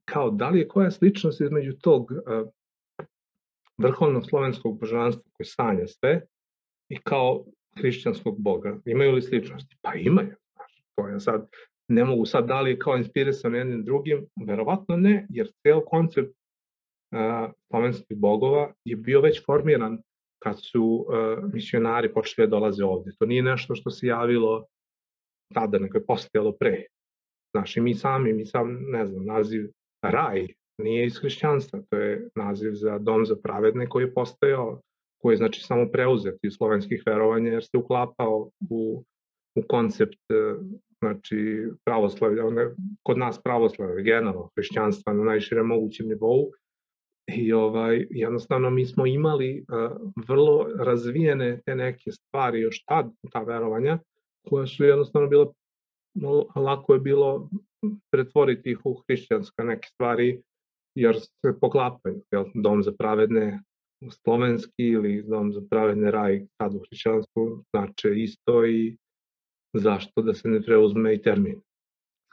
kao 0.04 0.30
da 0.30 0.48
li 0.48 0.58
je 0.58 0.68
koja 0.68 0.90
sličnost 0.90 1.40
između 1.40 1.72
tog 1.72 2.12
a, 2.26 2.44
vrhovnog 3.78 4.26
slovenskog 4.28 4.80
božanstva 4.80 5.24
koji 5.32 5.46
sanja 5.46 5.86
sve 5.86 6.26
i 6.88 6.96
kao 6.96 7.44
hrišćanskog 7.78 8.38
boga. 8.38 8.78
Imaju 8.84 9.12
li 9.12 9.22
sličnosti? 9.22 9.76
Pa 9.82 9.94
imaju. 9.94 10.34
Znaš, 10.54 10.82
to 10.96 11.08
je 11.08 11.20
sad, 11.20 11.48
ne 11.88 12.04
mogu 12.04 12.26
sad 12.26 12.46
da 12.46 12.60
li 12.60 12.70
je 12.70 12.78
kao 12.78 12.96
inspirisan 12.96 13.54
jednim 13.54 13.84
drugim, 13.84 14.26
verovatno 14.46 14.96
ne, 14.96 15.26
jer 15.30 15.48
ceo 15.62 15.84
koncept 15.84 16.30
uh, 16.30 17.52
slovenskih 17.66 18.16
bogova 18.16 18.72
je 18.84 18.96
bio 18.96 19.20
već 19.20 19.44
formiran 19.46 19.98
kad 20.42 20.56
su 20.60 20.84
uh, 20.84 21.52
misionari 21.52 22.12
počeli 22.12 22.46
da 22.46 22.50
dolaze 22.50 22.84
ovde. 22.84 23.12
To 23.18 23.26
nije 23.26 23.42
nešto 23.42 23.74
što 23.74 23.90
se 23.90 24.06
javilo 24.06 24.66
tada, 25.54 25.78
nego 25.78 25.98
je 25.98 26.06
postojalo 26.06 26.52
pre. 26.52 26.84
Znaš, 27.54 27.76
i 27.76 27.80
mi 27.80 27.94
sami, 27.94 28.32
mi 28.32 28.46
sam, 28.46 28.78
ne 28.90 29.06
znam, 29.06 29.24
naziv 29.24 29.70
raj 30.02 30.46
nije 30.78 31.06
iz 31.06 31.18
hrišćanstva, 31.20 31.82
to 31.90 31.96
je 31.96 32.28
naziv 32.34 32.70
za 32.72 32.98
dom 32.98 33.26
za 33.26 33.36
pravedne 33.42 33.88
koji 33.88 34.04
je 34.04 34.14
postojao, 34.14 34.80
koji 35.22 35.32
je 35.32 35.36
znači 35.36 35.62
samo 35.62 35.86
preuzet 35.92 36.38
iz 36.42 36.52
slovenskih 36.52 37.02
verovanja 37.06 37.52
jer 37.52 37.64
se 37.64 37.76
uklapao 37.76 38.50
u, 38.70 39.04
u 39.54 39.62
koncept 39.68 40.18
znači 40.98 41.68
pravoslavlja, 41.84 42.46
onda, 42.46 42.70
kod 43.02 43.18
nas 43.18 43.42
pravoslavlja, 43.42 44.02
generalno 44.02 44.48
hrišćanstva 44.56 45.12
na 45.12 45.24
najširem 45.24 45.66
mogućem 45.66 46.08
nivou, 46.08 46.50
I 47.36 47.52
ovaj, 47.52 48.06
jednostavno 48.10 48.70
mi 48.70 48.86
smo 48.86 49.06
imali 49.06 49.64
uh, 49.68 50.10
vrlo 50.28 50.68
razvijene 50.78 51.60
te 51.66 51.74
neke 51.74 52.10
stvari 52.10 52.60
još 52.60 52.84
tad, 52.84 53.10
ta 53.32 53.42
verovanja, 53.42 53.98
koja 54.48 54.66
su 54.66 54.84
jednostavno 54.84 55.28
bile, 55.28 55.46
lako 56.56 56.94
je 56.94 57.00
bilo 57.00 57.50
pretvoriti 58.12 58.70
ih 58.70 58.78
u 58.84 58.94
hrišćanske 58.94 59.62
neke 59.62 59.88
stvari, 59.88 60.42
jer 60.94 61.16
se 61.20 61.60
poklapaju, 61.60 62.22
jel, 62.30 62.44
dom 62.54 62.82
za 62.82 62.92
pravedne 62.98 63.62
slovenski 64.08 64.82
ili 64.84 65.24
dom 65.28 65.52
za 65.52 65.60
pravedne 65.70 66.10
raj 66.10 66.46
tad 66.56 66.74
u 66.74 66.78
hrišćanstvu 66.78 67.64
znači 67.70 68.08
isto 68.16 68.66
i 68.66 68.96
zašto 69.72 70.22
da 70.22 70.34
se 70.34 70.48
ne 70.48 70.62
preuzme 70.62 71.14
i 71.14 71.22
termin. 71.22 71.60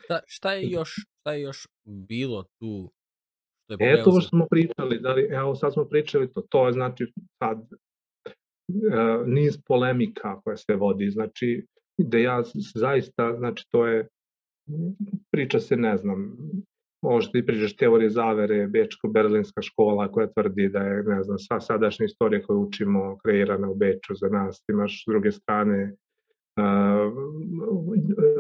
Šta, 0.03 0.19
šta 0.27 0.53
je 0.53 0.69
još 0.69 0.95
šta 1.19 1.33
je 1.33 1.41
još 1.41 1.67
bilo 1.85 2.43
tu 2.59 2.89
što 3.73 3.83
je 3.83 3.93
Eto 3.93 4.11
što 4.11 4.21
smo 4.21 4.47
pričali, 4.49 4.99
da 4.99 5.13
li, 5.13 5.27
evo 5.31 5.55
sad 5.55 5.73
smo 5.73 5.85
pričali 5.85 6.31
to, 6.33 6.41
to 6.49 6.67
je 6.67 6.73
znači 6.73 7.13
sad 7.43 7.57
uh, 7.57 9.27
niz 9.27 9.59
polemika 9.65 10.41
koja 10.43 10.57
se 10.57 10.75
vodi, 10.75 11.09
znači 11.09 11.65
da 11.97 12.17
ja 12.17 12.43
zaista, 12.75 13.35
znači 13.37 13.65
to 13.71 13.87
je 13.87 14.07
priča 15.31 15.59
se, 15.59 15.75
ne 15.75 15.97
znam, 15.97 16.37
možeš 17.03 17.31
ti 17.31 17.45
pričaš 17.45 17.75
teorije 17.75 18.09
zavere, 18.09 18.67
Bečko-Berlinska 18.67 19.61
škola 19.61 20.11
koja 20.11 20.27
tvrdi 20.27 20.69
da 20.69 20.79
je, 20.79 21.03
ne 21.03 21.23
znam, 21.23 21.39
sva 21.39 21.59
sadašnja 21.61 22.05
istorija 22.05 22.41
koju 22.43 22.61
učimo 22.61 23.17
kreirana 23.23 23.69
u 23.69 23.75
Beču 23.75 24.15
za 24.15 24.27
nas. 24.27 24.63
Imaš 24.69 25.03
s 25.03 25.07
druge 25.07 25.31
strane 25.31 25.95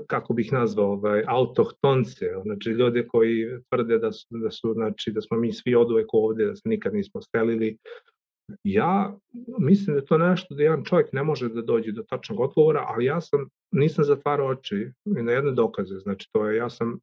kako 0.07 0.33
bih 0.33 0.53
nazvao, 0.53 0.91
ovaj, 0.91 1.23
autohtonce, 1.27 2.25
znači 2.43 2.69
ljude 2.69 3.07
koji 3.07 3.45
tvrde 3.69 3.97
da 3.97 4.11
su, 4.11 4.27
da 4.29 4.51
su, 4.51 4.73
znači, 4.73 5.11
da 5.11 5.21
smo 5.21 5.37
mi 5.37 5.53
svi 5.53 5.75
od 5.75 5.91
uvek 5.91 6.13
ovde, 6.13 6.45
da 6.45 6.55
se 6.55 6.69
nikad 6.69 6.93
nismo 6.93 7.21
stelili. 7.21 7.77
Ja 8.63 9.17
mislim 9.59 9.95
da 9.95 9.99
je 9.99 10.05
to 10.05 10.17
nešto 10.17 10.55
da 10.55 10.63
jedan 10.63 10.83
čovjek 10.83 11.13
ne 11.13 11.23
može 11.23 11.49
da 11.49 11.61
dođe 11.61 11.91
do 11.91 12.03
tačnog 12.03 12.39
odgovora, 12.39 12.85
ali 12.87 13.05
ja 13.05 13.21
sam, 13.21 13.49
nisam 13.71 14.03
zatvarao 14.03 14.47
oči 14.47 14.91
na 15.05 15.31
jedne 15.31 15.51
dokaze, 15.51 15.95
znači 15.99 16.29
to 16.31 16.49
je, 16.49 16.57
ja 16.57 16.69
sam, 16.69 16.99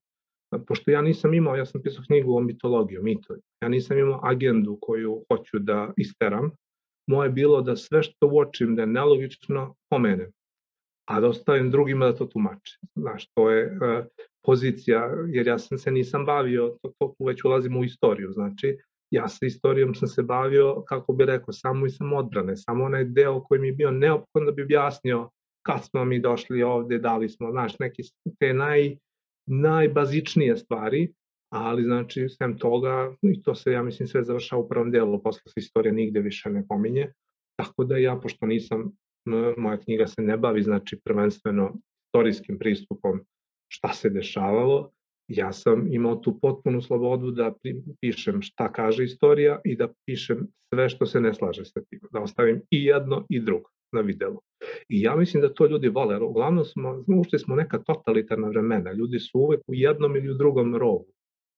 pošto 0.66 0.91
ja 0.91 1.03
nisam 1.03 1.35
imao, 1.35 1.57
ja 1.57 1.66
sam 1.66 1.82
pisao 1.82 2.05
knjigu 2.07 2.36
o 2.36 2.41
mitologiji, 2.41 2.99
o 2.99 3.03
mitoj, 3.03 3.39
ja 3.62 3.69
nisam 3.69 3.99
imao 3.99 4.20
agendu 4.23 4.78
koju 4.81 5.24
hoću 5.31 5.59
da 5.59 5.93
isteram, 5.97 6.51
moje 7.07 7.31
bilo 7.31 7.61
da 7.62 7.77
sve 7.77 8.03
što 8.03 8.27
uočim 8.27 8.77
da 8.77 8.82
je 8.82 8.86
nelogično 8.86 9.74
pomenem 9.91 10.32
a 11.05 11.21
da 11.21 11.29
ostavim 11.29 11.71
drugima 11.71 12.07
da 12.07 12.17
to 12.17 12.27
tumače. 12.27 12.79
Znaš, 12.95 13.29
to 13.35 13.51
je 13.51 13.67
uh, 13.67 14.07
pozicija, 14.45 15.11
jer 15.29 15.47
ja 15.47 15.59
sam 15.59 15.79
se 15.79 15.91
nisam 15.91 16.27
bavio, 16.27 16.77
to, 16.83 16.93
to 16.99 17.15
već 17.27 17.45
ulazimo 17.45 17.81
u 17.81 17.85
istoriju, 17.85 18.33
znači, 18.33 18.79
ja 19.11 19.29
sa 19.29 19.47
istorijom 19.47 19.95
sam 19.95 20.09
se 20.09 20.23
bavio, 20.23 20.83
kako 20.89 21.13
bi 21.13 21.25
rekao, 21.25 21.53
samo 21.53 21.87
i 21.87 21.91
samo 21.91 22.17
odbrane, 22.17 22.57
samo 22.57 22.85
onaj 22.85 23.05
deo 23.05 23.45
koji 23.45 23.61
mi 23.61 23.69
je 23.69 23.73
bio 23.73 23.91
neophodan 23.91 24.47
da 24.47 24.53
bi 24.53 24.63
objasnio 24.63 25.31
kad 25.67 25.85
smo 25.85 26.05
mi 26.05 26.21
došli 26.21 26.63
ovde, 26.63 26.99
da 26.99 27.17
li 27.17 27.29
smo, 27.29 27.51
znaš, 27.51 27.79
neke 27.79 28.03
te 28.39 28.55
naj, 28.55 28.97
najbazičnije 29.47 30.57
stvari, 30.57 31.13
ali 31.53 31.83
znači, 31.83 32.29
sem 32.29 32.59
toga, 32.59 33.15
i 33.23 33.43
to 33.43 33.55
se, 33.55 33.73
ja 33.73 33.83
mislim, 33.83 34.09
sve 34.09 34.25
završava 34.25 34.63
u 34.63 34.69
prvom 34.69 34.91
delu, 34.91 35.23
posle 35.23 35.43
se 35.47 35.61
istorija 35.61 35.93
nigde 35.93 36.21
više 36.21 36.51
ne 36.51 36.65
pominje, 36.69 37.13
tako 37.57 37.85
da 37.85 37.97
ja, 37.97 38.17
pošto 38.17 38.47
nisam 38.47 38.93
moja 39.57 39.77
knjiga 39.77 40.07
se 40.07 40.23
ne 40.23 40.37
bavi 40.37 40.63
znači 40.63 41.01
prvenstveno 41.05 41.75
istorijskim 42.07 42.59
pristupom 42.59 43.21
šta 43.69 43.93
se 43.93 44.11
dešavalo, 44.11 44.91
ja 45.29 45.53
sam 45.53 45.93
imao 45.93 46.17
tu 46.17 46.39
potpunu 46.41 46.83
slobodu 46.83 47.31
da 47.31 47.53
pišem 48.01 48.43
šta 48.43 48.73
kaže 48.73 49.05
istorija 49.05 49.61
i 49.65 49.77
da 49.77 49.89
pišem 50.07 50.47
sve 50.75 50.89
što 50.89 51.07
se 51.07 51.21
ne 51.21 51.35
slaže 51.35 51.65
sa 51.65 51.81
tim, 51.91 52.01
da 52.13 52.21
ostavim 52.21 52.63
i 52.71 52.85
jedno 52.85 53.27
i 53.29 53.41
drugo 53.41 53.71
na 53.93 54.01
videlu. 54.01 54.41
I 54.89 55.03
ja 55.03 55.17
mislim 55.17 55.43
da 55.43 55.55
to 55.55 55.67
ljudi 55.67 55.89
vole, 55.89 56.21
uglavnom 56.21 56.65
smo, 56.65 57.05
ušte 57.21 57.39
smo 57.39 57.57
neka 57.57 57.79
totalitarna 57.79 58.49
vremena, 58.49 58.93
ljudi 58.93 59.19
su 59.19 59.39
uvek 59.39 59.61
u 59.67 59.75
jednom 59.75 60.17
ili 60.17 60.31
u 60.31 60.35
drugom 60.35 60.77
rovu. 60.77 61.07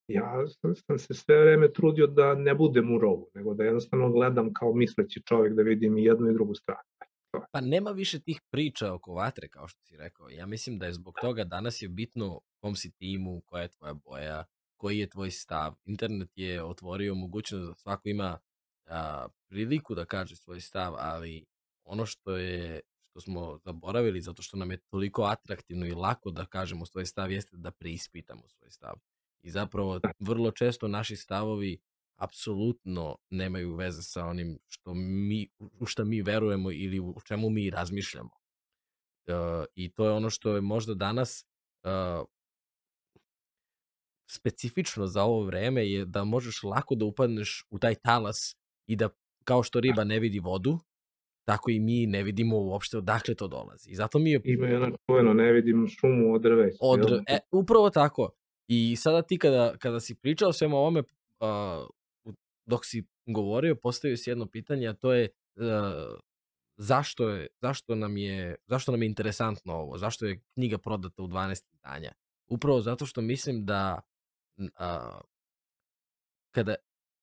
Ja 0.09 0.47
sam 0.87 0.99
se 0.99 1.15
sve 1.15 1.41
vreme 1.41 1.73
trudio 1.73 2.07
da 2.07 2.35
ne 2.35 2.55
budem 2.55 2.95
u 2.95 2.99
rovu, 2.99 3.29
nego 3.35 3.55
da 3.55 3.65
jednostavno 3.65 4.11
gledam 4.11 4.53
kao 4.53 4.75
misleći 4.75 5.23
čovjek 5.23 5.55
da 5.55 5.63
vidim 5.63 5.99
i 5.99 6.05
jednu 6.05 6.31
i 6.31 6.35
drugu 6.35 6.55
stranu. 6.55 6.89
Pa 7.53 7.61
nema 7.61 7.91
više 7.91 8.21
tih 8.21 8.41
priča 8.51 8.95
oko 8.95 9.15
vatre, 9.15 9.49
kao 9.49 9.69
što 9.69 9.83
si 9.83 9.97
rekao. 9.97 10.29
Ja 10.29 10.47
mislim 10.47 10.79
da 10.79 10.87
je 10.87 10.93
zbog 10.93 11.15
toga 11.21 11.45
danas 11.45 11.83
je 11.83 11.89
bitno 11.89 12.41
kom 12.61 12.77
si 12.77 12.91
timu, 12.91 13.41
koja 13.41 13.63
je 13.63 13.69
tvoja 13.69 13.95
boja, 13.95 14.45
koji 14.77 14.99
je 14.99 15.11
tvoj 15.11 15.31
stav. 15.31 15.75
Internet 15.85 16.31
je 16.35 16.65
otvorio 16.65 17.15
mogućnost 17.15 17.69
da 17.69 17.75
svako 17.75 18.09
ima 18.09 18.39
a, 18.87 19.29
priliku 19.49 19.95
da 19.95 20.05
kaže 20.05 20.37
svoj 20.37 20.61
stav, 20.61 20.95
ali 20.99 21.45
ono 21.85 22.07
što 22.07 22.37
je 22.37 22.81
što 23.11 23.21
smo 23.21 23.59
zaboravili 23.65 24.21
zato 24.21 24.43
što 24.43 24.57
nam 24.57 24.71
je 24.71 24.77
toliko 24.77 25.23
atraktivno 25.23 25.87
i 25.87 25.93
lako 25.93 26.31
da 26.31 26.47
kažemo 26.47 26.87
svoj 26.87 27.07
stav 27.07 27.33
jeste 27.33 27.57
da 27.57 27.71
preispitamo 27.71 28.49
svoj 28.49 28.71
stav. 28.71 28.95
I 29.43 29.51
zapravo 29.51 30.01
vrlo 30.19 30.51
često 30.51 30.89
naši 30.89 31.17
stavovi 31.17 31.79
apsolutno 32.17 33.17
nemaju 33.31 33.75
veze 33.75 34.03
sa 34.03 34.27
onim 34.27 34.59
što 34.69 34.95
mi, 34.95 35.49
u 35.59 35.87
šta 35.87 36.05
mi 36.05 36.23
verujemo 36.23 36.73
ili 36.73 37.01
u 37.01 37.15
čemu 37.25 37.51
mi 37.51 37.71
razmišljamo. 37.71 38.31
Uh, 39.29 39.65
I 39.75 39.93
to 39.93 40.05
je 40.05 40.13
ono 40.13 40.31
što 40.31 40.55
je 40.55 40.61
možda 40.61 40.95
danas 40.95 41.47
uh, 41.85 42.27
specifično 44.31 45.07
za 45.07 45.23
ovo 45.23 45.45
vreme 45.45 45.91
je 45.91 46.05
da 46.05 46.25
možeš 46.25 46.63
lako 46.63 46.95
da 46.95 47.05
upadneš 47.05 47.65
u 47.71 47.79
taj 47.79 47.95
talas 47.95 48.57
i 48.87 48.97
da 48.97 49.09
kao 49.45 49.63
što 49.63 49.81
riba 49.81 50.05
ne 50.05 50.21
vidi 50.21 50.39
vodu, 50.39 50.79
tako 51.45 51.71
i 51.71 51.81
mi 51.81 52.07
ne 52.07 52.23
vidimo 52.23 52.59
uopšte 52.59 52.99
odakle 52.99 53.35
to 53.35 53.49
dolazi. 53.49 53.91
I 53.91 53.95
zato 53.95 54.19
mi 54.19 54.31
je... 54.31 54.41
Ima 54.45 54.67
jedno 54.67 54.97
čuveno, 55.07 55.35
ne 55.35 55.53
vidim 55.53 55.87
šumu 55.89 56.35
od 56.35 56.43
drveća. 56.43 56.79
Od, 56.81 57.23
e, 57.29 57.39
upravo 57.53 57.91
tako. 57.91 58.31
I 58.69 58.97
sada 58.97 59.23
ti 59.23 59.39
kada, 59.39 59.77
kada 59.79 60.01
si 60.01 60.15
pričao 60.15 60.53
svema 60.53 60.77
ovome, 60.77 61.01
uh, 61.01 61.87
dok 62.67 62.85
si 62.85 63.07
govorio, 63.27 63.77
postavio 63.77 64.17
si 64.17 64.31
jedno 64.31 64.47
pitanje, 64.47 64.89
a 64.89 64.93
to 64.93 65.13
je 65.13 65.29
uh, 65.57 65.65
zašto, 66.77 67.29
je, 67.29 67.47
zašto, 67.61 67.95
nam 67.95 68.17
je, 68.17 68.57
zašto 68.67 68.93
nam 68.93 69.03
je 69.03 69.07
interesantno 69.07 69.75
ovo? 69.75 69.99
Zašto 69.99 70.27
je 70.27 70.41
knjiga 70.55 70.79
prodata 70.79 71.23
u 71.23 71.29
12 71.29 71.63
izdanja? 71.73 72.13
Upravo 72.49 72.81
zato 72.81 73.07
što 73.07 73.21
mislim 73.21 73.65
da 73.65 74.01
uh, 74.59 75.21
kada 76.51 76.75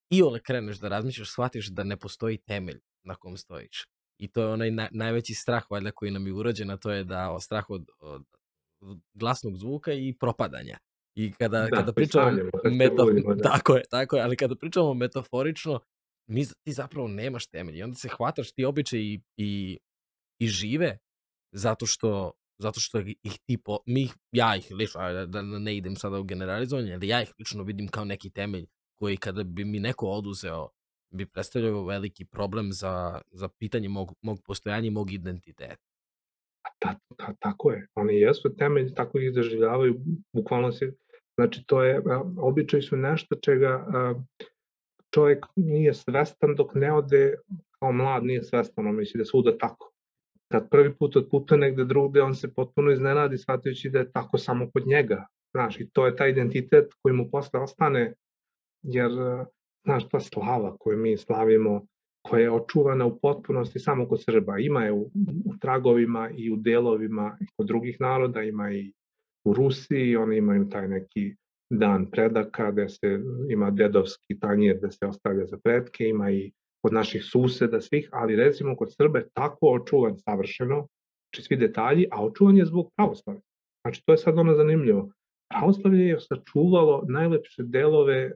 iole 0.09 0.39
kreneš 0.39 0.77
da 0.79 0.87
razmišljaš, 0.87 1.31
shvatiš 1.31 1.67
da 1.67 1.83
ne 1.83 1.97
postoji 1.97 2.37
temelj 2.37 2.79
na 3.03 3.15
kom 3.15 3.37
stojiš. 3.37 3.87
I 4.17 4.31
to 4.31 4.41
je 4.41 4.47
onaj 4.47 4.71
na, 4.71 4.89
najveći 4.91 5.33
strah 5.33 5.63
valjda 5.69 5.91
koji 5.91 6.11
nam 6.11 6.27
je 6.27 6.33
urađen, 6.33 6.69
a 6.69 6.77
to 6.77 6.91
je 6.91 7.03
da 7.03 7.31
o 7.31 7.39
strah 7.39 7.69
od, 7.69 7.89
od 7.99 8.23
glasnog 9.13 9.57
zvuka 9.57 9.93
i 9.93 10.15
propadanja. 10.19 10.77
I 11.15 11.31
kada, 11.31 11.59
da, 11.59 11.67
kada 11.69 11.93
pričamo 11.93 12.31
meta, 12.71 13.03
da. 13.35 13.41
tako 13.41 13.75
je, 13.75 13.83
tako 13.89 14.15
je, 14.15 14.23
ali 14.23 14.35
kada 14.35 14.55
pričamo 14.55 14.93
metaforično, 14.93 15.79
mi, 16.27 16.45
ti 16.45 16.73
zapravo 16.73 17.07
nemaš 17.07 17.47
temelj 17.47 17.77
i 17.77 17.83
onda 17.83 17.95
se 17.95 18.09
hvataš 18.09 18.51
ti 18.51 18.65
običaj 18.65 18.99
i, 18.99 19.21
i, 19.37 19.79
i 20.39 20.47
žive 20.47 20.97
zato 21.51 21.85
što 21.85 22.31
zato 22.57 22.79
što 22.79 22.99
ih 22.99 23.39
ti 23.45 23.57
po, 23.57 23.79
mi 23.85 24.09
ja 24.31 24.55
ih 24.55 24.67
lično, 24.71 25.13
da, 25.13 25.25
da 25.25 25.41
ne 25.41 25.77
idem 25.77 25.95
sada 25.95 26.19
u 26.19 26.23
generalizovanje, 26.23 26.93
ali 26.93 27.07
ja 27.07 27.21
ih 27.21 27.33
lično 27.39 27.63
vidim 27.63 27.87
kao 27.87 28.05
neki 28.05 28.29
temelj 28.29 28.65
koji 28.99 29.17
kada 29.17 29.43
bi 29.43 29.65
mi 29.65 29.79
neko 29.79 30.07
oduzeo 30.07 30.69
bi 31.13 31.25
predstavljao 31.25 31.85
veliki 31.85 32.25
problem 32.25 32.71
za, 32.71 33.21
za 33.31 33.49
pitanje 33.59 33.89
mog, 33.89 34.13
mog 34.21 34.39
postojanja 34.45 34.87
i 34.87 34.91
mog 34.91 35.11
identiteta. 35.11 35.83
Ta, 36.79 36.95
ta, 37.17 37.33
tako 37.39 37.71
je. 37.71 37.87
Oni 37.95 38.15
jesu 38.15 38.55
temelj, 38.57 38.93
tako 38.93 39.19
ih 39.19 39.33
doživljavaju, 39.33 40.01
bukvalno 40.33 40.71
se 40.71 40.93
Znači, 41.35 41.63
to 41.65 41.83
je, 41.83 42.01
običaj 42.37 42.81
su 42.81 42.97
nešto 42.97 43.35
čega 43.35 43.85
čovjek 45.13 45.45
nije 45.55 45.93
svestan 45.93 46.55
dok 46.55 46.75
ne 46.75 46.93
ode 46.93 47.35
kao 47.79 47.91
mlad 47.91 48.23
nije 48.23 48.43
svestan, 48.43 48.87
on 48.87 48.95
misli 48.95 49.17
da 49.17 49.25
svuda 49.25 49.57
tako. 49.57 49.93
kad 50.53 50.69
prvi 50.69 50.93
put 50.97 51.15
otputuje 51.15 51.57
negde 51.57 51.85
drugde, 51.85 52.21
on 52.21 52.35
se 52.35 52.53
potpuno 52.53 52.91
iznenadi 52.91 53.37
shvatajući 53.37 53.89
da 53.89 53.99
je 53.99 54.11
tako 54.11 54.37
samo 54.37 54.69
kod 54.73 54.87
njega. 54.87 55.25
Znaš, 55.51 55.79
i 55.79 55.89
to 55.89 56.05
je 56.05 56.15
taj 56.15 56.29
identitet 56.29 56.93
koji 57.01 57.15
mu 57.15 57.29
posle 57.31 57.59
ostane, 57.59 58.13
jer, 58.81 59.11
znaš, 59.85 60.09
ta 60.09 60.19
slava 60.19 60.77
koju 60.79 60.97
mi 60.97 61.17
slavimo, 61.17 61.85
koja 62.21 62.41
je 62.41 62.51
očuvana 62.51 63.05
u 63.05 63.19
potpunosti 63.19 63.79
samo 63.79 64.07
kod 64.07 64.23
Srba. 64.23 64.57
Ima 64.59 64.83
je 64.83 64.91
u, 64.91 65.01
u 65.45 65.57
tragovima 65.61 66.29
i 66.37 66.51
u 66.51 66.55
delovima 66.55 67.37
i 67.41 67.45
kod 67.57 67.67
drugih 67.67 67.97
naroda, 67.99 68.41
ima 68.41 68.71
i 68.71 68.93
u 69.45 69.53
Rusiji, 69.53 70.15
oni 70.15 70.37
imaju 70.37 70.69
taj 70.69 70.87
neki 70.87 71.35
dan 71.69 72.05
predaka 72.11 72.71
gde 72.71 72.89
se 72.89 73.19
ima 73.49 73.71
dedovski 73.71 74.39
tanjir 74.39 74.77
gde 74.77 74.91
se 74.91 75.05
ostavlja 75.05 75.45
za 75.45 75.57
predke, 75.63 76.07
ima 76.07 76.31
i 76.31 76.51
kod 76.81 76.93
naših 76.93 77.23
suseda 77.23 77.81
svih, 77.81 78.09
ali 78.11 78.35
recimo 78.35 78.75
kod 78.75 78.95
Srbe 78.95 79.25
tako 79.33 79.67
očuvan 79.67 80.17
savršeno, 80.17 80.87
znači 81.33 81.47
svi 81.47 81.55
detalji, 81.55 82.07
a 82.11 82.25
očuvan 82.25 82.57
je 82.57 82.65
zbog 82.65 82.91
pravoslavlja. 82.95 83.41
Znači 83.85 84.01
to 84.05 84.13
je 84.13 84.17
sad 84.17 84.37
ono 84.37 84.55
zanimljivo. 84.55 85.09
Pravoslavlje 85.49 86.07
je 86.07 86.19
sačuvalo 86.19 87.03
najlepše 87.07 87.63
delove 87.63 88.31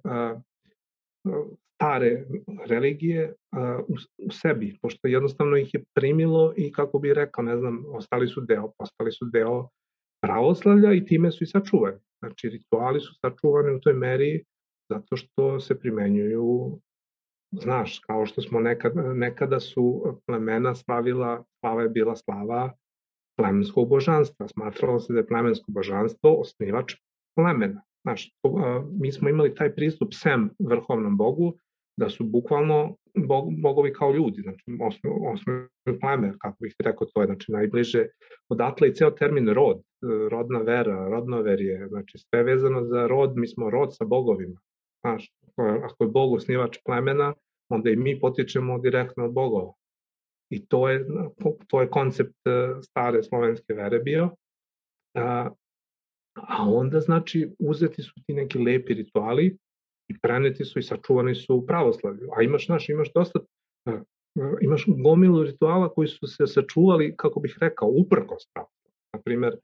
stare 1.75 2.25
religije 2.65 3.33
a, 3.51 3.79
u, 3.87 3.93
u 4.17 4.31
sebi, 4.31 4.77
pošto 4.81 5.07
jednostavno 5.07 5.57
ih 5.57 5.73
je 5.73 5.83
primilo 5.93 6.53
i 6.57 6.71
kako 6.71 6.99
bi 6.99 7.13
rekao, 7.13 7.43
ne 7.43 7.57
znam, 7.57 7.83
ostali 7.87 8.27
su 8.27 8.41
deo, 8.41 8.71
postali 8.77 9.11
su 9.11 9.25
deo 9.25 9.67
pravoslavlja 10.27 10.93
i 10.93 11.05
time 11.05 11.31
su 11.31 11.43
i 11.43 11.47
sačuvani. 11.47 11.97
Znači, 12.19 12.49
rituali 12.49 12.99
su 12.99 13.13
sačuvani 13.21 13.75
u 13.75 13.79
toj 13.79 13.93
meri 13.93 14.43
zato 14.89 15.15
što 15.15 15.59
se 15.59 15.79
primenjuju, 15.79 16.79
znaš, 17.51 17.99
kao 17.99 18.25
što 18.25 18.41
smo 18.41 18.59
nekad, 18.59 18.93
nekada 19.15 19.59
su 19.59 20.03
plemena 20.25 20.75
slavila, 20.75 21.43
slava 21.59 21.81
je 21.81 21.89
bila 21.89 22.15
slava 22.15 22.71
plemenskog 23.37 23.89
božanstva. 23.89 24.47
Smatralo 24.47 24.99
se 24.99 25.13
da 25.13 25.19
je 25.19 25.27
plemensko 25.27 25.71
božanstvo 25.71 26.35
osnivač 26.41 26.95
plemena. 27.35 27.81
Znaš, 28.01 28.31
mi 28.99 29.11
smo 29.11 29.29
imali 29.29 29.55
taj 29.55 29.75
pristup 29.75 30.13
sem 30.13 30.49
vrhovnom 30.59 31.17
bogu, 31.17 31.57
da 31.97 32.09
su 32.09 32.23
bukvalno 32.23 32.95
bog, 33.15 33.61
bogovi 33.61 33.93
kao 33.93 34.11
ljudi, 34.11 34.41
znači 34.41 34.63
osnovi 35.33 35.99
pleme, 36.01 36.33
kako 36.39 36.57
bih 36.59 36.75
rekao, 36.83 37.07
to 37.13 37.21
je 37.21 37.25
znači 37.25 37.51
najbliže 37.51 38.05
odatle 38.49 38.87
i 38.87 38.93
ceo 38.93 39.11
termin 39.11 39.49
rod, 39.49 39.81
rodna 40.29 40.59
vera, 40.59 41.07
rodnoverje, 41.07 41.87
znači 41.87 42.17
sve 42.17 42.43
vezano 42.43 42.83
za 42.83 43.07
rod, 43.07 43.33
mi 43.35 43.47
smo 43.47 43.69
rod 43.69 43.95
sa 43.95 44.05
bogovima. 44.05 44.59
Znaš, 45.01 45.31
ako 45.57 46.03
je 46.03 46.07
bog 46.07 46.33
osnivač 46.33 46.77
plemena, 46.85 47.33
onda 47.69 47.89
i 47.89 47.95
mi 47.95 48.19
potičemo 48.19 48.79
direktno 48.79 49.25
od 49.25 49.33
bogova. 49.33 49.73
I 50.49 50.65
to 50.67 50.89
je, 50.89 51.05
to 51.67 51.81
je 51.81 51.89
koncept 51.89 52.47
e, 52.47 52.81
stare 52.81 53.23
slovenske 53.23 53.73
vere 53.73 53.99
bio. 53.99 54.29
A, 55.15 55.49
a 56.35 56.69
onda, 56.69 56.99
znači, 56.99 57.49
uzeti 57.59 58.01
su 58.03 58.13
ti 58.25 58.33
neki 58.33 58.59
lepi 58.59 58.93
rituali 58.93 59.57
i 60.09 60.19
preneti 60.19 60.65
su 60.65 60.79
i 60.79 60.83
sačuvani 60.83 61.35
su 61.35 61.55
u 61.55 61.65
pravoslavlju. 61.65 62.29
A 62.37 62.41
imaš, 62.41 62.65
znaš, 62.65 62.89
imaš 62.89 63.13
dosta, 63.13 63.39
imaš 64.61 64.85
gomilu 64.87 65.43
rituala 65.43 65.89
koji 65.93 66.07
su 66.07 66.27
se 66.27 66.47
sačuvali, 66.47 67.15
kako 67.17 67.39
bih 67.39 67.57
rekao, 67.61 67.89
uprkos 67.89 68.43
pravoslavlju. 68.53 68.93
Naprimer, 69.13 69.57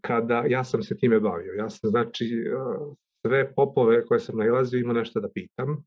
kada 0.00 0.44
ja 0.48 0.64
sam 0.64 0.82
se 0.82 0.96
time 0.96 1.20
bavio, 1.20 1.52
ja 1.52 1.70
sam, 1.70 1.90
znači, 1.90 2.44
sve 3.26 3.54
popove 3.54 4.06
koje 4.06 4.20
sam 4.20 4.38
nailazio 4.38 4.78
imao 4.78 4.94
nešto 4.94 5.20
da 5.20 5.28
pitam, 5.34 5.84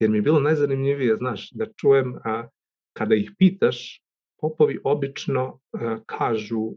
jer 0.00 0.10
mi 0.10 0.18
je 0.18 0.22
bilo 0.22 0.40
najzanimljivije, 0.40 1.16
znaš, 1.16 1.50
da 1.50 1.66
čujem 1.76 2.14
a, 2.24 2.48
kada 2.92 3.14
ih 3.14 3.32
pitaš, 3.38 4.02
popovi 4.40 4.78
obično 4.84 5.58
kažu 6.06 6.72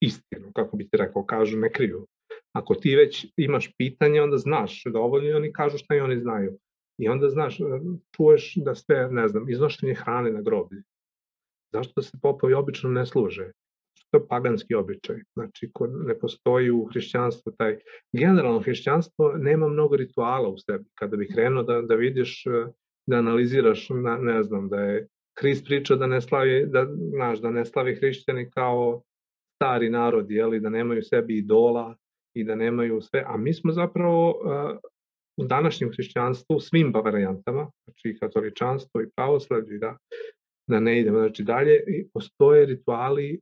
istinu, 0.00 0.52
kako 0.54 0.76
bi 0.76 0.88
ti 0.88 0.96
rekao, 0.96 1.24
kažu, 1.24 1.58
ne 1.58 1.72
kriju. 1.72 2.06
Ako 2.52 2.74
ti 2.74 2.96
već 2.96 3.26
imaš 3.36 3.72
pitanje, 3.78 4.22
onda 4.22 4.38
znaš 4.38 4.82
dovoljno 4.92 5.28
i 5.28 5.32
oni 5.32 5.52
kažu 5.52 5.78
šta 5.78 5.94
i 5.94 6.00
oni 6.00 6.20
znaju. 6.20 6.58
I 6.98 7.08
onda 7.08 7.28
znaš, 7.28 7.60
e, 7.60 7.64
čuješ 8.16 8.54
da 8.56 8.74
sve, 8.74 9.08
ne 9.10 9.28
znam, 9.28 9.50
iznošenje 9.50 9.94
hrane 9.94 10.32
na 10.32 10.42
groblje. 10.42 10.82
Zašto 11.72 12.02
se 12.02 12.18
popovi 12.22 12.54
obično 12.54 12.90
ne 12.90 13.06
služe? 13.06 13.50
To 14.10 14.18
je 14.18 14.28
paganski 14.28 14.74
običaj. 14.74 15.16
Znači, 15.32 15.70
ko 15.72 15.86
ne 15.86 16.18
postoji 16.18 16.70
u 16.70 16.84
hrišćanstvu 16.84 17.52
taj... 17.58 17.78
Generalno, 18.12 18.60
hrišćanstvo 18.60 19.32
nema 19.36 19.68
mnogo 19.68 19.96
rituala 19.96 20.48
u 20.48 20.58
sebi. 20.58 20.84
Kada 20.94 21.16
bi 21.16 21.28
krenuo 21.28 21.62
da, 21.62 21.82
da 21.82 21.94
vidiš, 21.94 22.46
e, 22.46 22.66
da 23.06 23.16
analiziraš, 23.16 23.88
na, 23.88 24.16
ne 24.18 24.42
znam, 24.42 24.68
da 24.68 24.80
je 24.80 25.08
Hrist 25.38 25.64
priča 25.66 25.96
da 25.96 26.06
ne 26.06 26.20
slavi, 26.20 26.66
da, 26.66 26.86
znaš, 27.10 27.40
da 27.40 27.50
ne 27.50 27.64
slavi 27.64 27.94
hrišćani 27.94 28.50
kao 28.50 29.02
stari 29.56 29.90
narod, 29.90 30.30
jeli, 30.30 30.60
da 30.60 30.70
nemaju 30.70 31.02
sebi 31.02 31.38
idola, 31.38 31.96
i 32.34 32.44
da 32.44 32.54
nemaju 32.54 33.00
sve, 33.02 33.24
a 33.26 33.36
mi 33.36 33.54
smo 33.54 33.72
zapravo 33.72 34.34
u 35.36 35.44
današnjem 35.44 35.90
hrišćanstvu, 35.92 36.60
svim 36.60 36.92
varijantama, 36.94 37.70
znači 37.84 38.08
i 38.08 38.18
katoličanstvo 38.18 39.00
i 39.00 39.10
pravoslavlje, 39.16 39.78
da, 39.78 39.96
da 40.68 40.80
ne 40.80 41.00
idemo 41.00 41.18
znači 41.18 41.42
dalje, 41.42 41.84
i 41.86 42.08
postoje 42.14 42.66
rituali, 42.66 43.40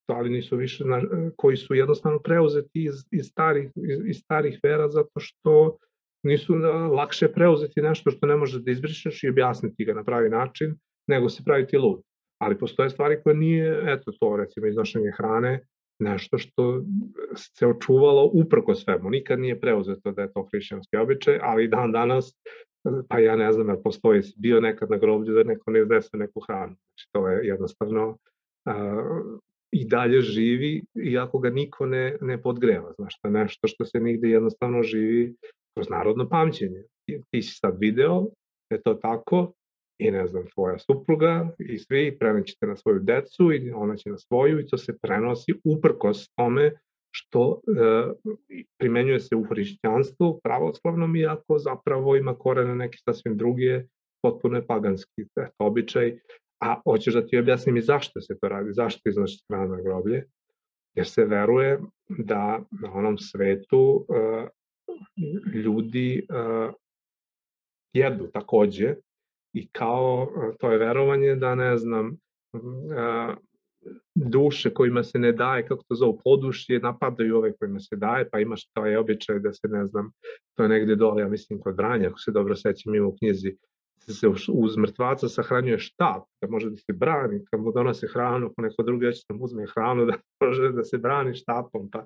rituali 0.00 0.30
nisu 0.30 0.56
više, 0.56 0.84
na, 0.84 1.02
koji 1.36 1.56
su 1.56 1.74
jednostavno 1.74 2.18
preuzeti 2.18 2.84
iz, 2.84 2.94
iz, 3.10 3.26
starih, 3.26 3.70
iz, 3.76 3.98
iz 4.06 4.16
starih 4.16 4.60
vera 4.62 4.88
zato 4.88 5.20
što 5.20 5.78
nisu 6.22 6.54
lakše 6.94 7.32
preuzeti 7.32 7.82
nešto 7.82 8.10
što 8.10 8.26
ne 8.26 8.36
možeš 8.36 8.62
da 8.62 8.70
izbrišeš 8.70 9.24
i 9.24 9.28
objasniti 9.28 9.84
ga 9.84 9.94
na 9.94 10.04
pravi 10.04 10.30
način, 10.30 10.74
nego 11.06 11.28
se 11.28 11.42
praviti 11.44 11.76
lud. 11.78 12.02
Ali 12.40 12.58
postoje 12.58 12.90
stvari 12.90 13.20
koje 13.22 13.36
nije, 13.36 13.84
eto 13.86 14.12
to, 14.20 14.36
recimo 14.36 14.66
iznošenje 14.66 15.12
hrane, 15.16 15.60
nešto 15.98 16.38
što 16.38 16.82
se 17.34 17.66
očuvalo 17.66 18.30
uprko 18.34 18.74
svemu. 18.74 19.10
Nikad 19.10 19.40
nije 19.40 19.60
preuzeto 19.60 20.12
da 20.12 20.22
je 20.22 20.32
to 20.32 20.42
hrišćanski 20.52 20.96
običaj, 20.96 21.38
ali 21.42 21.68
dan 21.68 21.92
danas, 21.92 22.34
pa 23.08 23.18
ja 23.18 23.36
ne 23.36 23.52
znam 23.52 23.66
da 23.66 23.82
postoji, 23.82 24.22
bio 24.36 24.60
nekad 24.60 24.90
na 24.90 24.96
groblju 24.96 25.34
da 25.34 25.42
neko 25.42 25.70
ne 25.70 25.80
iznese 25.80 26.16
neku 26.16 26.40
hranu. 26.40 26.74
Znači 26.74 27.08
to 27.12 27.28
je 27.28 27.46
jednostavno 27.46 28.08
uh, 28.08 29.38
i 29.72 29.84
dalje 29.84 30.20
živi, 30.20 30.82
iako 31.04 31.38
ga 31.38 31.50
niko 31.50 31.86
ne, 31.86 32.16
ne 32.20 32.42
podgreva. 32.42 32.92
Znaš, 32.98 33.20
to 33.20 33.28
je 33.28 33.32
nešto 33.32 33.68
što 33.68 33.84
se 33.84 34.00
nigde 34.00 34.28
jednostavno 34.28 34.82
živi 34.82 35.34
kroz 35.74 35.88
narodno 35.90 36.28
pamćenje. 36.28 36.82
Ti 37.30 37.42
si 37.42 37.58
sad 37.58 37.76
video 37.80 38.26
je 38.70 38.82
to 38.82 38.94
tako, 38.94 39.52
i 39.98 40.10
ne 40.10 40.26
znam, 40.26 40.44
tvoja 40.54 40.78
supruga 40.78 41.50
i 41.58 41.78
svi 41.78 42.18
prenećete 42.18 42.66
na 42.66 42.76
svoju 42.76 42.98
decu 42.98 43.52
i 43.52 43.70
ona 43.70 43.96
će 43.96 44.10
na 44.10 44.18
svoju 44.18 44.60
i 44.60 44.66
to 44.66 44.78
se 44.78 44.98
prenosi 44.98 45.52
uprkos 45.64 46.28
tome 46.34 46.72
što 47.10 47.60
e, 47.66 48.12
primenjuje 48.78 49.20
se 49.20 49.36
u 49.36 49.44
hrišćanstvu 49.44 50.40
pravoslavnom 50.44 51.16
iako 51.16 51.58
zapravo 51.58 52.16
ima 52.16 52.34
korene 52.34 52.74
neki 52.74 52.98
sasvim 52.98 53.36
druge, 53.36 53.82
potpuno 54.22 54.56
je 54.56 54.66
paganski 54.66 55.22
eto, 55.36 55.52
običaj, 55.58 56.18
a 56.60 56.80
hoćeš 56.84 57.14
da 57.14 57.26
ti 57.26 57.38
objasnim 57.38 57.76
i 57.76 57.82
zašto 57.82 58.20
se 58.20 58.38
to 58.40 58.48
radi, 58.48 58.72
zašto 58.72 59.08
iznosi 59.08 59.38
strana 59.38 59.76
na 59.76 59.82
groblje, 59.82 60.24
jer 60.94 61.06
se 61.06 61.24
veruje 61.24 61.80
da 62.08 62.60
na 62.82 62.92
onom 62.92 63.18
svetu 63.18 64.06
e, 64.14 64.48
ljudi 65.54 66.18
e, 66.18 66.22
jedu 67.92 68.26
takođe 68.26 68.94
i 69.52 69.68
kao 69.72 70.28
to 70.60 70.72
je 70.72 70.78
verovanje 70.78 71.34
da 71.34 71.54
ne 71.54 71.76
znam 71.76 72.16
duše 74.14 74.74
kojima 74.74 75.02
se 75.02 75.18
ne 75.18 75.32
daje, 75.32 75.66
kako 75.66 75.84
to 75.88 75.94
zove, 75.94 76.18
podušje, 76.24 76.80
napadaju 76.80 77.36
ove 77.36 77.52
kojima 77.52 77.80
se 77.80 77.96
daje, 77.96 78.30
pa 78.30 78.40
imaš 78.40 78.66
taj 78.72 78.96
običaj 78.96 79.38
da 79.38 79.52
se, 79.52 79.68
ne 79.68 79.86
znam, 79.86 80.10
to 80.56 80.62
je 80.62 80.68
negde 80.68 80.96
dole, 80.96 81.22
ja 81.22 81.28
mislim, 81.28 81.60
kod 81.60 81.76
Vranja, 81.76 82.08
ako 82.08 82.18
se 82.18 82.30
dobro 82.30 82.56
sećam, 82.56 82.94
ima 82.94 83.06
u 83.06 83.16
knjizi, 83.16 83.56
se 84.14 84.28
uz 84.52 84.76
mrtvaca 84.76 85.28
sahranjuje 85.28 85.78
štap, 85.78 86.22
da 86.42 86.48
može 86.48 86.70
da 86.70 86.76
se 86.76 86.92
brani, 86.92 87.44
kad 87.50 87.60
mu 87.60 87.72
donose 87.72 88.06
hranu, 88.06 88.46
ako 88.46 88.62
neko 88.62 88.82
drugi 88.82 89.06
već 89.06 89.24
da 89.28 89.34
mu 89.34 89.44
uzme 89.44 89.66
hranu, 89.74 90.04
da 90.10 90.14
može 90.46 90.72
da 90.72 90.84
se 90.84 90.98
brani 90.98 91.34
štapom, 91.34 91.90
pa, 91.90 92.04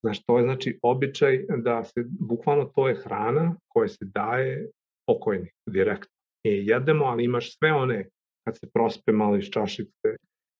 znaš, 0.00 0.24
to 0.24 0.38
je 0.38 0.44
znači 0.44 0.78
običaj 0.82 1.44
da 1.56 1.84
se, 1.84 2.04
bukvalno 2.20 2.64
to 2.64 2.88
je 2.88 2.94
hrana 2.94 3.56
koja 3.68 3.88
se 3.88 4.04
daje 4.04 4.68
pokojnik, 5.06 5.54
direktno. 5.66 6.13
e, 6.13 6.13
jedemo, 6.50 7.04
ali 7.04 7.24
imaš 7.24 7.58
sve 7.58 7.72
one, 7.72 8.08
kad 8.44 8.58
se 8.58 8.70
prospe 8.74 9.12
malo 9.12 9.36
iz 9.36 9.44
čašice, 9.44 10.16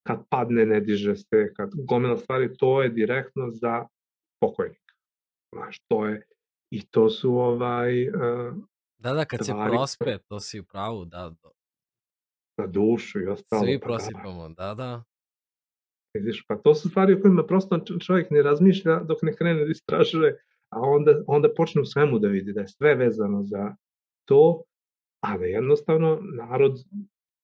kad 0.07 0.25
padne 0.29 0.67
ne 0.67 0.81
diže 0.81 1.17
se, 1.17 1.53
kad 1.57 1.71
gomila 1.89 2.17
stvari, 2.17 2.57
to 2.57 2.83
je 2.83 2.89
direktno 2.89 3.51
za 3.51 3.87
pokojnika. 4.41 4.95
Znaš, 5.55 5.79
to 5.89 6.07
je, 6.07 6.27
i 6.71 6.87
to 6.91 7.11
su 7.11 7.37
ovaj... 7.37 8.09
Uh, 8.09 8.55
da, 8.99 9.13
da, 9.13 9.25
kad 9.25 9.45
stvari, 9.45 9.71
se 9.71 9.77
prospe, 9.77 10.19
to 10.29 10.41
si 10.41 10.61
u 10.61 10.65
pravu, 10.65 11.05
da. 11.05 11.35
Na 12.59 12.67
dušu 12.67 13.21
i 13.21 13.27
ostalo. 13.27 13.63
Svi 13.63 13.81
pa 13.81 13.87
da. 13.87 13.87
prosipamo, 13.87 14.49
da, 14.49 14.75
da. 14.75 15.05
Vidiš, 16.15 16.45
pa 16.49 16.57
to 16.57 16.75
su 16.75 16.89
stvari 16.89 17.15
o 17.15 17.21
kojima 17.21 17.47
prosto 17.47 17.81
čovjek 18.07 18.31
ne 18.31 18.43
razmišlja 18.43 19.01
dok 19.01 19.23
ne 19.23 19.37
krene 19.37 19.65
da 19.65 19.71
istražuje, 19.71 20.39
a 20.73 20.81
onda, 20.81 21.23
onda 21.27 21.49
počne 21.57 21.83
u 21.83 21.85
svemu 21.85 22.19
da 22.19 22.29
vidi 22.29 22.53
da 22.53 22.61
je 22.61 22.69
sve 22.69 22.95
vezano 22.95 23.43
za 23.43 23.75
to 24.29 24.63
a 25.25 25.39
da 25.39 25.45
jednostavno 25.45 26.21
narod 26.23 26.79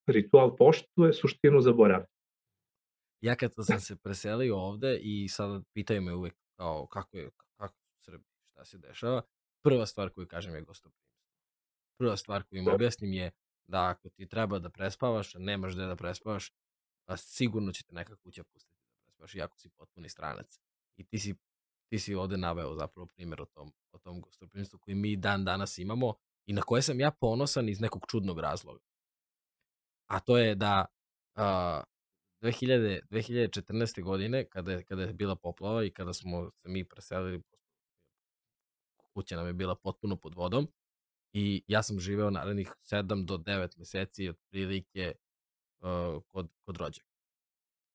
ritual 0.07 0.57
poštuje, 0.57 1.13
suštinu 1.13 1.61
zaboravlja. 1.61 2.07
Ja 3.21 3.37
kad 3.37 3.53
sam 3.67 3.81
se 3.89 3.97
preselio 3.97 4.57
ovde 4.57 4.99
i 5.03 5.29
sada 5.29 5.63
pitaju 5.73 6.03
me 6.03 6.15
uvek 6.15 6.35
kao 6.57 6.87
kako 6.87 7.17
je, 7.17 7.31
kako 7.57 7.75
je 7.75 7.91
u 7.99 8.01
Srbiji, 8.01 8.33
šta 8.51 8.65
se 8.65 8.79
dešava, 8.79 9.23
prva 9.63 9.87
stvar 9.87 10.11
koju 10.11 10.27
kažem 10.27 10.55
je 10.55 10.63
gostoprimstvo. 10.63 11.21
Prva 11.99 12.17
stvar 12.17 12.43
koju 12.45 12.59
im 12.59 12.65
Da. 12.65 12.75
objasnim 12.75 13.13
je 13.13 13.31
da 13.67 13.89
ako 13.89 14.09
ti 14.09 14.27
treba 14.27 14.59
da 14.59 14.71
prespavaš, 14.71 15.35
nemaš 15.35 15.75
gde 15.75 15.87
da 15.87 15.97
prespavaš, 15.97 16.53
a 17.07 17.17
sigurno 17.17 17.73
će 17.73 17.85
te 17.85 17.95
neka 17.95 18.17
kuća 18.17 18.45
pustiti 18.45 18.75
da 18.75 19.03
prespavaš, 19.03 19.35
iako 19.35 19.59
si 19.59 19.69
potpuni 19.69 20.09
stranac. 20.09 20.61
I 20.97 21.05
ti 21.05 21.19
si, 21.19 21.35
ti 21.89 21.99
si 21.99 22.15
ovde 22.15 22.37
naveo 22.37 22.75
zapravo 22.75 23.07
primjer 23.07 23.43
o 23.43 23.47
tom, 23.47 23.73
o 23.93 23.99
tom 23.99 24.21
gostoprimstvu 24.21 24.79
koji 24.79 24.95
mi 24.95 25.17
dan 25.17 25.45
danas 25.45 25.79
imamo 25.79 26.15
i 26.47 26.53
na 26.53 26.63
koje 26.63 26.83
sam 26.83 27.01
ja 27.01 27.11
ponosan 27.11 27.69
iz 27.69 27.81
nekog 27.81 28.05
čudnog 28.09 28.39
razloga. 28.39 28.81
A 30.07 30.21
to 30.21 30.39
je 30.39 30.55
da 30.55 30.87
a, 31.35 31.83
2000, 32.43 33.01
2014. 33.11 34.03
godine, 34.03 34.45
kada 34.49 34.73
je, 34.73 34.85
kada 34.85 35.03
je 35.03 35.13
bila 35.13 35.37
poplava 35.37 35.85
i 35.85 35.91
kada 35.91 36.13
smo 36.13 36.51
se 36.51 36.69
mi 36.69 36.85
preselili, 36.85 37.43
kuća 39.15 39.37
nam 39.37 39.47
je 39.47 39.53
bila 39.53 39.75
potpuno 39.75 40.17
pod 40.17 40.35
vodom 40.35 40.69
i 41.33 41.63
ja 41.67 41.83
sam 41.83 42.01
živeo 42.01 42.31
narednih 42.31 42.75
7 42.81 43.25
do 43.25 43.37
9 43.37 43.79
meseci 43.79 44.29
otprilike 44.29 45.15
uh, 45.81 46.23
kod, 46.29 46.49
kod 46.65 46.77
rođaka. 46.77 47.11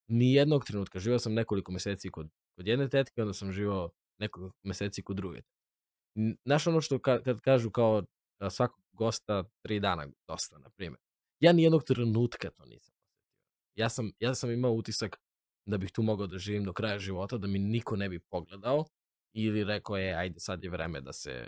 Nijednog 0.08 0.66
trenutka, 0.66 1.00
živeo 1.00 1.20
sam 1.20 1.34
nekoliko 1.34 1.72
meseci 1.72 2.10
kod, 2.10 2.30
kod 2.56 2.68
jedne 2.68 2.90
tetke, 2.90 3.22
onda 3.22 3.34
sam 3.34 3.52
živeo 3.52 3.90
nekoliko 4.20 4.58
meseci 4.64 5.04
kod 5.04 5.16
druge. 5.16 5.42
Znaš 6.46 6.68
ono 6.68 6.82
što 6.82 7.00
ka, 7.00 7.24
kad 7.24 7.42
kažu 7.42 7.72
kao 7.72 8.04
svakog 8.50 8.86
gosta 8.92 9.44
tri 9.62 9.80
dana 9.80 10.08
dosta, 10.28 10.58
na 10.58 10.70
primjer. 10.70 11.00
Ja 11.40 11.54
nijednog 11.54 11.84
trenutka 11.84 12.50
to 12.50 12.66
nisam. 12.66 12.96
Ja 13.76 13.90
sam, 13.90 14.12
ja 14.20 14.36
sam 14.36 14.52
imao 14.52 14.72
utisak 14.72 15.18
da 15.66 15.78
bih 15.78 15.92
tu 15.92 16.02
mogao 16.02 16.28
da 16.28 16.38
živim 16.38 16.64
do 16.64 16.74
kraja 16.74 17.00
života, 17.00 17.38
da 17.38 17.48
mi 17.48 17.60
niko 17.60 17.96
ne 17.96 18.10
bi 18.10 18.20
pogledao 18.20 18.86
ili 19.34 19.64
rekao 19.64 19.98
je, 19.98 20.16
ajde 20.16 20.40
sad 20.40 20.64
je 20.64 20.70
vreme 20.70 21.02
da 21.02 21.14
se... 21.14 21.48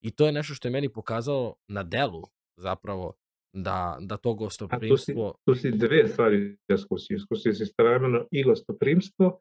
I 0.00 0.10
to 0.10 0.26
je 0.26 0.32
nešto 0.32 0.54
što 0.54 0.68
je 0.68 0.72
meni 0.72 0.92
pokazalo 0.92 1.54
na 1.68 1.82
delu 1.82 2.22
zapravo 2.56 3.14
da, 3.52 3.98
da 4.00 4.16
to 4.16 4.30
A 4.30 4.32
tu 4.32 4.38
si, 4.38 4.44
gostoprimstvo... 4.44 5.34
tu 5.44 5.54
si 5.54 5.70
dve 5.70 6.08
stvari 6.08 6.58
iskusio. 6.74 7.16
Iskusio 7.16 7.52
si 7.52 7.62
istovremeno 7.62 8.26
i 8.30 8.42
gostoprimstvo 8.42 9.40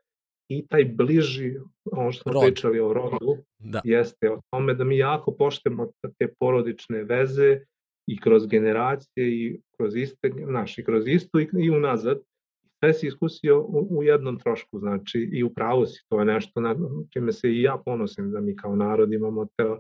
i 0.50 0.68
taj 0.68 0.86
bliži, 0.86 1.56
ono 1.92 2.12
što 2.12 2.22
smo 2.22 2.34
Rod. 2.34 2.44
pričali 2.44 2.80
o 2.80 2.94
rodu, 2.94 3.38
Da, 3.60 3.82
jeste 3.84 4.32
o 4.32 4.42
tome 4.52 4.74
da 4.74 4.84
mi 4.84 4.98
jako 4.98 5.32
poštemo 5.32 5.92
te 6.18 6.28
porodične 6.40 7.04
veze 7.04 7.60
i 8.08 8.20
kroz 8.20 8.48
generacije 8.48 9.30
i 9.30 9.60
kroz 9.78 9.96
iste, 9.96 10.30
naši, 10.30 10.84
kroz 10.84 11.08
istu 11.08 11.40
i, 11.40 11.48
i 11.60 11.70
unazad. 11.70 12.20
Sve 12.80 12.94
si 12.94 13.08
iskusio 13.08 13.62
u, 13.62 13.88
u 13.98 14.04
jednom 14.04 14.40
trošku, 14.40 14.80
znači 14.80 15.30
i 15.34 15.44
u 15.44 15.54
pravu 15.54 15.86
si, 15.86 16.04
to 16.10 16.20
je 16.20 16.26
nešto 16.26 16.62
na 16.62 16.76
čime 17.14 17.32
se 17.32 17.50
i 17.50 17.62
ja 17.62 17.82
ponosim 17.86 18.32
da 18.32 18.42
mi 18.42 18.56
kao 18.56 18.76
narod 18.76 19.14
imamo 19.14 19.48
to, 19.56 19.80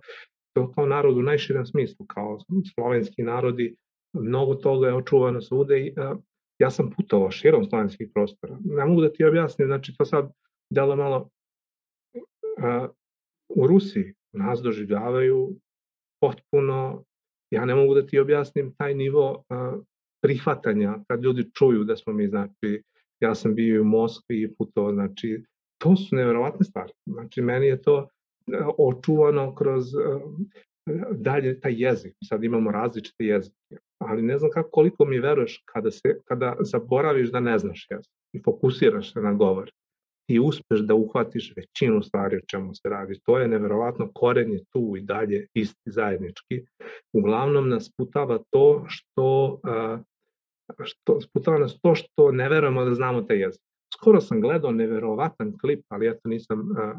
to 0.55 0.71
kao 0.71 0.85
narod 0.85 1.17
u 1.17 1.21
najširem 1.21 1.65
smislu, 1.65 2.05
kao 2.05 2.39
slovenski 2.73 3.23
narodi, 3.23 3.75
mnogo 4.13 4.55
toga 4.55 4.87
je 4.87 4.93
očuvano 4.95 5.41
svude 5.41 5.79
i 5.79 5.93
a, 5.97 6.15
ja 6.59 6.71
sam 6.71 6.91
putovao 6.97 7.31
širom 7.31 7.65
slovenskih 7.65 8.09
prostora. 8.13 8.57
Ne 8.63 8.85
mogu 8.85 9.01
da 9.01 9.13
ti 9.13 9.23
objasnim, 9.25 9.67
znači 9.67 9.93
to 9.97 10.05
sad 10.05 10.31
delo 10.69 10.95
malo 10.95 11.29
a, 12.61 12.87
u 13.49 13.67
Rusiji 13.67 14.13
nas 14.33 14.61
doživljavaju 14.61 15.55
potpuno, 16.21 17.03
ja 17.51 17.65
ne 17.65 17.75
mogu 17.75 17.93
da 17.93 18.05
ti 18.05 18.19
objasnim 18.19 18.73
taj 18.77 18.95
nivo 18.95 19.43
prihvatanja 20.23 20.99
kad 21.07 21.23
ljudi 21.23 21.51
čuju 21.53 21.83
da 21.83 21.95
smo 21.95 22.13
mi, 22.13 22.27
znači, 22.27 22.83
ja 23.19 23.35
sam 23.35 23.55
bio 23.55 23.81
u 23.81 23.85
Moskvi 23.85 24.41
i 24.41 24.55
putovao, 24.55 24.93
znači, 24.93 25.43
to 25.77 25.95
su 25.95 26.15
neverovatne 26.15 26.65
stvari. 26.65 26.93
Znači, 27.05 27.41
meni 27.41 27.67
je 27.67 27.81
to 27.81 28.07
očuvano 28.77 29.55
kroz 29.55 29.83
dalje 31.11 31.59
taj 31.59 31.73
jezik. 31.77 32.13
Sad 32.23 32.43
imamo 32.43 32.71
različite 32.71 33.25
jezike, 33.25 33.77
ali 34.01 34.21
ne 34.21 34.37
znam 34.37 34.51
kako, 34.51 34.69
koliko 34.69 35.05
mi 35.05 35.19
veruješ 35.19 35.63
kada, 35.65 35.91
se, 35.91 36.19
kada 36.25 36.55
zaboraviš 36.59 37.31
da 37.31 37.39
ne 37.39 37.59
znaš 37.59 37.87
jezik 37.89 38.13
i 38.33 38.41
fokusiraš 38.43 39.13
se 39.13 39.21
na 39.21 39.33
govor 39.33 39.71
ti 40.27 40.39
uspeš 40.39 40.79
da 40.79 40.95
uhvatiš 40.95 41.53
većinu 41.55 42.01
stvari 42.01 42.37
o 42.37 42.45
čemu 42.47 42.73
se 42.73 42.89
radi. 42.89 43.19
To 43.23 43.39
je 43.39 43.47
neverovatno, 43.47 44.11
koren 44.13 44.51
je 44.51 44.63
tu 44.69 44.93
i 44.97 45.01
dalje 45.01 45.47
isti 45.53 45.91
zajednički. 45.91 46.65
Uglavnom 47.13 47.69
nas 47.69 47.91
putava 47.97 48.39
to 48.49 48.85
što, 48.87 49.59
što 50.83 51.21
sputava 51.21 51.59
nas 51.59 51.79
to 51.81 51.95
što 51.95 52.31
ne 52.31 52.49
verujemo 52.49 52.85
da 52.85 52.93
znamo 52.93 53.21
taj 53.21 53.39
jezik. 53.39 53.61
Skoro 53.93 54.21
sam 54.21 54.41
gledao 54.41 54.71
neverovatan 54.71 55.57
klip, 55.57 55.85
ali 55.87 56.07
eto 56.07 56.29
nisam, 56.29 56.71
a, 56.77 56.95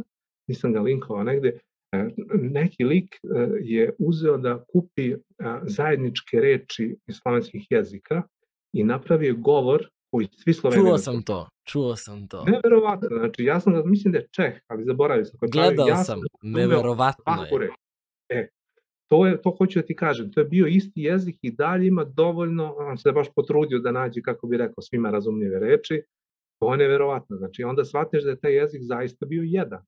nisam 0.48 0.72
ga 0.72 0.80
linkovao 0.80 1.24
negde. 1.24 1.58
E, 1.92 2.08
neki 2.32 2.84
lik 2.84 3.14
e, 3.14 3.48
je 3.60 3.92
uzeo 3.98 4.38
da 4.38 4.64
kupi 4.72 5.14
zajedničke 5.62 6.40
reči 6.40 6.96
iz 7.06 7.16
slovenskih 7.22 7.66
jezika 7.70 8.22
i 8.72 8.84
napravio 8.84 9.34
govor 9.34 9.88
koji 10.16 10.28
svi 10.36 10.52
Sloveni 10.52 10.82
čuo 10.82 10.98
sam 10.98 11.22
to, 11.22 11.48
čuo 11.64 11.96
sam 11.96 12.28
to. 12.28 12.44
Neverovatno, 12.44 13.08
znači 13.18 13.44
ja 13.44 13.60
sam, 13.60 13.82
mislim 13.84 14.12
da 14.12 14.18
je 14.18 14.28
Čeh, 14.30 14.60
ali 14.66 14.84
zaboravio 14.84 15.24
sam. 15.24 15.38
Gledao 15.52 15.88
ja 15.88 16.04
sam, 16.04 16.20
neverovatno 16.42 17.32
je. 17.60 17.70
E, 18.28 18.48
to, 19.10 19.26
je, 19.26 19.42
to 19.42 19.50
hoću 19.58 19.78
da 19.78 19.86
ti 19.86 19.96
kažem, 19.96 20.32
to 20.32 20.40
je 20.40 20.44
bio 20.44 20.66
isti 20.66 21.02
jezik 21.02 21.36
i 21.42 21.50
dalje 21.50 21.86
ima 21.86 22.04
dovoljno, 22.04 22.74
on 22.78 22.98
se 22.98 23.12
baš 23.12 23.26
potrudio 23.34 23.78
da 23.78 23.92
nađe, 23.92 24.22
kako 24.22 24.46
bi 24.46 24.56
rekao, 24.56 24.82
svima 24.82 25.10
razumljive 25.10 25.60
reči, 25.60 26.02
to 26.60 26.72
je 26.72 26.78
neverovatno, 26.78 27.36
znači 27.36 27.64
onda 27.64 27.84
shvatiš 27.84 28.24
da 28.24 28.30
je 28.30 28.40
taj 28.40 28.54
jezik 28.54 28.82
zaista 28.82 29.26
bio 29.26 29.42
jedan. 29.42 29.84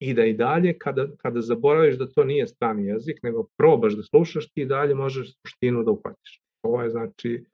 I 0.00 0.14
da 0.14 0.24
i 0.24 0.32
dalje, 0.32 0.78
kada, 0.78 1.08
kada 1.16 1.40
zaboraviš 1.40 1.98
da 1.98 2.06
to 2.06 2.24
nije 2.24 2.46
strani 2.46 2.86
jezik, 2.86 3.18
nego 3.22 3.46
probaš 3.56 3.96
da 3.96 4.02
slušaš, 4.02 4.52
ti 4.52 4.62
i 4.62 4.66
dalje 4.66 4.94
možeš 4.94 5.34
suštinu 5.40 5.82
da 5.84 5.90
uhvatiš. 5.90 6.40
To 6.62 6.82
je 6.82 6.90
znači 6.90 7.44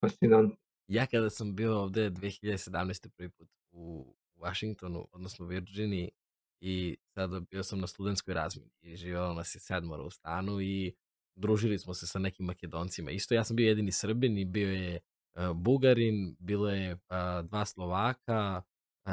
fascinantno. 0.00 0.59
Ja 0.90 1.06
kada 1.06 1.30
sam 1.30 1.56
bio 1.56 1.80
ovde 1.80 2.10
2017. 2.10 3.08
prvi 3.08 3.30
put 3.30 3.48
u 3.70 4.14
Washingtonu, 4.36 5.08
odnosno 5.12 5.46
Virginiji, 5.46 6.10
i 6.60 6.96
sada 7.14 7.40
bio 7.40 7.62
sam 7.62 7.80
na 7.80 7.86
studentskoj 7.86 8.34
razmini 8.34 8.70
i 8.82 8.96
živjelo 8.96 9.34
nas 9.34 9.54
je 9.54 9.60
sedmora 9.60 10.02
u 10.02 10.10
stanu 10.10 10.60
i 10.60 10.94
družili 11.34 11.78
smo 11.78 11.94
se 11.94 12.06
sa 12.06 12.18
nekim 12.18 12.46
makedoncima. 12.46 13.10
Isto 13.10 13.34
ja 13.34 13.44
sam 13.44 13.56
bio 13.56 13.68
jedini 13.68 13.92
Srbin 13.92 14.38
i 14.38 14.44
bio 14.44 14.72
je 14.72 15.00
uh, 15.34 15.56
Bugarin, 15.56 16.36
bilo 16.38 16.70
je 16.70 16.92
uh, 16.92 17.00
dva 17.44 17.64
Slovaka 17.64 18.62
uh, 19.06 19.12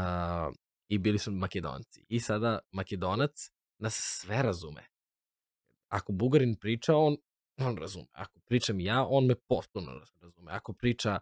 i 0.88 0.98
bili 0.98 1.20
su 1.20 1.32
Makedonci. 1.32 2.06
I 2.10 2.20
sada 2.20 2.60
Makedonac 2.72 3.52
nas 3.80 3.96
sve 3.96 4.42
razume. 4.42 4.84
Ako 5.88 6.12
Bugarin 6.12 6.56
priča, 6.56 6.96
on, 6.96 7.18
on 7.58 7.78
razume. 7.78 8.08
Ako 8.12 8.40
pričam 8.40 8.80
ja, 8.80 9.06
on 9.10 9.26
me 9.26 9.36
potpuno 9.36 9.92
razume. 10.22 10.52
Ako 10.52 10.74
priča 10.74 11.20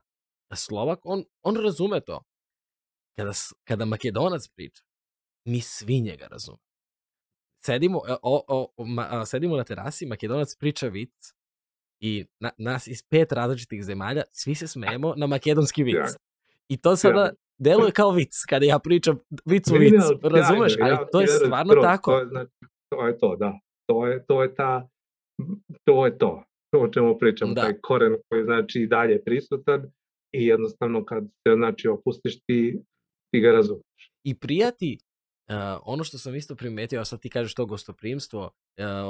Slovak, 0.54 1.00
on, 1.04 1.24
on 1.44 1.56
razume 1.56 2.02
to. 2.02 2.22
Kada, 3.18 3.32
kada 3.64 3.86
Makedonac 3.86 4.48
priča, 4.48 4.84
mi 5.46 5.62
svi 5.62 6.02
njega 6.02 6.28
razume. 6.28 6.58
Sedimo, 7.66 8.02
e, 8.08 8.12
o, 8.22 8.44
o, 8.48 8.68
o, 8.78 8.86
ma, 8.86 9.08
a, 9.12 9.26
sedimo 9.26 9.58
na 9.58 9.64
terasi, 9.64 10.06
Makedonac 10.06 10.56
priča 10.56 10.88
vic 10.88 11.34
i 12.00 12.26
na, 12.40 12.52
nas 12.58 12.88
iz 12.88 13.04
pet 13.04 13.32
različitih 13.32 13.84
zemalja, 13.84 14.24
svi 14.32 14.56
se 14.56 14.68
smejemo 14.68 15.14
na 15.18 15.28
makedonski 15.28 15.84
vic. 15.84 15.94
Sjajno. 15.96 16.18
I 16.68 16.78
to 16.78 16.96
sada 16.96 17.16
Sjajno. 17.16 17.36
deluje 17.58 17.92
kao 17.92 18.12
vic, 18.12 18.42
kada 18.50 18.66
ja 18.66 18.80
pričam 18.80 19.20
vic 19.46 19.72
u 19.72 19.74
vic, 19.74 19.94
sjajno 19.94 20.30
razumeš? 20.30 20.74
Ali 20.82 20.98
to 21.12 21.22
je 21.22 21.28
stvarno 21.28 21.74
tako. 21.82 22.12
To 22.12 22.20
je, 22.20 22.26
znači, 22.28 22.52
to 22.90 23.08
je 23.08 23.18
to, 23.18 23.36
da. 23.36 23.60
To 23.86 24.08
je, 24.08 24.26
to 24.26 24.44
je 24.44 24.56
ta, 24.56 24.90
to 25.84 26.06
je 26.06 26.18
to. 26.18 26.44
To 26.72 26.80
o 26.80 26.88
čemu 26.88 27.18
pričamo, 27.18 27.54
Da. 27.54 27.62
taj 27.62 27.74
koren 27.82 28.16
koji 28.30 28.44
znači 28.44 28.80
i 28.82 28.88
dalje 28.88 29.24
prisutan 29.24 29.92
i 30.34 30.46
jednostavno 30.46 31.06
kad 31.06 31.24
se 31.24 31.54
znači 31.56 31.88
opustiš 31.88 32.40
ti, 32.40 32.80
ti 33.32 33.40
ga 33.40 33.52
razumeš. 33.52 34.12
I 34.24 34.40
prijati, 34.40 34.98
uh, 35.50 35.56
ono 35.86 36.04
što 36.04 36.18
sam 36.18 36.36
isto 36.36 36.56
primetio, 36.56 37.02
a 37.02 37.06
sad 37.06 37.22
ti 37.22 37.30
kažeš 37.30 37.54
to 37.54 37.66
gostoprimstvo, 37.66 38.42
uh, 38.44 38.52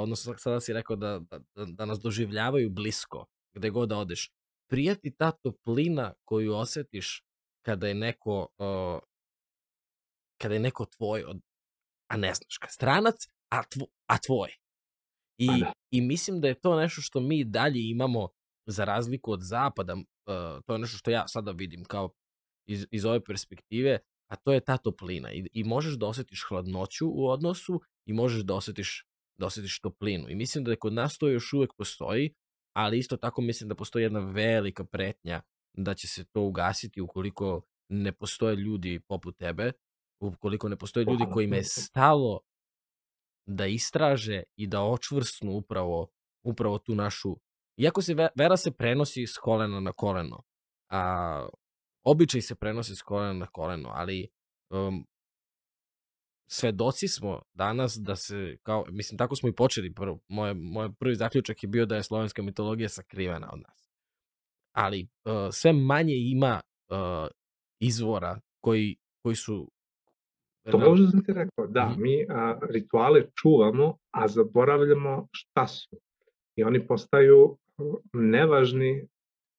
odnosno 0.02 0.34
sada 0.38 0.60
si 0.60 0.72
rekao 0.72 0.96
da, 0.96 1.20
da, 1.30 1.38
da, 1.38 1.64
da 1.64 1.84
nas 1.84 2.00
doživljavaju 2.00 2.70
blisko, 2.70 3.26
gde 3.54 3.70
god 3.70 3.88
da 3.88 3.98
odeš. 3.98 4.30
Prijati 4.70 5.16
ta 5.16 5.30
toplina 5.30 6.14
koju 6.24 6.54
osetiš 6.54 7.24
kada 7.62 7.88
je 7.88 7.94
neko, 7.94 8.48
uh, 8.58 9.00
kada 10.40 10.54
je 10.54 10.60
neko 10.60 10.84
tvoj, 10.84 11.24
od, 11.24 11.40
a 12.10 12.16
ne 12.16 12.34
znaš, 12.34 12.58
ka 12.58 12.68
stranac, 12.68 13.28
a, 13.50 13.62
tvo, 13.62 13.86
a 14.06 14.18
tvoj. 14.18 14.50
I, 15.38 15.46
Pa 15.46 15.56
da. 15.56 15.72
I 15.90 16.00
mislim 16.00 16.40
da 16.40 16.48
je 16.48 16.60
to 16.60 16.76
nešto 16.76 17.00
što 17.00 17.20
mi 17.20 17.44
dalje 17.44 17.90
imamo 17.90 18.28
za 18.66 18.84
razliku 18.84 19.32
od 19.32 19.40
zapada, 19.42 19.96
uh, 20.26 20.62
to 20.66 20.72
je 20.72 20.78
nešto 20.78 20.98
što 20.98 21.10
ja 21.10 21.28
sada 21.28 21.50
vidim 21.50 21.84
kao 21.84 22.10
iz, 22.66 22.86
iz 22.90 23.04
ove 23.04 23.24
perspektive, 23.24 23.98
a 24.30 24.36
to 24.36 24.52
je 24.52 24.60
ta 24.60 24.76
toplina. 24.76 25.32
I, 25.32 25.46
I 25.52 25.64
možeš 25.64 25.94
da 25.94 26.06
osetiš 26.06 26.44
hladnoću 26.48 27.08
u 27.08 27.28
odnosu 27.28 27.80
i 28.06 28.12
možeš 28.12 28.42
da 28.42 28.54
osetiš, 28.54 29.06
da 29.38 29.46
osetiš 29.46 29.80
toplinu. 29.80 30.28
I 30.28 30.34
mislim 30.34 30.64
da 30.64 30.76
kod 30.76 30.92
nas 30.92 31.18
to 31.18 31.28
još 31.28 31.52
uvek 31.52 31.70
postoji, 31.78 32.34
ali 32.76 32.98
isto 32.98 33.16
tako 33.16 33.42
mislim 33.42 33.68
da 33.68 33.74
postoji 33.74 34.02
jedna 34.02 34.20
velika 34.20 34.84
pretnja 34.84 35.42
da 35.72 35.94
će 35.94 36.08
se 36.08 36.24
to 36.24 36.42
ugasiti 36.42 37.00
ukoliko 37.00 37.62
ne 37.88 38.12
postoje 38.12 38.56
ljudi 38.56 39.00
poput 39.08 39.38
tebe, 39.38 39.72
ukoliko 40.20 40.68
ne 40.68 40.76
postoje 40.76 41.04
ljudi 41.04 41.24
kojima 41.32 41.56
je 41.56 41.64
stalo 41.64 42.40
da 43.46 43.66
istraže 43.66 44.42
i 44.56 44.66
da 44.66 44.82
očvrsnu 44.82 45.52
upravo, 45.52 46.08
upravo 46.44 46.78
tu 46.78 46.94
našu... 46.94 47.36
Iako 47.76 48.02
se 48.02 48.14
vera 48.34 48.56
se 48.56 48.70
prenosi 48.70 49.26
s 49.26 49.38
kolena 49.38 49.80
na 49.80 49.92
koleno, 49.92 50.42
a 50.90 51.48
običaj 52.04 52.40
se 52.40 52.54
prenosi 52.54 52.96
s 52.96 53.02
kolena 53.02 53.32
na 53.32 53.46
koleno, 53.46 53.90
ali 53.92 54.28
um, 54.70 55.06
svedoci 56.46 57.08
smo 57.08 57.42
danas 57.52 57.98
da 58.00 58.16
se, 58.16 58.56
kao, 58.62 58.84
mislim, 58.90 59.18
tako 59.18 59.36
smo 59.36 59.48
i 59.48 59.54
počeli, 59.54 59.94
prvo, 59.94 60.18
moje, 60.28 60.54
moj 60.54 60.92
prvi 60.98 61.14
zaključak 61.14 61.62
je 61.62 61.68
bio 61.68 61.86
da 61.86 61.96
je 61.96 62.02
slovenska 62.02 62.42
mitologija 62.42 62.88
sakrivena 62.88 63.50
od 63.52 63.60
nas. 63.60 63.90
Ali 64.72 65.08
uh, 65.24 65.32
sve 65.52 65.72
manje 65.72 66.14
ima 66.16 66.60
uh, 66.88 67.28
izvora 67.80 68.40
koji, 68.60 68.96
koji 69.22 69.36
su 69.36 69.70
To 70.70 70.78
možda 70.78 71.10
sam 71.10 71.24
ti 71.24 71.32
rekao, 71.32 71.66
da, 71.66 71.88
mm. 71.88 72.02
mi 72.02 72.26
a, 72.28 72.58
rituale 72.70 73.22
čuvamo, 73.34 73.98
a 74.10 74.28
zaboravljamo 74.28 75.28
šta 75.32 75.66
su. 75.66 75.96
I 76.56 76.64
oni 76.64 76.86
postaju 76.86 77.56
nevažni 78.12 79.06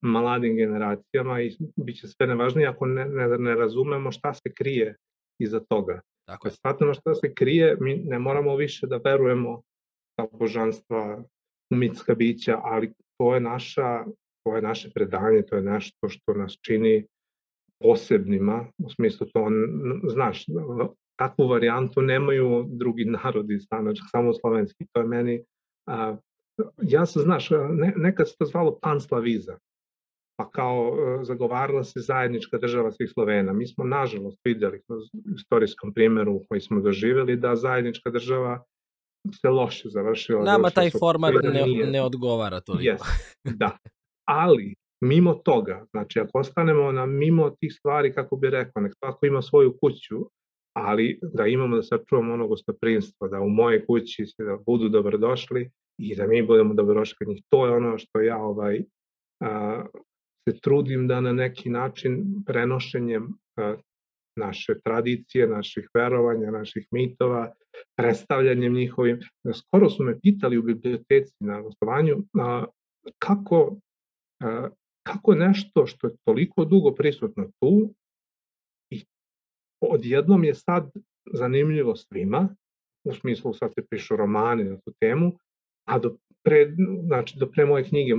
mladim 0.01 0.55
generacijama 0.55 1.41
i 1.41 1.57
bit 1.75 1.99
će 1.99 2.07
sve 2.07 2.27
nevažnije 2.27 2.67
ako 2.67 2.85
ne, 2.85 3.05
ne, 3.05 3.27
ne 3.37 3.55
razumemo 3.55 4.11
šta 4.11 4.33
se 4.33 4.53
krije 4.53 4.95
iza 5.41 5.59
toga. 5.59 6.01
Dakle, 6.27 6.51
shvatimo 6.51 6.93
šta 6.93 7.15
se 7.15 7.33
krije, 7.33 7.77
mi 7.79 7.95
ne 7.95 8.19
moramo 8.19 8.55
više 8.55 8.87
da 8.87 8.97
verujemo 8.97 9.61
ta 10.15 10.27
božanstva, 10.31 11.23
mitska 11.69 12.15
bića, 12.15 12.59
ali 12.63 12.93
to 13.17 13.33
je 13.33 13.41
naša 13.41 14.05
to 14.47 14.55
je 14.55 14.61
naše 14.61 14.89
predanje, 14.95 15.41
to 15.41 15.55
je 15.55 15.61
nešto 15.61 16.09
što 16.09 16.33
nas 16.33 16.57
čini 16.61 17.05
posebnima, 17.79 18.65
u 18.77 18.89
smislu 18.89 19.27
to, 19.33 19.47
znaš, 20.09 20.45
takvu 21.19 21.47
varijantu 21.47 22.01
nemaju 22.01 22.65
drugi 22.69 23.05
narodi, 23.05 23.59
znači 23.59 24.01
samo 24.11 24.33
slovenski, 24.33 24.85
to 24.91 25.01
je 25.01 25.07
meni, 25.07 25.43
a, 25.87 26.17
ja 26.81 27.05
sam, 27.05 27.21
znaš, 27.21 27.49
ne, 27.69 27.93
nekad 27.95 28.29
se 28.29 28.35
to 28.39 28.45
zvalo 28.45 28.79
panslaviza, 28.81 29.57
pa 30.39 30.49
kao 30.49 30.97
e, 31.21 31.23
zagovarala 31.23 31.83
se 31.83 31.99
zajednička 31.99 32.57
država 32.57 32.91
svih 32.91 33.09
Slovena. 33.13 33.53
Mi 33.53 33.67
smo 33.67 33.83
nažalost 33.83 34.39
videli 34.45 34.81
kroz 34.87 35.03
istorijskom 35.35 35.93
primjeru 35.93 36.41
koji 36.49 36.61
smo 36.61 36.81
doživjeli 36.81 37.35
da 37.35 37.55
zajednička 37.55 38.09
država 38.09 38.63
se 39.41 39.49
loše 39.49 39.89
završila. 39.89 40.43
Nama 40.43 40.69
taj 40.69 40.89
format 40.99 41.33
ne, 41.43 41.91
ne 41.91 42.01
odgovara 42.01 42.61
toliko. 42.61 42.83
Yes, 42.83 43.01
da, 43.43 43.77
ali 44.27 44.75
mimo 45.01 45.33
toga, 45.33 45.85
znači 45.91 46.19
ako 46.19 46.39
ostanemo 46.39 46.91
na 46.91 47.05
mimo 47.05 47.49
tih 47.49 47.73
stvari, 47.73 48.13
kako 48.13 48.35
bi 48.35 48.49
rekao, 48.49 48.81
nek 48.81 48.93
svako 48.99 49.25
ima 49.25 49.41
svoju 49.41 49.77
kuću, 49.81 50.29
ali 50.75 51.19
da 51.33 51.47
imamo 51.47 51.75
da 51.75 51.83
sačuvamo 51.83 52.33
ono 52.33 52.47
gostoprinstvo, 52.47 53.27
da 53.27 53.39
u 53.39 53.49
moje 53.49 53.85
kući 53.85 54.25
se 54.25 54.43
da 54.43 54.57
budu 54.65 54.89
dobrodošli 54.89 55.71
i 55.97 56.15
da 56.15 56.27
mi 56.27 56.43
budemo 56.43 56.73
dobrodošli 56.73 57.15
kod 57.17 57.27
njih. 57.27 57.43
To 57.49 57.65
je 57.65 57.71
ono 57.71 57.97
što 57.97 58.21
ja 58.21 58.37
ovaj, 58.37 58.83
a, 59.39 59.85
se 60.49 60.59
trudim 60.59 61.07
da 61.07 61.21
na 61.21 61.33
neki 61.33 61.69
način 61.69 62.43
prenošenjem 62.45 63.27
a, 63.57 63.75
naše 64.37 64.79
tradicije, 64.83 65.47
naših 65.47 65.89
verovanja, 65.93 66.51
naših 66.51 66.87
mitova, 66.91 67.53
predstavljanjem 67.97 68.73
njihovim. 68.73 69.19
Skoro 69.53 69.89
su 69.89 70.03
me 70.03 70.19
pitali 70.19 70.57
u 70.57 70.63
biblioteci 70.63 71.35
na 71.39 71.61
gostovanju 71.61 72.17
a, 72.39 72.65
kako, 73.19 73.77
a, 74.43 74.69
kako 75.03 75.35
nešto 75.35 75.85
što 75.85 76.07
je 76.07 76.15
toliko 76.25 76.65
dugo 76.65 76.95
prisutno 76.95 77.49
tu 77.59 77.93
i 78.91 79.05
odjednom 79.81 80.43
je 80.43 80.55
sad 80.55 80.91
zanimljivo 81.33 81.95
svima, 81.95 82.55
u 83.07 83.13
smislu 83.13 83.53
sad 83.53 83.73
se 83.73 83.85
pišu 83.89 84.15
romani 84.15 84.63
na 84.63 84.77
tu 84.77 84.93
temu, 84.99 85.37
a 85.87 85.99
do 85.99 86.17
pre, 86.43 86.75
znači, 87.03 87.39
do 87.39 87.47
pre 87.47 87.65
moje 87.65 87.83
knjige, 87.83 88.13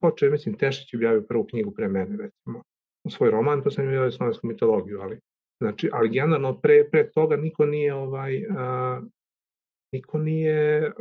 počeo, 0.00 0.30
mislim, 0.30 0.58
Tešić 0.58 0.94
objavio 0.94 1.22
prvu 1.28 1.44
knjigu 1.44 1.70
pre 1.70 1.88
mene, 1.88 2.16
recimo, 2.16 2.62
u 3.04 3.10
svoj 3.10 3.30
roman, 3.30 3.62
pa 3.62 3.70
sam 3.70 3.86
objavio 3.86 4.10
slovensku 4.10 4.46
mitologiju, 4.46 5.00
ali, 5.00 5.20
znači, 5.62 5.90
ali 5.92 6.08
generalno 6.08 6.60
pre, 6.60 6.88
pre 6.90 7.10
toga 7.10 7.36
niko 7.36 7.66
nije, 7.66 7.94
ovaj, 7.94 8.44
a, 8.56 9.00
niko 9.92 10.18
nije 10.18 10.92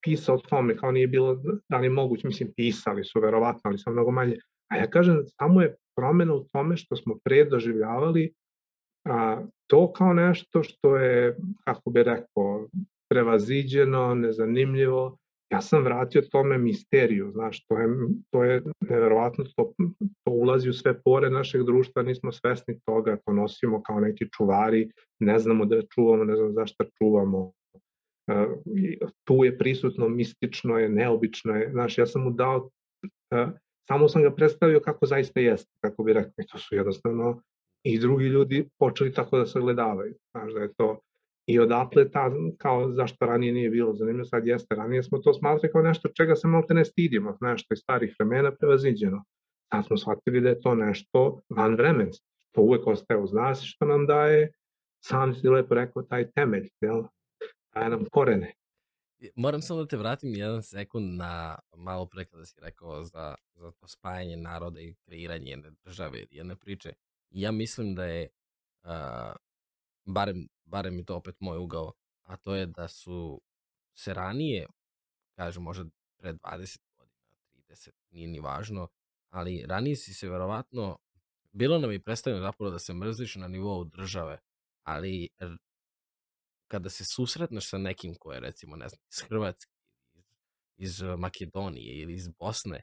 pisao 0.00 0.34
o 0.34 0.38
tome, 0.48 0.76
kao 0.76 0.92
nije 0.92 1.06
bilo, 1.06 1.42
da 1.68 1.78
li 1.78 1.88
moguće, 1.88 2.26
mislim, 2.26 2.52
pisali 2.56 3.04
su 3.04 3.20
verovatno, 3.20 3.60
ali 3.64 3.78
sam 3.78 3.92
mnogo 3.92 4.10
manje. 4.10 4.36
A 4.72 4.76
ja 4.76 4.90
kažem, 4.90 5.22
samo 5.26 5.62
je 5.62 5.76
promena 5.96 6.34
u 6.34 6.44
tome 6.52 6.76
što 6.76 6.96
smo 6.96 7.18
pre 7.24 7.44
doživljavali 7.44 8.34
a, 9.04 9.42
to 9.66 9.92
kao 9.92 10.12
nešto 10.12 10.62
što 10.62 10.96
je, 10.96 11.36
kako 11.64 11.90
bi 11.90 12.02
rekao, 12.02 12.68
prevaziđeno, 13.10 14.14
nezanimljivo, 14.14 15.18
ja 15.50 15.60
sam 15.60 15.84
vratio 15.84 16.22
tome 16.22 16.58
misteriju, 16.58 17.30
znaš, 17.32 17.66
to 17.66 17.78
je, 17.78 17.88
to 18.30 18.44
je 18.44 18.62
neverovatno, 18.80 19.44
to, 19.56 19.72
to 20.24 20.30
ulazi 20.30 20.68
u 20.68 20.72
sve 20.72 21.02
pore 21.02 21.30
našeg 21.30 21.62
društva, 21.62 22.02
nismo 22.02 22.32
svesni 22.32 22.80
toga, 22.80 23.16
to 23.26 23.32
nosimo 23.32 23.82
kao 23.82 24.00
neki 24.00 24.28
čuvari, 24.36 24.90
ne 25.20 25.38
znamo 25.38 25.64
da 25.64 25.82
čuvamo, 25.94 26.24
ne 26.24 26.36
znamo 26.36 26.52
zašto 26.52 26.84
čuvamo. 26.98 27.38
Uh, 27.38 27.52
tu 29.24 29.44
je 29.44 29.58
prisutno, 29.58 30.08
mistično 30.08 30.78
je, 30.78 30.88
neobično 30.88 31.56
je, 31.56 31.70
znaš, 31.70 31.98
ja 31.98 32.06
sam 32.06 32.22
mu 32.22 32.30
dao, 32.30 32.70
uh, 33.34 33.48
samo 33.88 34.08
sam 34.08 34.22
ga 34.22 34.30
predstavio 34.30 34.80
kako 34.80 35.06
zaista 35.06 35.40
jeste, 35.40 35.70
kako 35.84 36.02
bi 36.02 36.12
rekao, 36.12 36.32
i 36.38 36.46
to 36.46 36.58
su 36.58 36.74
jednostavno 36.74 37.42
i 37.84 37.98
drugi 37.98 38.24
ljudi 38.24 38.68
počeli 38.78 39.12
tako 39.12 39.38
da 39.38 39.46
se 39.46 39.60
gledavaju, 39.60 40.14
znaš, 40.30 40.52
da 40.52 40.60
je 40.60 40.72
to, 40.76 41.00
I 41.48 41.58
odatle 41.58 42.10
ta, 42.10 42.30
kao 42.58 42.92
zašto 42.92 43.26
ranije 43.26 43.52
nije 43.52 43.70
bilo 43.70 43.94
zanimljivo, 43.94 44.24
sad 44.24 44.46
jeste, 44.46 44.74
ranije 44.74 45.02
smo 45.02 45.18
to 45.18 45.34
smatrali 45.34 45.72
kao 45.72 45.82
nešto 45.82 46.08
čega 46.08 46.34
se 46.36 46.48
malo 46.48 46.64
ne 46.70 46.84
stidimo, 46.84 47.38
nešto 47.40 47.74
iz 47.74 47.78
starih 47.78 48.16
vremena 48.18 48.52
prevaziđeno. 48.54 49.24
Sad 49.72 49.86
smo 49.86 49.96
shvatili 49.96 50.40
da 50.40 50.48
je 50.48 50.60
to 50.60 50.74
nešto 50.74 51.40
van 51.48 51.74
vremensko, 51.74 52.26
što 52.38 52.60
uvek 52.60 52.86
ostaje 52.86 53.20
uz 53.20 53.32
nas 53.32 53.62
što 53.64 53.86
nam 53.86 54.06
daje, 54.06 54.52
sam 55.04 55.34
si 55.34 55.48
lepo 55.48 55.74
rekao, 55.74 56.02
taj 56.02 56.30
temelj, 56.30 56.68
jel? 56.80 57.02
daje 57.74 57.88
nam 57.88 58.04
korene. 58.12 58.52
Moram 59.34 59.62
samo 59.62 59.80
da 59.80 59.86
te 59.86 59.96
vratim 59.96 60.34
jedan 60.34 60.62
sekund 60.62 61.16
na 61.16 61.58
malo 61.76 62.06
pre 62.06 62.24
kada 62.24 62.44
si 62.44 62.60
rekao 62.60 63.04
za, 63.04 63.34
za 63.54 63.70
to 63.70 63.88
spajanje 63.88 64.36
naroda 64.36 64.80
i 64.80 64.94
kreiranje 64.94 65.50
jedne 65.50 65.70
države 65.84 66.24
jedne 66.30 66.56
priče. 66.56 66.92
Ja 67.30 67.52
mislim 67.52 67.94
da 67.94 68.04
je 68.04 68.28
barem, 70.08 70.48
barem 70.64 70.98
je 70.98 71.04
to 71.04 71.16
opet 71.16 71.36
moj 71.40 71.58
ugao, 71.58 71.92
a 72.24 72.36
to 72.36 72.54
je 72.54 72.66
da 72.66 72.88
su 72.88 73.40
se 73.94 74.14
ranije, 74.14 74.66
kažem 75.36 75.62
možda 75.62 75.84
pre 76.18 76.32
20 76.32 76.78
godina, 76.96 77.20
30, 77.68 77.90
nije 78.10 78.28
ni 78.28 78.40
važno, 78.40 78.88
ali 79.30 79.64
ranije 79.68 79.96
si 79.96 80.14
se 80.14 80.28
verovatno, 80.28 80.98
bilo 81.52 81.78
nam 81.78 81.92
je 81.92 82.00
predstavljeno 82.00 82.46
zapravo 82.46 82.70
da 82.70 82.78
se 82.78 82.94
mrziš 82.94 83.36
na 83.36 83.48
nivou 83.48 83.84
države, 83.84 84.38
ali 84.82 85.28
kada 86.68 86.90
se 86.90 87.04
susretneš 87.04 87.70
sa 87.70 87.78
nekim 87.78 88.14
ko 88.14 88.32
je 88.32 88.40
recimo, 88.40 88.76
ne 88.76 88.88
znam, 88.88 89.00
iz 89.12 89.22
Hrvatske, 89.28 89.72
iz, 90.14 90.24
iz 90.76 91.02
Makedonije 91.18 91.94
ili 91.94 92.14
iz 92.14 92.28
Bosne, 92.28 92.82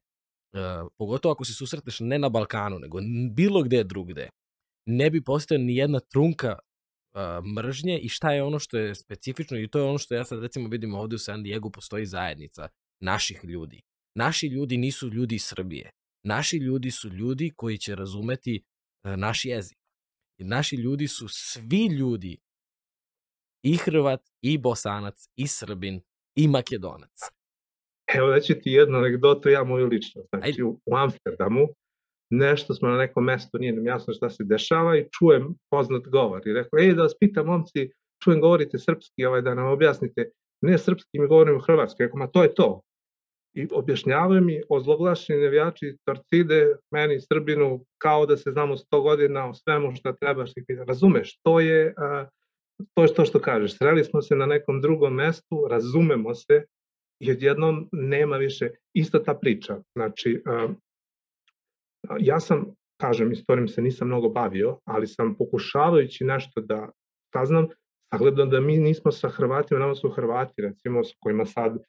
uh, 0.54 0.92
pogotovo 0.98 1.34
ako 1.34 1.46
se 1.46 1.54
susretneš 1.54 2.00
ne 2.00 2.20
na 2.20 2.30
Balkanu, 2.30 2.80
nego 2.80 3.00
bilo 3.32 3.64
gde 3.64 3.84
drugde, 3.84 4.30
ne 4.86 5.10
bi 5.10 5.24
postao 5.24 5.58
ni 5.58 5.76
jedna 5.76 6.00
trunka 6.00 6.60
mržnje 7.56 8.00
i 8.00 8.10
šta 8.10 8.32
je 8.32 8.44
ono 8.44 8.60
što 8.60 8.78
je 8.78 8.96
specifično 8.96 9.60
i 9.60 9.68
to 9.68 9.80
je 9.80 9.86
ono 9.86 9.98
što 9.98 10.16
ja 10.16 10.24
sad 10.24 10.42
recimo 10.42 10.70
vidim 10.70 10.94
ovde 10.94 11.16
u 11.16 11.20
San 11.20 11.44
Diego 11.44 11.70
postoji 11.70 12.06
zajednica 12.06 12.68
naših 13.02 13.40
ljudi. 13.44 13.82
Naši 14.16 14.48
ljudi 14.48 14.78
nisu 14.78 15.10
ljudi 15.10 15.36
iz 15.36 15.46
Srbije. 15.46 15.90
Naši 16.24 16.58
ljudi 16.58 16.92
su 16.92 17.10
ljudi 17.10 17.52
koji 17.56 17.78
će 17.78 17.96
razumeti 17.96 18.64
uh, 19.04 19.16
naš 19.16 19.46
jezik. 19.46 19.78
I 20.40 20.44
naši 20.44 20.76
ljudi 20.76 21.08
su 21.08 21.28
svi 21.28 21.86
ljudi 21.86 22.38
i 23.64 23.78
Hrvat, 23.78 24.22
i 24.42 24.58
Bosanac, 24.58 25.28
i 25.36 25.48
Srbin, 25.48 26.02
i 26.36 26.48
Makedonac. 26.48 27.20
Evo 28.16 28.30
da 28.30 28.40
ću 28.40 28.54
ti 28.54 28.72
jednu 28.72 28.98
anegdotu, 28.98 29.50
ja 29.50 29.64
moju 29.64 29.88
lično. 29.88 30.22
Znači, 30.30 30.46
Ajde. 30.46 30.64
u 30.64 30.96
Amsterdamu 30.96 31.68
nešto 32.30 32.74
smo 32.74 32.90
na 32.90 32.98
nekom 32.98 33.24
mestu, 33.24 33.58
nije 33.58 33.74
nam 33.74 33.86
jasno 33.86 34.14
šta 34.14 34.30
se 34.30 34.44
dešava 34.44 34.98
i 34.98 35.08
čujem 35.20 35.56
poznat 35.70 36.08
govor. 36.08 36.48
I 36.48 36.54
rekao, 36.54 36.80
ej 36.80 36.94
da 36.94 37.02
vas 37.02 37.18
pitam, 37.20 37.46
momci, 37.46 37.92
čujem 38.24 38.42
govorite 38.42 38.80
srpski, 38.80 39.26
ovaj, 39.26 39.42
da 39.42 39.54
nam 39.54 39.68
objasnite. 39.68 40.30
Ne 40.62 40.78
srpski, 40.78 41.20
mi 41.20 41.28
govorimo 41.28 41.60
hrvatski. 41.60 42.04
Rekao, 42.04 42.18
ma 42.20 42.28
to 42.28 42.44
je 42.44 42.54
to. 42.54 42.82
I 43.54 43.68
objašnjavaju 43.72 44.42
mi 44.42 44.62
ozloglašeni 44.70 45.42
nevijači 45.42 45.98
Torcide, 46.06 46.76
meni 46.92 47.22
Srbinu, 47.22 47.86
kao 47.98 48.26
da 48.26 48.38
se 48.38 48.52
znamo 48.52 48.76
100 48.76 49.02
godina 49.02 49.50
o 49.50 49.54
svemu 49.54 49.96
što 49.96 50.14
trebaš 50.14 50.52
razumeš, 50.88 51.40
to 51.44 51.60
je, 51.60 51.94
a, 51.98 52.28
to 52.94 53.04
je 53.04 53.14
to 53.14 53.26
što 53.26 53.40
kažeš. 53.40 53.78
Sreli 53.78 54.04
smo 54.04 54.22
se 54.22 54.36
na 54.36 54.46
nekom 54.46 54.82
drugom 54.82 55.14
mestu, 55.14 55.68
razumemo 55.70 56.36
se, 56.36 56.64
i 57.20 57.32
odjednom 57.32 57.90
nema 57.92 58.38
više, 58.38 58.70
ista 58.94 59.24
ta 59.24 59.34
priča. 59.34 59.82
Znači, 59.96 60.42
ja 62.20 62.40
sam, 62.40 62.66
kažem, 63.02 63.32
istorijom 63.32 63.68
se 63.68 63.82
nisam 63.82 64.08
mnogo 64.08 64.30
bavio, 64.30 64.80
ali 64.86 65.08
sam 65.08 65.36
pokušavajući 65.36 66.24
nešto 66.24 66.62
da 66.62 66.90
saznam, 67.34 67.68
sagledam 68.14 68.50
da 68.50 68.60
mi 68.60 68.78
nismo 68.78 69.12
sa 69.12 69.30
Hrvatima, 69.30 69.80
nama 69.80 69.96
su 69.96 70.10
Hrvati, 70.10 70.62
recimo, 70.62 71.04
s 71.04 71.14
kojima 71.20 71.46
sad 71.46 71.84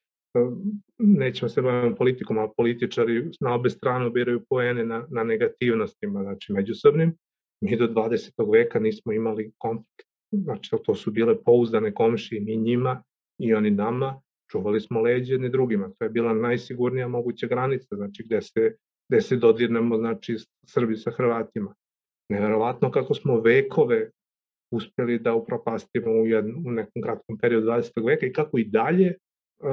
nećemo 0.99 1.49
se 1.49 1.63
baviti 1.63 1.99
politikom, 1.99 2.39
ali 2.39 2.51
političari 2.57 3.31
na 3.41 3.55
obe 3.55 3.71
strane 3.71 4.11
biraju 4.11 4.45
poene 4.49 4.85
na, 4.85 5.07
na 5.11 5.25
negativnostima, 5.25 6.23
znači 6.23 6.53
međusobnim. 6.53 7.17
Mi 7.61 7.77
do 7.77 7.87
20. 7.87 8.53
veka 8.53 8.79
nismo 8.79 9.13
imali 9.13 9.53
konflikt, 9.59 10.09
znači 10.33 10.71
to 10.85 10.95
su 10.95 11.11
bile 11.11 11.43
pouzdane 11.45 11.95
komšije, 11.95 12.41
mi 12.41 12.57
njima 12.57 13.03
i 13.39 13.55
oni 13.55 13.71
nama, 13.71 14.21
čuvali 14.51 14.81
smo 14.81 15.01
leđe 15.01 15.35
jedni 15.35 15.49
drugima, 15.49 15.91
to 15.99 16.05
je 16.05 16.11
bila 16.11 16.35
najsigurnija 16.35 17.09
moguća 17.09 17.47
granica, 17.47 17.97
znači 17.97 18.23
gde 18.27 18.43
se, 18.43 18.77
gde 19.09 19.21
se 19.21 19.37
dodirnemo, 19.37 19.97
znači 19.97 20.37
Srbi 20.67 20.97
sa 20.97 21.11
Hrvatima. 21.11 21.75
Neverovatno 22.29 22.91
kako 22.91 23.15
smo 23.15 23.41
vekove 23.41 24.11
uspeli 24.71 25.19
da 25.19 25.35
upropastimo 25.35 26.11
u, 26.11 26.27
jednu, 26.27 26.63
u 26.67 26.71
nekom 26.71 27.03
kratkom 27.03 27.39
periodu 27.39 27.67
20. 27.67 28.07
veka 28.07 28.27
i 28.27 28.33
kako 28.33 28.59
i 28.59 28.65
dalje 28.65 29.15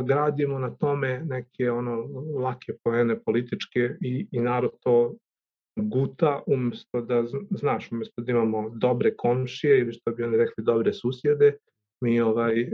gradimo 0.05 0.59
na 0.59 0.75
tome 0.75 1.23
neke 1.25 1.71
ono 1.71 1.95
lake 2.39 2.73
poene 2.83 3.19
političke 3.19 3.95
i, 4.01 4.27
i 4.31 4.39
narod 4.39 4.71
to 4.79 5.15
guta 5.75 6.43
umesto 6.47 7.01
da, 7.01 7.23
znaš, 7.49 7.91
umesto 7.91 8.21
da 8.21 8.31
imamo 8.31 8.69
dobre 8.69 9.15
komšije 9.15 9.79
ili 9.79 9.93
što 9.93 10.11
bi 10.11 10.23
oni 10.23 10.37
rekli 10.37 10.63
dobre 10.63 10.93
susjede, 10.93 11.57
mi 12.01 12.21
ovaj, 12.21 12.69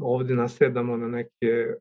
ovde 0.00 0.34
nasedamo 0.34 0.96
na 0.96 1.08
neke 1.08 1.74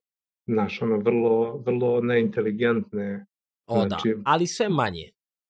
naš, 0.48 0.82
ono, 0.82 0.98
vrlo, 0.98 1.58
vrlo 1.58 2.02
neinteligentne. 2.02 3.26
O 3.68 3.82
da, 3.82 3.88
znači... 3.88 4.10
da, 4.16 4.22
ali 4.26 4.48
sve 4.48 4.70
manje. 4.70 5.10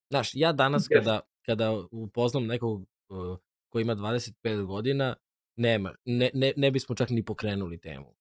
Znaš, 0.10 0.31
ja 0.34 0.52
danas 0.52 0.84
yes. 0.84 0.94
kada, 0.94 1.19
kada 1.45 1.84
upoznam 1.91 2.45
nekog 2.45 2.81
uh, 3.10 3.38
koji 3.69 3.81
ima 3.81 3.95
25 3.95 4.65
godina, 4.65 5.15
nema, 5.56 5.95
ne, 6.06 6.30
ne, 6.34 6.53
ne 6.57 6.72
bismo 6.72 6.95
čak 6.95 7.10
ni 7.10 7.26
pokrenuli 7.26 7.77
temu. 7.77 8.15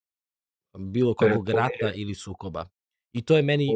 Bilo 0.79 1.15
kakvog 1.15 1.49
rata 1.49 1.93
ili 1.95 2.15
sukoba. 2.15 2.69
I 3.13 3.25
to 3.25 3.37
je 3.37 3.43
meni, 3.43 3.69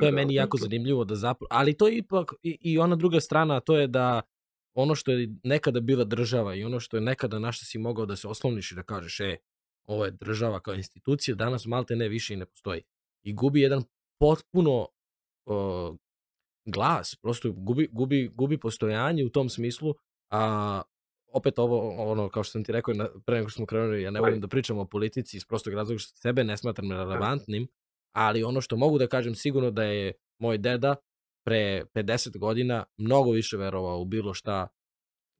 to 0.00 0.06
je 0.06 0.12
meni 0.12 0.34
jako 0.34 0.56
zanimljivo 0.56 1.04
da 1.04 1.14
zapravo, 1.14 1.48
ali 1.50 1.76
to 1.76 1.88
je 1.88 1.96
ipak 1.96 2.32
i, 2.42 2.58
i 2.60 2.78
ona 2.78 2.96
druga 2.96 3.20
strana, 3.20 3.60
to 3.60 3.76
je 3.76 3.86
da 3.86 4.22
ono 4.74 4.94
što 4.94 5.12
je 5.12 5.28
nekada 5.42 5.80
bila 5.80 6.04
država 6.04 6.54
i 6.54 6.64
ono 6.64 6.80
što 6.80 6.96
je 6.96 7.00
nekada 7.00 7.38
našta 7.38 7.64
si 7.64 7.78
mogao 7.78 8.06
da 8.06 8.16
se 8.16 8.28
osloniš 8.28 8.72
i 8.72 8.74
da 8.74 8.82
kažeš, 8.82 9.20
e, 9.20 9.36
ovo 9.86 10.04
je 10.04 10.10
država 10.10 10.60
kao 10.60 10.74
institucija, 10.74 11.34
danas 11.34 11.66
malte 11.66 11.96
ne 11.96 12.08
više 12.08 12.34
i 12.34 12.36
ne 12.36 12.46
postoji. 12.46 12.82
I 13.22 13.32
gubi 13.32 13.60
jedan 13.60 13.82
potpuno 14.20 14.88
uh, 15.48 15.96
glas, 16.64 17.16
prosto 17.22 17.52
gubi, 17.52 17.88
gubi, 17.92 18.30
gubi 18.34 18.58
postojanje 18.60 19.24
u 19.24 19.28
tom 19.28 19.48
smislu, 19.48 19.94
a 20.30 20.82
opet 21.32 21.58
ovo, 21.58 21.90
ono, 22.10 22.28
kao 22.28 22.42
što 22.42 22.52
sam 22.52 22.64
ti 22.64 22.72
rekao, 22.72 22.94
na, 22.94 23.08
pre 23.26 23.36
nego 23.36 23.48
što 23.48 23.56
smo 23.56 23.66
krenuli, 23.66 24.02
ja 24.02 24.10
ne 24.10 24.20
volim 24.20 24.40
da 24.40 24.48
pričam 24.48 24.78
o 24.78 24.84
politici 24.84 25.36
iz 25.36 25.44
prostog 25.44 25.74
razloga 25.74 25.98
što 25.98 26.16
sebe 26.16 26.44
ne 26.44 26.56
smatram 26.56 26.92
relevantnim, 26.92 27.68
ali 28.12 28.44
ono 28.44 28.60
što 28.60 28.76
mogu 28.76 28.98
da 28.98 29.06
kažem 29.06 29.34
sigurno 29.34 29.70
da 29.70 29.82
je 29.82 30.12
moj 30.38 30.58
deda 30.58 30.96
pre 31.44 31.84
50 31.94 32.38
godina 32.38 32.84
mnogo 32.96 33.30
više 33.30 33.56
verovao 33.56 34.00
u 34.00 34.04
bilo 34.04 34.34
šta 34.34 34.68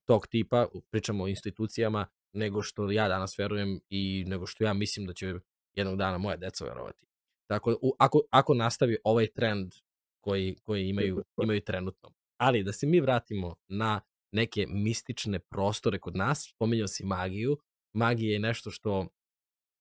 tog 0.05 0.27
tipa, 0.27 0.67
pričamo 0.91 1.25
o 1.25 1.29
institucijama, 1.29 2.07
nego 2.33 2.63
što 2.63 2.91
ja 2.91 3.09
danas 3.09 3.39
verujem 3.39 3.81
i 3.91 4.25
nego 4.27 4.47
što 4.47 4.65
ja 4.65 4.73
mislim 4.73 5.07
da 5.07 5.13
će 5.13 5.35
jednog 5.75 5.97
dana 5.97 6.19
moja 6.19 6.37
deca 6.37 6.65
verovati. 6.65 7.07
Tako, 7.51 7.79
u, 7.83 7.95
ako, 7.99 8.23
ako 8.31 8.55
nastavi 8.55 8.99
ovaj 9.05 9.27
trend 9.27 9.73
koji, 10.21 10.57
koji 10.63 10.89
imaju, 10.89 11.23
imaju 11.43 11.61
trenutno. 11.61 12.11
Ali 12.41 12.63
da 12.63 12.73
se 12.73 12.87
mi 12.87 13.01
vratimo 13.01 13.57
na 13.69 14.01
neke 14.33 14.67
mistične 14.69 15.39
prostore 15.39 15.99
kod 15.99 16.17
nas, 16.17 16.51
spominjao 16.55 16.89
si 16.89 17.05
magiju. 17.05 17.57
Magija 17.95 18.33
je 18.33 18.39
nešto 18.39 18.71
što 18.71 19.07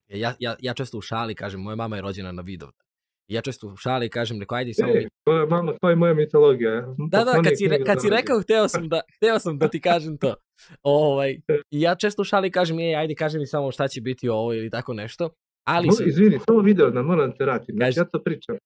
ja, 0.09 0.34
ja, 0.39 0.55
ja 0.59 0.73
često 0.73 0.97
u 0.97 1.01
šali 1.01 1.35
kažem, 1.35 1.61
moja 1.61 1.76
mama 1.76 1.95
je 1.95 2.01
rođena 2.01 2.31
na 2.31 2.41
Vidovdan. 2.41 2.88
Ja 3.27 3.41
često 3.41 3.68
u 3.68 3.76
šali 3.76 4.09
kažem, 4.09 4.38
neko, 4.38 4.55
ajde 4.55 4.73
samo... 4.73 4.93
E, 4.93 5.07
to 5.23 5.39
je, 5.39 5.45
mama, 5.45 5.73
to 5.81 5.89
je 5.89 5.95
moja 5.95 6.14
mitologija. 6.14 6.95
Da, 6.97 7.23
da, 7.23 7.41
kad 7.43 7.53
si, 7.57 7.68
re, 7.68 7.84
kad 7.84 8.01
si 8.01 8.09
rekao, 8.09 8.41
hteo 8.41 8.68
sam, 8.68 8.89
da, 8.89 9.01
hteo 9.18 9.39
sam 9.39 9.57
da 9.57 9.68
ti 9.68 9.81
kažem 9.81 10.18
to. 10.18 10.35
Ovaj, 10.84 11.39
I 11.72 11.81
ja 11.81 11.95
često 11.95 12.22
u 12.22 12.26
šali 12.26 12.51
kažem, 12.51 12.80
ej, 12.80 12.95
ajde, 12.95 13.15
kaži 13.15 13.39
mi 13.39 13.45
samo 13.45 13.72
šta 13.72 13.88
će 13.88 14.01
biti 14.01 14.30
ovo 14.30 14.53
ili 14.53 14.69
tako 14.69 14.93
nešto. 14.93 15.30
Ali 15.68 15.91
se... 15.91 16.03
Izvini, 16.07 16.39
samo 16.47 16.61
video 16.61 16.89
da 16.89 17.01
moram 17.01 17.31
te 17.38 17.45
ratim. 17.45 17.76
Znači, 17.76 17.99
ja 17.99 18.05
to 18.05 18.23
pričam. 18.23 18.57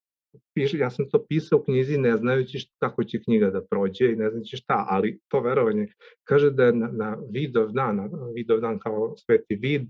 Piš, 0.54 0.74
ja 0.74 0.90
sam 0.90 1.10
to 1.10 1.26
pisao 1.30 1.60
u 1.60 1.64
knjizi 1.64 1.98
ne 1.98 2.18
znajući 2.18 2.70
kako 2.80 3.04
će 3.04 3.22
knjiga 3.24 3.50
da 3.50 3.66
prođe 3.66 4.12
i 4.12 4.16
ne 4.16 4.30
znajući 4.30 4.58
šta, 4.58 4.86
ali 4.90 5.20
to 5.28 5.40
verovanje 5.40 5.88
kaže 6.24 6.52
da 6.52 6.66
je 6.66 6.74
na, 6.74 6.90
na 6.92 7.18
vidov 7.30 7.72
dan, 7.72 7.96
na 7.96 8.10
vidov 8.36 8.60
dan 8.60 8.80
kao 8.80 9.16
sveti 9.18 9.56
vid, 9.56 9.82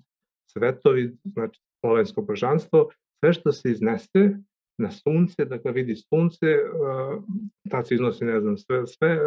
svetovi, 0.54 1.18
znači 1.24 1.62
slovensko 1.80 2.22
božanstvo, 2.22 2.90
sve 3.20 3.34
što 3.34 3.52
se 3.52 3.72
iznese 3.72 4.38
na 4.78 4.92
sunce, 4.92 5.46
dakle 5.46 5.72
vidi 5.72 5.96
sunce, 5.96 6.48
tad 7.70 7.88
se 7.88 7.96
iznosi, 7.96 8.26
ne 8.26 8.40
znam, 8.40 8.58
sve, 8.58 8.88
sve 8.88 9.20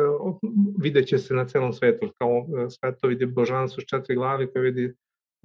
vidjet 0.82 1.06
će 1.06 1.18
se 1.18 1.34
na 1.34 1.46
celom 1.46 1.72
svetu, 1.72 2.12
kao 2.18 2.46
sveto 2.70 3.06
vidi 3.06 3.26
božanstvo 3.26 3.80
s 3.80 3.86
četiri 3.86 4.14
glavi 4.14 4.46
koje 4.52 4.62
vidi 4.62 4.94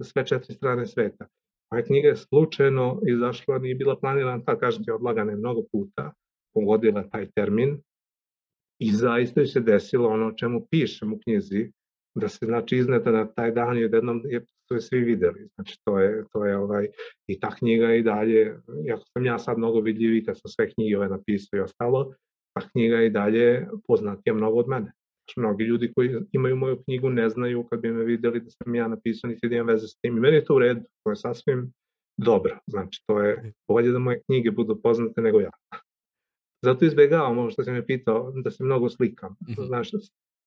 sve 0.02 0.26
četiri 0.26 0.54
strane 0.54 0.86
sveta. 0.86 1.26
Moja 1.72 1.84
knjiga 1.84 2.08
je 2.08 2.16
slučajno 2.16 3.00
izašla, 3.08 3.58
nije 3.58 3.74
bila 3.74 3.96
planirana, 3.96 4.44
ta 4.44 4.58
kažem 4.58 4.84
ti, 4.84 4.90
odlagana 4.90 5.32
je 5.32 5.38
mnogo 5.38 5.62
puta, 5.72 6.12
pogodila 6.54 7.08
taj 7.08 7.30
termin 7.30 7.82
i 8.78 8.92
zaista 8.92 9.46
se 9.46 9.60
desilo 9.60 10.08
ono 10.08 10.26
o 10.26 10.32
čemu 10.32 10.66
pišem 10.70 11.12
u 11.12 11.18
knjizi, 11.24 11.70
da 12.14 12.28
se 12.28 12.46
znači 12.46 12.76
izneta 12.76 13.10
na 13.10 13.32
taj 13.32 13.50
dan 13.50 13.78
i 13.78 13.84
odjednom 13.84 14.22
je 14.24 14.44
to 14.68 14.74
je 14.74 14.80
svi 14.80 14.98
videli. 14.98 15.48
Znači 15.54 15.78
to 15.84 15.98
je, 15.98 16.24
to 16.32 16.44
je 16.44 16.56
ovaj, 16.56 16.88
i 17.26 17.40
ta 17.40 17.50
knjiga 17.50 17.94
i 17.94 18.02
dalje, 18.02 18.60
jako 18.84 19.02
sam 19.12 19.26
ja 19.26 19.38
sad 19.38 19.58
mnogo 19.58 19.80
vidljiviji 19.80 20.24
kad 20.24 20.38
sam 20.40 20.48
sve 20.48 20.70
knjige 20.70 20.96
ove 20.96 21.08
napisao 21.08 21.56
i 21.56 21.60
ostalo, 21.60 22.14
ta 22.54 22.68
knjiga 22.68 23.02
i 23.02 23.10
dalje 23.10 23.68
poznatija 23.86 24.34
mnogo 24.34 24.58
od 24.58 24.68
mene. 24.68 24.92
Znači, 25.30 25.40
mnogi 25.40 25.64
ljudi 25.64 25.92
koji 25.92 26.10
imaju 26.32 26.56
moju 26.56 26.82
knjigu 26.84 27.10
ne 27.10 27.28
znaju 27.28 27.64
kad 27.70 27.80
bi 27.80 27.92
me 27.92 28.04
videli 28.04 28.40
da 28.40 28.50
sam 28.50 28.74
ja 28.74 28.88
napisao 28.88 29.28
niti 29.28 29.48
da 29.48 29.54
imam 29.54 29.66
veze 29.66 29.88
s 29.88 30.00
tim. 30.00 30.16
I 30.16 30.20
meni 30.20 30.36
je 30.36 30.44
to 30.44 30.54
u 30.54 30.58
redu, 30.58 30.80
to 31.04 31.10
je 31.10 31.16
sasvim 31.16 31.72
dobro. 32.16 32.58
Znači 32.66 33.02
to 33.06 33.20
je 33.20 33.52
bolje 33.68 33.92
da 33.92 33.98
moje 33.98 34.22
knjige 34.26 34.50
budu 34.50 34.80
poznate 34.82 35.20
nego 35.20 35.40
ja. 35.40 35.50
Zato 36.64 36.84
izbegavam 36.84 37.38
ovo 37.38 37.50
što 37.50 37.64
sam 37.64 37.74
me 37.74 37.86
pitao, 37.86 38.32
da 38.44 38.50
se 38.50 38.64
mnogo 38.64 38.88
slikam. 38.88 39.36
Znači, 39.66 39.96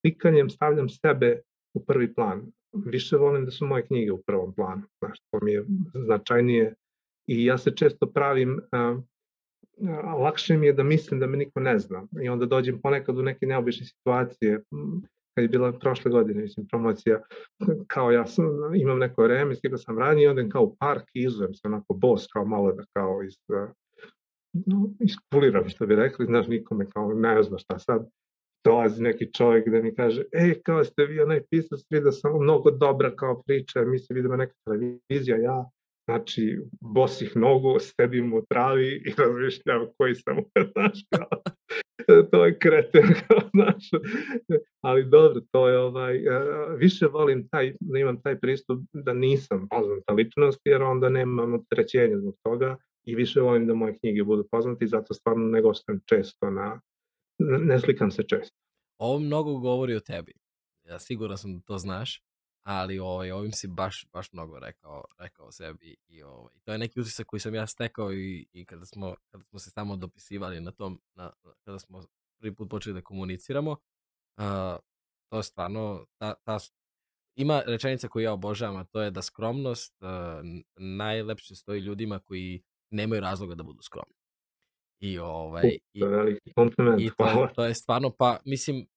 slikanjem 0.01 0.49
stavljam 0.49 0.89
sebe 0.89 1.41
u 1.73 1.85
prvi 1.85 2.13
plan 2.13 2.51
više 2.85 3.17
volim 3.17 3.45
da 3.45 3.51
su 3.51 3.65
moje 3.65 3.85
knjige 3.85 4.11
u 4.11 4.21
prvom 4.21 4.53
planu, 4.55 4.83
znaš, 4.99 5.19
to 5.31 5.39
mi 5.41 5.51
je 5.51 5.65
značajnije 6.05 6.75
i 7.27 7.45
ja 7.45 7.57
se 7.57 7.75
često 7.75 8.07
pravim, 8.07 8.61
a, 8.71 9.01
lakše 10.19 10.57
mi 10.57 10.67
je 10.67 10.73
da 10.73 10.83
mislim 10.83 11.19
da 11.19 11.27
me 11.27 11.37
niko 11.37 11.59
ne 11.59 11.79
zna. 11.79 12.07
I 12.23 12.29
onda 12.29 12.45
dođem 12.45 12.81
ponekad 12.81 13.17
u 13.17 13.23
neke 13.23 13.45
neobične 13.45 13.85
situacije, 13.85 14.61
kad 15.35 15.43
je 15.43 15.47
bila 15.47 15.71
prošle 15.71 16.11
godine, 16.11 16.41
mislim, 16.41 16.67
promocija, 16.67 17.21
kao 17.87 18.11
ja 18.11 18.25
sam, 18.25 18.45
imam 18.75 18.99
neko 18.99 19.23
vreme, 19.23 19.55
stigao 19.55 19.77
sam 19.77 19.99
ranije, 19.99 20.29
odem 20.29 20.49
kao 20.49 20.63
u 20.63 20.75
park 20.79 21.03
i 21.13 21.23
izujem 21.23 21.53
se 21.53 21.61
onako 21.67 21.93
bos, 21.93 22.27
kao 22.33 22.45
malo 22.45 22.71
da 22.71 22.83
kao 22.93 23.23
iz, 23.23 23.33
no, 24.53 24.89
iskuliram, 24.99 25.69
što 25.69 25.85
bi 25.85 25.95
rekli, 25.95 26.25
znaš, 26.25 26.47
nikome 26.47 26.85
kao 26.89 27.13
ne 27.13 27.43
zna 27.43 27.57
šta 27.57 27.79
sad, 27.79 28.09
dolazi 28.65 29.03
neki 29.03 29.33
čovjek 29.33 29.69
da 29.69 29.81
mi 29.81 29.95
kaže, 29.95 30.23
ej, 30.31 30.61
kao 30.63 30.83
ste 30.83 31.05
vi 31.05 31.21
onaj 31.21 31.41
pisac, 31.49 31.79
da 32.03 32.11
sam 32.11 32.43
mnogo 32.43 32.71
dobra 32.71 33.15
kao 33.15 33.41
priča, 33.41 33.85
mi 33.85 33.99
se 33.99 34.13
vidimo 34.13 34.35
neka 34.35 34.53
televizija, 34.65 35.37
ja, 35.37 35.69
znači, 36.05 36.59
bosih 36.81 37.35
nogu, 37.35 37.79
sedim 37.79 38.33
u 38.33 38.45
travi 38.49 39.03
i 39.05 39.13
razmišljam 39.21 39.87
koji 39.97 40.15
sam, 40.15 40.37
znaš, 40.73 41.05
kao, 41.09 41.41
to 42.31 42.45
je 42.45 42.59
kreten, 42.59 43.03
kao, 43.27 43.39
znaš, 43.53 43.89
ali 44.81 45.09
dobro, 45.09 45.41
to 45.51 45.67
je 45.69 45.79
ovaj, 45.79 46.15
e, 46.15 46.41
više 46.77 47.05
volim 47.05 47.47
taj, 47.47 47.73
da 47.79 47.99
imam 47.99 48.21
taj 48.21 48.39
pristup 48.39 48.79
da 48.93 49.13
nisam 49.13 49.67
poznata 49.69 50.13
ličnost, 50.13 50.59
jer 50.65 50.81
onda 50.81 51.09
nemam 51.09 51.53
opterećenja 51.53 52.17
zbog 52.17 52.35
toga 52.43 52.77
i 53.05 53.15
više 53.15 53.41
volim 53.41 53.67
da 53.67 53.73
moje 53.73 53.97
knjige 53.97 54.23
budu 54.23 54.47
poznate 54.51 54.85
i 54.85 54.87
zato 54.87 55.13
stvarno 55.13 55.45
ne 55.45 55.61
gostujem 55.61 56.01
često 56.05 56.49
na, 56.49 56.81
ne 57.39 57.79
slikam 57.79 58.11
se 58.11 58.23
često. 58.23 58.55
Ovo 58.97 59.19
mnogo 59.19 59.59
govori 59.59 59.95
o 59.95 59.99
tebi. 59.99 60.33
Ja 60.83 60.99
siguran 60.99 61.37
sam 61.37 61.53
da 61.53 61.61
to 61.61 61.77
znaš, 61.77 62.21
ali 62.63 62.99
ovaj, 62.99 63.31
ovim 63.31 63.51
si 63.51 63.67
baš, 63.67 64.05
baš 64.13 64.33
mnogo 64.33 64.59
rekao, 64.59 65.03
rekao 65.19 65.51
sebi 65.51 65.95
i 66.07 66.23
ovaj, 66.23 66.53
to 66.63 66.71
je 66.71 66.77
neki 66.77 66.99
utisak 66.99 67.27
koji 67.27 67.39
sam 67.39 67.55
ja 67.55 67.67
stekao 67.67 68.13
i, 68.13 68.47
i 68.53 68.65
kada, 68.65 68.85
smo, 68.85 69.15
kada 69.31 69.43
smo 69.43 69.59
se 69.59 69.69
samo 69.69 69.95
dopisivali 69.95 70.61
na 70.61 70.71
tom, 70.71 71.01
na, 71.15 71.31
kada 71.65 71.79
smo 71.79 72.03
prvi 72.39 72.55
put 72.55 72.69
počeli 72.69 72.93
da 72.93 73.01
komuniciramo, 73.01 73.71
uh, 73.71 74.77
to 75.29 75.37
je 75.37 75.43
stvarno, 75.43 76.05
ta, 76.17 76.33
ta, 76.43 76.57
ima 77.35 77.61
rečenica 77.65 78.07
koju 78.07 78.23
ja 78.23 78.33
obožavam, 78.33 78.77
a 78.77 78.83
to 78.83 79.01
je 79.01 79.11
da 79.11 79.21
skromnost 79.21 80.01
uh, 80.01 80.09
najlepše 80.77 81.55
stoji 81.55 81.79
ljudima 81.79 82.19
koji 82.19 82.63
nemaju 82.89 83.21
razloga 83.21 83.55
da 83.55 83.63
budu 83.63 83.81
skromni. 83.81 84.15
I, 84.99 85.19
ovaj, 85.19 85.63
i, 85.93 85.99
To 85.99 86.05
je 86.05 86.17
veliki 86.17 86.53
kompliment, 86.53 87.01
i 87.01 87.09
to, 87.17 87.47
to 87.55 87.65
je 87.65 87.73
stvarno, 87.73 88.09
pa 88.17 88.39
mislim, 88.45 88.87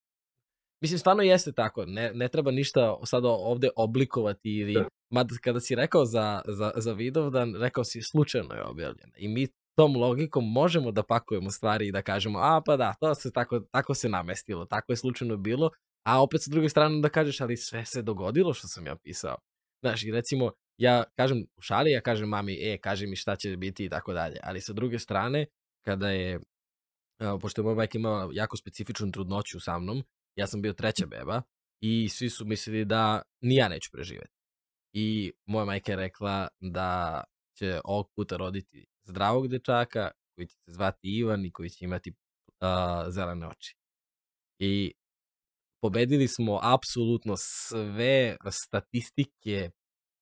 mislim 0.83 0.99
stvarno 0.99 1.23
jeste 1.23 1.53
tako, 1.53 1.87
ne, 1.87 2.13
ne 2.15 2.29
treba 2.29 2.51
ništa 2.51 2.97
sada 3.05 3.29
ovde 3.29 3.69
oblikovati 3.77 4.51
ili, 4.51 4.75
Da. 4.75 4.89
mada 5.11 5.35
kada 5.43 5.61
si 5.61 5.75
rekao 5.75 6.05
za, 6.05 6.43
za, 6.47 6.73
za 6.77 6.93
Vidovdan, 6.93 7.55
rekao 7.55 7.85
si 7.85 8.03
slučajno 8.03 8.55
je 8.55 8.65
objavljena 8.65 9.13
i 9.17 9.29
mi 9.29 9.49
tom 9.77 9.97
logikom 9.97 10.53
možemo 10.53 10.93
da 10.93 11.03
pakujemo 11.03 11.51
stvari 11.51 11.89
i 11.89 11.93
da 11.93 12.03
kažemo, 12.03 12.39
a 12.39 12.63
pa 12.67 12.77
da, 12.77 12.95
to 13.01 13.15
se 13.15 13.33
tako, 13.33 13.61
tako 13.61 13.95
se 13.95 14.09
namestilo, 14.09 14.65
tako 14.65 14.93
je 14.93 14.97
slučajno 14.97 15.37
bilo, 15.37 15.71
a 16.07 16.23
opet 16.23 16.43
sa 16.43 16.51
druge 16.51 16.69
strane 16.69 17.01
da 17.01 17.09
kažeš, 17.09 17.41
ali 17.41 17.57
sve 17.57 17.85
se 17.85 18.03
dogodilo 18.03 18.55
što 18.55 18.69
sam 18.69 18.87
ja 18.87 18.97
pisao. 18.97 19.37
Znaš, 19.81 20.05
i 20.05 20.11
recimo, 20.11 20.53
ja 20.79 21.05
kažem 21.17 21.47
u 21.57 21.61
šali, 21.61 21.91
ja 21.91 22.01
kažem 22.01 22.29
mami, 22.29 22.59
e, 22.61 22.79
kaži 22.79 23.07
mi 23.07 23.17
šta 23.17 23.37
će 23.37 23.57
biti 23.57 23.85
i 23.85 23.89
tako 23.89 24.13
dalje, 24.13 24.37
ali 24.43 24.61
sa 24.61 24.73
druge 24.73 24.99
strane, 24.99 25.47
kada 25.85 26.11
je, 26.11 26.41
pošto 27.41 27.61
je 27.61 27.65
moja 27.65 27.77
majka 27.77 27.99
imala 27.99 28.31
jako 28.33 28.57
specifičnu 28.57 29.13
trudnoću 29.13 29.61
sa 29.61 29.79
mnom, 29.79 30.03
ja 30.37 30.47
sam 30.47 30.63
bio 30.63 30.73
treća 30.73 31.07
beba 31.07 31.43
i 31.81 32.09
svi 32.09 32.31
su 32.31 32.45
mislili 32.45 32.85
da 32.85 33.23
ni 33.41 33.55
ja 33.55 33.69
neću 33.69 33.91
preživeti. 33.93 34.37
I 34.93 35.33
moja 35.47 35.65
majka 35.65 35.93
je 35.93 35.97
rekla 35.97 36.49
da 36.61 37.25
će 37.59 37.81
ovog 37.85 38.11
puta 38.17 38.37
roditi 38.37 38.87
zdravog 39.05 39.49
dečaka 39.49 40.11
koji 40.35 40.47
će 40.47 40.55
se 40.55 40.73
zvati 40.73 41.09
Ivan 41.19 41.45
i 41.45 41.53
koji 41.53 41.71
će 41.71 41.85
imati 41.85 42.11
uh, 42.11 43.13
zelene 43.13 43.47
oči. 43.47 43.77
I 44.59 44.93
pobedili 45.83 46.29
smo 46.29 46.61
apsolutno 46.63 47.35
sve 47.37 48.37
statistike, 48.51 49.71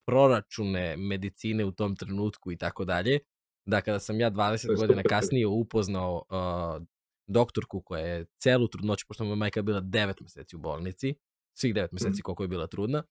proračune 0.06 0.96
medicine 0.96 1.64
u 1.64 1.72
tom 1.72 1.96
trenutku 1.96 2.52
i 2.52 2.56
tako 2.56 2.84
dalje. 2.84 3.18
Da 3.66 3.80
kada 3.80 4.00
sam 4.00 4.20
ja 4.20 4.30
20 4.30 4.66
To 4.66 4.72
je 4.72 4.76
godina 4.76 5.02
kasnije 5.02 5.46
upoznao 5.46 6.24
uh, 6.30 6.86
doktorku 7.26 7.80
koja 7.80 8.06
je 8.06 8.26
celu 8.38 8.68
trudnoću, 8.68 9.04
pošto 9.08 9.24
moja 9.24 9.36
majka 9.36 9.62
bila 9.62 9.80
9 9.80 10.22
meseci 10.22 10.56
u 10.56 10.58
bolnici, 10.58 11.14
svih 11.56 11.74
9 11.74 11.88
meseci 11.92 12.22
koliko 12.22 12.42
je 12.44 12.48
bila 12.48 12.66
trudna, 12.66 13.02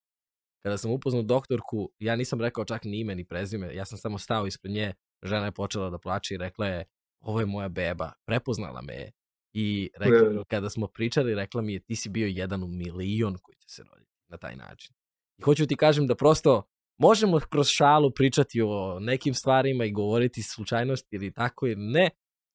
kada 0.64 0.78
sam 0.78 0.92
upoznao 0.92 1.24
doktorku, 1.24 1.92
ja 2.00 2.16
nisam 2.16 2.42
rekao 2.42 2.66
čak 2.66 2.84
ni 2.84 3.00
ime 3.00 3.16
ni 3.16 3.26
prezime, 3.26 3.76
ja 3.76 3.86
sam 3.86 3.98
samo 3.98 4.18
stao 4.18 4.48
ispred 4.48 4.74
nje, 4.74 4.94
žena 5.24 5.46
je 5.46 5.52
počela 5.52 5.90
da 5.90 5.98
plače 5.98 6.34
i 6.34 6.38
rekla 6.38 6.68
je, 6.68 6.86
ovo 7.20 7.40
je 7.40 7.46
moja 7.46 7.70
beba, 7.70 8.12
prepoznala 8.26 8.82
me 8.82 8.94
je. 8.94 9.12
I 9.54 9.90
rekla, 9.94 10.14
Nevjerovatno. 10.14 10.46
kada 10.50 10.70
smo 10.70 10.88
pričali, 10.88 11.36
rekla 11.36 11.62
mi 11.62 11.74
je, 11.74 11.80
ti 11.80 11.96
si 11.96 12.10
bio 12.10 12.28
jedan 12.28 12.64
u 12.64 12.68
milion 12.68 13.38
koji 13.42 13.56
će 13.56 13.70
se 13.70 13.84
roditi 13.84 14.12
na 14.28 14.38
taj 14.38 14.56
način. 14.56 14.96
I 15.38 15.42
hoću 15.44 15.68
ti 15.68 15.76
kažem 15.76 16.08
da 16.08 16.16
prosto 16.16 16.64
možemo 16.98 17.40
kroz 17.50 17.68
šalu 17.68 18.12
pričati 18.12 18.62
o 18.62 19.00
nekim 19.00 19.34
stvarima 19.34 19.86
i 19.86 19.92
govoriti 19.92 20.44
slučajnosti 20.44 21.16
ili 21.16 21.34
tako 21.34 21.68
ili 21.68 21.82
ne, 21.82 22.10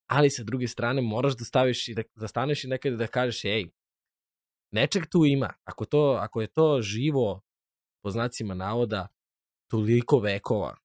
ali 0.09 0.31
sa 0.31 0.43
druge 0.43 0.69
strane 0.69 1.03
moraš 1.03 1.37
da 1.37 1.45
staviš 1.45 1.89
i 1.89 1.95
da, 1.95 2.03
da 2.15 2.29
staneš 2.29 2.65
i 2.65 2.69
nekada 2.69 2.97
da 2.97 3.07
kažeš, 3.07 3.45
ej, 3.45 3.71
nečeg 4.73 5.07
tu 5.07 5.25
ima. 5.25 5.53
Ako, 5.65 5.85
to, 5.85 6.19
ako 6.21 6.41
je 6.41 6.47
to 6.47 6.83
živo, 6.83 7.41
po 8.03 8.11
znacima 8.11 8.55
navoda, 8.55 9.09
toliko 9.71 10.19
vekova, 10.19 10.77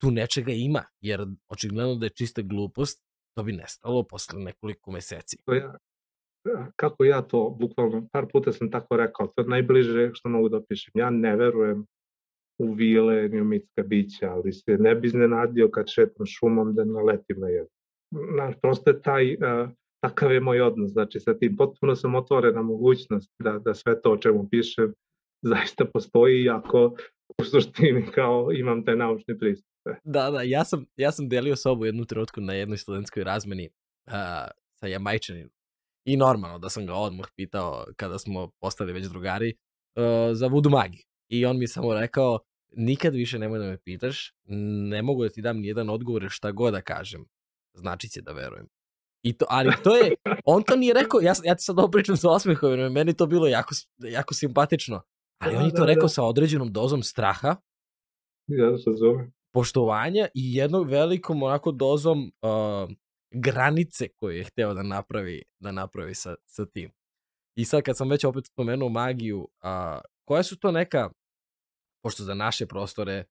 tu 0.00 0.10
nečega 0.10 0.52
ima, 0.52 0.84
jer 1.00 1.26
očigledno 1.48 1.94
da 1.94 2.06
je 2.06 2.10
čista 2.10 2.42
glupost, 2.42 3.04
to 3.36 3.42
bi 3.42 3.52
nestalo 3.52 4.02
posle 4.02 4.40
nekoliko 4.40 4.90
meseci. 4.90 5.36
Ja, 6.44 6.70
kako 6.76 7.04
ja 7.04 7.22
to, 7.22 7.56
bukvalno, 7.60 8.08
par 8.12 8.26
puta 8.32 8.52
sam 8.52 8.70
tako 8.70 8.96
rekao, 8.96 9.26
to 9.26 9.42
je 9.42 9.48
najbliže 9.48 10.10
što 10.14 10.28
mogu 10.28 10.48
da 10.48 10.56
opišem. 10.56 10.92
Ja 10.94 11.10
ne 11.10 11.36
verujem 11.36 11.86
u 12.58 12.72
vile 12.72 13.28
ni 13.28 13.40
u 13.40 13.44
mitska 13.44 13.82
bića, 13.82 14.30
ali 14.30 14.52
se 14.52 14.76
ne 14.78 14.94
bi 14.94 15.06
iznenadio 15.06 15.68
kad 15.70 15.86
šetam 15.88 16.26
šumom 16.26 16.74
da 16.74 16.84
naletim 16.84 17.40
na 17.40 17.48
jedno. 17.48 17.77
Znaš, 18.10 18.54
prosto 18.62 18.90
je 18.90 19.02
taj, 19.02 19.34
uh, 19.34 19.70
takav 20.00 20.32
je 20.32 20.40
moj 20.40 20.60
odnos, 20.60 20.90
znači 20.90 21.20
sa 21.20 21.38
tim 21.38 21.56
potpuno 21.56 21.96
sam 21.96 22.14
otvoren 22.14 22.54
na 22.54 22.62
mogućnost 22.62 23.30
da, 23.42 23.58
da 23.58 23.74
sve 23.74 24.02
to 24.02 24.12
o 24.12 24.16
čemu 24.16 24.48
pišem 24.50 24.94
zaista 25.42 25.84
postoji, 25.84 26.42
iako 26.42 26.96
u 27.38 27.44
suštini 27.44 28.06
kao 28.14 28.52
imam 28.52 28.84
taj 28.84 28.96
naučni 28.96 29.38
pristup. 29.38 29.68
Da, 30.04 30.30
da, 30.30 30.42
ja 30.42 30.64
sam, 30.64 30.86
ja 30.96 31.12
sam 31.12 31.28
delio 31.28 31.56
sobu 31.56 31.84
jednu 31.84 32.04
trenutku 32.04 32.40
na 32.40 32.52
jednoj 32.52 32.78
studentskoj 32.78 33.24
razmeni 33.24 33.68
uh, 34.06 34.12
sa 34.74 34.86
Jamajčaninom. 34.86 35.50
I 36.04 36.16
normalno 36.16 36.58
da 36.58 36.68
sam 36.68 36.86
ga 36.86 36.94
odmah 36.94 37.26
pitao 37.36 37.84
kada 37.96 38.18
smo 38.18 38.50
postali 38.60 38.92
već 38.92 39.06
drugari 39.06 39.54
uh, 39.96 40.02
za 40.32 40.46
vudu 40.46 40.70
magiju. 40.70 41.02
I 41.28 41.46
on 41.46 41.58
mi 41.58 41.68
samo 41.68 41.94
rekao, 41.94 42.38
nikad 42.76 43.14
više 43.14 43.38
nemoj 43.38 43.58
da 43.58 43.64
me 43.64 43.78
pitaš, 43.78 44.32
ne 44.88 45.02
mogu 45.02 45.22
da 45.22 45.28
ti 45.28 45.42
dam 45.42 45.58
nijedan 45.60 45.90
odgovor 45.90 46.26
šta 46.28 46.52
god 46.52 46.72
da 46.72 46.80
kažem, 46.80 47.24
znači 47.78 48.08
će 48.08 48.20
da 48.20 48.32
verujem. 48.32 48.68
I 49.22 49.38
to, 49.38 49.46
ali 49.48 49.72
to 49.84 49.96
je, 49.96 50.14
on 50.44 50.62
to 50.62 50.76
nije 50.76 50.94
rekao, 50.94 51.20
ja, 51.20 51.32
ja 51.44 51.54
ti 51.54 51.62
sad 51.62 51.78
ovo 51.78 51.90
pričam 51.90 52.16
sa 52.16 52.30
osmehom, 52.30 52.92
meni 52.92 53.16
to 53.16 53.26
bilo 53.26 53.46
jako, 53.46 53.74
jako 53.98 54.34
simpatično. 54.34 55.02
Ali 55.38 55.52
Da, 55.52 55.58
on 55.58 55.64
je 55.64 55.70
to 55.74 55.80
da, 55.80 55.86
rekao 55.86 56.02
da. 56.02 56.08
sa 56.08 56.24
određenom 56.24 56.72
dozom 56.72 57.02
straha, 57.02 57.56
Ja 58.46 58.78
se 58.78 58.90
zove. 58.98 59.30
poštovanja 59.52 60.28
i 60.34 60.54
jednom 60.54 60.88
velikom 60.88 61.42
onako 61.42 61.72
dozom 61.72 62.32
uh, 62.42 62.90
granice 63.34 64.08
koju 64.08 64.36
je 64.36 64.44
hteo 64.44 64.74
da 64.74 64.82
napravi, 64.82 65.42
da 65.60 65.72
napravi 65.72 66.14
sa, 66.14 66.34
sa 66.46 66.66
tim. 66.66 66.90
I 67.56 67.64
sad 67.64 67.82
kad 67.82 67.96
sam 67.96 68.10
već 68.10 68.24
opet 68.24 68.46
spomenuo 68.46 68.88
magiju, 68.88 69.38
uh, 69.38 70.00
koja 70.24 70.42
su 70.42 70.58
to 70.58 70.70
neka, 70.72 71.10
pošto 72.02 72.24
za 72.24 72.34
naše 72.34 72.66
prostore 72.66 73.24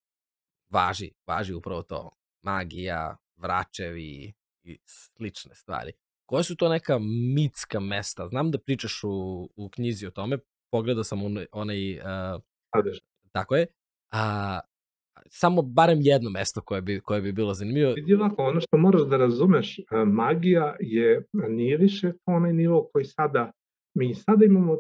važi, 0.70 1.12
važi 1.28 1.54
upravo 1.54 1.84
to, 1.84 2.12
magija, 2.44 3.18
vračevi 3.36 4.34
i 4.68 4.80
slične 4.86 5.56
stvari. 5.56 5.92
Koje 6.26 6.44
su 6.44 6.56
to 6.56 6.70
neka 6.70 7.00
mitska 7.36 7.80
mesta? 7.80 8.28
Znam 8.28 8.52
da 8.52 8.60
pričaš 8.60 9.04
u, 9.04 9.50
u 9.56 9.70
knjizi 9.70 10.08
o 10.08 10.12
tome, 10.12 10.38
pogledao 10.72 11.04
sam 11.04 11.24
onaj, 11.24 11.46
onaj 11.52 11.98
uh, 11.98 12.42
tako 13.32 13.56
je, 13.56 13.68
a, 14.12 14.60
samo 15.30 15.62
barem 15.62 16.00
jedno 16.02 16.30
mesto 16.30 16.62
koje 16.62 16.82
bi, 16.82 17.00
koje 17.00 17.22
bi 17.22 17.32
bilo 17.32 17.54
zanimljivo. 17.54 17.94
Vidi 17.94 18.14
ovako, 18.14 18.44
ono 18.44 18.62
što 18.62 18.78
moraš 18.78 19.02
da 19.02 19.18
razumeš, 19.18 19.80
magija 20.06 20.76
je, 20.80 21.26
nije 21.50 21.78
više 21.78 22.14
onaj 22.26 22.54
nivo 22.54 22.90
koji 22.94 23.06
sada, 23.06 23.52
mi 23.98 24.16
sada 24.16 24.46
imamo, 24.46 24.78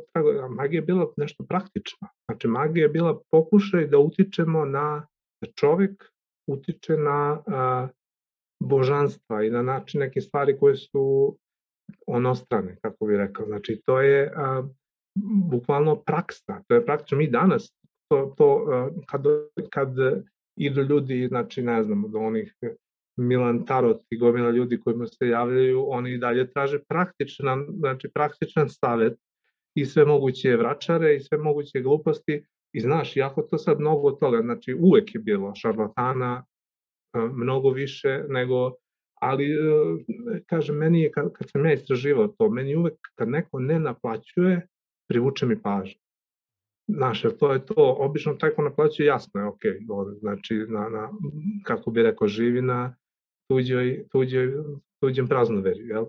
magija 0.49 0.77
je 0.77 0.85
bila 0.85 1.14
nešto 1.18 1.45
praktično. 1.49 2.07
Znači, 2.26 2.47
magija 2.47 2.84
je 2.84 2.89
bila 2.89 3.22
pokušaj 3.31 3.88
da 3.88 3.97
utičemo 3.97 4.65
na, 4.65 5.07
da 5.41 5.51
čovek 5.55 6.03
utiče 6.47 6.97
na 6.97 7.43
a, 7.47 7.88
božanstva 8.59 9.43
i 9.43 9.49
na 9.49 9.61
način 9.61 9.99
neke 9.99 10.21
stvari 10.21 10.57
koje 10.59 10.75
su 10.75 11.38
onostrane, 12.07 12.77
kako 12.81 13.05
bih 13.05 13.17
rekao. 13.17 13.45
Znači, 13.45 13.81
to 13.85 14.01
je 14.01 14.34
a, 14.35 14.63
bukvalno 15.49 15.95
praksa, 15.95 16.63
to 16.67 16.75
je 16.75 16.85
praktično. 16.85 17.17
Mi 17.17 17.29
danas, 17.29 17.73
to, 18.07 18.34
to 18.38 18.65
a, 18.71 18.89
kad, 19.05 19.23
kad 19.69 19.89
idu 20.55 20.81
ljudi, 20.81 21.27
znači, 21.27 21.61
ne 21.61 21.84
znam, 21.84 22.11
do 22.11 22.19
onih 22.19 22.53
Milan 23.17 23.65
Tarot 23.65 24.01
i 24.09 24.17
gomila 24.17 24.49
ljudi 24.49 24.79
kojima 24.79 25.07
se 25.07 25.27
javljaju, 25.27 25.85
oni 25.89 26.11
i 26.11 26.17
dalje 26.17 26.51
traže 26.51 26.79
praktičan, 26.89 27.65
znači 27.69 28.09
praktičan 28.13 28.69
savet 28.69 29.19
i 29.75 29.85
sve 29.85 30.05
moguće 30.05 30.55
vračare 30.55 31.15
i 31.15 31.19
sve 31.19 31.38
moguće 31.38 31.81
gluposti 31.81 32.45
i 32.73 32.79
znaš, 32.79 33.17
jako 33.17 33.41
to 33.41 33.57
sad 33.57 33.79
mnogo 33.79 34.11
toga, 34.11 34.41
znači 34.41 34.73
uvek 34.73 35.15
je 35.15 35.21
bilo 35.21 35.55
šarlatana, 35.55 36.45
mnogo 37.26 37.69
više 37.69 38.23
nego, 38.30 38.73
ali 39.22 39.48
kažem, 40.45 40.76
meni 40.76 41.02
je, 41.02 41.11
kad, 41.11 41.34
kad 41.34 41.49
sam 41.49 41.65
ja 41.65 41.73
istraživao 41.73 42.27
to, 42.27 42.49
meni 42.49 42.76
uvek 42.76 42.94
kad 43.15 43.30
neko 43.30 43.60
ne 43.60 43.80
naplaćuje, 43.80 44.68
privuče 45.10 45.45
mi 45.45 45.61
pažnju. 45.61 45.99
Znaš, 46.88 47.23
jer 47.23 47.38
to 47.38 47.53
je 47.53 47.65
to, 47.65 47.95
obično 47.99 48.34
taj 48.34 48.49
ko 48.49 48.61
naplaćuje 48.61 49.06
jasno 49.06 49.41
je, 49.41 49.48
ok, 49.48 49.61
znači, 50.19 50.56
na, 50.68 50.89
na, 50.89 51.10
kako 51.64 51.91
bi 51.91 52.03
rekao, 52.03 52.27
živi 52.27 52.61
na 52.61 52.95
tuđoj, 53.49 54.06
tuđoj, 54.11 54.53
tuđem 54.99 55.27
praznoveri, 55.27 55.88
jel? 55.88 56.06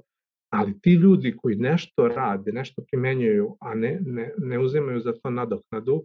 Ali 0.53 0.81
ti 0.81 0.93
ljudi 0.95 1.37
koji 1.37 1.57
nešto 1.57 2.09
rade, 2.09 2.53
nešto 2.53 2.83
primenjuju, 2.91 3.57
a 3.61 3.75
ne, 3.75 4.01
ne, 4.07 4.33
ne 4.39 4.59
uzimaju 4.59 5.01
za 5.01 5.13
to 5.13 5.31
nadoknadu, 5.31 6.05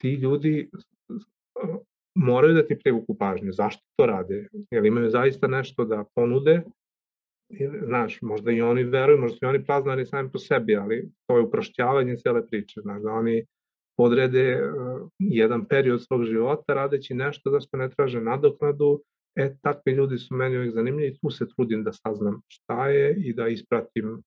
ti 0.00 0.14
ljudi 0.14 0.70
moraju 2.14 2.54
da 2.54 2.66
ti 2.66 2.78
privuku 2.78 3.18
pažnju. 3.18 3.52
Zašto 3.52 3.82
to 3.96 4.06
rade? 4.06 4.48
Jer 4.70 4.84
imaju 4.84 5.10
zaista 5.10 5.46
nešto 5.46 5.84
da 5.84 6.04
ponude, 6.14 6.62
znaš, 7.86 8.22
možda 8.22 8.52
i 8.52 8.62
oni 8.62 8.84
veruju, 8.84 9.18
možda 9.18 9.36
su 9.36 9.44
i 9.44 9.48
oni 9.48 9.64
praznari 9.64 10.06
sami 10.06 10.30
po 10.30 10.38
sebi, 10.38 10.76
ali 10.76 11.10
to 11.26 11.36
je 11.36 11.42
uprošćavanje 11.42 12.16
cele 12.16 12.46
priče, 12.46 12.80
znaš, 12.80 13.02
da 13.02 13.12
oni 13.12 13.44
podrede 13.96 14.62
uh, 14.62 15.08
jedan 15.18 15.64
period 15.64 16.02
svog 16.02 16.24
života 16.24 16.74
radeći 16.74 17.14
nešto 17.14 17.50
da 17.50 17.60
što 17.60 17.76
ne 17.76 17.90
traže 17.90 18.20
nadoknadu, 18.20 19.02
e, 19.36 19.56
takvi 19.62 19.92
ljudi 19.92 20.18
su 20.18 20.34
meni 20.34 20.56
uvijek 20.56 20.74
zanimljivi 20.74 21.18
tu 21.22 21.30
se 21.30 21.48
trudim 21.48 21.84
da 21.84 21.92
saznam 21.92 22.40
šta 22.48 22.88
je 22.88 23.16
i 23.16 23.32
da 23.32 23.48
ispratim 23.48 24.22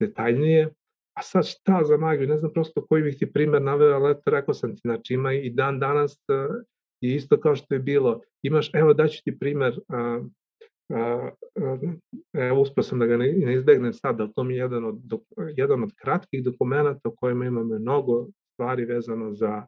detaljnije. 0.00 0.68
A 1.16 1.22
sad 1.22 1.46
šta 1.46 1.84
za 1.84 1.96
magiju, 1.96 2.28
ne 2.28 2.36
znam 2.36 2.52
prosto 2.52 2.86
koji 2.86 3.02
bih 3.02 3.16
ti 3.18 3.32
primer 3.32 3.62
naveo, 3.62 3.94
ali 3.94 4.10
eto 4.10 4.30
rekao 4.30 4.54
sam 4.54 4.74
ti, 4.74 4.80
znači 4.84 5.14
ima 5.14 5.32
i 5.32 5.50
dan 5.50 5.78
danas 5.78 6.12
uh, 6.12 6.62
I 7.00 7.14
isto 7.14 7.40
kao 7.40 7.56
što 7.56 7.74
je 7.74 7.80
bilo, 7.80 8.20
imaš, 8.42 8.70
evo 8.74 8.94
daću 8.94 9.22
ti 9.24 9.38
primer, 9.38 9.80
a, 9.88 10.20
a, 10.94 11.30
evo 12.32 12.60
uspio 12.60 12.82
sam 12.82 12.98
da 12.98 13.06
ga 13.06 13.16
ne, 13.16 13.32
ne 13.32 13.54
izbegnem 13.54 13.92
sad, 13.92 14.20
ali 14.20 14.32
to 14.34 14.44
mi 14.44 14.54
je 14.54 14.58
jedan 14.58 14.84
od, 14.84 14.98
jedan 15.56 15.82
od 15.82 15.92
kratkih 15.96 16.44
dokumenta 16.44 17.08
u 17.08 17.16
kojima 17.16 17.46
imamo 17.46 17.78
mnogo 17.78 18.26
stvari 18.54 18.84
vezano 18.84 19.34
za 19.34 19.66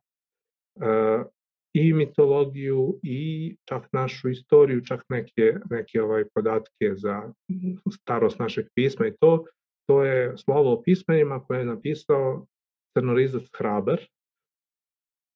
a, 0.81 1.24
i 1.73 1.93
mitologiju 1.93 2.98
i 3.02 3.57
čak 3.65 3.89
našu 3.93 4.28
istoriju, 4.28 4.85
čak 4.85 5.05
neke, 5.09 5.55
neke 5.70 6.02
ovaj 6.02 6.24
podatke 6.35 6.94
za 6.94 7.32
starost 7.93 8.39
našeg 8.39 8.66
pisma 8.74 9.07
i 9.07 9.16
to, 9.20 9.44
to 9.86 10.05
je 10.05 10.39
slovo 10.39 10.73
o 10.73 10.82
pismenima 10.82 11.44
koje 11.44 11.59
je 11.59 11.65
napisao 11.65 12.47
crnorizac 12.98 13.43
Hraber, 13.59 14.07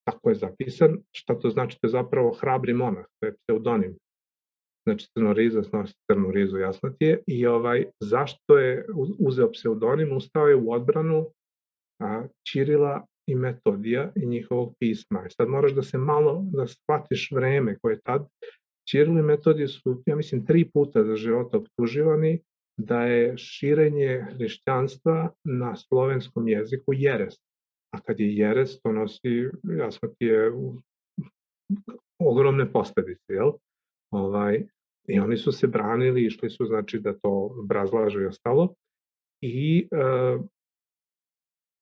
tako 0.04 0.30
je 0.30 0.34
zapisan, 0.34 0.98
šta 1.12 1.38
to 1.38 1.50
znači, 1.50 1.78
to 1.80 1.86
je 1.86 1.90
zapravo 1.90 2.32
hrabri 2.40 2.74
monah, 2.74 3.04
to 3.20 3.26
je 3.26 3.34
pseudonim. 3.36 3.96
Znači 4.86 5.06
crnorizac 5.14 5.72
nosi 5.72 5.94
crnu 6.10 6.30
rizu, 6.30 6.58
jasno 6.58 6.90
ti 6.90 7.04
je, 7.04 7.22
i 7.26 7.46
ovaj, 7.46 7.84
zašto 8.00 8.58
je 8.58 8.86
uzeo 9.18 9.52
pseudonim, 9.52 10.16
ustao 10.16 10.46
je 10.46 10.56
u 10.56 10.72
odbranu 10.72 11.26
a, 12.00 12.26
Čirila 12.46 13.06
i 13.26 13.34
Metodija 13.34 14.12
i 14.16 14.26
njihovog 14.26 14.74
pisma. 14.78 15.24
I 15.26 15.30
sad 15.30 15.48
moraš 15.48 15.72
da 15.72 15.82
se 15.82 15.98
malo, 15.98 16.44
da 16.52 16.66
shvatiš 16.66 17.30
vreme 17.32 17.78
koje 17.78 17.94
je 17.94 18.00
tad. 18.00 18.28
Čiril 18.88 19.18
i 19.18 19.22
Metodije 19.22 19.68
su, 19.68 20.02
ja 20.06 20.16
mislim, 20.16 20.46
tri 20.46 20.70
puta 20.74 21.04
za 21.04 21.16
života 21.16 21.58
optuživani 21.58 22.40
da 22.76 23.02
je 23.02 23.36
širenje 23.36 24.26
hrišćanstva 24.34 25.30
na 25.44 25.76
slovenskom 25.76 26.48
jeziku 26.48 26.92
jeres. 26.92 27.34
A 27.94 28.00
kad 28.00 28.20
je 28.20 28.36
jeres, 28.36 28.80
to 28.82 28.92
nosi, 28.92 29.50
jasno 29.78 30.08
ti 30.08 30.24
je, 30.24 30.52
ogromne 32.18 32.72
posledice, 32.72 33.32
jel? 33.32 33.52
Ovaj, 34.12 34.66
I 35.08 35.18
oni 35.20 35.36
su 35.36 35.52
se 35.52 35.66
branili, 35.66 36.24
išli 36.24 36.50
su, 36.50 36.66
znači, 36.66 37.00
da 37.00 37.18
to 37.18 37.62
brazlaže 37.68 38.22
i 38.22 38.26
ostalo. 38.26 38.74
I 39.42 39.88
e, 39.92 39.96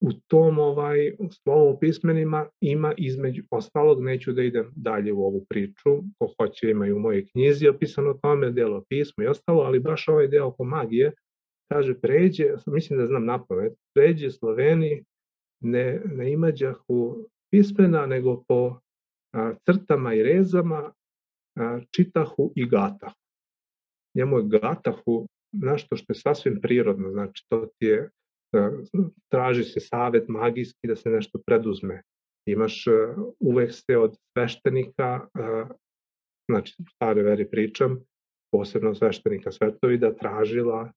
u 0.00 0.12
tom 0.26 0.58
ovaj 0.58 1.16
slovo 1.42 1.78
pismenima 1.78 2.46
ima 2.60 2.94
između 2.96 3.42
ostalog, 3.50 4.02
neću 4.02 4.32
da 4.32 4.42
idem 4.42 4.72
dalje 4.76 5.12
u 5.12 5.24
ovu 5.24 5.44
priču, 5.48 6.02
ko 6.18 6.34
hoće 6.38 6.70
ima 6.70 6.84
u 6.84 6.98
mojej 6.98 7.26
knjizi 7.26 7.68
opisano 7.68 8.10
o 8.10 8.18
tome, 8.22 8.50
delo 8.50 8.84
pismo 8.88 9.24
i 9.24 9.26
ostalo, 9.26 9.62
ali 9.62 9.80
baš 9.80 10.08
ovaj 10.08 10.28
deo 10.28 10.46
oko 10.46 10.64
magije, 10.64 11.12
kaže 11.72 12.00
pređe, 12.00 12.54
mislim 12.66 12.98
da 12.98 13.06
znam 13.06 13.24
napamet, 13.24 13.72
pređe 13.94 14.30
Sloveni 14.30 15.04
ne, 15.62 16.00
ne 16.04 16.32
imađahu 16.32 17.28
pismena, 17.50 18.06
nego 18.06 18.44
po 18.48 18.78
a, 19.32 19.54
crtama 19.66 20.14
i 20.14 20.22
rezama 20.22 20.92
a, 21.56 21.80
čitahu 21.90 22.52
i 22.56 22.66
gatahu. 22.68 23.16
Njemu 24.14 24.38
je 24.38 24.48
gatahu 24.48 25.28
nešto 25.52 25.96
što 25.96 26.12
je 26.12 26.14
sasvim 26.14 26.60
prirodno, 26.60 27.10
znači 27.10 27.46
to 27.48 27.66
ti 27.78 27.86
je 27.86 28.10
traži 29.28 29.64
se 29.64 29.80
savet 29.80 30.28
magijski 30.28 30.88
da 30.88 30.96
se 30.96 31.10
nešto 31.10 31.38
preduzme. 31.46 32.02
Imaš 32.46 32.86
e, 32.86 32.90
uvek 33.40 33.72
se 33.72 33.96
od 33.98 34.16
sveštenika, 34.32 35.28
e, 35.38 35.64
znači 36.50 36.74
stare 36.94 37.22
veri 37.22 37.50
pričam, 37.50 38.00
posebno 38.52 38.94
sveštenika 38.94 39.52
Svetovida, 39.52 40.16
tražila 40.16 40.92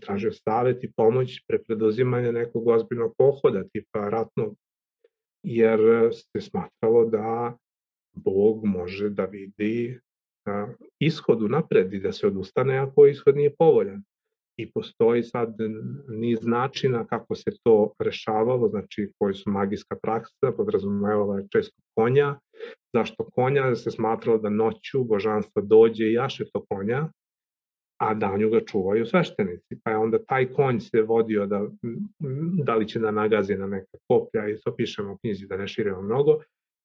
tražio 0.00 0.32
savet 0.32 0.84
i 0.84 0.92
pomoć 0.96 1.44
pre 1.48 1.58
preduzimanja 1.62 2.32
nekog 2.32 2.68
ozbiljnog 2.68 3.14
pohoda, 3.18 3.64
tipa 3.72 4.08
ratnog, 4.08 4.56
jer 5.42 5.80
se 6.12 6.40
smatralo 6.40 7.04
da 7.04 7.56
Bog 8.14 8.64
može 8.64 9.10
da 9.10 9.24
vidi 9.24 10.00
ishodu 10.98 11.48
napred 11.48 11.92
i 11.92 12.00
da 12.00 12.12
se 12.12 12.26
odustane 12.26 12.78
ako 12.78 13.06
ishod 13.06 13.36
nije 13.36 13.54
povoljan. 13.58 14.02
I 14.58 14.70
postoji 14.70 15.22
sad 15.22 15.56
niz 16.08 16.46
načina 16.46 17.06
kako 17.06 17.34
se 17.34 17.50
to 17.62 17.92
rešavalo, 17.98 18.68
znači 18.68 19.12
koji 19.18 19.34
su 19.34 19.50
magijska 19.50 19.96
praksa, 20.02 20.52
podrazumevala 20.56 21.38
je 21.38 21.46
često 21.52 21.82
konja, 21.94 22.38
zašto 22.94 23.24
konja, 23.24 23.74
se 23.74 23.90
smatralo 23.90 24.38
da 24.38 24.50
noću 24.50 25.04
božanstvo 25.04 25.62
dođe 25.62 26.04
i 26.04 26.12
jaše 26.12 26.44
to 26.52 26.64
konja, 26.68 27.08
a 28.00 28.14
danju 28.14 28.50
ga 28.50 28.60
čuvaju 28.60 29.06
sveštenici, 29.06 29.78
pa 29.84 29.90
je 29.90 29.96
onda 29.96 30.18
taj 30.24 30.52
konj 30.52 30.80
se 30.80 31.02
vodio 31.02 31.46
da, 31.46 31.62
da 32.64 32.74
li 32.74 32.88
će 32.88 32.98
da 32.98 33.10
nagazi 33.10 33.56
na 33.56 33.66
neka 33.66 33.98
koplja 34.08 34.48
i 34.48 34.56
to 34.64 34.76
pišemo 34.76 35.12
u 35.12 35.16
knjizi 35.16 35.46
da 35.46 35.56
ne 35.56 35.68
širimo 35.68 36.02
mnogo, 36.02 36.38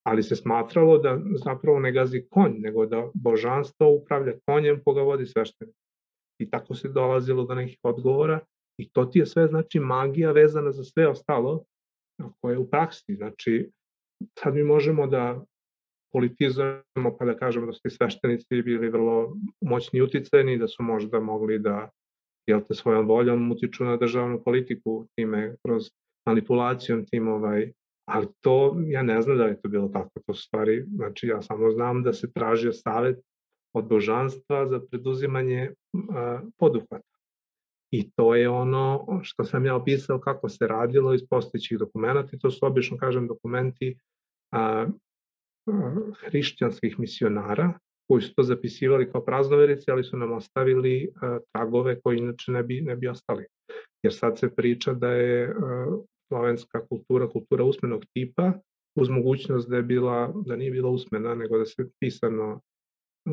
ali 0.04 0.24
se 0.24 0.36
smatralo 0.36 0.98
da 0.98 1.20
zapravo 1.46 1.80
ne 1.80 1.92
gazi 1.92 2.28
konj, 2.30 2.54
nego 2.58 2.86
da 2.86 3.10
božanstvo 3.14 3.92
upravlja 3.92 4.34
konjem 4.46 4.82
koga 4.84 5.02
vodi 5.02 5.26
sveštenik 5.26 5.76
i 6.40 6.50
tako 6.50 6.76
se 6.76 6.90
dolazilo 6.90 7.44
do 7.44 7.56
nekih 7.56 7.80
odgovora 7.84 8.40
i 8.80 8.90
to 8.90 9.06
ti 9.06 9.20
je 9.20 9.26
sve 9.26 9.48
znači 9.48 9.80
magija 9.80 10.32
vezana 10.32 10.72
za 10.72 10.84
sve 10.84 11.08
ostalo 11.08 11.64
koje 12.42 12.54
je 12.54 12.58
u 12.58 12.70
praksi. 12.70 13.16
Znači, 13.16 13.72
sad 14.40 14.56
mi 14.56 14.64
možemo 14.64 15.08
da 15.08 15.46
politizujemo 16.12 17.18
pa 17.20 17.26
da 17.26 17.38
kažemo 17.38 17.66
da 17.66 17.74
su 17.74 17.80
ti 17.84 17.90
sveštenici 17.90 18.62
bili 18.62 18.90
vrlo 18.90 19.36
moćni 19.62 20.02
uticajni, 20.02 20.58
da 20.58 20.68
su 20.68 20.84
možda 20.84 21.20
mogli 21.20 21.60
da 21.60 21.90
jel 22.48 22.62
te 22.68 22.74
svojom 22.74 23.08
voljom 23.08 23.52
utiču 23.52 23.86
na 23.86 23.98
državnu 23.98 24.44
politiku 24.44 25.08
time 25.16 25.56
kroz 25.66 25.84
manipulacijom 26.26 27.06
tim 27.06 27.28
ovaj 27.28 27.72
ali 28.06 28.28
to 28.42 28.78
ja 28.88 29.04
ne 29.04 29.22
znam 29.22 29.38
da 29.38 29.46
je 29.46 29.62
to 29.62 29.70
bilo 29.70 29.88
tako 29.88 30.20
to 30.26 30.34
stvari 30.34 30.86
znači 30.96 31.28
ja 31.28 31.42
samo 31.42 31.72
znam 31.72 32.04
da 32.04 32.14
se 32.14 32.34
tražio 32.34 32.74
savet 32.74 33.20
od 33.74 33.88
božanstva 33.88 34.68
za 34.68 34.80
preduzimanje 34.80 35.72
poduhvata. 36.58 37.08
I 37.92 38.12
to 38.12 38.36
je 38.36 38.50
ono 38.50 39.20
što 39.24 39.44
sam 39.44 39.66
ja 39.66 39.76
opisao 39.76 40.20
kako 40.20 40.50
se 40.50 40.68
radilo 40.68 41.14
iz 41.14 41.22
postojećih 41.30 41.78
dokumenta 41.78 42.30
i 42.34 42.40
to 42.40 42.52
su 42.52 42.66
obično, 42.66 42.98
kažem, 42.98 43.28
dokumenti 43.28 43.98
a, 44.52 44.88
hrišćanskih 46.26 47.00
misionara 47.00 47.74
koji 48.08 48.22
su 48.22 48.34
to 48.36 48.44
zapisivali 48.44 49.12
kao 49.12 49.26
praznoverice, 49.26 49.92
ali 49.92 50.04
su 50.04 50.18
nam 50.18 50.32
ostavili 50.32 51.12
a, 51.22 51.40
tragove 51.54 52.00
koji 52.02 52.18
inače 52.18 52.52
ne 52.52 52.64
bi, 52.64 52.82
ne 52.82 52.96
bi 52.96 53.08
ostali. 53.08 53.46
Jer 54.04 54.14
sad 54.14 54.40
se 54.40 54.56
priča 54.56 54.94
da 54.94 55.12
je 55.12 55.50
a, 55.50 55.86
slovenska 56.28 56.86
kultura, 56.88 57.30
kultura 57.30 57.64
usmenog 57.64 58.06
tipa, 58.14 58.54
uz 58.96 59.10
mogućnost 59.10 59.70
da 59.70 59.76
je 59.76 59.84
bila, 59.84 60.34
da 60.46 60.56
nije 60.56 60.72
bila 60.72 60.90
usmena, 60.90 61.36
nego 61.36 61.58
da 61.58 61.66
se 61.66 61.90
pisano 62.00 62.62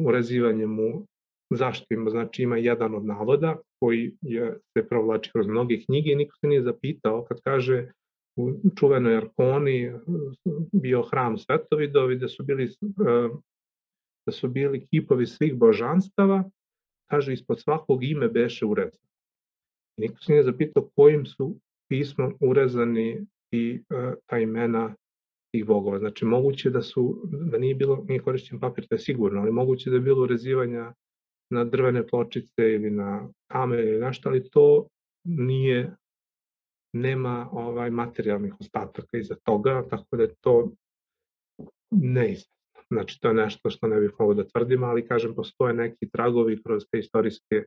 urezivanjem 0.05 0.81
u 0.81 1.07
zašto 1.55 1.87
znači 2.11 2.43
ima 2.43 2.57
jedan 2.57 2.95
od 2.95 3.05
navoda 3.05 3.57
koji 3.81 4.17
je, 4.23 4.59
se 4.77 4.89
provlači 4.89 5.31
kroz 5.33 5.47
mnoge 5.47 5.81
knjige 5.85 6.13
i 6.13 6.17
niko 6.17 6.37
se 6.37 6.47
nije 6.47 6.63
zapitao 6.63 7.25
kad 7.25 7.41
kaže 7.45 7.87
u 8.39 8.71
čuvenoj 8.77 9.17
Arkoni 9.17 9.93
bio 10.73 11.03
hram 11.03 11.39
Svetovidovi 11.39 12.19
da 12.19 12.29
su 12.29 12.45
bili 12.45 12.65
e, 12.65 12.69
da 14.27 14.33
su 14.33 14.49
bili 14.49 14.87
kipovi 14.87 15.27
svih 15.27 15.55
božanstava 15.55 16.51
kaže 17.11 17.33
ispod 17.33 17.61
svakog 17.61 18.05
ime 18.05 18.29
beše 18.29 18.67
urezano. 18.67 19.09
Niko 20.01 20.17
se 20.21 20.33
nije 20.33 20.43
zapitao 20.43 20.89
kojim 20.97 21.27
su 21.27 21.57
pismom 21.89 22.35
urezani 22.41 23.27
i 23.51 23.81
e, 23.91 24.15
ta 24.27 24.39
imena 24.39 24.95
tih 25.55 25.67
bogova. 25.67 25.99
Znači, 25.99 26.25
moguće 26.25 26.71
da 26.71 26.83
su, 26.83 27.23
da 27.25 27.59
nije 27.59 27.75
bilo, 27.75 28.05
nije 28.09 28.21
korišćen 28.21 28.61
papir, 28.61 28.87
to 28.87 28.95
je 28.95 28.99
sigurno, 28.99 29.41
ali 29.41 29.53
moguće 29.53 29.91
da 29.91 29.97
je 29.97 30.01
bilo 30.01 30.23
urezivanja 30.23 30.93
na 31.51 31.65
drvene 31.65 32.07
pločice 32.07 32.73
ili 32.75 32.91
na 32.91 33.29
kamen 33.51 33.81
ili 33.81 33.99
nešto, 33.99 34.29
ali 34.29 34.51
to 34.51 34.87
nije, 35.25 35.97
nema 36.93 37.49
ovaj 37.53 37.91
materijalnih 37.91 38.55
ostataka 38.61 39.19
iza 39.19 39.35
toga, 39.45 39.85
tako 39.91 40.17
da 40.17 40.23
je 40.23 40.35
to 40.41 40.71
neizvesno. 41.91 42.59
Znači, 42.91 43.21
to 43.21 43.29
je 43.29 43.35
nešto 43.35 43.71
što 43.71 43.87
ne 43.87 44.01
bih 44.01 44.11
mogo 44.19 44.35
da 44.35 44.49
tvrdim, 44.49 44.85
ali 44.85 45.07
kažem, 45.07 45.35
postoje 45.35 45.75
neki 45.75 46.11
tragovi 46.11 46.63
kroz 46.63 46.83
te 46.91 46.99
istorijske 46.99 47.65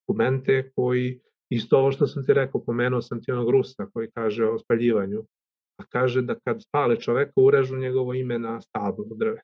dokumente 0.00 0.70
koji, 0.74 1.20
isto 1.50 1.78
ovo 1.78 1.92
što 1.92 2.06
sam 2.06 2.26
ti 2.26 2.34
rekao, 2.34 2.64
pomenuo 2.64 3.02
sam 3.02 3.22
ti 3.22 3.32
onog 3.32 3.50
Rusa 3.50 3.86
koji 3.92 4.10
kaže 4.10 4.44
o 4.44 4.58
spaljivanju, 4.58 5.24
a 5.80 5.84
kaže 5.88 6.22
da 6.22 6.34
kad 6.44 6.62
spale 6.62 7.00
čoveka 7.00 7.32
urežu 7.36 7.76
njegovo 7.76 8.14
ime 8.14 8.38
na 8.38 8.60
stablu 8.60 9.04
drve. 9.14 9.40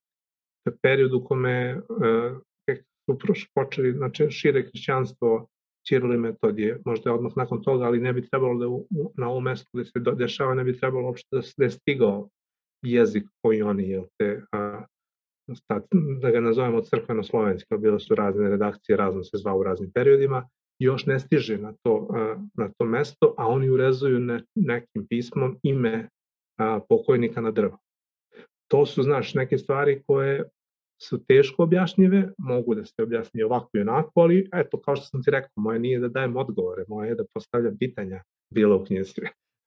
To 0.65 0.71
je 0.71 0.77
period 0.83 1.15
u 1.15 1.25
kome 1.25 1.51
e, 1.51 1.79
su 3.35 3.47
počeli, 3.55 3.93
znači 3.93 4.31
šire 4.31 4.63
hrišćanstvo 4.63 5.47
Čirili 5.89 6.19
metodije, 6.19 6.81
možda 6.85 7.15
odmah 7.15 7.33
nakon 7.37 7.63
toga, 7.63 7.85
ali 7.85 8.01
ne 8.01 8.13
bi 8.13 8.29
trebalo 8.29 8.59
da 8.59 8.69
u, 8.69 8.87
na 9.17 9.29
ovom 9.29 9.45
mestu 9.45 9.69
gde 9.73 9.85
se 9.85 10.01
dešava, 10.17 10.55
ne 10.55 10.65
bi 10.65 10.79
trebalo 10.79 11.07
uopšte 11.07 11.37
da, 11.37 11.41
da 11.57 11.65
je 11.65 11.71
stigao 11.71 12.29
jezik 12.83 13.25
koji 13.43 13.63
oni, 13.63 13.89
jel 13.89 14.05
te, 14.19 14.43
a, 14.53 14.85
da 16.21 16.31
ga 16.31 16.41
nazovemo 16.41 16.81
crkveno-slovenski, 16.81 17.77
bilo 17.79 17.99
su 17.99 18.15
razne 18.15 18.51
redakcije, 18.51 18.97
razno 18.97 19.25
se 19.25 19.37
zvao 19.37 19.59
u 19.59 19.63
raznim 19.63 19.91
periodima, 19.95 20.49
još 20.79 21.07
ne 21.07 21.19
stiže 21.19 21.59
na 21.59 21.73
to, 21.83 22.09
na 22.55 22.71
to 22.79 22.85
mesto, 22.85 23.35
a 23.39 23.47
oni 23.47 23.71
urezuju 23.71 24.21
ne, 24.21 24.43
nekim 24.55 25.07
pismom 25.09 25.59
ime 25.63 26.09
a, 26.59 26.81
pokojnika 26.89 27.41
na 27.41 27.51
drvo. 27.51 27.79
to 28.71 28.87
su, 28.87 29.03
znaš, 29.03 29.35
neke 29.35 29.59
stvari 29.59 30.03
koje 30.07 30.45
su 31.03 31.25
teško 31.25 31.63
objašnjive, 31.63 32.33
mogu 32.39 32.75
da 32.75 32.85
se 32.85 33.03
objasni 33.03 33.43
ovako 33.43 33.71
i 33.75 33.81
onako, 33.81 34.21
ali 34.21 34.49
eto, 34.53 34.81
kao 34.81 34.97
što 34.97 35.07
sam 35.07 35.23
ti 35.23 35.31
rekao, 35.31 35.51
moje 35.57 35.79
nije 35.79 35.99
da 36.01 36.09
dajem 36.09 36.37
odgovore, 36.37 36.85
moje 36.89 37.09
je 37.09 37.15
da 37.15 37.25
postavljam 37.35 37.77
pitanja 37.79 38.23
bilo 38.55 38.77
u 38.77 38.85
knjizi. 38.85 39.13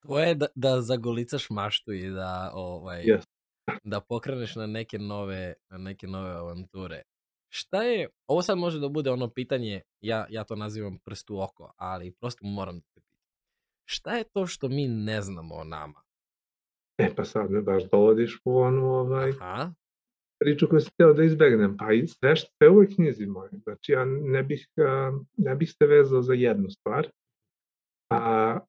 Tvoje 0.01 0.27
je 0.27 0.35
da, 0.35 0.47
da 0.55 0.81
zagolicaš 0.81 1.49
maštu 1.49 1.93
i 1.93 2.09
da, 2.09 2.51
ovaj, 2.53 3.03
Yes. 3.03 3.25
da 3.83 3.99
pokreneš 3.99 4.55
na 4.55 4.67
neke 4.67 4.99
nove, 4.99 5.53
na 5.69 5.77
neke 5.77 6.07
nove 6.07 6.31
avanture. 6.31 7.01
Šta 7.49 7.83
je, 7.83 8.09
ovo 8.27 8.41
sad 8.41 8.57
može 8.57 8.79
da 8.79 8.89
bude 8.89 9.11
ono 9.11 9.29
pitanje, 9.29 9.81
ja, 10.01 10.25
ja 10.29 10.43
to 10.43 10.55
nazivam 10.55 10.97
prst 11.05 11.29
u 11.29 11.39
oko, 11.41 11.73
ali 11.77 12.11
prosto 12.11 12.45
moram 12.45 12.75
da 12.79 12.85
te 12.93 13.01
pitam. 13.01 13.27
Šta 13.85 14.15
je 14.17 14.23
to 14.23 14.47
što 14.47 14.69
mi 14.69 14.87
ne 14.87 15.21
znamo 15.21 15.55
o 15.55 15.63
nama? 15.63 16.01
E 16.97 17.15
pa 17.15 17.25
sad 17.25 17.51
me 17.51 17.61
baš 17.61 17.83
dovodiš 17.91 18.39
u 18.45 18.57
onu 18.57 18.85
ovaj, 18.85 19.29
Aha, 19.29 19.73
priču 20.41 20.67
koju 20.69 20.79
sam 20.79 20.91
hteo 20.93 21.13
da 21.13 21.23
izbegnem, 21.23 21.77
pa 21.77 21.93
i 21.93 22.07
sve 22.07 22.69
ovoj 22.69 22.87
knjizi 22.95 23.25
moje. 23.25 23.49
Znači 23.63 23.91
ja 23.91 24.05
ne 24.05 24.43
bih, 24.43 24.67
ne 25.37 25.55
bih 25.55 25.71
se 25.71 25.85
vezao 25.85 26.21
za 26.21 26.33
jednu 26.33 26.69
stvar. 26.69 27.07
A, 28.11 28.59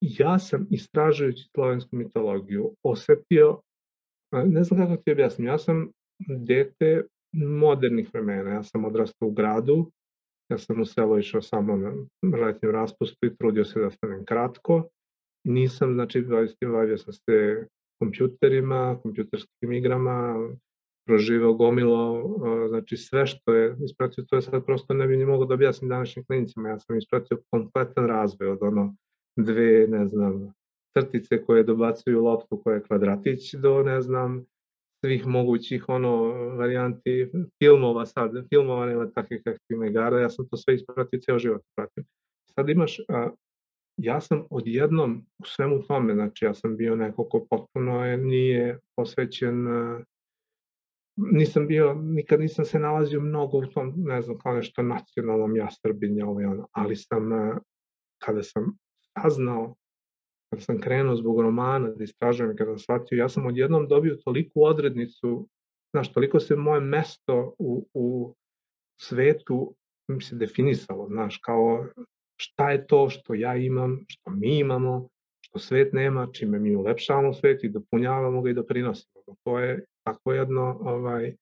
ja 0.00 0.38
sam 0.38 0.66
istražujući 0.70 1.48
slovensku 1.54 1.96
mitologiju 1.96 2.74
osetio, 2.82 3.60
ne 4.32 4.64
znam 4.64 4.80
kako 4.80 5.02
ti 5.02 5.12
objasnim, 5.12 5.46
ja 5.46 5.58
sam 5.58 5.90
dete 6.28 7.04
modernih 7.32 8.08
vremena, 8.14 8.50
ja 8.50 8.62
sam 8.62 8.84
odrastao 8.84 9.28
u 9.28 9.32
gradu, 9.32 9.90
ja 10.50 10.58
sam 10.58 10.80
u 10.80 10.84
selo 10.84 11.18
išao 11.18 11.42
samo 11.42 11.76
na 11.76 11.92
letnjem 12.38 12.72
raspustu 12.72 13.26
i 13.26 13.36
trudio 13.36 13.64
se 13.64 13.80
da 13.80 13.90
stanem 13.90 14.24
kratko. 14.24 14.88
Nisam, 15.46 15.94
znači, 15.94 16.24
bavio 16.62 16.98
sam 16.98 17.12
se 17.12 17.66
kompjuterima, 17.98 18.98
kompjuterskim 19.02 19.72
igrama, 19.72 20.34
proživao 21.06 21.54
gomilo, 21.54 22.22
znači 22.68 22.96
sve 22.96 23.26
što 23.26 23.54
je 23.54 23.76
ispratio, 23.84 24.24
to 24.24 24.36
je 24.36 24.42
sad 24.42 24.64
prosto 24.64 24.94
ne 24.94 25.06
bi 25.06 25.16
ni 25.16 25.24
mogao 25.24 25.46
da 25.46 25.54
objasnim 25.54 25.88
današnjim 25.88 26.24
klinicima, 26.24 26.68
ja 26.68 26.78
sam 26.78 26.98
ispratio 26.98 27.42
kompletan 27.50 28.06
razvoj 28.06 28.48
od 28.48 28.58
ono 28.60 28.96
dve, 29.36 29.86
ne 29.88 30.06
znam, 30.06 30.52
crtice 30.98 31.44
koje 31.44 31.62
dobacuju 31.62 32.24
loptu 32.24 32.60
koja 32.62 32.74
je 32.74 32.82
kvadratić 32.82 33.54
do, 33.54 33.82
ne 33.82 34.00
znam, 34.00 34.44
svih 35.04 35.26
mogućih 35.26 35.84
ono 35.88 36.26
varijanti 36.56 37.30
filmova 37.62 38.06
sad, 38.06 38.30
filmova 38.48 38.86
nema 38.86 39.10
takvih 39.10 39.42
kakvih 39.44 39.90
igara, 39.90 40.20
ja 40.20 40.30
sam 40.30 40.48
to 40.48 40.56
sve 40.56 40.74
ispratio, 40.74 41.20
ceo 41.20 41.38
život 41.38 41.62
pratim. 41.76 42.04
Sad 42.54 42.68
imaš 42.68 43.00
a, 43.08 43.30
ja 43.96 44.20
sam 44.20 44.46
odjednom 44.50 45.26
u 45.38 45.44
svemu 45.44 45.82
tome, 45.82 46.14
znači 46.14 46.44
ja 46.44 46.54
sam 46.54 46.76
bio 46.76 46.96
neko 46.96 47.28
ko 47.28 47.46
potpuno 47.50 48.04
je, 48.06 48.18
nije 48.18 48.78
posvećen, 48.96 49.66
nisam 51.16 51.66
bio, 51.66 51.94
nikad 51.94 52.40
nisam 52.40 52.64
se 52.64 52.78
nalazio 52.78 53.20
mnogo 53.20 53.58
u 53.58 53.66
tom, 53.66 53.94
ne 53.96 54.22
znam, 54.22 54.38
kao 54.38 54.54
nešto 54.54 54.82
nacionalnom 54.82 55.52
ovo 56.24 56.40
i 56.40 56.44
ono, 56.44 56.68
ali 56.72 56.96
sam, 56.96 57.30
kada 58.22 58.42
sam 58.42 58.76
saznao, 59.18 59.74
kada 60.50 60.62
sam 60.62 60.80
krenuo 60.80 61.16
zbog 61.16 61.40
romana 61.40 61.90
da 61.90 62.04
istražujem, 62.04 62.56
kada 62.56 62.70
sam 62.70 62.78
shvatio, 62.78 63.16
ja 63.16 63.28
sam 63.28 63.46
odjednom 63.46 63.88
dobio 63.88 64.16
toliku 64.24 64.64
odrednicu, 64.64 65.48
znaš, 65.94 66.12
toliko 66.12 66.40
se 66.40 66.56
moje 66.56 66.80
mesto 66.80 67.54
u, 67.58 67.88
u 67.94 68.34
svetu 69.00 69.74
mi 70.08 70.22
se 70.22 70.36
definisalo, 70.36 71.08
znaš, 71.08 71.38
kao 71.38 71.86
šta 72.36 72.70
je 72.70 72.86
to 72.86 73.10
što 73.10 73.34
ja 73.34 73.56
imam, 73.56 74.04
što 74.08 74.30
mi 74.30 74.58
imamo, 74.58 75.08
što 75.40 75.58
svet 75.58 75.92
nema, 75.92 76.28
čime 76.32 76.58
mi 76.58 76.76
ulepšavamo 76.76 77.34
svet 77.34 77.64
i 77.64 77.68
dopunjavamo 77.68 78.42
ga 78.42 78.50
i 78.50 78.54
doprinosimo. 78.54 79.14
To 79.44 79.58
je 79.58 79.84
tako 80.02 80.32
jedno 80.32 80.78
ovaj, 80.80 81.34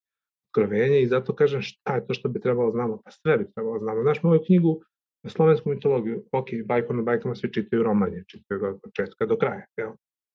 otkrovenje 0.52 1.02
i 1.02 1.06
zato 1.06 1.34
kažem 1.34 1.62
šta 1.62 1.94
je 1.94 2.06
to 2.06 2.14
što 2.14 2.28
bi 2.28 2.40
trebalo 2.40 2.70
znamo, 2.70 3.00
pa 3.04 3.10
sve 3.10 3.38
bi 3.38 3.52
trebalo 3.54 3.78
znamo. 3.78 4.02
Znaš, 4.02 4.22
moju 4.22 4.40
knjigu 4.46 4.80
na 5.24 5.30
slovensku 5.30 5.70
mitologiju, 5.70 6.24
ok, 6.32 6.46
bajkom 6.64 6.96
na 6.96 7.02
bajkama 7.02 7.34
svi 7.34 7.52
čitaju 7.52 7.82
romanje, 7.82 8.24
čitaju 8.26 8.60
ga 8.60 8.68
od 8.68 8.80
početka 8.82 9.26
do 9.26 9.36
kraja, 9.36 9.64
jel? 9.76 9.90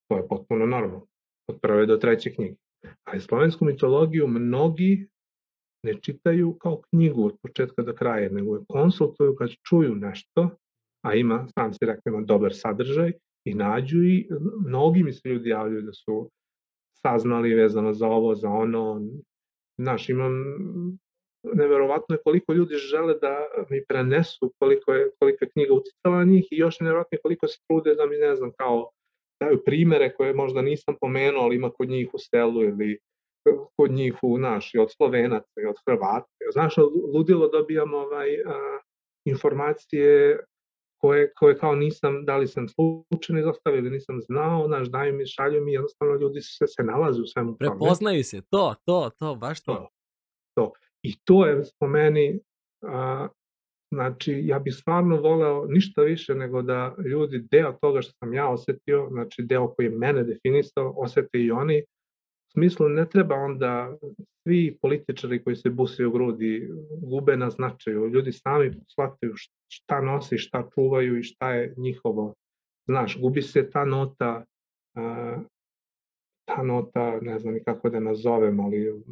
to 0.08 0.16
je 0.16 0.28
potpuno 0.28 0.66
normalno, 0.66 1.06
od 1.48 1.58
prve 1.62 1.86
do 1.86 1.96
treće 1.96 2.34
knjige. 2.34 2.54
Ali 3.04 3.20
slovensku 3.20 3.64
mitologiju 3.64 4.26
mnogi 4.26 5.08
ne 5.82 5.94
čitaju 6.00 6.56
kao 6.60 6.80
knjigu 6.90 7.26
od 7.26 7.36
početka 7.42 7.82
do 7.82 7.94
kraja, 7.94 8.30
nego 8.30 8.54
je 8.54 8.64
konsultuju 8.68 9.36
kad 9.36 9.50
čuju 9.68 9.94
nešto, 9.94 10.50
a 11.04 11.14
ima, 11.14 11.46
sam 11.54 11.72
si 11.72 11.78
rekao, 11.86 12.10
ima 12.10 12.20
dobar 12.20 12.54
sadržaj 12.54 13.12
i 13.44 13.54
nađu 13.54 14.02
i 14.02 14.28
mnogi 14.66 15.02
mi 15.02 15.12
se 15.12 15.28
ljudi 15.28 15.50
javljaju 15.50 15.82
da 15.82 15.92
su 15.92 16.30
saznali 17.02 17.54
vezano 17.54 17.92
za 17.92 18.06
ovo, 18.06 18.34
za 18.34 18.48
ono. 18.48 19.02
Znaš, 19.80 20.08
imam 20.08 20.32
neverovatno 21.54 22.14
je 22.14 22.22
koliko 22.24 22.52
ljudi 22.52 22.74
žele 22.74 23.14
da 23.18 23.36
mi 23.70 23.84
prenesu 23.88 24.52
koliko 24.58 24.92
je, 24.92 25.10
koliko 25.18 25.44
je 25.44 25.50
knjiga 25.50 25.74
uticala 25.74 26.16
na 26.16 26.24
njih 26.24 26.48
i 26.50 26.56
još 26.56 26.80
neverovatno 26.80 27.18
koliko 27.22 27.48
se 27.48 27.58
trude 27.68 27.94
da 27.94 28.06
mi, 28.06 28.16
ne 28.16 28.36
znam, 28.36 28.52
kao 28.58 28.90
daju 29.42 29.62
primere 29.64 30.14
koje 30.14 30.34
možda 30.34 30.62
nisam 30.62 30.94
pomenuo, 31.00 31.42
ali 31.42 31.56
ima 31.56 31.70
kod 31.70 31.88
njih 31.88 32.08
u 32.12 32.18
selu 32.18 32.62
ili 32.62 32.98
kod 33.76 33.90
njih 33.90 34.14
u 34.22 34.38
naš, 34.38 34.74
i 34.74 34.78
od 34.78 34.88
Slovenaca 34.96 35.60
i 35.62 35.66
od 35.66 35.76
Hrvata. 35.86 36.32
Znaš, 36.52 36.74
ludilo 37.14 37.48
dobijam 37.48 37.94
ovaj, 37.94 38.28
a, 38.46 38.78
informacije 39.24 40.38
koje, 41.00 41.32
koje 41.36 41.58
kao 41.58 41.74
nisam, 41.74 42.24
da 42.24 42.36
li 42.36 42.46
sam 42.46 42.66
slučajno 42.68 43.40
izostavio 43.40 43.78
ili 43.78 43.90
nisam 43.90 44.20
znao, 44.20 44.66
znaš, 44.66 44.88
daju 44.88 45.14
mi, 45.14 45.26
šalju 45.26 45.64
mi, 45.64 45.72
jednostavno 45.72 46.14
ljudi 46.14 46.40
se, 46.40 46.66
se 46.66 46.82
nalaze 46.82 47.22
u 47.22 47.26
svemu 47.26 47.56
tome. 47.56 47.70
Prepoznaju 47.70 48.24
se, 48.24 48.42
to, 48.50 48.74
to, 48.84 49.10
to, 49.18 49.34
baš 49.34 49.62
to. 49.62 49.74
to. 49.74 49.88
to. 50.54 50.72
I 51.02 51.18
to 51.24 51.46
je 51.46 51.62
po 51.80 51.86
meni, 51.86 52.40
a, 52.82 53.28
znači, 53.94 54.42
ja 54.44 54.58
bih 54.58 54.74
stvarno 54.74 55.16
voleo 55.16 55.66
ništa 55.66 56.02
više 56.02 56.34
nego 56.34 56.62
da 56.62 56.94
ljudi 57.10 57.46
deo 57.50 57.72
toga 57.80 58.02
što 58.02 58.12
sam 58.18 58.34
ja 58.34 58.48
osetio, 58.48 59.08
znači 59.10 59.42
deo 59.42 59.68
koji 59.68 59.86
je 59.86 59.90
mene 59.90 60.24
definisao, 60.24 60.94
osete 60.96 61.38
i 61.38 61.50
oni, 61.50 61.84
U 62.48 62.50
smislu 62.50 62.88
ne 62.88 63.08
treba 63.08 63.34
onda 63.34 63.96
svi 64.42 64.78
političari 64.82 65.44
koji 65.44 65.56
se 65.56 65.70
busaju 65.70 66.08
u 66.08 66.12
grudi 66.12 66.70
gube 67.02 67.36
na 67.36 67.50
značaju. 67.50 68.08
Ljudi 68.08 68.32
sami 68.32 68.72
shvataju 68.92 69.34
šta 69.68 70.00
nosi, 70.00 70.38
šta 70.38 70.68
čuvaju 70.74 71.18
i 71.18 71.22
šta 71.22 71.54
je 71.54 71.74
njihovo. 71.76 72.34
Znaš, 72.86 73.20
gubi 73.20 73.42
se 73.42 73.70
ta 73.70 73.84
nota, 73.84 74.44
ta 76.44 76.62
nota, 76.62 77.18
ne 77.20 77.38
znam 77.38 77.58
kako 77.64 77.90
da 77.90 78.00
nazovem, 78.00 78.60
ali 78.60 79.02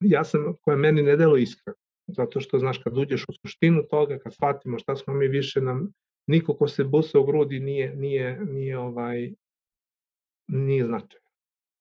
ja 0.00 0.24
sam, 0.24 0.54
koja 0.60 0.76
meni 0.76 1.02
ne 1.02 1.16
delo 1.16 1.36
iskreno. 1.36 1.76
Zato 2.06 2.40
što, 2.40 2.58
znaš, 2.58 2.78
kad 2.78 2.98
uđeš 2.98 3.24
u 3.28 3.32
suštinu 3.42 3.82
toga, 3.90 4.18
kad 4.18 4.34
shvatimo 4.34 4.78
šta 4.78 4.96
smo 4.96 5.14
mi 5.14 5.28
više 5.28 5.60
nam, 5.60 5.92
niko 6.26 6.54
ko 6.54 6.68
se 6.68 6.84
busa 6.84 7.18
u 7.18 7.24
grudi 7.24 7.60
nije, 7.60 7.96
nije, 7.96 8.40
nije 8.44 8.78
ovaj, 8.78 9.32
nije 10.48 10.84
značajno. 10.84 11.28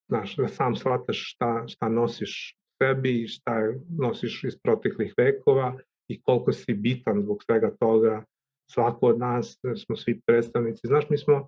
Znaš, 0.09 0.35
da 0.35 0.47
sam 0.47 0.75
shvataš 0.75 1.33
šta, 1.33 1.67
šta 1.67 1.89
nosiš 1.89 2.57
sebi 2.83 3.21
i 3.21 3.27
šta 3.27 3.73
nosiš 3.89 4.43
iz 4.43 4.57
proteklih 4.63 5.13
vekova 5.17 5.79
i 6.07 6.21
koliko 6.21 6.53
si 6.53 6.73
bitan 6.73 7.21
zbog 7.21 7.43
svega 7.43 7.71
toga. 7.79 8.23
Svako 8.71 9.07
od 9.07 9.19
nas, 9.19 9.59
smo 9.85 9.95
svi 9.95 10.21
predstavnici. 10.25 10.87
Znaš, 10.87 11.09
mi 11.09 11.17
smo, 11.17 11.47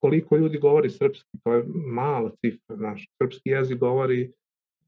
koliko 0.00 0.36
ljudi 0.36 0.58
govori 0.58 0.90
srpski, 0.90 1.38
to 1.44 1.54
je 1.54 1.64
mala 1.74 2.30
cifra, 2.30 2.76
znaš, 2.76 3.06
srpski 3.22 3.50
jezik 3.50 3.78
govori, 3.78 4.32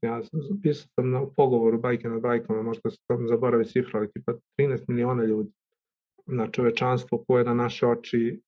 ja 0.01 0.21
pisao 0.63 0.87
sam 0.95 1.09
na 1.11 1.25
pogovoru 1.37 1.79
bajke 1.79 2.09
na 2.09 2.19
bajkama, 2.19 2.61
možda 2.61 2.89
sam 2.89 3.27
zaboravi 3.27 3.65
cifra, 3.65 3.99
ali 3.99 4.11
tipa 4.11 4.33
13 4.59 4.83
miliona 4.87 5.23
ljudi 5.23 5.51
na 6.25 6.51
čovečanstvo 6.51 7.23
koje 7.27 7.43
na 7.43 7.53
naše 7.53 7.87
oči 7.87 8.41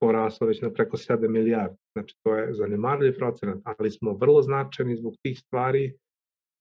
poraslo 0.00 0.46
već 0.46 0.60
na 0.60 0.70
preko 0.70 0.96
7 0.96 1.28
milijardi. 1.28 1.76
Znači, 1.92 2.16
to 2.22 2.36
je 2.36 2.54
zanemarljiv 2.54 3.18
procenat, 3.18 3.58
ali 3.64 3.90
smo 3.90 4.12
vrlo 4.12 4.42
značajni 4.42 4.96
zbog 4.96 5.14
tih 5.22 5.38
stvari 5.38 5.94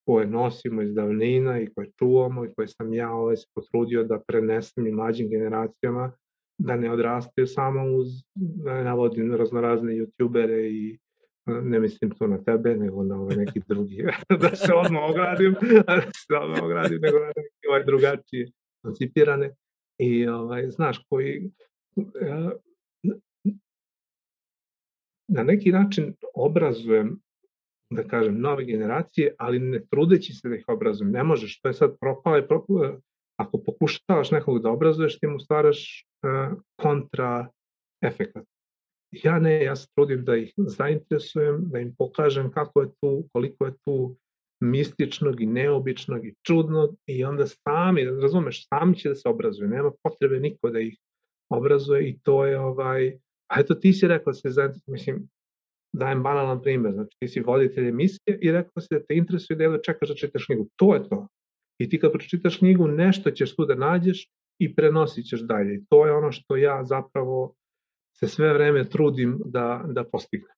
koje 0.06 0.28
nosimo 0.28 0.82
iz 0.82 0.94
davnina 0.94 1.60
i 1.60 1.74
koje 1.76 1.92
čuvamo 2.00 2.46
i 2.46 2.54
koje 2.56 2.68
sam 2.68 2.94
ja 2.94 3.12
ovaj 3.12 3.38
se 3.38 3.48
potrudio 3.56 4.04
da 4.04 4.20
prenesem 4.28 4.88
i 4.88 4.92
mlađim 4.92 5.30
generacijama, 5.30 6.12
da 6.58 6.76
ne 6.76 6.92
odrastaju 6.92 7.48
samo 7.48 7.84
uz, 7.84 8.08
da 8.36 8.74
ne 8.74 8.84
navodim 8.84 9.36
raznorazne 9.36 9.94
youtubere 9.94 10.70
i 10.72 11.00
ne 11.46 11.80
mislim 11.80 12.12
to 12.12 12.28
na 12.28 12.44
tebe, 12.44 12.76
nego 12.76 13.04
na 13.04 13.22
ove 13.22 13.36
neki 13.36 13.62
drugi, 13.68 14.04
da 14.42 14.56
se 14.56 14.74
odmah 14.74 15.02
ogradim, 15.10 15.56
da 15.88 16.02
se 16.02 16.36
odmah 16.42 16.64
ogradim, 16.64 17.00
nego 17.02 17.20
na 17.20 17.28
neki 17.28 17.68
ovaj 17.70 17.84
drugačije 17.86 18.52
koncipirane. 18.84 19.56
I 20.00 20.28
ovaj, 20.28 20.70
znaš, 20.70 21.06
koji, 21.10 21.52
na 25.30 25.44
neki 25.44 25.72
način 25.72 26.14
obrazujem, 26.36 27.20
da 27.90 28.04
kažem, 28.04 28.42
nove 28.42 28.66
generacije, 28.66 29.36
ali 29.38 29.60
ne 29.60 29.86
trudeći 29.92 30.34
se 30.34 30.50
da 30.50 30.56
ih 30.56 30.66
obrazujem. 30.68 31.12
Ne 31.12 31.24
možeš, 31.24 31.62
to 31.62 31.68
je 31.68 31.74
sad 31.74 31.98
propalo 32.00 32.38
i 32.38 32.48
propalo. 32.48 33.00
Ako 33.40 33.58
pokušavaš 33.66 34.32
nekog 34.32 34.62
da 34.62 34.72
obrazuješ, 34.72 35.20
ti 35.20 35.28
mu 35.28 35.40
stvaraš 35.40 36.06
uh, 36.24 36.58
kontra 36.82 37.48
efekat. 38.02 38.46
ja 39.12 39.40
ne, 39.40 39.64
ja 39.64 39.76
se 39.76 39.88
trudim 39.96 40.26
da 40.26 40.36
ih 40.36 40.54
zainteresujem, 40.58 41.70
da 41.72 41.80
im 41.80 41.96
pokažem 41.98 42.52
kako 42.52 42.82
je 42.82 42.88
tu, 43.02 43.24
koliko 43.34 43.66
je 43.66 43.74
tu 43.86 44.16
mističnog 44.62 45.42
i 45.42 45.46
neobičnog 45.46 46.26
i 46.26 46.36
čudnog 46.48 46.96
i 47.06 47.24
onda 47.24 47.48
sami, 47.48 48.04
razumeš, 48.04 48.68
sami 48.68 48.96
će 48.96 49.10
da 49.10 49.16
se 49.16 49.30
obrazuju, 49.30 49.70
nema 49.70 49.92
potrebe 50.04 50.40
niko 50.40 50.70
da 50.70 50.80
ih 50.80 50.98
obrazuje 51.50 52.10
i 52.10 52.20
to 52.24 52.46
je 52.46 52.60
ovaj, 52.60 53.20
a 53.52 53.60
eto 53.60 53.76
ti 53.76 53.94
si 53.94 54.08
rekao 54.08 54.32
da 54.32 54.34
se 54.34 54.50
zainteresujem, 54.50 54.94
mislim, 54.94 55.30
dajem 55.94 56.24
banalan 56.24 56.62
primer, 56.62 56.94
znači 56.94 57.18
ti 57.20 57.28
si 57.28 57.40
voditelj 57.40 57.88
emisije 57.88 58.40
i 58.42 58.52
rekao 58.52 58.82
si 58.82 58.88
da 58.92 59.00
te 59.00 59.16
interesuje 59.16 59.58
da 59.58 59.64
jedva 59.64 59.80
čekaš 59.82 60.10
da 60.10 60.16
čitaš 60.16 60.46
knjigu, 60.46 60.68
to 60.76 60.94
je 60.96 61.10
to. 61.10 61.28
I 61.82 61.90
ti 61.90 62.00
kad 62.00 62.12
pročitaš 62.12 62.58
knjigu, 62.58 62.88
nešto 62.88 63.32
ćeš 63.32 63.56
tu 63.56 63.66
da 63.66 63.76
nađeš 63.76 64.28
i 64.62 64.76
prenosit 64.76 65.26
ćeš 65.26 65.42
dalje. 65.42 65.76
I 65.76 65.86
to 65.90 66.06
je 66.06 66.14
ono 66.14 66.32
što 66.32 66.56
ja 66.56 66.84
zapravo 66.84 67.56
se 68.20 68.28
sve 68.28 68.54
vreme 68.54 68.90
trudim 68.90 69.40
da, 69.46 69.86
da 69.88 70.04
postignem. 70.04 70.56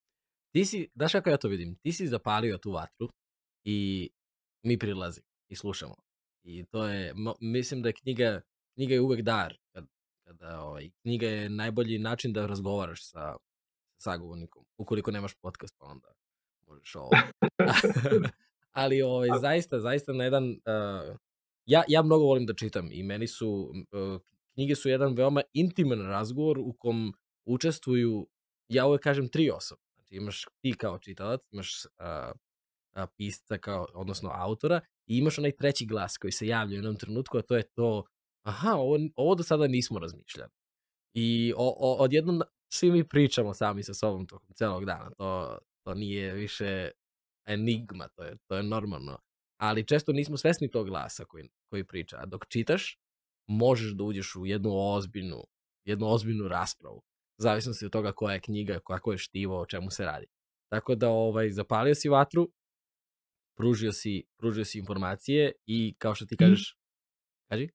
Ti 0.54 0.66
si, 0.66 0.90
daš 0.96 1.12
kako 1.12 1.30
ja 1.30 1.38
to 1.38 1.48
vidim, 1.48 1.76
ti 1.76 1.92
si 1.92 2.08
zapalio 2.08 2.58
tu 2.58 2.72
vatru 2.72 3.10
i 3.66 4.10
mi 4.66 4.78
prilazi 4.78 5.22
i 5.52 5.56
slušamo. 5.56 5.96
I 6.44 6.66
to 6.66 6.88
je, 6.88 7.14
mislim 7.42 7.82
da 7.82 7.90
je 7.90 7.94
knjiga, 7.94 8.42
knjiga 8.76 8.94
je 8.94 9.02
uvek 9.02 9.22
dar. 9.22 9.58
Kad, 9.76 9.88
kada, 10.32 10.62
ovaj, 10.62 10.90
knjiga 11.02 11.28
je 11.28 11.49
najbolji 11.49 11.99
način 11.99 12.34
da 12.34 12.45
razgovaraš 12.45 13.10
sa 13.10 13.36
sagovornikom. 13.98 14.66
Ukoliko 14.78 15.12
nemaš 15.12 15.34
podcast, 15.34 15.76
pa 15.78 15.86
onda 15.86 16.14
možeš 16.68 16.95
ovo. 16.95 17.10
Ali 18.82 19.02
ovaj, 19.02 19.30
zaista, 19.41 19.80
zaista 19.80 20.14
na 20.14 20.24
jedan... 20.24 20.49
Uh, 20.49 21.18
ja, 21.66 21.84
ja 21.88 22.02
mnogo 22.02 22.24
volim 22.24 22.45
da 22.45 22.53
čitam 22.53 22.90
i 22.91 23.03
meni 23.03 23.28
su... 23.28 23.74
Uh, 23.91 24.22
knjige 24.53 24.76
su 24.76 24.90
jedan 24.90 25.14
veoma 25.14 25.41
intiman 25.53 26.02
razgovor 26.02 26.60
u 26.60 26.74
kom 26.74 27.14
učestvuju, 27.45 28.28
ja 28.68 28.86
uvek 28.86 29.02
kažem, 29.02 29.30
tri 29.30 29.52
osobe. 29.52 29.82
Znači 29.95 30.16
imaš 30.16 30.45
ti 30.62 30.74
kao 30.78 30.99
čitalac, 30.99 31.41
imaš 31.52 31.86
uh, 31.86 32.32
uh, 32.95 33.10
pisca 33.18 33.58
kao, 33.58 33.88
odnosno 33.94 34.30
autora 34.34 34.82
i 35.08 35.18
imaš 35.18 35.38
onaj 35.38 35.52
treći 35.52 35.86
glas 35.86 36.18
koji 36.18 36.32
se 36.32 36.48
javlja 36.48 36.74
u 36.74 36.78
jednom 36.78 36.95
trenutku, 36.95 37.38
a 37.38 37.41
to 37.41 37.56
je 37.56 37.64
to, 37.64 38.03
aha, 38.44 38.74
ovo, 38.76 39.00
ovo 39.16 39.36
do 39.36 39.44
sada 39.44 39.68
nismo 39.68 40.00
razmišljali. 40.00 40.52
I 41.14 41.54
o, 41.58 41.76
o, 41.80 42.04
odjednom 42.04 42.42
svi 42.74 42.92
mi 42.92 43.08
pričamo 43.08 43.54
sami 43.54 43.84
sa 43.84 43.94
sobom 43.94 44.28
tokom 44.28 44.56
celog 44.56 44.86
dana. 44.86 45.10
To, 45.18 45.58
to 45.84 45.94
nije 45.94 46.34
više 46.34 46.92
enigma, 47.46 48.08
to 48.08 48.24
je, 48.24 48.38
to 48.48 48.56
je 48.56 48.64
normalno. 48.64 49.20
Ali 49.58 49.88
često 49.88 50.12
nismo 50.12 50.38
svesni 50.38 50.72
tog 50.72 50.88
glasa 50.88 51.26
koji, 51.26 51.50
koji 51.70 51.84
priča. 51.84 52.18
A 52.18 52.26
dok 52.26 52.46
čitaš, 52.48 53.00
možeš 53.48 53.92
da 53.92 54.04
uđeš 54.04 54.36
u 54.36 54.46
jednu 54.46 54.70
ozbiljnu, 54.74 55.44
jednu 55.86 56.08
ozbiljnu 56.08 56.48
raspravu. 56.48 57.04
Zavisno 57.38 57.74
se 57.74 57.86
od 57.86 57.92
toga 57.92 58.12
koja 58.12 58.34
je 58.34 58.42
knjiga, 58.42 58.80
kako 58.80 59.12
je 59.12 59.18
štivo, 59.18 59.62
o 59.62 59.66
čemu 59.66 59.92
se 59.92 60.06
radi. 60.06 60.26
Tako 60.72 60.96
da 60.96 61.10
ovaj, 61.10 61.52
zapalio 61.52 61.96
si 61.96 62.10
vatru, 62.10 62.52
pružio 63.58 63.92
si, 63.92 64.24
pružio 64.38 64.66
si 64.66 64.80
informacije 64.80 65.52
i 65.66 65.96
kao 65.98 66.16
što 66.16 66.26
ti 66.26 66.38
kažeš, 66.38 66.78
kaži? 67.50 67.70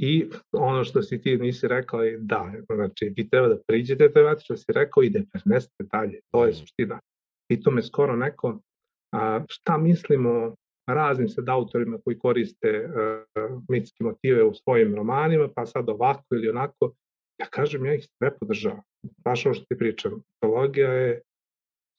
I 0.00 0.30
ono 0.52 0.84
što 0.84 1.02
si 1.02 1.20
ti 1.22 1.36
nisi 1.36 1.68
rekao 1.68 2.02
je 2.02 2.18
da, 2.20 2.52
znači 2.74 3.12
vi 3.16 3.28
treba 3.28 3.48
da 3.48 3.58
priđete 3.66 4.12
toj 4.12 4.22
vatri 4.22 4.44
što 4.44 4.56
si 4.56 4.72
rekao 4.72 5.02
i 5.02 5.10
da 5.10 5.20
prenesete 5.32 5.84
dalje, 5.92 6.20
to 6.30 6.44
je 6.44 6.50
mm. 6.50 6.54
suština. 6.54 7.00
I 7.48 7.60
to 7.60 7.70
me 7.70 7.82
skoro 7.82 8.16
neko, 8.16 8.60
a, 9.12 9.44
šta 9.48 9.78
mislimo 9.78 10.54
raznim 10.94 11.28
sad 11.28 11.48
autorima 11.48 11.98
koji 12.04 12.18
koriste 12.18 12.86
uh, 12.86 13.62
mitske 13.68 14.04
motive 14.04 14.44
u 14.44 14.54
svojim 14.54 14.94
romanima, 14.94 15.48
pa 15.56 15.66
sad 15.66 15.88
ovako 15.88 16.34
ili 16.34 16.48
onako, 16.48 16.92
ja 17.40 17.46
kažem, 17.46 17.86
ja 17.86 17.94
ih 17.94 18.06
sve 18.18 18.38
podržavam. 18.38 18.82
Baš 19.24 19.46
ovo 19.46 19.54
što 19.54 19.64
ti 19.64 19.78
pričam, 19.78 20.12
mitologija 20.12 20.92
je 20.92 21.20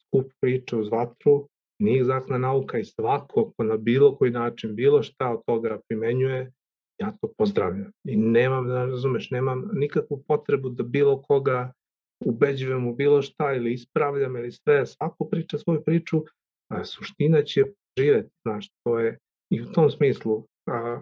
skup 0.06 0.32
priča 0.42 0.78
uz 0.78 0.90
vatru, 0.92 1.48
nije 1.80 2.02
egzaktna 2.02 2.38
nauka 2.38 2.80
i 2.80 2.86
svako 2.86 3.52
ko 3.58 3.64
na 3.64 3.78
bilo 3.78 4.16
koji 4.16 4.32
način 4.32 4.76
bilo 4.76 5.04
šta 5.04 5.30
od 5.34 5.42
toga 5.46 5.80
primenjuje, 5.88 6.52
ja 7.00 7.12
to 7.22 7.32
pozdravljam. 7.38 7.92
I 8.08 8.18
nemam, 8.18 8.68
da 8.68 8.86
razumeš, 8.86 9.32
nemam 9.32 9.70
nikakvu 9.74 10.24
potrebu 10.28 10.70
da 10.70 10.84
bilo 10.84 11.22
koga 11.22 11.72
ubeđujem 12.26 12.88
u 12.88 12.96
bilo 12.96 13.22
šta 13.22 13.54
ili 13.54 13.74
ispravljam 13.74 14.36
ili 14.36 14.52
sve, 14.52 14.86
svako 14.86 15.26
priča 15.26 15.58
svoju 15.58 15.84
priču, 15.86 16.24
a 16.72 16.84
suština 16.84 17.42
će 17.42 17.64
živeti, 17.98 18.30
znaš, 18.42 18.70
to 18.84 19.00
je 19.00 19.18
i 19.50 19.62
u 19.62 19.72
tom 19.72 19.92
smislu, 19.92 20.46
a, 20.68 21.02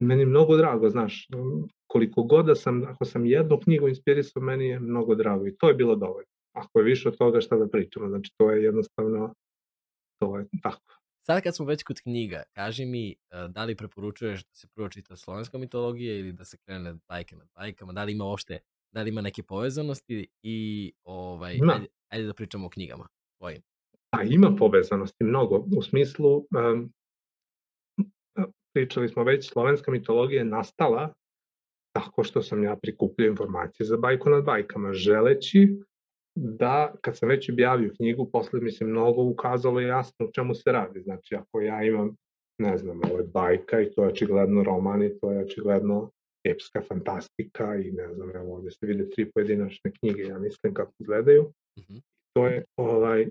meni 0.00 0.26
mnogo 0.26 0.56
drago, 0.56 0.90
znaš, 0.90 1.28
koliko 1.86 2.22
god 2.22 2.46
da 2.46 2.54
sam, 2.54 2.82
ako 2.84 3.04
sam 3.04 3.26
jednu 3.26 3.60
knjigu 3.60 3.88
inspirisao, 3.88 4.42
meni 4.42 4.66
je 4.66 4.80
mnogo 4.80 5.14
drago 5.14 5.46
i 5.46 5.56
to 5.56 5.68
je 5.68 5.74
bilo 5.74 5.96
dovoljno. 5.96 6.30
Ako 6.56 6.78
je 6.78 6.84
više 6.84 7.08
od 7.08 7.18
toga 7.18 7.40
šta 7.40 7.56
da 7.56 7.68
pričamo, 7.68 8.08
znači 8.08 8.30
to 8.36 8.50
je 8.50 8.62
jednostavno, 8.62 9.34
to 10.18 10.38
je 10.38 10.46
tako. 10.62 11.03
Sad 11.26 11.42
kad 11.42 11.56
smo 11.56 11.66
već 11.66 11.82
kod 11.82 12.00
knjiga, 12.00 12.42
kaži 12.52 12.84
mi 12.86 13.10
e, 13.10 13.14
da 13.48 13.64
li 13.64 13.76
preporučuješ 13.76 14.44
da 14.44 14.54
se 14.54 14.68
prvo 14.74 14.88
čita 14.88 15.16
slovenska 15.16 15.58
mitologija 15.58 16.18
ili 16.18 16.32
da 16.32 16.44
se 16.44 16.56
krene 16.56 16.94
bajke 17.08 17.36
nad 17.36 17.48
bajkama, 17.54 17.92
da 17.92 18.04
li 18.04 18.12
ima 18.12 18.24
uopšte, 18.24 18.58
da 18.92 19.02
li 19.02 19.08
ima 19.08 19.20
neke 19.20 19.42
povezanosti 19.42 20.28
i 20.42 20.92
ovaj, 21.04 21.54
ima. 21.54 21.72
ajde, 21.72 21.86
ajde 22.08 22.26
da 22.26 22.34
pričamo 22.34 22.66
o 22.66 22.70
knjigama 22.70 23.08
tvojim. 23.38 23.62
A 24.10 24.22
ima 24.22 24.56
povezanosti 24.58 25.24
mnogo, 25.24 25.64
u 25.76 25.82
smislu, 25.82 26.36
um, 26.36 26.92
pričali 28.74 29.08
smo 29.08 29.24
već, 29.24 29.50
slovenska 29.50 29.90
mitologija 29.90 30.38
je 30.38 30.44
nastala 30.44 31.12
tako 31.94 32.24
što 32.24 32.42
sam 32.42 32.64
ja 32.64 32.76
prikupljao 32.76 33.28
informacije 33.28 33.86
za 33.86 33.96
bajku 33.96 34.30
nad 34.30 34.44
bajkama, 34.44 34.92
želeći 34.92 35.80
da 36.34 36.94
kad 37.00 37.18
sam 37.18 37.28
već 37.28 37.50
objavio 37.50 37.94
knjigu, 37.96 38.30
posle 38.30 38.60
mi 38.60 38.70
se 38.70 38.84
mnogo 38.84 39.22
ukazalo 39.22 39.80
jasno 39.80 40.26
o 40.26 40.30
čemu 40.34 40.54
se 40.54 40.72
radi. 40.72 41.00
Znači, 41.00 41.34
ako 41.34 41.60
ja 41.60 41.84
imam, 41.84 42.16
ne 42.58 42.78
znam, 42.78 43.00
ovo 43.04 43.18
je 43.18 43.24
bajka 43.24 43.80
i 43.80 43.90
to 43.90 44.02
je 44.02 44.08
očigledno 44.08 44.62
roman 44.62 45.02
i 45.02 45.18
to 45.18 45.32
je 45.32 45.44
očigledno 45.44 46.10
epska 46.44 46.82
fantastika 46.82 47.76
i 47.76 47.92
ne 47.92 48.14
znam, 48.14 48.36
evo 48.36 48.54
ovde 48.54 48.70
se 48.70 48.86
vide 48.86 49.10
tri 49.10 49.30
pojedinačne 49.30 49.92
knjige, 49.92 50.22
ja 50.22 50.38
mislim 50.38 50.74
kako 50.74 50.92
izgledaju. 50.98 51.42
Mm 51.78 51.82
-hmm. 51.82 52.00
To 52.36 52.46
je, 52.46 52.64
ovaj, 52.76 53.28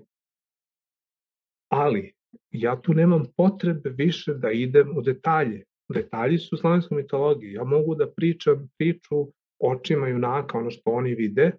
ali 1.72 2.12
ja 2.50 2.80
tu 2.80 2.94
nemam 2.94 3.24
potrebe 3.36 3.90
više 3.90 4.34
da 4.34 4.50
idem 4.50 4.98
u 4.98 5.02
detalje. 5.02 5.64
Detalji 5.94 6.38
su 6.38 6.56
u 6.56 6.58
slovenskoj 6.58 6.96
mitologiji. 6.96 7.52
Ja 7.52 7.64
mogu 7.64 7.94
da 7.94 8.10
pričam 8.10 8.68
priču 8.78 9.26
očima 9.58 10.08
junaka, 10.08 10.58
ono 10.58 10.70
što 10.70 10.90
oni 10.90 11.14
vide, 11.14 11.52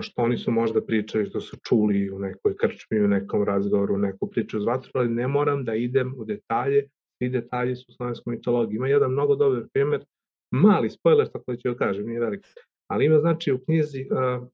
što 0.00 0.22
oni 0.22 0.38
su 0.38 0.50
možda 0.50 0.80
pričali, 0.84 1.26
što 1.26 1.40
su 1.40 1.56
čuli 1.68 2.10
u 2.10 2.18
nekoj 2.18 2.56
krčmi, 2.56 3.00
u 3.00 3.08
nekom 3.08 3.44
razgovoru, 3.44 3.94
u 3.94 3.98
neku 3.98 4.30
priču 4.30 4.56
uz 4.56 4.64
vatru, 4.64 4.90
ali 4.94 5.08
ne 5.08 5.28
moram 5.28 5.64
da 5.64 5.74
idem 5.74 6.14
u 6.16 6.24
detalje, 6.24 6.88
svi 7.18 7.28
detalji 7.28 7.76
su 7.76 7.84
u 7.88 7.92
slovenskoj 7.92 8.30
mitologiji. 8.36 8.76
Ima 8.76 8.88
jedan 8.88 9.12
mnogo 9.12 9.36
dobar 9.36 9.62
primjer, 9.72 10.04
mali 10.52 10.90
spoiler, 10.90 11.28
tako 11.28 11.52
da 11.52 11.56
ću 11.56 11.68
ga 11.68 11.74
kažem, 11.74 12.06
nije 12.06 12.20
velik, 12.20 12.46
ali 12.90 13.04
ima 13.04 13.18
znači 13.18 13.52
u 13.52 13.58
knjizi 13.64 14.06
uh, 14.10 14.48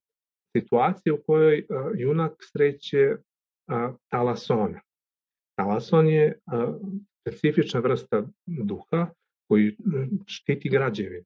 situacije 0.56 1.12
u 1.12 1.22
kojoj 1.26 1.58
uh, 1.58 1.92
junak 1.94 2.32
sreće 2.40 3.16
uh, 3.16 3.96
talasona. 4.12 4.80
Talason 5.58 6.08
je 6.08 6.38
uh, 6.52 6.74
specifična 7.20 7.80
vrsta 7.80 8.26
duha 8.46 9.06
koji 9.48 9.76
štiti 10.26 10.68
građevine. 10.68 11.24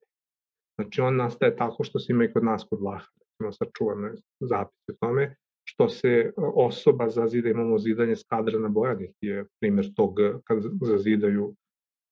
Znači 0.78 1.00
on 1.00 1.16
nastaje 1.16 1.56
tako 1.56 1.84
što 1.84 1.98
se 1.98 2.12
ima 2.12 2.24
i 2.24 2.32
kod 2.32 2.44
nas 2.44 2.66
kod 2.70 2.80
Vlaha 2.80 3.17
recimo 3.38 3.52
sačuvane 3.52 4.12
zapise 4.40 4.98
tome, 5.00 5.36
što 5.64 5.88
se 5.88 6.32
osoba 6.36 7.08
zazida, 7.08 7.48
imamo 7.48 7.78
zidanje 7.78 8.16
skadra 8.16 8.58
na 8.58 8.68
Bojani, 8.68 9.12
je 9.20 9.44
primjer 9.60 9.94
tog 9.94 10.14
kad 10.44 10.62
zazidaju, 10.82 11.54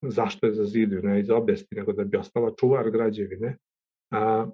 zašto 0.03 0.47
je 0.47 0.53
zazidaju, 0.53 1.03
ne 1.03 1.20
iz 1.20 1.31
obesti, 1.31 1.74
nego 1.74 1.93
da 1.93 2.05
bi 2.05 2.16
ostala 2.16 2.55
čuvar 2.61 2.90
građevine. 2.90 3.57
A, 4.11 4.47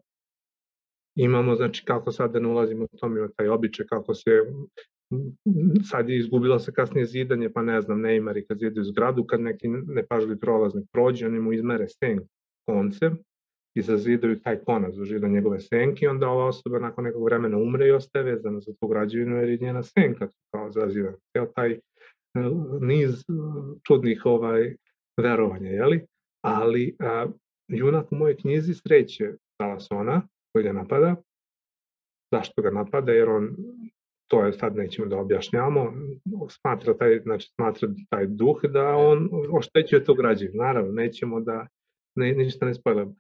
imamo, 1.17 1.55
znači, 1.55 1.85
kako 1.85 2.13
sad 2.13 2.33
da 2.33 2.41
ne 2.41 2.49
ulazimo 2.49 2.85
u 2.85 2.97
tom, 2.97 3.17
ima 3.17 3.29
taj 3.37 3.49
običaj, 3.49 3.87
kako 3.87 4.15
se 4.15 4.31
sad 5.91 6.09
je 6.09 6.19
izgubilo 6.19 6.59
se 6.59 6.73
kasnije 6.73 7.07
zidanje, 7.07 7.51
pa 7.53 7.63
ne 7.63 7.81
znam, 7.81 8.01
neimari 8.01 8.47
kad 8.47 8.59
zidaju 8.59 8.85
zgradu, 8.85 9.25
kad 9.25 9.41
neki 9.41 9.69
nepažli 9.69 10.41
prolaznik 10.41 10.85
prođe, 10.93 11.27
oni 11.27 11.41
mu 11.41 11.53
izmere 11.53 11.89
sen 11.89 12.21
koncem 12.67 13.19
i 13.75 13.83
zazidaju 13.83 14.41
taj 14.41 14.59
konac 14.65 14.95
dužina 14.95 15.29
njegove 15.29 15.61
senke 15.61 16.09
onda 16.09 16.29
ova 16.29 16.47
osoba 16.47 16.79
nakon 16.79 17.05
nekog 17.05 17.25
vremena 17.25 17.59
umre 17.59 17.87
i 17.87 17.93
ostaje 17.93 18.25
vezana 18.25 18.61
za 18.61 18.73
tu 18.81 18.89
građevinu 18.89 19.37
jer 19.37 19.49
je 19.49 19.59
njena 19.61 19.83
senka 19.83 20.29
kao 20.51 20.73
zazidana. 20.73 21.17
Evo 21.35 21.47
taj 21.47 21.73
e, 21.73 21.79
niz 22.81 23.21
e, 23.21 23.23
čudnih 23.87 24.23
ovaj, 24.25 24.77
verovanja, 25.21 25.71
jeli? 25.71 26.07
Ali 26.45 26.97
a, 26.99 27.27
junak 27.69 28.13
u 28.13 28.17
mojoj 28.17 28.37
knjizi 28.37 28.75
sreće 28.75 29.33
Talasona 29.61 30.23
koji 30.53 30.65
ga 30.65 30.73
napada. 30.73 31.17
Zašto 32.33 32.63
ga 32.63 32.71
napada? 32.71 33.13
Jer 33.13 33.29
on 33.29 33.57
to 34.31 34.45
je 34.45 34.53
sad 34.53 34.77
nećemo 34.77 35.09
da 35.09 35.19
objašnjamo, 35.19 35.93
smatra 36.49 36.95
taj, 36.97 37.21
znači 37.23 37.49
smatra 37.55 37.89
taj 38.09 38.27
duh 38.27 38.65
da 38.65 38.97
on 38.97 39.29
oštećuje 39.51 40.05
to 40.05 40.15
građevinu. 40.15 40.63
Naravno, 40.63 40.93
nećemo 40.93 41.41
da 41.41 41.67
ne, 42.17 42.33
ništa 42.33 42.67
ne 42.67 42.75
spojljamo 42.75 43.15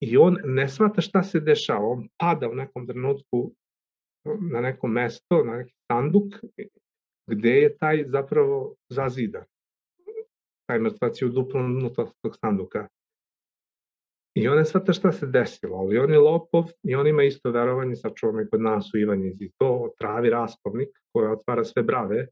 i 0.00 0.16
on 0.16 0.36
ne 0.44 0.68
shvata 0.68 1.00
šta 1.00 1.22
se 1.22 1.40
dešava, 1.40 1.88
on 1.88 2.08
pada 2.18 2.48
u 2.48 2.54
nekom 2.54 2.86
trenutku 2.86 3.52
na 4.50 4.60
neko 4.60 4.86
mesto, 4.86 5.44
na 5.44 5.56
neki 5.56 5.74
sanduk, 5.92 6.34
gde 7.26 7.50
je 7.50 7.76
taj 7.76 8.04
zapravo 8.06 8.74
zazidan. 8.88 9.44
Taj 10.68 10.78
mrtvac 10.78 11.22
je 11.22 11.26
u 11.26 11.30
duplom 11.30 11.76
unutar 11.76 12.06
tog 12.22 12.36
sanduka. 12.36 12.88
I 14.34 14.48
on 14.48 14.58
ne 14.58 14.64
shvata 14.64 14.92
šta 14.92 15.12
se 15.12 15.26
desilo, 15.26 15.76
ali 15.76 15.98
on 15.98 16.12
je 16.12 16.18
lopov 16.18 16.64
i 16.82 16.94
on 16.94 17.06
ima 17.06 17.22
isto 17.22 17.50
verovanje, 17.50 17.96
sačuvamo 17.96 18.40
i 18.40 18.48
kod 18.48 18.60
nas 18.60 18.90
u 18.94 18.98
Ivanjizi, 18.98 19.50
to 19.58 19.92
travi 19.98 20.30
raspovnik 20.30 20.88
koja 21.12 21.32
otvara 21.32 21.64
sve 21.64 21.82
brave 21.82 22.26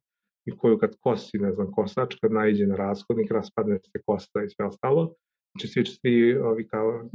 i 0.44 0.56
koju 0.56 0.78
kad 0.78 0.96
kosi, 1.00 1.38
ne 1.38 1.52
znam, 1.52 1.72
kosač, 1.72 2.14
kad 2.20 2.32
najđe 2.32 2.66
na 2.66 2.76
rashodnik, 2.76 3.30
raspadne 3.30 3.78
se 3.78 4.02
kosta 4.06 4.42
i 4.42 4.50
sve 4.50 4.66
ostalo. 4.66 5.14
Znači 5.56 5.68
svi, 5.68 5.84
svi 5.84 6.36
ovi 6.36 6.68
kao, 6.68 7.08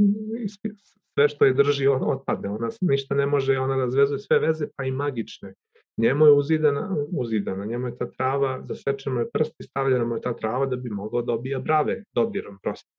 sve 1.13 1.30
što 1.30 1.45
je 1.45 1.53
drži 1.53 1.88
otpadne, 1.88 2.49
ona 2.49 2.69
ništa 2.81 3.15
ne 3.15 3.26
može, 3.26 3.59
ona 3.59 3.76
razvezuje 3.76 4.19
sve 4.19 4.39
veze, 4.39 4.68
pa 4.76 4.84
i 4.84 4.91
magične. 4.91 5.53
Njemu 5.97 6.26
je 6.26 6.31
uzidana, 6.31 6.95
uzidana, 7.11 7.65
njemu 7.65 7.88
je 7.88 7.97
ta 7.97 8.11
trava, 8.11 8.61
zasečeno 8.68 9.19
je 9.19 9.30
prst 9.34 9.55
i 9.59 9.63
stavljena 9.63 10.05
mu 10.05 10.15
je 10.15 10.22
ta 10.22 10.35
trava 10.35 10.65
da 10.65 10.76
bi 10.76 10.89
mogao 10.89 11.22
dobija 11.22 11.59
da 11.59 11.63
brave 11.63 12.03
dodirom 12.15 12.57
prosto. 12.63 12.89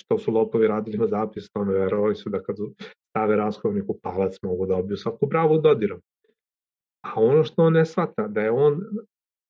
Što 0.00 0.18
su 0.18 0.32
lopovi 0.32 0.66
radili 0.66 0.98
na 0.98 1.06
zapis, 1.06 1.50
tome 1.50 1.72
verovali 1.72 2.14
su 2.14 2.30
da 2.30 2.42
kad 2.42 2.56
stave 3.10 3.36
raskovnik 3.36 3.84
u 3.88 3.98
palac 4.02 4.36
mogu 4.42 4.66
da 4.66 4.76
dobiju 4.76 4.96
svaku 4.96 5.26
bravu 5.26 5.58
dodirom. 5.58 6.00
A 7.04 7.12
ono 7.16 7.44
što 7.44 7.62
on 7.62 7.72
ne 7.72 7.86
shvata, 7.86 8.28
da 8.28 8.40
je 8.40 8.50
on 8.50 8.80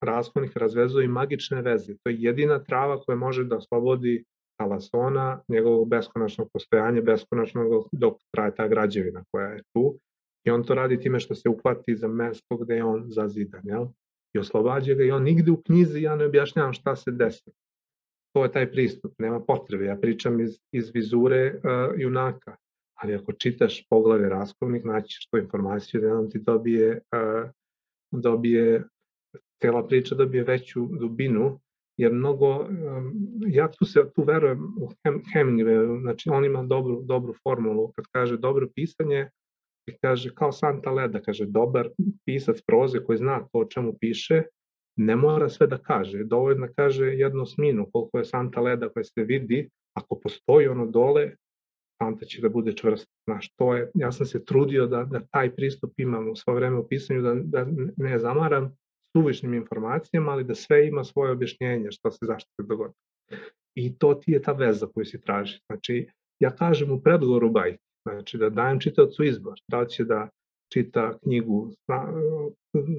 raskovnik 0.01 0.57
razvezuje 0.57 1.05
i 1.05 1.07
magične 1.07 1.61
veze. 1.61 1.93
To 2.03 2.09
je 2.09 2.15
jedina 2.19 2.63
trava 2.63 3.01
koja 3.01 3.15
može 3.15 3.43
da 3.43 3.57
oslobodi 3.57 4.23
talasona, 4.57 5.41
njegovog 5.47 5.89
beskonačnog 5.89 6.49
postojanja, 6.53 7.01
beskonačnog 7.01 7.89
dok 7.91 8.17
traje 8.31 8.55
ta 8.55 8.67
građevina 8.67 9.23
koja 9.31 9.47
je 9.47 9.63
tu. 9.73 9.99
I 10.43 10.51
on 10.51 10.63
to 10.63 10.75
radi 10.75 10.99
time 10.99 11.19
što 11.19 11.35
se 11.35 11.49
uhvati 11.49 11.95
za 11.95 12.07
mesto 12.07 12.57
gde 12.57 12.75
je 12.75 12.83
on 12.83 13.03
zazidan, 13.07 13.61
jel? 13.63 13.87
I 14.33 14.39
oslobađa 14.39 14.93
ga 14.93 15.03
i 15.03 15.11
on 15.11 15.23
nigde 15.23 15.51
u 15.51 15.61
knjizi 15.61 16.01
ja 16.01 16.15
ne 16.15 16.25
objašnjavam 16.25 16.73
šta 16.73 16.95
se 16.95 17.11
desi. 17.11 17.51
To 18.33 18.43
je 18.43 18.51
taj 18.51 18.71
pristup, 18.71 19.13
nema 19.19 19.39
potrebe. 19.39 19.85
Ja 19.85 19.95
pričam 19.95 20.39
iz, 20.39 20.59
iz 20.71 20.91
vizure 20.93 21.55
uh, 21.55 21.99
junaka, 21.99 22.55
ali 22.93 23.15
ako 23.15 23.33
čitaš 23.33 23.87
poglave 23.89 24.29
raskovnik, 24.29 24.83
naćiš 24.83 25.27
tu 25.29 25.37
informaciju 25.37 26.01
da 26.01 26.17
on 26.17 26.29
ti 26.29 26.39
dobije, 26.39 26.91
uh, 26.91 27.49
dobije 28.11 28.83
cela 29.61 29.87
priča 29.87 30.15
dobije 30.15 30.43
veću 30.43 30.85
dubinu 30.99 31.59
jer 31.97 32.13
mnogo, 32.13 32.67
ja 33.47 33.71
tu 33.71 33.85
se 33.85 34.03
tu 34.15 34.23
verujem 34.23 34.59
u 34.81 34.89
Hemingway, 35.33 36.01
znači 36.01 36.29
on 36.29 36.45
ima 36.45 36.63
dobru, 36.63 37.01
dobru 37.01 37.33
formulu, 37.43 37.91
kad 37.91 38.05
kaže 38.11 38.37
dobro 38.37 38.67
pisanje, 38.75 39.29
i 39.87 39.97
kaže 40.01 40.33
kao 40.35 40.51
Santa 40.51 40.91
Leda, 40.91 41.21
kaže 41.21 41.45
dobar 41.45 41.89
pisac 42.25 42.61
proze 42.67 42.99
koji 43.03 43.17
zna 43.17 43.39
to 43.39 43.59
o 43.59 43.65
čemu 43.65 43.93
piše, 43.99 44.43
ne 44.97 45.15
mora 45.15 45.49
sve 45.49 45.67
da 45.67 45.77
kaže, 45.77 46.23
dovoljno 46.23 46.67
kaže 46.75 47.05
jednu 47.05 47.45
sminu, 47.45 47.89
koliko 47.93 48.17
je 48.17 48.25
Santa 48.25 48.61
Leda 48.61 48.89
koja 48.89 49.03
se 49.03 49.23
vidi, 49.23 49.69
ako 49.93 50.19
postoji 50.19 50.67
ono 50.67 50.85
dole, 50.85 51.31
Santa 52.01 52.25
će 52.25 52.41
da 52.41 52.49
bude 52.49 52.73
čvrst. 52.73 53.07
Znaš, 53.27 53.49
to 53.55 53.75
je, 53.75 53.91
ja 53.93 54.11
sam 54.11 54.25
se 54.25 54.45
trudio 54.45 54.87
da, 54.87 55.03
da 55.03 55.19
taj 55.31 55.55
pristup 55.55 55.93
imam 55.97 56.29
u 56.29 56.35
svo 56.35 56.53
vreme 56.53 56.77
u 56.77 56.87
pisanju, 56.87 57.21
da, 57.21 57.35
da 57.35 57.67
ne 57.97 58.19
zamaram, 58.19 58.75
suvišnim 59.15 59.53
informacijama, 59.53 60.31
ali 60.31 60.43
da 60.43 60.55
sve 60.55 60.87
ima 60.87 61.03
svoje 61.03 61.31
objašnjenje 61.31 61.91
što 61.91 62.11
se 62.11 62.25
zašto 62.25 62.49
se 62.59 62.67
dogodilo. 62.67 62.99
I 63.75 63.97
to 63.97 64.13
ti 64.13 64.31
je 64.31 64.41
ta 64.41 64.51
veza 64.51 64.87
koju 64.93 65.05
si 65.05 65.21
traži. 65.21 65.59
Znači, 65.65 66.07
ja 66.39 66.55
kažem 66.55 66.91
u 66.91 67.01
predgovoru 67.01 67.49
bajke, 67.49 67.83
znači 68.07 68.37
da 68.37 68.49
dajem 68.49 68.79
čitavcu 68.79 69.23
izbor, 69.23 69.59
da 69.71 69.85
će 69.85 70.03
da 70.03 70.29
čita 70.73 71.17
knjigu 71.23 71.71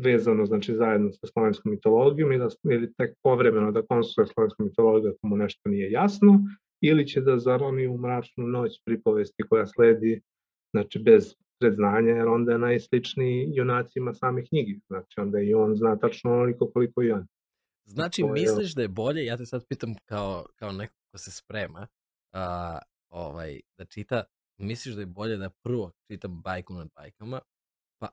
vezano, 0.02 0.46
znači 0.46 0.74
zajedno 0.74 1.12
sa 1.12 1.26
slovenskom 1.26 1.72
mitologijom 1.72 2.32
ili, 2.32 2.38
da, 2.38 2.72
ili 2.72 2.92
tek 2.94 3.14
povremeno 3.22 3.72
da 3.72 3.82
konsultuje 3.82 4.26
slovensku 4.26 4.64
mitologiju 4.64 5.10
ako 5.10 5.26
mu 5.26 5.36
nešto 5.36 5.68
nije 5.68 5.90
jasno, 5.90 6.40
ili 6.80 7.06
će 7.06 7.20
da 7.20 7.38
zaroni 7.38 7.86
u 7.86 7.98
mračnu 7.98 8.46
noć 8.46 8.80
pripovesti 8.84 9.42
koja 9.48 9.66
sledi, 9.66 10.20
znači 10.74 10.98
bez 10.98 11.34
predznanja, 11.60 12.12
jer 12.12 12.28
onda 12.28 12.52
je 12.52 12.58
najsličniji 12.58 13.50
junacima 13.54 14.14
same 14.14 14.46
knjige. 14.46 14.72
Znači, 14.86 15.20
onda 15.20 15.40
i 15.40 15.54
on 15.54 15.76
zna 15.76 15.96
tačno 15.96 16.32
onoliko 16.32 16.70
koliko 16.70 17.02
i 17.02 17.10
on. 17.10 17.26
Znači, 17.84 18.22
to 18.22 18.28
misliš 18.28 18.70
je... 18.70 18.74
da 18.76 18.82
je 18.82 18.88
bolje, 18.88 19.24
ja 19.24 19.36
te 19.36 19.46
sad 19.46 19.64
pitam 19.68 19.94
kao, 20.04 20.46
kao 20.56 20.72
neko 20.72 20.94
ko 21.10 21.18
se 21.18 21.30
sprema, 21.30 21.86
a, 22.32 22.78
ovaj, 23.08 23.60
da 23.78 23.84
čita, 23.84 24.24
misliš 24.58 24.94
da 24.94 25.00
je 25.00 25.06
bolje 25.06 25.36
da 25.36 25.50
prvo 25.62 25.92
čitam 26.10 26.42
bajku 26.42 26.74
nad 26.74 26.88
bajkama, 26.96 27.40
pa... 28.00 28.08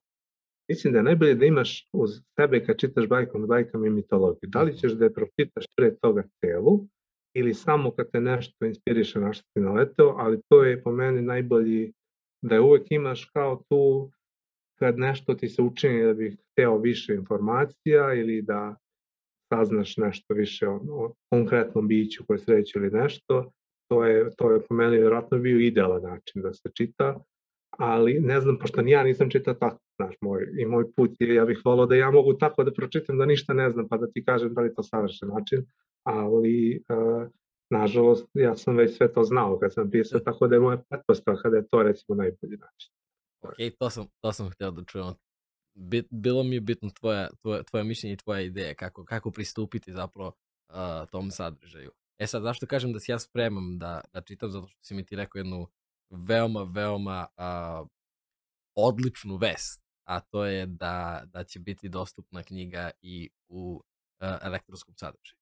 Mislim 0.70 0.94
da 0.94 1.00
je 1.00 1.04
najbolje 1.04 1.36
da 1.36 1.46
imaš 1.46 1.90
uz 1.94 2.10
sebe 2.40 2.66
kad 2.66 2.78
čitaš 2.78 3.08
bajku 3.08 3.40
nad 3.40 3.48
bajkama 3.48 3.88
i 3.88 3.90
mitologiju. 3.90 4.50
Da 4.50 4.62
li 4.62 4.78
ćeš 4.78 4.92
da 4.92 5.06
je 5.06 5.14
pročitaš 5.14 5.66
pre 5.76 5.96
toga 6.02 6.24
celu, 6.40 6.88
ili 7.36 7.54
samo 7.54 7.92
kad 7.92 8.12
te 8.12 8.22
nešto 8.22 8.66
inspiriše 8.66 9.20
na 9.20 9.34
što 9.34 9.44
si 9.54 9.64
naleteo, 9.64 10.16
ali 10.18 10.42
to 10.50 10.64
je 10.64 10.84
po 10.84 10.92
meni 10.92 11.22
najbolji 11.22 11.94
da 12.44 12.62
uvek 12.62 12.92
imaš 12.92 13.26
kao 13.26 13.64
tu 13.70 14.12
kad 14.80 15.00
nešto 15.00 15.34
ti 15.34 15.50
se 15.50 15.62
učini 15.62 16.04
da 16.04 16.14
bih 16.14 16.38
hteo 16.52 16.78
više 16.78 17.14
informacija 17.14 18.14
ili 18.14 18.42
da 18.42 18.76
saznaš 19.54 19.98
nešto 19.98 20.34
više 20.34 20.68
o, 20.68 20.82
o 20.90 21.14
konkretnom 21.30 21.88
biću 21.88 22.24
koje 22.28 22.40
sreće 22.40 22.80
ili 22.80 22.90
nešto, 22.90 23.52
to 23.90 24.06
je, 24.06 24.30
to 24.38 24.52
je 24.52 24.62
po 24.70 24.76
meni 24.76 24.98
vjerojatno 24.98 25.38
bio 25.38 25.60
idealan 25.60 26.04
način 26.04 26.42
da 26.42 26.54
se 26.54 26.70
čita, 26.74 27.20
ali 27.78 28.20
ne 28.20 28.42
znam, 28.42 28.58
pošto 28.58 28.82
ni 28.82 28.92
ja 28.92 29.04
nisam 29.04 29.30
čitao 29.30 29.54
tako, 29.54 29.78
znaš, 29.96 30.16
moj, 30.22 30.48
i 30.60 30.66
moj 30.66 30.86
put 30.96 31.12
je, 31.20 31.36
ja 31.36 31.46
bih 31.46 31.62
volao 31.66 31.86
da 31.86 31.96
ja 31.96 32.12
mogu 32.12 32.34
tako 32.34 32.64
da 32.64 32.74
pročitam 32.74 33.18
da 33.18 33.26
ništa 33.26 33.54
ne 33.54 33.70
znam, 33.70 33.88
pa 33.88 33.98
da 33.98 34.12
ti 34.12 34.26
kažem 34.26 34.54
da 34.54 34.62
li 34.62 34.74
to 34.76 34.84
savršen 34.84 35.30
način, 35.30 35.66
ali 36.04 36.84
uh, 36.90 37.28
nažalost, 37.74 38.28
ja 38.34 38.56
sam 38.56 38.78
već 38.78 38.98
sve 38.98 39.14
to 39.14 39.24
znao 39.24 39.60
kad 39.60 39.74
sam 39.74 39.92
pisao, 39.92 40.20
tako 40.20 40.48
da 40.48 40.56
je 40.56 40.62
moja 40.62 40.78
pretpostavka 40.90 41.50
da 41.50 41.58
je 41.58 41.68
to 41.68 41.84
recimo 41.84 42.16
najbolji 42.16 42.58
način. 42.58 42.92
Ok, 43.42 43.56
to 43.80 43.90
sam, 43.90 44.06
to 44.22 44.34
sam 44.34 44.50
htio 44.50 44.72
da 44.72 44.84
čujem. 44.84 45.14
Bit, 45.76 46.08
bilo 46.10 46.44
mi 46.44 46.56
je 46.56 46.62
bitno 46.62 46.90
tvoja, 46.90 47.30
tvoja, 47.42 47.64
tvoja 47.64 47.84
mišljenje 47.84 48.14
i 48.14 48.18
tvoja 48.18 48.42
ideja 48.42 48.74
kako, 48.74 49.06
kako 49.06 49.32
pristupiti 49.32 49.94
zapravo 49.94 50.28
uh, 50.70 51.10
tom 51.12 51.32
sadržaju. 51.32 51.92
E 52.20 52.28
sad, 52.28 52.44
zašto 52.44 52.66
kažem 52.66 52.94
da 52.94 53.00
se 53.00 53.12
ja 53.12 53.20
spremam 53.20 53.80
da, 53.80 54.02
da 54.14 54.22
čitam, 54.22 54.52
zato 54.52 54.68
što 54.68 54.84
si 54.84 54.94
mi 54.94 55.06
ti 55.06 55.16
rekao 55.16 55.40
jednu 55.40 55.68
veoma, 56.10 56.64
veoma 56.64 57.28
uh, 57.38 57.88
odličnu 58.76 59.36
vest, 59.36 59.84
a 60.04 60.20
to 60.20 60.46
je 60.46 60.66
da, 60.66 61.24
da 61.26 61.44
će 61.44 61.60
biti 61.60 61.90
dostupna 61.90 62.44
knjiga 62.44 62.92
i 63.02 63.30
u 63.48 63.82
uh, 64.22 64.28
elektronskom 64.42 64.96
sadržaju. 64.96 65.40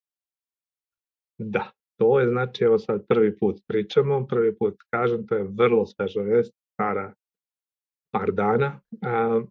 Da, 1.38 1.70
to 2.02 2.20
je 2.20 2.28
znači, 2.28 2.64
evo 2.64 2.78
sad 2.78 3.06
prvi 3.08 3.38
put 3.38 3.60
pričamo, 3.66 4.26
prvi 4.26 4.56
put 4.56 4.74
kažem, 4.90 5.26
to 5.26 5.34
je 5.34 5.48
vrlo 5.50 5.86
sveža 5.86 6.20
vest, 6.20 6.52
stara 6.74 7.14
par 8.10 8.32
dana. 8.32 8.80
A, 9.02 9.42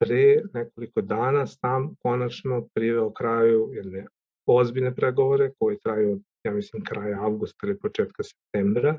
pre 0.00 0.42
nekoliko 0.54 1.00
dana 1.00 1.46
sam 1.46 1.94
konačno 2.02 2.68
priveo 2.74 3.12
kraju 3.12 3.70
jedne 3.72 4.06
ozbiljne 4.46 4.94
pregovore 4.94 5.52
koji 5.58 5.78
traju, 5.78 6.20
ja 6.44 6.52
mislim, 6.52 6.84
kraja 6.84 7.22
avgusta 7.22 7.66
ili 7.66 7.78
početka 7.78 8.22
septembra 8.22 8.98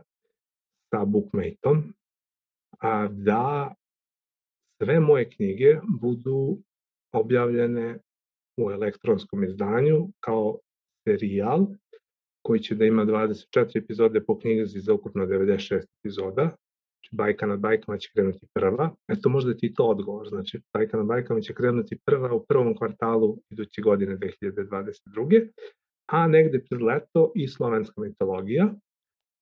sa 0.90 1.06
Bookmateom, 1.06 1.94
a 2.80 3.08
da 3.08 3.76
sve 4.82 5.00
moje 5.00 5.30
knjige 5.30 5.80
budu 6.02 6.58
objavljene 7.14 8.00
u 8.58 8.72
elektronskom 8.72 9.44
izdanju 9.44 10.08
kao 10.20 10.58
serijal 11.08 11.68
koji 12.46 12.60
će 12.60 12.76
da 12.76 12.86
ima 12.86 13.06
24 13.06 13.78
epizode 13.78 14.24
po 14.24 14.40
knjizi 14.40 14.80
za 14.80 14.94
ukupno 14.94 15.26
96 15.26 15.86
epizoda. 16.00 16.44
Znači, 16.44 17.10
bajka 17.12 17.46
nad 17.46 17.60
bajkama 17.60 17.98
će 17.98 18.10
krenuti 18.14 18.48
prva. 18.54 18.96
Eto, 19.08 19.30
možda 19.30 19.58
ti 19.58 19.74
to 19.74 19.84
odgovor. 19.84 20.28
Znači, 20.30 20.62
bajka 20.74 20.98
nad 20.98 21.06
bajkama 21.06 21.42
će 21.42 21.54
krenuti 21.54 22.00
prva 22.06 22.34
u 22.34 22.46
prvom 22.46 22.76
kvartalu 22.78 23.38
iduće 23.50 23.82
godine 23.82 24.18
2022. 24.18 25.48
A 26.12 26.28
negde 26.28 26.64
pred 26.70 26.82
leto 26.82 27.32
i 27.36 27.48
slovenska 27.48 28.02
mitologija. 28.02 28.74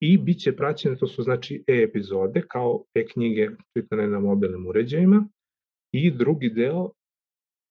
I 0.02 0.18
bit 0.18 0.40
će 0.40 0.56
praćene, 0.56 0.98
to 0.98 1.08
su 1.08 1.24
znači 1.24 1.64
e-epizode, 1.68 2.42
kao 2.48 2.84
e-knjige 2.96 3.50
čitane 3.78 4.08
na 4.08 4.20
mobilnim 4.20 4.68
uređajima. 4.68 5.28
I 5.94 6.12
drugi 6.12 6.50
deo, 6.50 6.92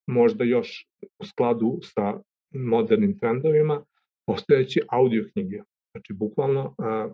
možda 0.07 0.43
još 0.43 0.87
u 1.19 1.25
skladu 1.25 1.79
sa 1.81 2.19
modernim 2.55 3.17
trendovima, 3.17 3.83
postojeće 4.27 4.81
audio 4.89 5.29
knjige. 5.33 5.61
Znači, 5.91 6.13
bukvalno, 6.13 6.75
a, 6.77 7.09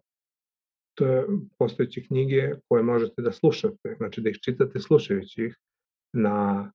to 0.98 1.06
je 1.06 1.26
postojeće 1.58 2.04
knjige 2.04 2.54
koje 2.68 2.84
možete 2.84 3.22
da 3.22 3.32
slušate, 3.32 3.96
znači 3.98 4.22
da 4.22 4.30
ih 4.30 4.38
čitate 4.42 4.80
slušajući 4.80 5.44
ih 5.46 5.56
na, 6.14 6.72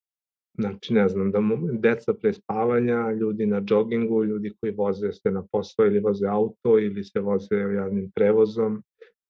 znači 0.59 0.95
ne 0.95 1.09
znam, 1.09 1.33
da 1.33 1.41
mu, 1.41 1.59
deca 1.73 2.15
pre 2.15 2.33
spavanja, 2.33 3.13
ljudi 3.13 3.47
na 3.47 3.61
džogingu, 3.61 4.25
ljudi 4.25 4.53
koji 4.61 4.73
voze 4.73 5.13
se 5.13 5.31
na 5.31 5.43
posao 5.53 5.87
ili 5.87 6.01
voze 6.01 6.27
auto 6.27 6.79
ili 6.79 7.05
se 7.05 7.21
voze 7.21 7.57
javnim 7.57 8.11
prevozom, 8.15 8.83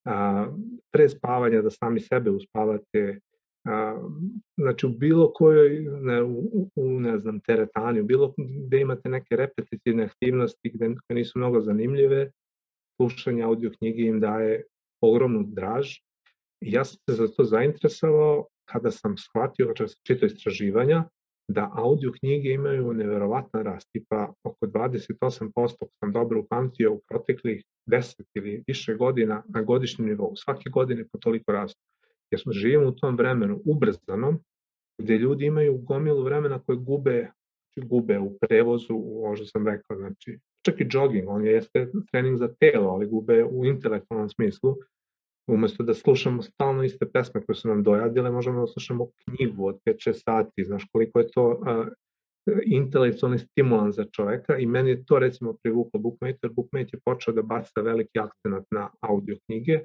a, 0.04 0.46
pre 0.92 1.08
spavanja 1.08 1.62
da 1.62 1.70
sami 1.70 2.00
sebe 2.00 2.30
uspavate, 2.30 3.20
znači 4.56 4.86
u 4.86 4.88
bilo 4.88 5.32
kojoj, 5.32 5.86
ne, 6.00 6.22
u, 6.22 6.70
u, 6.76 7.00
ne 7.00 7.18
znam, 7.18 7.40
teretani, 7.40 8.00
u 8.00 8.04
bilo 8.04 8.34
gde 8.66 8.80
imate 8.80 9.08
neke 9.08 9.36
repetitivne 9.36 10.04
aktivnosti 10.04 10.70
gde, 10.74 10.94
nisu 11.08 11.38
mnogo 11.38 11.60
zanimljive, 11.60 12.30
slušanje 13.00 13.42
audio 13.42 13.70
knjige 13.78 14.02
im 14.02 14.20
daje 14.20 14.62
ogromnu 15.00 15.44
draž. 15.46 15.88
I 16.64 16.72
ja 16.72 16.84
sam 16.84 16.96
se 17.10 17.16
za 17.16 17.28
to 17.28 17.44
zainteresovao 17.44 18.46
kada 18.70 18.90
sam 18.90 19.16
shvatio, 19.16 19.66
kada 19.76 19.88
sam 19.88 20.00
čitao 20.06 20.26
istraživanja, 20.26 21.04
da 21.48 21.70
audio 21.74 22.12
knjige 22.20 22.50
imaju 22.50 22.92
neverovatan 22.92 23.62
rast, 23.64 23.88
tipa 23.92 24.32
oko 24.44 24.66
28% 24.66 25.86
sam 25.98 26.12
dobro 26.12 26.40
upamtio 26.40 26.92
u 26.92 27.00
proteklih 27.08 27.64
10 27.90 28.22
ili 28.34 28.62
više 28.66 28.94
godina 28.94 29.42
na 29.48 29.62
godišnjem 29.62 30.08
nivou. 30.08 30.36
Svake 30.36 30.70
godine 30.70 31.04
po 31.12 31.18
toliko 31.18 31.52
rastu. 31.52 31.80
Jer 32.30 32.40
smo 32.40 32.52
živimo 32.52 32.88
u 32.88 32.92
tom 32.92 33.16
vremenu 33.16 33.60
ubrzanom, 33.64 34.38
gde 35.02 35.18
ljudi 35.18 35.46
imaju 35.46 35.78
gomilu 35.78 36.22
vremena 36.22 36.58
koje 36.58 36.76
gube, 36.76 37.30
znači 37.74 37.88
gube 37.88 38.18
u 38.18 38.38
prevozu, 38.38 38.94
ovo 38.94 39.36
što 39.36 39.46
sam 39.46 39.66
rekao, 39.66 39.96
znači 39.96 40.38
čak 40.64 40.80
i 40.80 40.86
jogging, 40.90 41.28
on 41.28 41.46
jeste 41.46 41.90
trening 42.12 42.36
za 42.38 42.48
telo, 42.60 42.88
ali 42.88 43.06
gube 43.06 43.44
u 43.44 43.64
intelektualnom 43.64 44.28
smislu, 44.28 44.76
umesto 45.48 45.84
da 45.84 45.94
slušamo 45.94 46.42
stalno 46.42 46.84
iste 46.84 47.06
pesme 47.12 47.44
koje 47.44 47.56
su 47.56 47.68
nam 47.68 47.82
dojadile, 47.82 48.30
možemo 48.30 48.60
da 48.60 48.66
slušamo 48.66 49.08
knjigu 49.24 49.66
od 49.66 49.78
5-6 49.86 50.12
sati, 50.12 50.64
znaš 50.64 50.86
koliko 50.92 51.18
je 51.18 51.30
to 51.30 51.48
uh, 51.50 51.86
intelektualni 52.64 53.38
stimulan 53.38 53.92
za 53.92 54.04
čoveka. 54.04 54.56
I 54.58 54.66
meni 54.66 54.90
je 54.90 55.04
to 55.04 55.18
recimo 55.18 55.56
privuklo. 55.62 56.00
Bookmate, 56.00 56.48
Bookmate 56.48 56.90
je 56.92 57.00
počeo 57.04 57.34
da 57.34 57.42
baca 57.42 57.80
veliki 57.80 58.18
akcenat 58.18 58.64
na 58.70 58.90
audio 59.00 59.36
knjige 59.46 59.80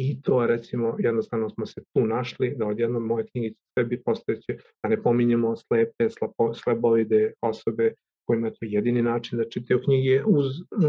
i 0.00 0.22
to 0.22 0.46
recimo 0.46 0.96
jednostavno 0.98 1.50
smo 1.50 1.66
se 1.66 1.80
tu 1.94 2.06
našli 2.06 2.54
da 2.56 2.66
odjednom 2.66 3.06
moje 3.06 3.26
knjige 3.26 3.54
sve 3.72 3.84
bi 3.84 4.02
postojeće, 4.02 4.56
da 4.82 4.88
ne 4.88 5.02
pominjemo 5.02 5.56
slepe, 5.56 6.10
slapo, 6.10 6.54
slebovide 6.54 7.32
osobe 7.42 7.94
kojima 8.28 8.46
je 8.46 8.52
to 8.52 8.58
jedini 8.60 9.02
način 9.02 9.38
da 9.38 9.48
čitaju 9.48 9.80
knjige 9.84 10.24
uz, 10.26 10.46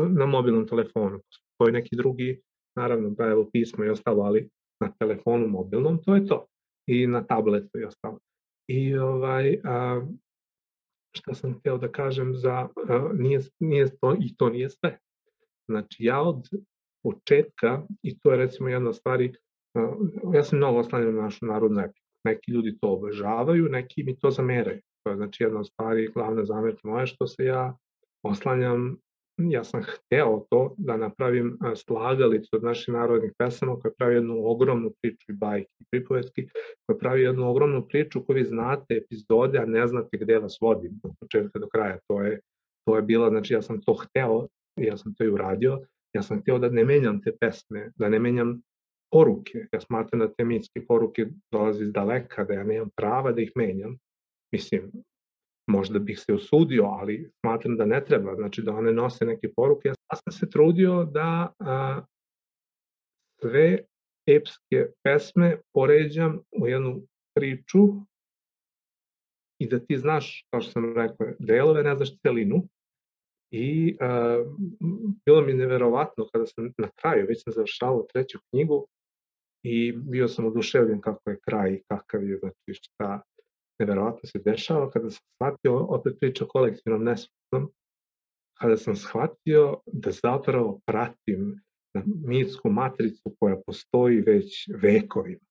na 0.10 0.26
mobilnom 0.26 0.68
telefonu. 0.68 1.20
Postoji 1.30 1.74
neki 1.74 1.96
drugi 1.96 2.42
naravno 2.78 3.16
evo 3.20 3.50
pismo 3.54 3.86
i 3.86 3.90
ostalo, 3.90 4.24
ali 4.24 4.50
na 4.82 4.92
telefonu 5.00 5.48
mobilnom, 5.48 6.04
to 6.04 6.16
je 6.16 6.26
to. 6.28 6.46
I 6.88 7.08
na 7.08 7.24
tabletu 7.24 7.80
i 7.80 7.84
ostalo. 7.84 8.20
I 8.68 8.98
ovaj, 8.98 9.60
a, 9.64 10.02
šta 11.16 11.34
sam 11.34 11.60
hteo 11.60 11.78
da 11.78 11.92
kažem 11.92 12.36
za, 12.36 12.68
a, 12.90 13.10
nije, 13.14 13.40
nije 13.60 13.90
to, 14.02 14.16
i 14.20 14.36
to 14.38 14.50
nije 14.50 14.70
sve. 14.70 14.98
Znači, 15.70 16.04
ja 16.04 16.22
od 16.22 16.48
početka, 17.04 17.82
i 18.04 18.20
to 18.20 18.32
je 18.32 18.38
recimo 18.38 18.70
jedna 18.70 18.94
stvari, 18.94 19.34
a, 19.76 19.96
ja 20.34 20.44
sam 20.44 20.58
mnogo 20.58 20.80
oslanjam 20.80 21.16
na 21.16 21.22
našu 21.22 21.46
narodnu 21.46 21.80
epiku. 21.80 22.06
Neki 22.24 22.52
ljudi 22.52 22.78
to 22.82 22.88
obožavaju, 22.88 23.70
neki 23.70 24.04
mi 24.04 24.20
to 24.20 24.32
zameraju. 24.32 24.82
To 25.04 25.10
je 25.10 25.18
znači 25.18 25.44
jedna 25.44 25.60
od 25.60 25.68
stvari, 25.68 26.12
glavna 26.14 26.46
zamerka 26.46 26.88
moja, 26.88 27.06
što 27.06 27.28
se 27.28 27.46
ja 27.46 27.78
oslanjam 28.24 28.98
ja 29.40 29.64
sam 29.64 29.82
hteo 29.84 30.46
to 30.50 30.76
da 30.78 30.98
napravim 30.98 31.58
slagalicu 31.76 32.50
od 32.56 32.64
naših 32.64 32.94
narodnih 32.94 33.32
pesama 33.38 33.80
koja 33.80 33.92
pravi 33.98 34.16
jednu 34.16 34.46
ogromnu 34.46 34.92
priču 35.02 35.32
i 35.32 35.36
bajke 35.36 35.72
i 35.80 35.86
pripovetki, 35.92 36.48
koja 36.86 36.98
pravi 36.98 37.22
jednu 37.22 37.50
ogromnu 37.50 37.88
priču 37.88 38.26
koju 38.26 38.36
vi 38.36 38.46
znate 38.46 38.96
epizode, 38.96 39.60
a 39.60 39.66
ne 39.66 39.88
znate 39.88 40.18
gde 40.18 40.40
vas 40.40 40.58
vodi 40.62 40.92
od 41.04 41.12
početka 41.20 41.60
do 41.60 41.68
kraja. 41.68 41.98
To 42.08 42.22
je, 42.22 42.40
to 42.86 42.96
je 42.96 43.02
bila, 43.02 43.30
znači 43.30 43.54
ja 43.54 43.62
sam 43.62 43.82
to 43.82 43.94
hteo 43.94 44.48
i 44.78 44.84
ja 44.84 44.98
sam 44.98 45.14
to 45.14 45.24
i 45.24 45.30
uradio. 45.30 45.80
Ja 46.14 46.22
sam 46.22 46.42
hteo 46.42 46.60
da 46.60 46.70
ne 46.70 46.86
menjam 46.86 47.22
te 47.22 47.32
pesme, 47.40 47.92
da 47.96 48.10
ne 48.10 48.20
menjam 48.20 48.62
poruke. 49.12 49.68
Ja 49.72 49.80
smatram 49.80 50.20
da 50.20 50.34
te 50.34 50.46
mitske 50.46 50.86
poruke 50.88 51.28
dolaze 51.52 51.84
iz 51.84 51.94
daleka, 51.94 52.44
da 52.44 52.54
ja 52.54 52.64
nemam 52.64 52.90
prava 52.96 53.32
da 53.32 53.42
ih 53.42 53.52
menjam. 53.56 53.98
Mislim, 54.54 54.92
možda 55.70 56.00
bih 56.00 56.20
se 56.20 56.34
usudio, 56.34 56.84
ali 56.84 57.32
smatram 57.40 57.78
da 57.78 57.86
ne 57.86 58.06
treba, 58.06 58.36
znači 58.36 58.62
da 58.62 58.74
one 58.74 58.94
nose 58.94 59.26
neke 59.26 59.54
poruke. 59.56 59.88
Ja 59.88 60.16
sam 60.16 60.32
se 60.32 60.50
trudio 60.50 61.04
da 61.04 61.54
a, 61.60 62.02
sve 63.42 63.78
epske 64.28 64.88
pesme 65.04 65.58
poređam 65.74 66.40
u 66.62 66.68
jednu 66.68 67.02
priču 67.36 67.80
i 69.62 69.68
da 69.68 69.80
ti 69.80 69.98
znaš, 69.98 70.46
kao 70.52 70.62
što 70.62 70.72
sam 70.72 70.94
rekao, 70.96 71.28
delove, 71.40 71.84
ne 71.84 71.96
znaš 71.96 72.18
celinu. 72.18 72.68
I 73.52 73.98
a, 74.00 74.44
bilo 75.26 75.42
mi 75.42 75.54
neverovatno 75.54 76.28
kada 76.34 76.46
sam 76.46 76.74
na 76.78 76.90
kraju, 76.96 77.26
već 77.30 77.44
sam 77.44 77.54
završavao 77.54 78.06
treću 78.14 78.38
knjigu 78.50 78.88
i 79.64 79.92
bio 79.92 80.28
sam 80.28 80.46
oduševljen 80.46 81.02
kako 81.02 81.30
je 81.30 81.40
kraj 81.48 81.74
i 81.74 81.84
kakav 81.88 82.24
je, 82.24 82.38
znači 82.38 82.74
šta, 82.74 83.22
neverovatno 83.80 84.22
se 84.24 84.40
dešava 84.40 84.92
kada 84.92 85.10
sam 85.10 85.26
shvatio, 85.36 85.78
opet 85.78 86.14
priča 86.20 86.46
o 86.46 86.48
kolektivnom 86.48 87.04
nesvesnom, 87.04 87.72
kada 88.60 88.78
sam 88.78 88.96
shvatio 88.96 89.78
da 89.86 90.12
zapravo 90.12 90.80
pratim 90.86 91.62
mitsku 92.26 92.70
matricu 92.70 93.36
koja 93.40 93.62
postoji 93.66 94.22
već 94.22 94.70
vekovima. 94.82 95.46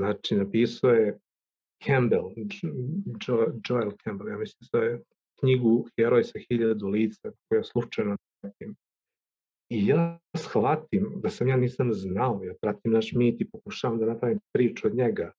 Znači, 0.00 0.36
napisao 0.36 0.90
je 0.90 1.18
Campbell, 1.86 2.30
jo, 3.28 3.52
Joel 3.68 3.90
Campbell, 4.04 4.30
ja 4.30 4.38
mislim 4.38 4.68
da 4.72 4.78
je 4.78 5.02
knjigu 5.40 5.86
Heroj 5.96 6.24
sa 6.24 6.38
hiljadu 6.48 6.88
lica, 6.88 7.32
koja 7.48 7.64
slučajno 7.64 8.16
pratim. 8.40 8.74
I 9.70 9.86
ja 9.86 10.18
shvatim 10.36 11.12
da 11.22 11.30
sam 11.30 11.48
ja 11.48 11.56
nisam 11.56 11.92
znao, 11.92 12.40
ja 12.44 12.54
pratim 12.60 12.92
naš 12.92 13.12
mit 13.12 13.40
i 13.40 13.50
pokušavam 13.50 13.98
da 13.98 14.06
napravim 14.06 14.40
priču 14.52 14.86
od 14.86 14.94
njega, 14.94 15.32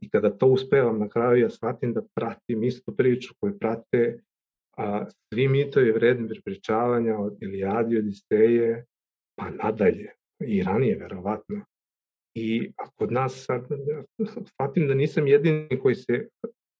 I 0.00 0.08
kada 0.08 0.30
to 0.30 0.46
uspevam 0.46 0.98
na 0.98 1.08
kraju, 1.08 1.42
ja 1.42 1.50
shvatim 1.50 1.92
da 1.92 2.02
pratim 2.14 2.64
istu 2.64 2.96
priču 2.96 3.34
koju 3.40 3.58
prate 3.58 4.18
a, 4.76 5.06
svi 5.08 5.48
mitovi 5.48 5.92
vredni 5.92 6.28
prepričavanja 6.28 7.18
od 7.18 7.42
Ilijadi, 7.42 7.98
Odiseje, 7.98 8.84
pa 9.38 9.50
nadalje, 9.50 10.12
i 10.40 10.62
ranije 10.62 10.96
verovatno. 10.96 11.64
I 12.34 12.72
kod 12.94 13.12
nas 13.12 13.44
sad, 13.46 13.68
shvatim 14.48 14.88
da 14.88 14.94
nisam 14.94 15.26
jedini 15.26 15.78
koji 15.82 15.94
se 15.94 16.28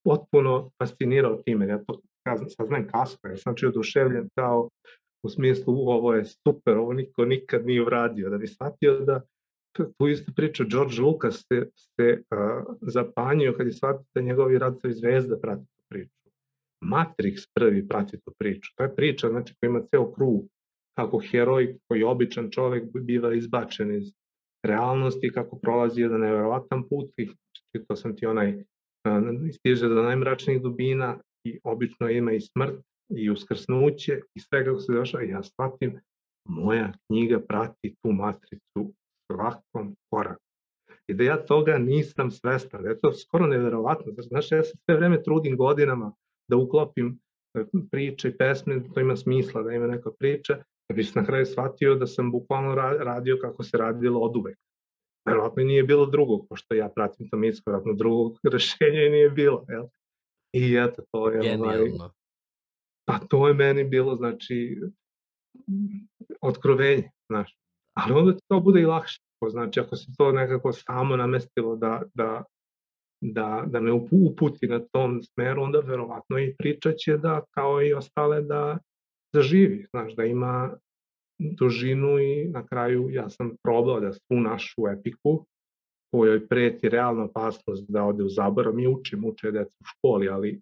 potpuno 0.04 0.70
fascinirao 0.78 1.42
time, 1.42 1.68
ja 1.68 1.84
to 1.84 2.00
saznajem 2.48 2.88
kasno, 2.88 3.30
ja 3.30 3.36
sam 3.36 3.42
znači 3.42 3.66
oduševljen 3.66 4.28
kao 4.34 4.68
u 5.22 5.28
smislu 5.28 5.74
ovo 5.74 6.14
je 6.14 6.24
super, 6.24 6.76
ovo 6.76 6.92
niko 6.92 7.24
nikad 7.24 7.66
nije 7.66 7.82
uradio, 7.82 8.30
da 8.30 8.38
bi 8.38 8.46
shvatio 8.46 9.00
da 9.00 9.22
tu 9.98 10.08
istu 10.08 10.32
priču 10.36 10.64
George 10.64 11.00
Lucas 11.00 11.44
se, 11.48 11.70
se 11.76 12.22
uh, 12.30 12.76
zapanjio 12.80 13.54
kad 13.56 13.66
je 13.66 13.72
shvatio 13.72 14.04
da 14.14 14.20
njegovi 14.20 14.58
radovi 14.58 14.94
zvezda 14.94 15.38
prati 15.38 15.64
tu 15.66 15.82
priču. 15.88 16.30
Matrix 16.84 17.48
prvi 17.54 17.88
prati 17.88 18.20
tu 18.20 18.32
priču. 18.38 18.72
To 18.76 18.82
je 18.82 18.94
priča 18.94 19.28
znači, 19.28 19.54
koja 19.60 19.70
ima 19.70 19.82
ceo 19.90 20.12
krug 20.12 20.48
kako 20.98 21.20
heroj 21.30 21.78
koji 21.88 22.00
je 22.00 22.06
običan 22.06 22.50
čovek 22.50 22.84
biva 23.00 23.34
izbačen 23.34 23.96
iz 23.96 24.12
realnosti, 24.62 25.32
kako 25.32 25.58
prolazi 25.58 26.00
jedan 26.00 26.20
nevjerovatan 26.20 26.88
put 26.88 27.10
i 27.16 27.28
čitao 27.72 27.96
sam 27.96 28.16
ti 28.16 28.26
onaj 28.26 28.64
stiže 29.52 29.88
do 29.88 30.02
najmračnijih 30.02 30.62
dubina 30.62 31.18
i 31.48 31.60
obično 31.64 32.10
ima 32.10 32.32
i 32.32 32.40
smrt 32.40 32.84
i 33.08 33.30
uskrsnuće 33.30 34.20
i 34.34 34.40
sve 34.40 34.64
kako 34.64 34.80
se 34.80 34.92
dešava 34.92 35.24
ja 35.24 35.42
shvatim 35.42 36.00
moja 36.48 36.92
knjiga 37.06 37.40
prati 37.48 37.94
tu 38.02 38.12
matricu 38.12 38.92
svakom 39.32 39.96
koraku. 40.10 40.42
I 41.08 41.14
da 41.14 41.24
ja 41.24 41.46
toga 41.46 41.78
nisam 41.78 42.30
svestan, 42.30 42.82
da 42.82 42.88
je 42.88 42.98
to 42.98 43.12
skoro 43.12 43.46
neverovatno. 43.46 44.12
Znaš, 44.18 44.52
ja 44.52 44.62
se 44.62 44.72
sve 44.84 44.96
vreme 44.96 45.22
trudim 45.22 45.56
godinama 45.56 46.12
da 46.50 46.56
uklopim 46.56 47.18
e, 47.54 47.64
priče 47.90 48.28
i 48.28 48.36
pesme, 48.36 48.78
da 48.78 48.92
to 48.92 49.00
ima 49.00 49.16
smisla, 49.16 49.62
da 49.62 49.72
ima 49.72 49.86
neka 49.86 50.10
priča, 50.18 50.56
da 50.88 50.94
bi 50.94 51.04
se 51.04 51.20
na 51.20 51.26
kraju 51.26 51.46
shvatio 51.46 51.94
da 51.94 52.06
sam 52.06 52.30
bukvalno 52.30 52.74
radio 52.98 53.38
kako 53.40 53.62
se 53.62 53.78
radilo 53.78 54.20
od 54.20 54.36
uvek. 54.36 54.58
Verovatno 55.28 55.62
nije 55.62 55.82
bilo 55.82 56.06
drugog, 56.06 56.46
pošto 56.48 56.74
ja 56.74 56.88
pratim 56.88 57.28
to 57.30 57.36
mitsko, 57.36 57.70
verovatno 57.70 57.92
drugog 57.92 58.38
rešenja 58.52 59.10
nije 59.10 59.30
bilo. 59.30 59.64
Jel? 59.68 59.86
I 60.52 60.76
eto, 60.76 61.02
to 61.12 61.30
je... 61.30 61.58
Ovaj, 61.58 61.78
pa 63.04 63.18
to 63.18 63.48
je 63.48 63.54
meni 63.54 63.84
bilo, 63.84 64.16
znači, 64.16 64.80
otkrovenje, 66.40 67.10
znaš 67.30 67.56
ali 67.96 68.12
onda 68.12 68.38
to 68.48 68.60
bude 68.60 68.80
i 68.80 68.86
lakše. 68.86 69.20
Znači, 69.50 69.80
ako 69.80 69.96
se 69.96 70.12
to 70.18 70.32
nekako 70.32 70.72
samo 70.72 71.16
namestilo 71.16 71.76
da, 71.76 72.02
da, 72.14 72.44
da, 73.20 73.64
da 73.66 73.80
me 73.80 73.92
uputi 73.92 74.66
na 74.66 74.80
tom 74.92 75.22
smeru, 75.22 75.62
onda 75.62 75.80
verovatno 75.80 76.38
i 76.38 76.54
priča 76.58 76.92
će 76.92 77.16
da, 77.16 77.42
kao 77.50 77.82
i 77.82 77.94
ostale, 77.94 78.42
da 78.42 78.78
zaživi, 79.34 79.86
znaš, 79.90 80.14
da 80.14 80.24
ima 80.24 80.76
dužinu 81.38 82.18
i 82.18 82.48
na 82.48 82.66
kraju 82.66 83.08
ja 83.10 83.30
sam 83.30 83.56
probao 83.62 84.00
da 84.00 84.12
tu 84.12 84.40
našu 84.40 84.88
epiku 84.98 85.46
kojoj 86.10 86.48
preti 86.48 86.88
realna 86.88 87.24
opasnost 87.24 87.84
da 87.88 88.04
ode 88.04 88.24
u 88.24 88.28
zaborav. 88.28 88.74
Mi 88.74 88.86
učimo, 88.86 89.28
uče 89.28 89.50
deca 89.50 89.76
u 89.80 89.84
školi, 89.84 90.28
ali 90.28 90.60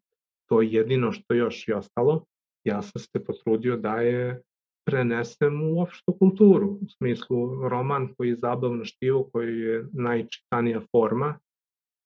to 0.48 0.62
je 0.62 0.72
jedino 0.72 1.12
što 1.12 1.34
još 1.34 1.68
i 1.68 1.72
ostalo. 1.72 2.24
Ja 2.64 2.82
sam 2.82 3.00
se 3.00 3.24
potrudio 3.24 3.76
da 3.76 3.94
je 3.94 4.42
prenesem 4.86 5.62
u 5.62 5.82
opštu 5.82 6.16
kulturu, 6.18 6.68
u 6.68 6.88
smislu 6.88 7.68
roman 7.68 8.14
koji 8.16 8.28
je 8.28 8.36
zabavno 8.36 8.84
štivo, 8.84 9.28
koji 9.32 9.60
je 9.60 9.86
najčitanija 9.92 10.80
forma 10.90 11.38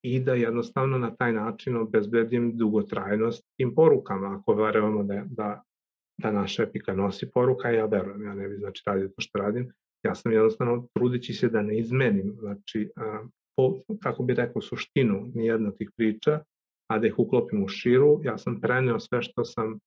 i 0.03 0.21
da 0.21 0.35
jednostavno 0.35 0.99
na 0.99 1.17
taj 1.17 1.33
način 1.33 1.77
obezbedim 1.77 2.57
dugotrajnost 2.57 3.45
tim 3.57 3.75
porukama, 3.75 4.37
ako 4.41 4.55
verujemo 4.55 5.03
da, 5.03 5.25
da, 5.27 5.63
da 6.19 6.33
naša 6.33 6.63
epika 6.63 6.95
nosi 6.95 7.31
poruka, 7.31 7.71
ja 7.71 7.87
verujem, 7.87 8.23
ja 8.23 8.35
ne 8.35 8.49
bi 8.49 8.57
znači 8.57 8.83
radio 8.87 9.09
to 9.09 9.15
što 9.19 9.39
radim, 9.39 9.73
ja 10.03 10.15
sam 10.15 10.33
jednostavno 10.33 10.87
trudići 10.95 11.33
se 11.33 11.49
da 11.49 11.63
ne 11.63 11.79
izmenim, 11.79 12.37
znači, 12.41 12.91
po, 13.57 13.79
kako 14.03 14.23
bi 14.23 14.35
rekao, 14.35 14.63
suštinu 14.63 15.31
nijedna 15.35 15.71
tih 15.71 15.91
priča, 15.97 16.41
a 16.91 16.99
da 16.99 17.07
ih 17.07 17.19
uklopim 17.19 17.65
u 17.65 17.69
širu, 17.69 18.21
ja 18.25 18.39
sam 18.39 18.61
preneo 18.61 19.01
sve 19.01 19.23
što 19.23 19.45
sam 19.45 19.79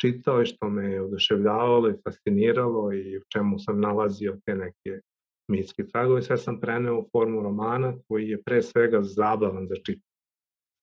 čitao 0.00 0.42
i 0.42 0.46
što 0.46 0.68
me 0.68 0.92
je 0.92 1.02
oduševljavalo 1.02 1.90
i 1.90 2.00
fasciniralo 2.04 2.92
i 2.92 3.18
u 3.18 3.20
čemu 3.28 3.58
sam 3.58 3.80
nalazio 3.80 4.38
te 4.44 4.54
neke 4.54 5.00
mitske 5.48 5.86
tragove, 5.86 6.22
sve 6.22 6.36
sam 6.36 6.60
preneo 6.60 6.98
u 6.98 7.08
formu 7.12 7.42
romana 7.42 7.94
koji 8.08 8.28
je 8.28 8.42
pre 8.42 8.62
svega 8.62 9.02
zabavan 9.02 9.66
za 9.66 9.74
čitanje. 9.74 10.10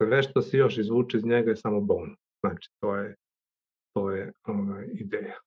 Sve 0.03 0.23
što 0.23 0.41
se 0.41 0.57
još 0.57 0.77
izvuče 0.77 1.17
iz 1.17 1.25
njega 1.25 1.49
je 1.49 1.55
samo 1.55 1.81
bonus. 1.81 2.19
Znači, 2.45 2.69
to 2.79 2.95
je, 2.95 3.15
to 3.93 4.11
je 4.11 4.31
ovaj, 4.43 4.87
ideja. 4.93 5.37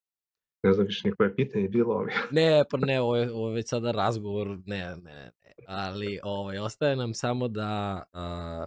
Ne 0.62 0.72
znam 0.72 0.86
više 0.86 1.08
nikkoje 1.08 1.36
pitanje 1.36 1.68
bilo 1.68 1.94
ovdje. 1.94 2.14
ne, 2.30 2.64
pa 2.70 2.76
ne, 2.76 3.00
ovo 3.00 3.16
je, 3.16 3.32
ovo 3.32 3.48
je 3.48 3.54
već 3.54 3.68
sada 3.68 3.90
razgovor, 3.90 4.48
ne, 4.66 4.96
ne, 4.96 4.96
ne. 4.96 5.32
Ali 5.66 6.18
ovaj, 6.22 6.58
ostaje 6.58 6.96
nam 6.96 7.14
samo 7.14 7.48
da 7.48 8.02
uh, 8.12 8.66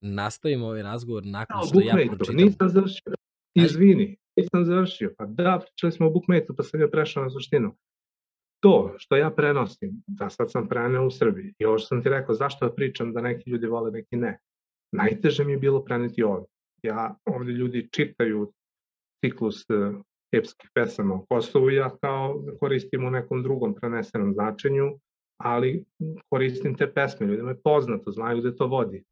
nastavimo 0.00 0.66
ovaj 0.66 0.82
razgovor 0.82 1.22
nakon 1.26 1.56
no, 1.56 1.66
što 1.66 1.80
ja 1.80 1.94
pročitam. 2.16 2.36
Nisam 2.36 2.68
završio. 2.68 3.12
Izvini, 3.54 4.16
nisam 4.36 4.64
završio. 4.64 5.14
Pa 5.18 5.26
da, 5.26 5.60
pričali 5.66 5.92
smo 5.92 6.06
o 6.06 6.10
bookmate 6.10 6.46
pa 6.56 6.62
sam 6.62 6.80
ja 6.80 6.88
prešao 6.88 7.24
na 7.24 7.30
suštinu 7.30 7.76
to 8.66 8.94
što 8.98 9.16
ja 9.16 9.30
prenosim, 9.30 10.02
da 10.06 10.30
sad 10.30 10.50
sam 10.50 10.68
preneo 10.68 11.06
u 11.06 11.10
Srbiji 11.10 11.54
i 11.58 11.64
ovo 11.64 11.78
što 11.78 11.86
sam 11.86 12.02
ti 12.02 12.08
rekao, 12.08 12.34
zašto 12.34 12.68
da 12.68 12.74
pričam 12.74 13.12
da 13.12 13.20
neki 13.20 13.50
ljudi 13.50 13.66
vole, 13.66 13.90
neki 13.90 14.16
ne. 14.16 14.38
Najteže 14.92 15.44
mi 15.44 15.52
je 15.52 15.58
bilo 15.58 15.84
preneti 15.84 16.22
ovde. 16.22 16.46
Ja, 16.82 17.14
ovde 17.24 17.52
ljudi 17.52 17.88
čitaju 17.92 18.52
ciklus 19.24 19.64
uh, 19.70 20.00
epskih 20.36 20.70
pesama 20.74 21.14
o 21.14 21.24
Kosovu, 21.28 21.70
ja 21.70 21.96
kao 22.00 22.44
koristim 22.60 23.04
u 23.04 23.10
nekom 23.10 23.42
drugom 23.42 23.74
prenesenom 23.74 24.32
značenju, 24.32 24.98
ali 25.36 25.84
koristim 26.30 26.76
te 26.76 26.92
pesme, 26.92 27.26
ljudima 27.26 27.50
je 27.50 27.60
poznato, 27.64 28.10
znaju 28.10 28.40
gde 28.40 28.56
to 28.56 28.66
vodi. 28.66 29.04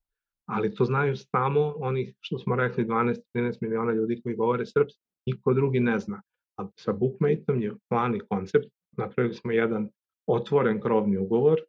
Ali 0.48 0.74
to 0.74 0.84
znaju 0.84 1.16
samo 1.16 1.74
onih, 1.76 2.14
što 2.20 2.38
smo 2.38 2.56
rekli, 2.56 2.84
12-13 2.84 3.58
miliona 3.60 3.92
ljudi 3.92 4.20
koji 4.22 4.36
govore 4.36 4.66
srpski, 4.66 5.00
niko 5.26 5.54
drugi 5.54 5.80
ne 5.80 5.98
zna. 5.98 6.22
A 6.58 6.68
sa 6.76 6.92
Bookmateom 6.92 7.62
je 7.62 7.74
plan 7.88 8.14
i 8.14 8.20
koncept 8.20 8.68
napravili 8.96 9.34
smo 9.34 9.52
jedan 9.52 9.88
otvoren 10.26 10.80
krovni 10.80 11.18
ugovor 11.18 11.60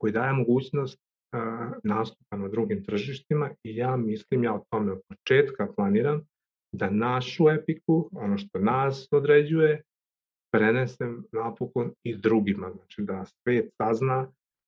koji 0.00 0.12
daje 0.12 0.32
mogućnost 0.32 1.00
nastupa 1.84 2.36
na 2.36 2.48
drugim 2.48 2.84
tržištima 2.84 3.50
i 3.62 3.76
ja 3.76 3.96
mislim, 3.96 4.44
ja 4.44 4.54
o 4.54 4.64
tome 4.70 4.92
od 4.92 5.00
početka 5.08 5.72
planiram, 5.76 6.20
da 6.72 6.90
našu 6.90 7.48
epiku, 7.50 8.10
ono 8.12 8.38
što 8.38 8.58
nas 8.58 9.08
određuje, 9.10 9.82
prenesem 10.52 11.24
napokon 11.32 11.92
i 12.02 12.16
drugima. 12.16 12.70
Znači 12.70 13.02
da 13.02 13.24
svet 13.24 13.70
sazna, 13.76 14.26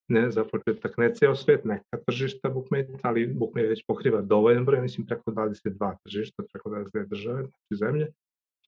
ne 0.09 0.31
za 0.31 0.45
početak 0.45 0.99
ne 0.99 1.15
ceo 1.15 1.35
svet, 1.35 1.65
neka 1.65 1.99
tržišta 2.07 2.49
bookmate, 2.49 2.99
ali 3.03 3.27
bookmate 3.27 3.69
već 3.69 3.85
pokriva 3.87 4.21
dovoljan 4.21 4.65
broj, 4.65 4.81
mislim 4.81 5.07
preko 5.07 5.31
22 5.31 5.97
tržišta, 6.05 6.43
preko 6.53 6.71
22 6.71 7.09
države, 7.09 7.43
znači 7.43 7.75
zemlje. 7.85 8.09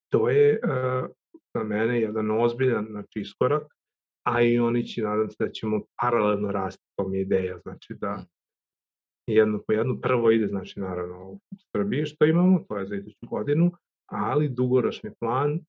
To 0.09 0.29
je 0.29 0.59
za 1.53 1.63
mene 1.63 2.01
jedan 2.01 2.31
ozbiljan 2.31 2.87
znači, 2.89 3.19
iskorak, 3.19 3.63
a 4.27 4.41
i 4.41 4.59
oni 4.59 4.87
će, 4.87 5.01
nadam 5.01 5.29
se 5.29 5.35
da 5.39 5.51
ćemo 5.51 5.81
paralelno 6.01 6.51
rasti, 6.51 6.83
to 6.95 7.07
mi 7.07 7.17
je 7.17 7.21
ideja, 7.21 7.57
znači 7.57 7.93
da. 7.93 8.25
Jedno 9.27 9.61
po 9.67 9.73
jedno, 9.73 9.99
prvo 10.01 10.31
ide, 10.31 10.47
znači 10.47 10.79
naravno 10.79 11.31
u 11.31 11.39
Srbiji 11.71 12.05
što 12.05 12.25
imamo, 12.25 12.59
to 12.69 12.77
je 12.77 12.85
za 12.85 12.95
iduću 12.95 13.27
godinu, 13.29 13.71
ali 14.11 14.49
dugoročni 14.49 15.11
plan, 15.19 15.59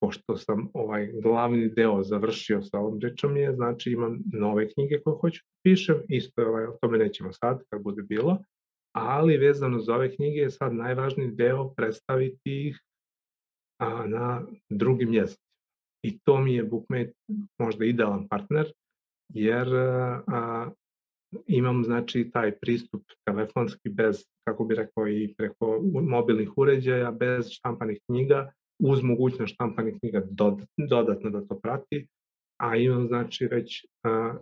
pošto 0.00 0.36
sam 0.36 0.68
ovaj 0.74 1.12
glavni 1.22 1.68
deo 1.68 2.02
završio 2.02 2.62
sa 2.62 2.78
ovom 2.78 3.00
pričom 3.00 3.36
je, 3.36 3.54
znači 3.54 3.90
imam 3.90 4.18
nove 4.32 4.68
knjige 4.68 5.00
koje 5.04 5.16
hoću 5.20 5.40
da 5.44 5.60
pišem, 5.62 5.96
isto 6.08 6.42
ovaj, 6.42 6.66
o 6.66 6.78
tome 6.80 6.98
nećemo 6.98 7.32
sad, 7.32 7.62
kad 7.70 7.82
bude 7.82 8.02
bilo, 8.02 8.38
ali 8.96 9.36
vezano 9.36 9.80
za 9.80 9.94
ove 9.94 10.14
knjige 10.14 10.40
je 10.40 10.50
sad 10.50 10.74
najvažniji 10.74 11.30
deo 11.30 11.74
predstaviti 11.74 12.68
ih 12.68 12.80
a, 13.80 14.06
na 14.06 14.42
drugim 14.70 15.14
jezicima. 15.14 15.48
I 16.04 16.18
to 16.18 16.40
mi 16.40 16.54
je 16.54 16.64
Bookmate 16.64 17.12
možda 17.58 17.84
idealan 17.84 18.28
partner, 18.28 18.72
jer 19.28 19.68
a, 19.76 20.70
imam 21.46 21.84
znači 21.84 22.30
taj 22.32 22.58
pristup 22.58 23.02
telefonski 23.24 23.88
bez, 23.88 24.24
kako 24.44 24.64
bi 24.64 24.74
rekao, 24.74 25.08
i 25.08 25.34
preko 25.38 25.80
mobilnih 25.92 26.50
uređaja, 26.56 27.10
bez 27.10 27.50
štampanih 27.50 28.00
knjiga, 28.06 28.52
uz 28.78 29.02
mogućnost 29.02 29.54
štampanih 29.54 29.94
knjiga 30.00 30.22
dodatno 30.76 31.30
da 31.30 31.46
to 31.46 31.58
prati, 31.60 32.06
a 32.60 32.76
imam 32.76 33.06
znači 33.06 33.46
već 33.46 33.86
a, 34.02 34.34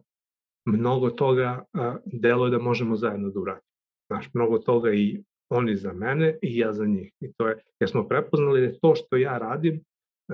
mnogo 0.65 1.11
toga 1.11 1.65
a, 1.73 1.97
deluje 2.05 2.51
da 2.51 2.59
možemo 2.59 2.97
zajedno 2.97 3.31
da 3.31 3.41
uradimo. 3.41 3.67
Znaš, 4.11 4.31
mnogo 4.35 4.59
toga 4.59 4.93
i 4.93 5.23
oni 5.49 5.77
za 5.77 5.93
mene 5.93 6.39
i 6.43 6.59
ja 6.59 6.73
za 6.73 6.87
njih. 6.87 7.13
I 7.21 7.33
to 7.33 7.49
je, 7.49 7.63
jer 7.81 7.91
smo 7.91 8.09
prepoznali 8.09 8.61
da 8.61 8.67
je 8.67 8.79
to 8.81 8.95
što 8.95 9.17
ja 9.17 9.39
radim 9.39 9.85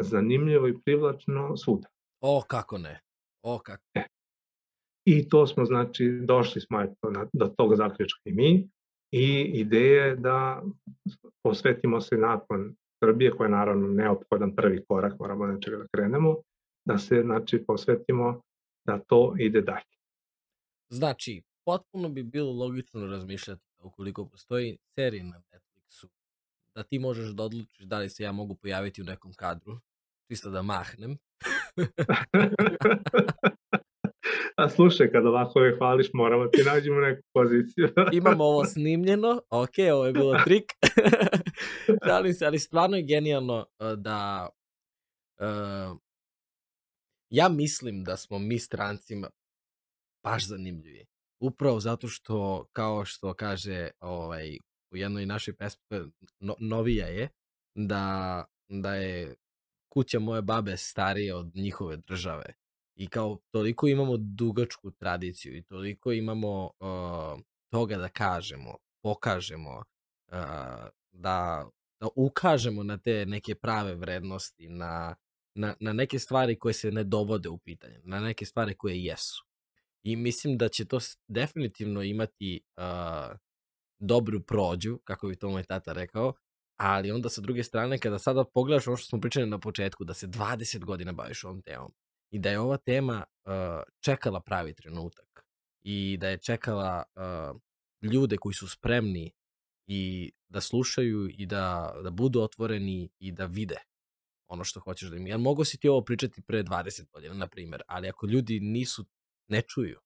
zanimljivo 0.00 0.68
i 0.68 0.78
privlačno 0.84 1.56
svuda. 1.56 1.88
O, 2.20 2.42
kako 2.48 2.78
ne. 2.78 3.00
O, 3.42 3.58
kako. 3.58 3.82
E. 3.94 4.04
I 5.04 5.28
to 5.28 5.46
smo, 5.46 5.64
znači, 5.64 6.20
došli 6.24 6.60
smo 6.60 6.80
eto, 6.82 7.10
na, 7.10 7.26
do 7.32 7.46
tog 7.56 7.76
zaključka 7.76 8.20
i 8.24 8.32
mi 8.32 8.68
i 9.12 9.50
ideja 9.54 10.04
je 10.04 10.16
da 10.16 10.62
posvetimo 11.42 12.00
se 12.00 12.16
nakon 12.16 12.74
Srbije, 13.04 13.30
koja 13.30 13.46
je 13.46 13.50
naravno 13.50 13.88
neophodan 13.88 14.54
prvi 14.56 14.84
korak, 14.88 15.18
moramo 15.18 15.46
nečega 15.46 15.76
da 15.76 15.86
krenemo, 15.92 16.36
da 16.88 16.98
se, 16.98 17.22
znači, 17.24 17.64
posvetimo 17.66 18.40
da 18.86 18.98
to 18.98 19.34
ide 19.38 19.60
dalje. 19.60 19.92
Znači, 20.92 21.42
potpuno 21.64 22.08
bi 22.08 22.22
bilo 22.22 22.52
logično 22.52 23.06
razmišljati 23.06 23.62
ukoliko 23.82 24.28
postoji 24.28 24.78
serija 24.94 25.24
na 25.24 25.42
Netflixu, 25.52 26.08
da 26.74 26.82
ti 26.82 26.98
možeš 26.98 27.30
da 27.30 27.42
odlučiš 27.42 27.86
da 27.86 27.98
li 27.98 28.08
se 28.08 28.22
ja 28.22 28.32
mogu 28.32 28.54
pojaviti 28.54 29.02
u 29.02 29.04
nekom 29.04 29.32
kadru, 29.32 29.78
čisto 30.30 30.50
da 30.50 30.62
mahnem. 30.62 31.18
A 34.56 34.68
slušaj, 34.68 35.10
kad 35.10 35.26
ovako 35.26 35.60
je 35.60 35.76
hvališ, 35.78 36.10
moramo 36.12 36.46
ti 36.46 36.62
nađemo 36.66 37.00
neku 37.00 37.22
poziciju. 37.32 37.88
Imamo 38.12 38.44
ovo 38.44 38.64
snimljeno, 38.64 39.40
ok, 39.50 39.74
ovo 39.92 40.06
je 40.06 40.12
bilo 40.12 40.38
trik. 40.44 40.72
Šalim 42.06 42.34
se, 42.34 42.46
ali 42.46 42.58
stvarno 42.58 42.96
je 42.96 43.02
genijalno 43.02 43.66
da... 43.96 44.48
Uh, 45.40 45.98
ja 47.30 47.48
mislim 47.48 48.04
da 48.04 48.16
smo 48.16 48.38
mi 48.38 48.58
strancima 48.58 49.30
baš 50.24 50.48
zanimljivi. 50.48 51.04
Upravo 51.40 51.80
zato 51.80 52.08
što, 52.08 52.66
kao 52.72 53.04
što 53.04 53.34
kaže 53.34 53.90
ovaj, 54.00 54.58
u 54.92 54.96
jednoj 54.96 55.26
našoj 55.26 55.56
pesmi, 55.56 55.80
no, 56.40 56.54
novija 56.60 57.06
je, 57.06 57.28
da, 57.74 58.44
da 58.68 58.94
je 58.94 59.34
kuća 59.92 60.18
moje 60.18 60.42
babe 60.42 60.76
starije 60.76 61.34
od 61.34 61.50
njihove 61.54 61.96
države. 61.96 62.44
I 63.02 63.06
kao 63.06 63.38
toliko 63.50 63.88
imamo 63.88 64.16
dugačku 64.16 64.90
tradiciju 64.90 65.56
i 65.56 65.62
toliko 65.62 66.12
imamo 66.12 66.64
uh, 66.64 67.40
toga 67.70 67.96
da 67.96 68.08
kažemo, 68.08 68.76
pokažemo, 69.02 69.76
uh, 69.76 70.88
da, 71.10 71.66
da 72.00 72.08
ukažemo 72.16 72.82
na 72.82 72.98
te 72.98 73.26
neke 73.26 73.54
prave 73.54 73.94
vrednosti, 73.94 74.68
na, 74.68 75.14
na, 75.54 75.74
na 75.80 75.92
neke 75.92 76.18
stvari 76.18 76.58
koje 76.58 76.74
se 76.74 76.90
ne 76.90 77.04
dovode 77.04 77.48
u 77.48 77.58
pitanje, 77.58 78.00
na 78.04 78.20
neke 78.20 78.44
stvari 78.44 78.74
koje 78.74 79.04
jesu. 79.04 79.44
I 80.02 80.16
mislim 80.16 80.58
da 80.58 80.68
će 80.68 80.84
to 80.84 80.98
definitivno 81.28 82.02
imati 82.02 82.60
uh, 82.76 83.36
dobru 83.98 84.40
prođu, 84.40 84.98
kako 85.04 85.28
bi 85.28 85.36
to 85.36 85.50
moj 85.50 85.62
tata 85.62 85.92
rekao, 85.92 86.34
ali 86.76 87.10
onda 87.10 87.28
sa 87.28 87.40
druge 87.40 87.62
strane, 87.62 87.98
kada 87.98 88.18
sada 88.18 88.44
pogledaš 88.44 88.86
ovo 88.86 88.96
što 88.96 89.06
smo 89.06 89.20
pričali 89.20 89.46
na 89.46 89.58
početku, 89.58 90.04
da 90.04 90.14
se 90.14 90.26
20 90.26 90.84
godina 90.84 91.12
baviš 91.12 91.44
ovom 91.44 91.62
temom 91.62 91.92
i 92.32 92.38
da 92.38 92.50
je 92.50 92.60
ova 92.60 92.76
tema 92.76 93.24
uh, 93.44 93.52
čekala 94.00 94.40
pravi 94.40 94.74
trenutak 94.74 95.46
i 95.82 96.16
da 96.20 96.28
je 96.28 96.38
čekala 96.38 97.02
uh, 97.14 97.60
ljude 98.12 98.36
koji 98.36 98.54
su 98.54 98.68
spremni 98.68 99.32
i 99.86 100.32
da 100.48 100.60
slušaju 100.60 101.28
i 101.38 101.46
da, 101.46 101.94
da 102.02 102.10
budu 102.10 102.40
otvoreni 102.40 103.10
i 103.18 103.32
da 103.32 103.46
vide 103.46 103.76
ono 104.48 104.64
što 104.64 104.80
hoćeš 104.80 105.10
da 105.10 105.16
im. 105.16 105.26
Jer 105.26 105.38
mogu 105.38 105.64
si 105.64 105.78
ti 105.80 105.88
ovo 105.88 106.00
pričati 106.04 106.42
pre 106.42 106.62
20 106.62 107.10
godina, 107.12 107.34
na 107.34 107.46
primjer, 107.46 107.82
ali 107.86 108.08
ako 108.08 108.26
ljudi 108.26 108.60
nisu 108.60 109.04
ne 109.48 109.62
čuju. 109.62 109.98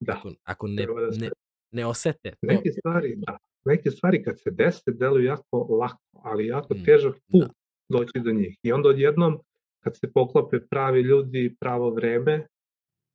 Da. 0.00 0.12
Ako, 0.12 0.32
ako 0.44 0.66
ne, 0.66 0.86
da 0.86 1.16
ne, 1.16 1.30
ne 1.72 1.86
osete. 1.86 2.30
To... 2.30 2.36
Neke 2.42 2.70
stvari, 2.78 3.14
da. 3.16 3.38
Neke 3.64 3.90
stvari 3.90 4.22
kad 4.22 4.40
se 4.40 4.50
dese 4.50 4.90
deluju 4.90 5.24
jako 5.24 5.58
lako, 5.80 6.02
ali 6.12 6.46
jako 6.46 6.74
mm, 6.74 6.84
težak 6.84 7.14
put 7.32 7.40
da. 7.40 7.48
doći 7.88 8.20
do 8.24 8.32
njih. 8.32 8.56
I 8.62 8.72
onda 8.72 8.88
odjednom 8.88 9.40
kad 9.86 9.96
se 9.96 10.12
poklope 10.12 10.60
pravi 10.70 11.00
ljudi, 11.00 11.56
pravo 11.60 11.90
vreme, 11.90 12.46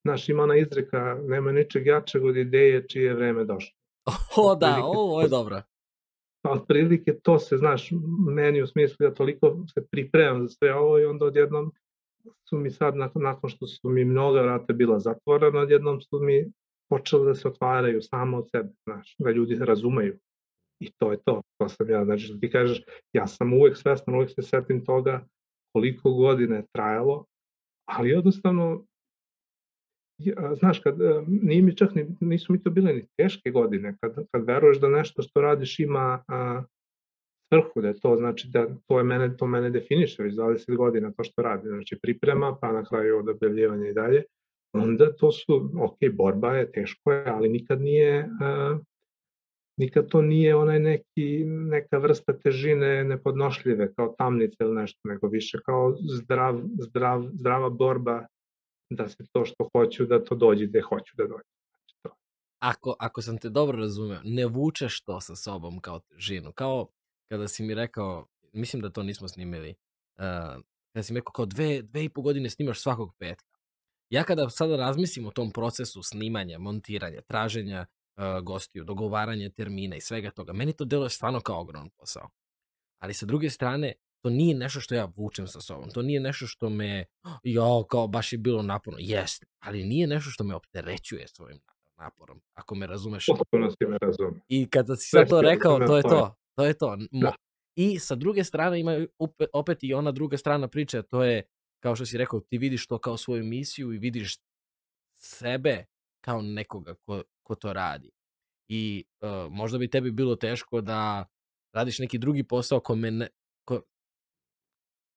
znaš, 0.06 0.30
ima 0.30 0.44
ona 0.44 0.56
izreka, 0.56 1.20
nema 1.28 1.52
ničeg 1.52 1.86
jačeg 1.86 2.26
od 2.26 2.38
ideje 2.38 2.88
čije 2.88 3.06
je 3.06 3.14
vreme 3.14 3.44
došlo. 3.44 3.74
O 4.38 4.56
da, 4.56 4.80
ovo 4.84 5.22
je 5.22 5.28
dobro. 5.28 5.62
Otprilike 6.44 7.20
to 7.24 7.40
se, 7.40 7.58
znaš, 7.58 7.90
meni 8.30 8.62
u 8.62 8.68
smislu 8.68 8.96
da 9.00 9.14
toliko 9.14 9.66
se 9.74 9.88
pripremam 9.92 10.48
za 10.48 10.50
sve 10.50 10.74
ovo 10.74 11.00
i 11.00 11.06
onda 11.06 11.26
odjednom 11.26 11.72
su 12.50 12.58
mi 12.58 12.72
sad, 12.72 12.96
nakon, 12.96 13.24
nakon 13.24 13.50
što 13.50 13.68
su 13.68 13.90
mi 13.90 14.06
mnoga 14.06 14.42
vrata 14.42 14.74
bila 14.74 15.00
zatvorena, 15.00 15.60
odjednom 15.60 16.02
su 16.02 16.20
mi 16.20 16.52
počele 16.90 17.26
da 17.26 17.36
se 17.36 17.48
otvaraju 17.48 18.02
samo 18.02 18.38
od 18.38 18.50
sebe, 18.50 18.70
znaš, 18.84 19.16
da 19.20 19.32
ljudi 19.32 19.56
razumeju. 19.60 20.20
I 20.80 20.92
to 20.92 21.12
je 21.12 21.18
to, 21.26 21.42
to 21.58 21.70
sam 21.70 21.90
ja, 21.90 22.06
znači 22.06 22.40
ti 22.42 22.52
kažeš, 22.52 22.82
ja 23.14 23.28
sam 23.28 23.54
uvek 23.54 23.78
svestan, 23.78 24.16
uvek 24.16 24.30
se 24.30 24.42
setim 24.42 24.86
toga 24.86 25.26
koliko 25.74 26.12
godine 26.12 26.56
je 26.56 26.66
trajalo, 26.76 27.26
ali 27.90 28.10
jednostavno, 28.10 28.86
ja, 30.18 30.56
znaš, 30.56 30.80
kad, 30.80 31.02
e, 31.02 31.24
nije 31.28 31.62
mi 31.62 31.78
čak, 31.78 31.96
ni, 31.96 32.16
nisu 32.20 32.54
mi 32.54 32.64
to 32.64 32.70
bile 32.70 32.94
ni 32.94 33.08
teške 33.18 33.52
godine, 33.52 33.98
kad, 34.02 34.16
kad 34.32 34.46
veruješ 34.46 34.80
da 34.80 34.90
nešto 34.90 35.22
što 35.22 35.42
radiš 35.42 35.80
ima 35.80 36.24
a, 36.28 36.64
svrhu, 37.54 37.82
da 37.82 37.88
je 37.88 38.00
to 38.00 38.16
znači 38.18 38.50
da 38.50 38.68
to 38.88 38.98
je 38.98 39.04
mene, 39.04 39.38
to 39.38 39.48
mene 39.48 39.70
definiše 39.70 40.24
već 40.24 40.34
20 40.36 40.76
godina 40.76 41.12
to 41.12 41.24
što 41.24 41.42
radim, 41.42 41.72
znači 41.72 42.00
priprema, 42.02 42.58
pa 42.62 42.72
na 42.72 42.86
kraju 42.86 43.20
od 43.20 43.30
objavljivanja 43.30 43.90
i 43.90 43.94
dalje, 43.94 44.24
onda 44.74 45.16
to 45.16 45.32
su, 45.32 45.72
ok, 45.80 45.98
borba 46.14 46.56
je, 46.56 46.72
teško 46.72 47.12
je, 47.12 47.24
ali 47.28 47.50
nikad 47.50 47.82
nije, 47.82 48.20
uh, 48.20 48.80
nikad 49.82 50.10
to 50.10 50.22
nije 50.22 50.56
onaj 50.56 50.80
neki, 50.80 51.46
neka 51.46 51.98
vrsta 51.98 52.34
težine 52.38 53.04
nepodnošljive, 53.04 53.94
kao 53.94 54.16
tamnice 54.18 54.58
ili 54.60 54.76
nešto, 54.76 55.00
nego 55.04 55.28
više 55.28 55.58
kao 55.66 55.96
zdrav, 56.22 56.62
zdrav, 56.88 57.24
zdrava 57.34 57.70
borba 57.70 58.26
da 58.90 59.08
se 59.10 59.24
to 59.34 59.46
što 59.46 59.70
hoću, 59.74 60.06
da 60.06 60.24
to 60.24 60.36
dođe 60.36 60.66
gde 60.66 60.82
hoću 60.82 61.14
da 61.18 61.24
dođe. 61.24 61.50
Znači, 61.70 61.96
to. 62.04 62.16
Ako, 62.60 62.96
ako 63.00 63.22
sam 63.22 63.38
te 63.38 63.50
dobro 63.50 63.78
razumeo, 63.78 64.22
ne 64.24 64.46
vučeš 64.46 65.02
to 65.02 65.22
sa 65.22 65.36
sobom 65.36 65.80
kao 65.80 66.00
težinu, 66.00 66.52
kao 66.52 66.88
kada 67.32 67.48
si 67.48 67.64
mi 67.64 67.74
rekao, 67.74 68.28
mislim 68.54 68.82
da 68.82 68.90
to 68.90 69.04
nismo 69.04 69.28
snimili, 69.28 69.70
uh, 69.70 70.62
kada 70.94 71.04
si 71.04 71.14
mi 71.14 71.20
rekao 71.20 71.32
kao 71.32 71.46
dve, 71.46 71.82
dve 71.82 72.04
i 72.04 72.10
po 72.10 72.22
godine 72.22 72.50
snimaš 72.50 72.82
svakog 72.82 73.16
petka. 73.20 73.58
Ja 74.10 74.24
kada 74.24 74.50
sada 74.50 74.76
razmislim 74.76 75.28
o 75.28 75.32
tom 75.32 75.52
procesu 75.52 76.04
snimanja, 76.04 76.60
montiranja, 76.60 77.22
traženja 77.22 77.86
uh, 78.18 78.44
gostiju, 78.44 78.84
dogovaranja 78.84 79.50
termina 79.50 79.96
i 79.96 80.02
svega 80.02 80.32
toga, 80.32 80.54
meni 80.54 80.74
to 80.74 80.86
deluje 80.86 81.10
stvarno 81.10 81.40
kao 81.40 81.62
ogroman 81.62 81.90
posao. 81.90 82.30
Ali 83.00 83.14
sa 83.14 83.26
druge 83.26 83.50
strane, 83.50 83.94
to 84.24 84.30
nije 84.30 84.56
nešto 84.56 84.80
što 84.80 84.96
ja 84.96 85.08
vučem 85.16 85.48
sa 85.48 85.62
sobom. 85.62 85.90
To 85.90 86.02
nije 86.02 86.20
nešto 86.20 86.48
što 86.48 86.70
me, 86.70 87.06
jo, 87.44 87.86
kao 87.90 88.08
baš 88.08 88.34
je 88.34 88.38
bilo 88.38 88.62
naporno. 88.62 89.00
Jeste, 89.02 89.46
ali 89.60 89.84
nije 89.84 90.08
nešto 90.08 90.30
što 90.30 90.44
me 90.44 90.56
opterećuje 90.56 91.28
svojim 91.28 91.60
naporom, 91.98 92.42
ako 92.54 92.76
me 92.76 92.88
razumeš. 92.88 93.26
Potpuno 93.26 93.72
si 93.72 93.86
me 93.86 93.98
razumem. 94.02 94.42
I 94.48 94.70
kada 94.70 94.96
si 94.96 95.10
sad 95.10 95.30
to 95.30 95.42
rekao, 95.42 95.80
to 95.88 95.98
je 95.98 96.04
to. 96.04 96.36
To 96.56 96.66
je 96.66 96.74
to. 96.74 96.98
Da. 97.12 97.34
I 97.76 98.00
sa 98.00 98.16
druge 98.16 98.44
strane 98.44 98.80
ima 98.80 99.06
opet 99.54 99.78
i 99.82 99.94
ona 99.94 100.12
druga 100.12 100.38
strana 100.38 100.68
priče, 100.68 101.02
to 101.02 101.24
je, 101.24 101.44
kao 101.80 101.96
što 101.96 102.06
si 102.06 102.18
rekao, 102.18 102.40
ti 102.40 102.58
vidiš 102.58 102.88
to 102.88 102.98
kao 102.98 103.18
svoju 103.18 103.44
misiju 103.44 103.94
i 103.94 103.98
vidiš 103.98 104.38
sebe 105.16 105.86
kao 106.22 106.42
nekoga 106.42 106.96
ko, 106.96 107.24
ko 107.52 107.56
to 107.56 107.74
radi. 107.74 108.10
I 108.70 109.04
uh, 109.22 109.52
možda 109.52 109.78
bi 109.78 109.90
tebi 109.90 110.12
bilo 110.12 110.36
teško 110.36 110.82
da 110.82 111.26
radiš 111.76 112.00
neki 112.00 112.18
drugi 112.18 112.44
posao 112.44 112.80
ko, 112.80 112.96
me 112.96 113.28
ko, 113.68 113.82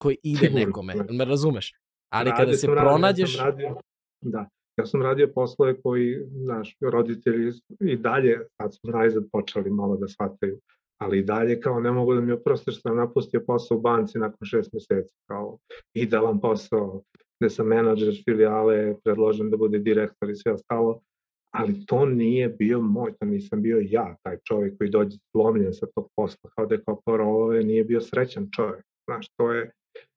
koji 0.03 0.17
ide 0.35 0.47
Sigurno. 0.47 0.67
nekome, 0.67 0.95
me 1.11 1.25
razumeš? 1.25 1.73
Ali 2.13 2.31
radio 2.31 2.45
kada 2.45 2.57
se 2.57 2.67
pronađeš... 2.67 3.39
Ja 3.39 3.45
radio, 3.45 3.77
da, 4.21 4.49
ja 4.77 4.87
sam 4.87 5.03
radio 5.03 5.31
poslove 5.35 5.81
koji, 5.83 6.19
znaš, 6.31 6.77
roditelji 6.81 7.53
i 7.81 7.97
dalje, 7.97 8.39
sad 8.57 8.75
su 8.75 8.91
najzad 8.91 9.25
počeli 9.33 9.71
malo 9.71 9.97
da 9.97 10.09
shvataju, 10.09 10.59
ali 11.01 11.19
i 11.19 11.25
dalje 11.25 11.61
kao 11.61 11.81
ne 11.81 11.91
mogu 11.91 12.15
da 12.15 12.21
mi 12.21 12.33
oproste 12.33 12.73
što 12.73 12.81
sam 12.81 12.97
napustio 12.97 13.45
posao 13.47 13.79
u 13.79 13.81
banci 13.81 14.19
nakon 14.19 14.47
šest 14.47 14.73
meseci, 14.73 15.15
kao 15.31 15.59
idealan 15.95 16.41
posao, 16.41 17.03
gde 17.41 17.51
sam 17.51 17.67
menadžer 17.67 18.23
filijale, 18.25 18.95
predložen 19.05 19.51
da 19.51 19.57
bude 19.57 19.79
direktor 19.79 20.31
i 20.31 20.37
sve 20.37 20.53
ostalo, 20.53 21.01
ali 21.55 21.87
to 21.87 22.07
nije 22.07 22.49
bio 22.49 22.81
moj, 22.81 23.13
to 23.21 23.27
nisam 23.27 23.63
bio 23.63 23.83
ja, 23.89 24.17
taj 24.23 24.37
čovjek 24.45 24.79
koji 24.79 24.91
dođe 24.91 25.19
slomljen 25.31 25.75
sa 25.75 25.87
tog 25.95 26.09
posla, 26.17 26.51
kao 26.57 26.67
da 26.67 26.75
je 26.75 26.83
kao 26.85 27.01
porove, 27.05 27.63
nije 27.63 27.85
bio 27.85 28.01
srećan 28.01 28.49
čovjek, 28.57 28.85
znaš, 29.09 29.27
to 29.37 29.53
je, 29.53 29.71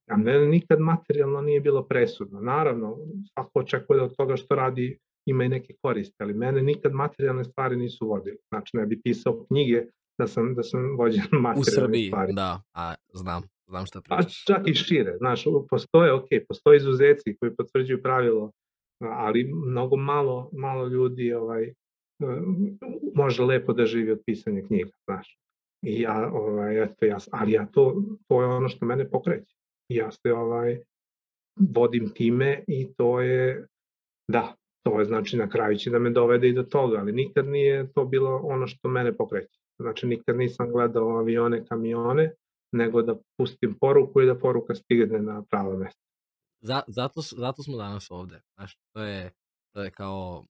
a 0.09 0.18
mene 0.18 0.45
nikad 0.47 0.80
materijalno 0.80 1.41
nije 1.41 1.61
bilo 1.61 1.84
presudno. 1.84 2.41
Naravno, 2.41 2.97
svako 3.34 3.59
očekuje 3.59 3.97
da 3.97 4.03
od 4.03 4.15
toga 4.15 4.35
što 4.35 4.55
radi 4.55 4.97
ima 5.26 5.43
i 5.43 5.49
neke 5.49 5.73
koriste, 5.81 6.15
ali 6.19 6.34
mene 6.34 6.61
nikad 6.61 6.93
materijalne 6.93 7.43
stvari 7.43 7.76
nisu 7.76 8.07
vodili. 8.07 8.38
Znači, 8.49 8.77
ne 8.77 8.85
bi 8.85 9.01
pisao 9.01 9.45
knjige 9.47 9.85
da 10.19 10.27
sam, 10.27 10.55
da 10.55 10.64
sam 10.64 10.97
vođen 10.97 11.23
materijalne 11.31 11.59
U 11.59 11.64
Srbiji, 11.64 12.07
stvari. 12.07 12.34
da, 12.34 12.61
a 12.73 12.93
znam, 13.14 13.43
znam 13.68 13.85
šta 13.85 14.01
pričaš. 14.01 14.43
A 14.43 14.53
čak 14.53 14.68
i 14.68 14.73
šire, 14.73 15.18
znaš, 15.18 15.43
postoje, 15.69 16.14
ok, 16.14 16.27
postoje 16.47 16.77
izuzeci 16.77 17.38
koji 17.39 17.55
potvrđuju 17.55 18.01
pravilo, 18.01 18.51
ali 18.99 19.51
mnogo 19.53 19.95
malo, 19.95 20.49
malo 20.53 20.87
ljudi 20.87 21.33
ovaj, 21.33 21.73
može 23.15 23.43
lepo 23.43 23.73
da 23.73 23.85
živi 23.85 24.11
od 24.11 24.21
pisanja 24.25 24.61
knjiga, 24.67 24.91
znaš. 25.05 25.37
I 25.85 26.01
ja, 26.01 26.31
ovaj, 26.33 26.83
eto, 26.83 27.05
ja, 27.05 27.17
ali 27.31 27.51
ja 27.51 27.65
to, 27.65 28.03
to 28.27 28.41
je 28.41 28.47
ono 28.47 28.69
što 28.69 28.85
mene 28.85 29.09
pokreće. 29.09 29.55
Ja 29.89 30.11
se 30.11 30.33
ovaj, 30.33 30.79
vodim 31.59 32.09
time 32.09 32.63
i 32.67 32.93
to 32.97 33.21
je, 33.21 33.67
da, 34.31 34.55
to 34.83 34.99
je 34.99 35.05
znači 35.05 35.37
na 35.37 35.49
kraju 35.49 35.77
će 35.77 35.89
da 35.89 35.99
me 35.99 36.09
dovede 36.09 36.49
i 36.49 36.53
do 36.53 36.63
toga, 36.63 36.97
ali 36.97 37.11
nikad 37.11 37.47
nije 37.47 37.91
to 37.93 38.05
bilo 38.05 38.41
ono 38.43 38.67
što 38.67 38.89
mene 38.89 39.13
pokreće. 39.17 39.59
Znači 39.81 40.07
nikad 40.07 40.37
nisam 40.37 40.71
gledao 40.71 41.17
avione, 41.17 41.65
kamione, 41.65 42.31
nego 42.71 43.01
da 43.01 43.17
pustim 43.37 43.77
poruku 43.81 44.21
i 44.21 44.25
da 44.25 44.35
poruka 44.35 44.75
stigne 44.75 45.19
na 45.19 45.43
pravo 45.49 45.77
mesto. 45.77 46.01
Za, 46.61 46.81
zato, 46.88 47.21
zato 47.21 47.63
smo 47.63 47.77
danas 47.77 48.11
ovde. 48.11 48.41
Znaš, 48.53 48.77
to 48.93 49.01
je, 49.01 49.34
to 49.73 49.84
je 49.84 49.91
kao 49.91 50.45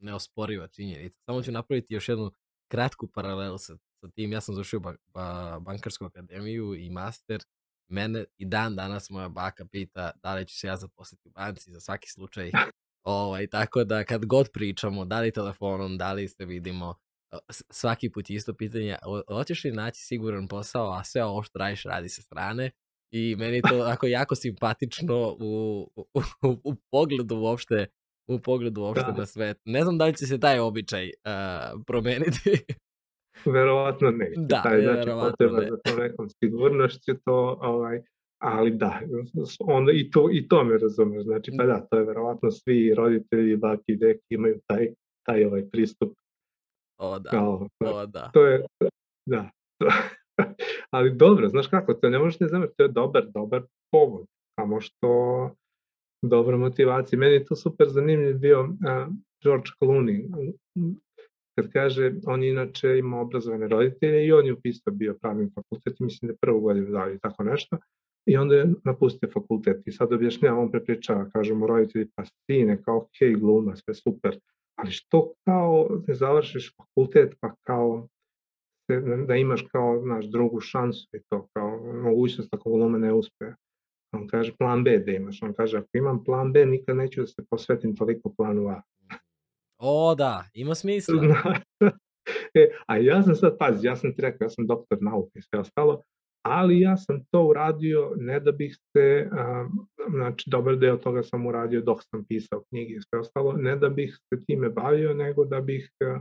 neosporiva 0.00 0.68
činjenica. 0.68 1.18
Samo 1.26 1.42
ću 1.42 1.52
napraviti 1.52 1.94
još 1.94 2.08
jednu 2.08 2.30
kratku 2.68 3.06
paralelu 3.06 3.58
sa, 3.58 3.76
sa 4.00 4.08
tim. 4.08 4.32
Ja 4.32 4.40
sam 4.40 4.54
završio 4.54 4.80
ba, 4.80 4.94
ba, 5.06 5.58
bankarsku 5.60 6.04
akademiju 6.04 6.74
i 6.74 6.90
master. 6.90 7.42
Mene 7.88 8.24
i 8.38 8.46
dan 8.46 8.76
danas 8.76 9.10
moja 9.10 9.28
baka 9.28 9.64
pita 9.64 10.10
da 10.22 10.34
li 10.34 10.46
ću 10.46 10.58
se 10.58 10.66
ja 10.66 10.76
zaposliti 10.76 11.28
u 11.28 11.30
banci 11.30 11.72
za 11.72 11.80
svaki 11.80 12.10
slučaj. 12.10 12.50
Ovaj, 13.04 13.46
tako 13.46 13.84
da 13.84 14.04
kad 14.04 14.26
god 14.26 14.48
pričamo, 14.52 15.04
da 15.04 15.20
li 15.20 15.32
telefonom, 15.32 15.98
da 15.98 16.12
li 16.12 16.28
se 16.28 16.44
vidimo, 16.44 16.94
svaki 17.70 18.10
put 18.10 18.30
isto 18.30 18.54
pitanje, 18.54 18.96
hoćeš 19.28 19.64
li 19.64 19.72
naći 19.72 20.00
siguran 20.00 20.48
posao, 20.48 20.92
a 20.92 21.04
sve 21.04 21.24
ovo 21.24 21.42
što 21.42 21.58
radiš 21.58 21.82
radi 21.82 22.08
sa 22.08 22.22
strane 22.22 22.70
i 23.12 23.36
meni 23.38 23.62
to 23.62 23.76
ako 23.92 24.06
jako 24.06 24.34
simpatično 24.34 25.36
u, 25.40 25.86
u, 25.96 26.20
u, 26.48 26.56
u 26.64 26.74
pogledu 26.90 27.36
uopšte 27.36 27.86
u 28.28 28.38
pogledu 28.38 28.80
uopšte 28.80 29.12
da. 29.12 29.18
na 29.18 29.26
svet. 29.26 29.60
Ne 29.64 29.82
znam 29.82 29.98
da 29.98 30.04
li 30.04 30.16
će 30.16 30.26
se 30.26 30.40
taj 30.40 30.58
običaj 30.58 31.06
uh, 31.06 31.82
promeniti. 31.86 32.50
verovatno 33.54 34.10
ne. 34.10 34.32
Da, 34.36 34.62
taj, 34.62 34.82
znači, 34.82 35.10
potreba 35.10 35.60
ne. 35.60 35.68
za 35.68 35.76
to 35.76 35.96
nekom 35.96 36.28
sigurnošću 36.28 37.14
to, 37.24 37.58
ovaj, 37.60 38.02
ali 38.42 38.70
da, 38.70 39.00
onda 39.60 39.92
i 39.92 40.10
to, 40.10 40.28
i 40.32 40.48
to 40.48 40.64
me 40.64 40.78
razumeš, 40.78 41.22
znači 41.22 41.52
pa 41.58 41.64
da, 41.64 41.86
to 41.90 41.96
je 41.96 42.04
verovatno 42.04 42.50
svi 42.50 42.94
roditelji, 42.94 43.56
baki 43.56 43.82
i 43.86 43.96
deki 43.96 44.24
imaju 44.28 44.60
taj, 44.66 44.88
taj 45.26 45.44
ovaj 45.44 45.70
pristup 45.70 46.12
O 46.98 47.18
da, 47.18 47.30
kao, 47.30 47.68
o 47.80 48.06
da. 48.06 48.30
To 48.32 48.46
je, 48.46 48.66
da. 49.26 49.50
Ali 50.90 51.16
dobro, 51.16 51.48
znaš 51.48 51.66
kako, 51.66 51.94
to 51.94 52.10
ne 52.10 52.18
možeš 52.18 52.40
ne 52.40 52.48
zameriti, 52.48 52.76
to 52.76 52.82
je 52.82 52.88
dobar, 52.88 53.26
dobar 53.34 53.62
povod, 53.92 54.26
samo 54.60 54.80
što 54.80 55.50
dobra 56.22 56.56
motivacija. 56.56 57.18
Meni 57.18 57.34
je 57.34 57.44
to 57.44 57.56
super 57.56 57.88
zanimljiv 57.88 58.38
bio 58.38 58.60
uh, 58.60 59.14
George 59.42 59.70
Clooney, 59.80 60.28
kad 61.58 61.72
kaže, 61.72 62.12
on 62.26 62.42
inače 62.42 62.98
ima 62.98 63.20
obrazovane 63.20 63.68
roditelje 63.68 64.26
i 64.26 64.32
on 64.32 64.46
je 64.46 64.52
upisao 64.52 64.92
bio 64.92 65.18
pravni 65.20 65.50
fakultet, 65.54 66.00
mislim 66.00 66.26
da 66.26 66.32
je 66.32 66.38
prvu 66.40 66.60
godinu 66.60 66.90
dali 66.90 67.18
tako 67.18 67.44
nešto, 67.44 67.78
i 68.26 68.36
onda 68.36 68.54
je 68.54 68.74
napustio 68.84 69.28
fakultet 69.32 69.86
i 69.86 69.92
sad 69.92 70.12
objašnjava, 70.12 70.60
on 70.60 70.70
prepričava, 70.70 71.30
kaže 71.32 71.54
mu 71.54 71.66
roditelji, 71.66 72.08
pa 72.14 72.24
sine, 72.24 72.82
kao 72.82 72.96
ok, 72.96 73.40
gluma, 73.40 73.76
sve 73.76 73.94
super, 73.94 74.38
ali 74.78 74.90
što 74.90 75.32
kao 75.44 75.88
ne 76.06 76.14
završiš 76.14 76.74
fakultet 76.76 77.34
pa 77.40 77.54
kao 77.66 78.08
da 79.26 79.36
imaš 79.36 79.62
kao 79.72 80.00
znaš, 80.02 80.24
drugu 80.24 80.60
šansu 80.60 81.08
i 81.12 81.20
to 81.28 81.46
kao 81.52 81.92
mogućnost 82.02 82.54
ako 82.54 82.70
gluma 82.70 82.98
ne 82.98 83.12
uspe. 83.12 83.44
On 84.14 84.26
kaže 84.26 84.56
plan 84.58 84.84
B 84.84 84.98
da 84.98 85.12
imaš. 85.12 85.42
On 85.42 85.54
kaže 85.54 85.78
ako 85.78 85.88
imam 85.94 86.24
plan 86.24 86.52
B 86.52 86.66
nikad 86.66 86.96
neću 86.96 87.20
da 87.20 87.26
se 87.26 87.44
posvetim 87.50 87.96
toliko 87.96 88.32
planu 88.36 88.68
A. 88.68 88.82
O 89.78 90.14
da, 90.14 90.44
ima 90.54 90.74
smisla. 90.74 91.14
e, 92.60 92.70
a 92.86 92.96
ja 92.96 93.22
sam 93.22 93.34
sad, 93.34 93.58
pazi, 93.58 93.86
ja 93.86 93.96
sam 93.96 94.14
ti 94.14 94.22
rekao, 94.22 94.44
ja 94.44 94.48
sam 94.48 94.66
doktor 94.66 94.98
nauke 95.00 95.38
i 95.38 95.42
sve 95.42 95.58
ostalo, 95.58 96.02
ali 96.42 96.80
ja 96.80 96.96
sam 96.96 97.24
to 97.30 97.44
uradio 97.44 98.12
ne 98.16 98.40
da 98.40 98.52
bih 98.52 98.76
se, 98.96 99.28
a, 99.32 99.68
znači 100.10 100.50
dobar 100.50 100.76
deo 100.76 100.96
toga 100.96 101.22
sam 101.22 101.46
uradio 101.46 101.80
dok 101.80 102.02
sam 102.02 102.24
pisao 102.24 102.62
knjige 102.68 102.94
i 102.94 103.00
sve 103.00 103.18
ostalo, 103.18 103.52
ne 103.52 103.76
da 103.76 103.88
bih 103.88 104.18
se 104.28 104.44
time 104.44 104.68
bavio, 104.68 105.14
nego 105.14 105.44
da 105.44 105.60
bih 105.60 105.90
a, 106.00 106.20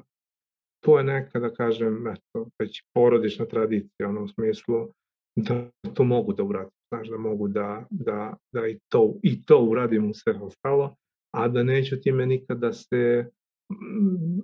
to 0.83 0.97
je 0.97 1.03
neka, 1.03 1.39
da 1.39 1.53
kažem, 1.53 2.07
eto, 2.07 2.47
već 2.59 2.83
porodična 2.93 3.45
tradicija, 3.45 4.09
ono 4.09 4.23
u 4.23 4.27
smislu 4.27 4.89
da 5.35 5.69
to 5.93 6.03
mogu 6.03 6.33
da 6.33 6.43
uradim, 6.43 6.71
znaš, 6.93 7.07
da 7.09 7.17
mogu 7.17 7.47
da, 7.47 7.85
da, 7.89 8.37
da 8.53 8.67
i, 8.67 8.79
to, 8.89 9.13
i 9.23 9.45
to 9.45 9.59
uradim 9.59 10.09
u 10.09 10.13
sve 10.13 10.33
ostalo, 10.41 10.95
a 11.35 11.47
da 11.47 11.63
neću 11.63 12.01
time 12.01 12.25
nikada 12.25 12.73
se, 12.73 13.25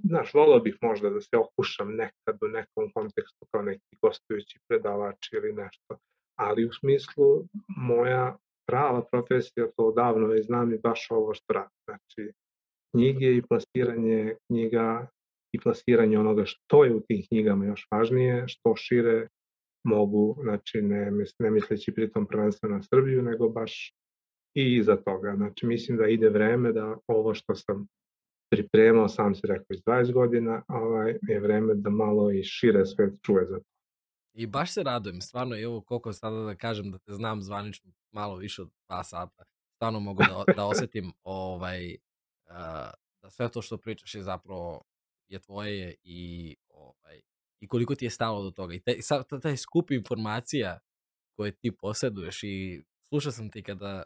znaš, 0.03 0.33
volao 0.33 0.59
bih 0.59 0.77
možda 0.81 1.09
da 1.09 1.21
se 1.21 1.37
okušam 1.37 1.95
nekad 1.95 2.37
u 2.41 2.47
nekom 2.47 2.91
kontekstu 2.93 3.45
kao 3.51 3.61
neki 3.61 3.97
gostujući 4.01 4.59
predavač 4.67 5.33
ili 5.33 5.53
nešto, 5.53 5.97
ali 6.39 6.65
u 6.65 6.73
smislu 6.73 7.43
moja 7.77 8.37
prava 8.67 9.03
profesija, 9.11 9.67
to 9.77 9.83
odavno 9.83 10.27
već 10.27 10.45
znam 10.45 10.73
i 10.73 10.77
baš 10.77 11.07
ovo 11.11 11.33
što 11.33 11.53
radim. 11.53 11.77
Znači, 11.85 12.31
knjige 12.91 13.35
i 13.35 13.41
plasiranje 13.41 14.35
knjiga 14.47 15.07
i 15.57 15.59
plasiranje 15.59 16.19
onoga 16.19 16.43
što 16.45 16.83
je 16.83 16.95
u 16.95 16.99
tim 16.99 17.23
knjigama 17.27 17.65
još 17.65 17.87
važnije, 17.91 18.43
što 18.47 18.75
šire 18.75 19.27
mogu, 19.83 20.37
znači 20.43 20.81
ne, 20.81 21.11
ne 21.39 21.51
misleći 21.51 21.93
pritom 21.93 22.27
prvenstveno 22.27 22.75
na 22.75 22.83
Srbiju, 22.83 23.21
nego 23.21 23.49
baš 23.49 23.93
i 24.55 24.75
iza 24.75 24.95
toga. 24.95 25.33
Znači 25.35 25.65
mislim 25.65 25.97
da 25.97 26.07
ide 26.07 26.29
vreme 26.29 26.71
da 26.71 26.97
ovo 27.07 27.33
što 27.33 27.55
sam 27.55 27.87
pripremao, 28.51 29.07
sam 29.07 29.35
se 29.35 29.47
rekao 29.47 29.65
iz 29.69 29.81
20 29.83 30.13
godina, 30.13 30.63
ovaj, 30.67 31.17
je 31.27 31.39
vreme 31.39 31.73
da 31.75 31.89
malo 31.89 32.31
i 32.31 32.43
šire 32.43 32.85
svet 32.85 33.13
čuje 33.25 33.45
za 33.45 33.57
to. 33.57 33.65
I 34.33 34.47
baš 34.47 34.73
se 34.73 34.83
radujem, 34.83 35.21
stvarno, 35.21 35.59
evo 35.59 35.81
koliko 35.81 36.13
sada 36.13 36.43
da 36.43 36.55
kažem 36.55 36.91
da 36.91 36.97
te 36.97 37.13
znam 37.13 37.41
zvanično 37.41 37.91
malo 38.11 38.35
više 38.35 38.61
od 38.61 38.69
dva 38.87 39.03
sata, 39.03 39.43
stvarno 39.75 39.99
mogu 39.99 40.23
da, 40.23 40.53
da 40.55 40.65
osetim 40.65 41.11
ovaj, 41.23 41.95
uh, 42.45 42.91
da 43.21 43.29
sve 43.29 43.49
to 43.49 43.61
što 43.61 43.77
pričaš 43.77 44.15
je 44.15 44.23
zapravo 44.23 44.81
je 45.27 45.39
tvoje 45.39 45.95
i, 46.03 46.55
ovaj, 46.69 47.21
i 47.59 47.67
koliko 47.67 47.95
ti 47.95 48.05
je 48.05 48.09
stalo 48.09 48.43
do 48.43 48.51
toga. 48.51 48.73
I 48.73 48.79
taj, 48.79 48.95
taj 49.41 49.57
skup 49.57 49.91
informacija 49.91 50.79
koje 51.37 51.51
ti 51.51 51.71
posjeduješ 51.71 52.43
i 52.43 52.83
slušao 53.09 53.31
sam 53.31 53.51
ti 53.51 53.63
kada, 53.63 54.03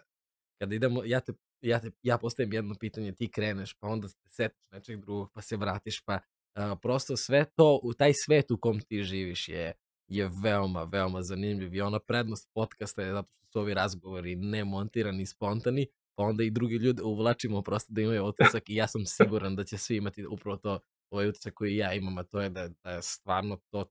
kada 0.59 0.75
idemo, 0.75 1.03
ja 1.05 1.19
te 1.19 1.33
ja, 1.61 1.79
te, 1.79 1.91
ja 2.03 2.17
postavim 2.17 2.53
jedno 2.53 2.75
pitanje, 2.79 3.11
ti 3.11 3.31
kreneš, 3.31 3.73
pa 3.73 3.87
onda 3.87 4.07
se 4.07 4.17
setiš 4.27 4.63
nečeg 4.71 5.01
drugog, 5.01 5.31
pa 5.33 5.41
se 5.41 5.57
vratiš, 5.57 6.01
pa 6.01 6.15
uh, 6.15 6.79
prosto 6.81 7.17
sve 7.17 7.45
to, 7.55 7.79
u 7.83 7.93
taj 7.93 8.13
svet 8.13 8.51
u 8.51 8.57
kom 8.57 8.79
ti 8.79 9.03
živiš 9.03 9.49
je, 9.49 9.73
je 10.07 10.29
veoma, 10.43 10.83
veoma 10.83 11.21
zanimljiv 11.21 11.75
i 11.75 11.81
ona 11.81 11.99
prednost 11.99 12.49
podcasta 12.53 13.01
je 13.01 13.11
zato 13.11 13.29
što 13.33 13.45
su 13.51 13.59
ovi 13.59 13.73
razgovori 13.73 14.35
nemontirani, 14.35 15.25
spontani, 15.25 15.87
pa 16.15 16.23
onda 16.23 16.43
i 16.43 16.51
drugi 16.51 16.75
ljudi 16.75 17.01
uvlačimo 17.01 17.61
prosto 17.61 17.93
da 17.93 18.01
imaju 18.01 18.25
otisak 18.31 18.69
i 18.69 18.75
ja 18.75 18.87
sam 18.87 19.05
siguran 19.05 19.55
da 19.55 19.63
će 19.63 19.77
svi 19.77 19.97
imati 19.97 20.25
upravo 20.25 20.57
to 20.57 20.79
ovaj 21.11 21.27
utisak 21.27 21.53
koji 21.53 21.75
ja 21.75 21.93
imam, 21.93 22.17
a 22.17 22.23
to 22.23 22.41
je 22.41 22.49
da, 22.49 22.67
da 22.83 22.91
je 22.91 23.01
stvarno 23.01 23.59
to 23.69 23.85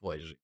tvoj 0.00 0.18
život. 0.18 0.42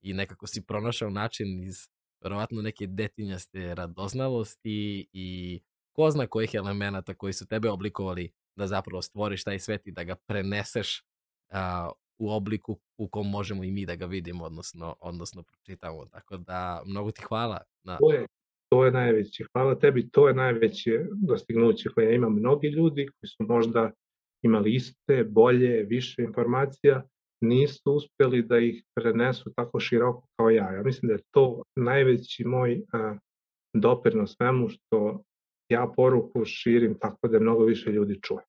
I 0.00 0.14
nekako 0.14 0.46
si 0.46 0.66
pronašao 0.66 1.10
način 1.10 1.62
iz 1.62 1.88
verovatno 2.20 2.62
neke 2.62 2.86
detinjaste 2.86 3.74
radoznalosti 3.74 5.06
i 5.12 5.60
ko 5.92 6.10
zna 6.10 6.26
kojih 6.26 6.50
elemenata 6.54 7.14
koji 7.14 7.32
su 7.32 7.46
tebe 7.46 7.70
oblikovali 7.70 8.32
da 8.56 8.66
zapravo 8.66 9.02
stvoriš 9.02 9.44
taj 9.44 9.58
svet 9.58 9.86
i 9.86 9.92
da 9.92 10.04
ga 10.04 10.16
preneseš 10.26 11.04
uh, 11.50 11.92
u 12.18 12.30
obliku 12.30 12.78
u 12.96 13.08
kom 13.08 13.30
možemo 13.30 13.64
i 13.64 13.70
mi 13.70 13.86
da 13.86 13.94
ga 13.94 14.06
vidimo, 14.06 14.44
odnosno, 14.44 14.96
odnosno 15.00 15.42
pročitamo. 15.42 16.06
Tako 16.06 16.36
da, 16.36 16.82
mnogo 16.86 17.10
ti 17.10 17.22
hvala. 17.22 17.58
Na... 17.82 17.98
To, 17.98 18.12
je, 18.12 18.26
to 18.68 18.84
je 18.84 18.90
najveće. 18.90 19.44
Hvala 19.52 19.78
tebi, 19.78 20.10
to 20.10 20.28
je 20.28 20.34
najveće 20.34 20.90
dostignuće 21.12 21.88
koje 21.88 22.14
ima 22.14 22.28
mnogi 22.28 22.68
ljudi 22.68 23.06
koji 23.06 23.28
su 23.28 23.44
možda 23.48 23.90
imali 24.42 24.74
iste, 24.74 25.24
bolje, 25.24 25.82
više 25.82 26.22
informacija, 26.22 27.02
nisu 27.40 27.92
uspeli 27.92 28.42
da 28.42 28.58
ih 28.58 28.84
prenesu 28.94 29.52
tako 29.56 29.80
široko 29.80 30.26
kao 30.36 30.50
ja. 30.50 30.72
Ja 30.72 30.82
mislim 30.82 31.08
da 31.08 31.14
je 31.14 31.22
to 31.30 31.62
najveći 31.76 32.44
moj 32.44 32.82
a, 32.92 33.16
svemu 34.26 34.68
što 34.68 35.22
ja 35.68 35.92
poruku 35.96 36.44
širim 36.44 36.98
tako 37.00 37.28
da 37.28 37.40
mnogo 37.40 37.64
više 37.64 37.90
ljudi 37.90 38.20
čuje. 38.22 38.44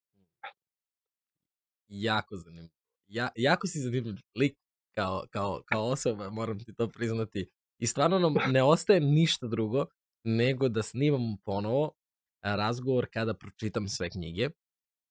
Jako 1.87 2.35
zanimljivo. 2.35 2.83
Ja, 3.07 3.29
jako 3.35 3.67
si 3.67 3.79
zanimljiv 3.79 4.15
lik 4.39 4.57
kao, 4.95 5.23
kao, 5.29 5.61
kao 5.65 5.83
osoba, 5.85 6.29
moram 6.29 6.59
ti 6.59 6.73
to 6.73 6.87
priznati. 6.87 7.49
I 7.79 7.87
stvarno 7.87 8.19
nam 8.19 8.33
ne 8.51 8.63
ostaje 8.63 8.99
ništa 8.99 9.47
drugo 9.47 9.85
nego 10.23 10.69
da 10.69 10.83
snimamo 10.83 11.37
ponovo 11.45 11.91
razgovor 12.41 13.07
kada 13.13 13.33
pročitam 13.33 13.87
sve 13.87 14.09
knjige 14.09 14.49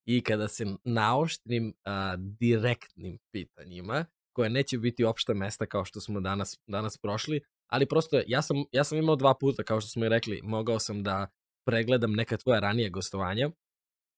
i 0.07 0.21
kada 0.21 0.49
se 0.49 0.67
naoštrim 0.85 1.75
a, 1.85 2.17
direktnim 2.17 3.19
pitanjima, 3.33 4.05
koje 4.33 4.51
neće 4.51 4.79
biti 4.79 5.05
opšta 5.05 5.35
mesta 5.35 5.67
kao 5.67 5.85
što 5.85 6.01
smo 6.01 6.21
danas, 6.21 6.59
danas 6.67 6.99
prošli, 6.99 7.41
ali 7.67 7.87
prosto 7.87 8.23
ja 8.27 8.43
sam, 8.43 8.57
ja 8.73 8.85
sam 8.85 8.99
imao 8.99 9.17
dva 9.17 9.35
puta, 9.35 9.63
kao 9.63 9.81
što 9.81 9.91
smo 9.91 10.05
i 10.05 10.09
rekli, 10.09 10.41
mogao 10.43 10.79
sam 10.79 11.03
da 11.03 11.27
pregledam 11.67 12.13
neka 12.13 12.37
tvoja 12.37 12.61
ranije 12.61 12.91
gostovanja 12.91 13.51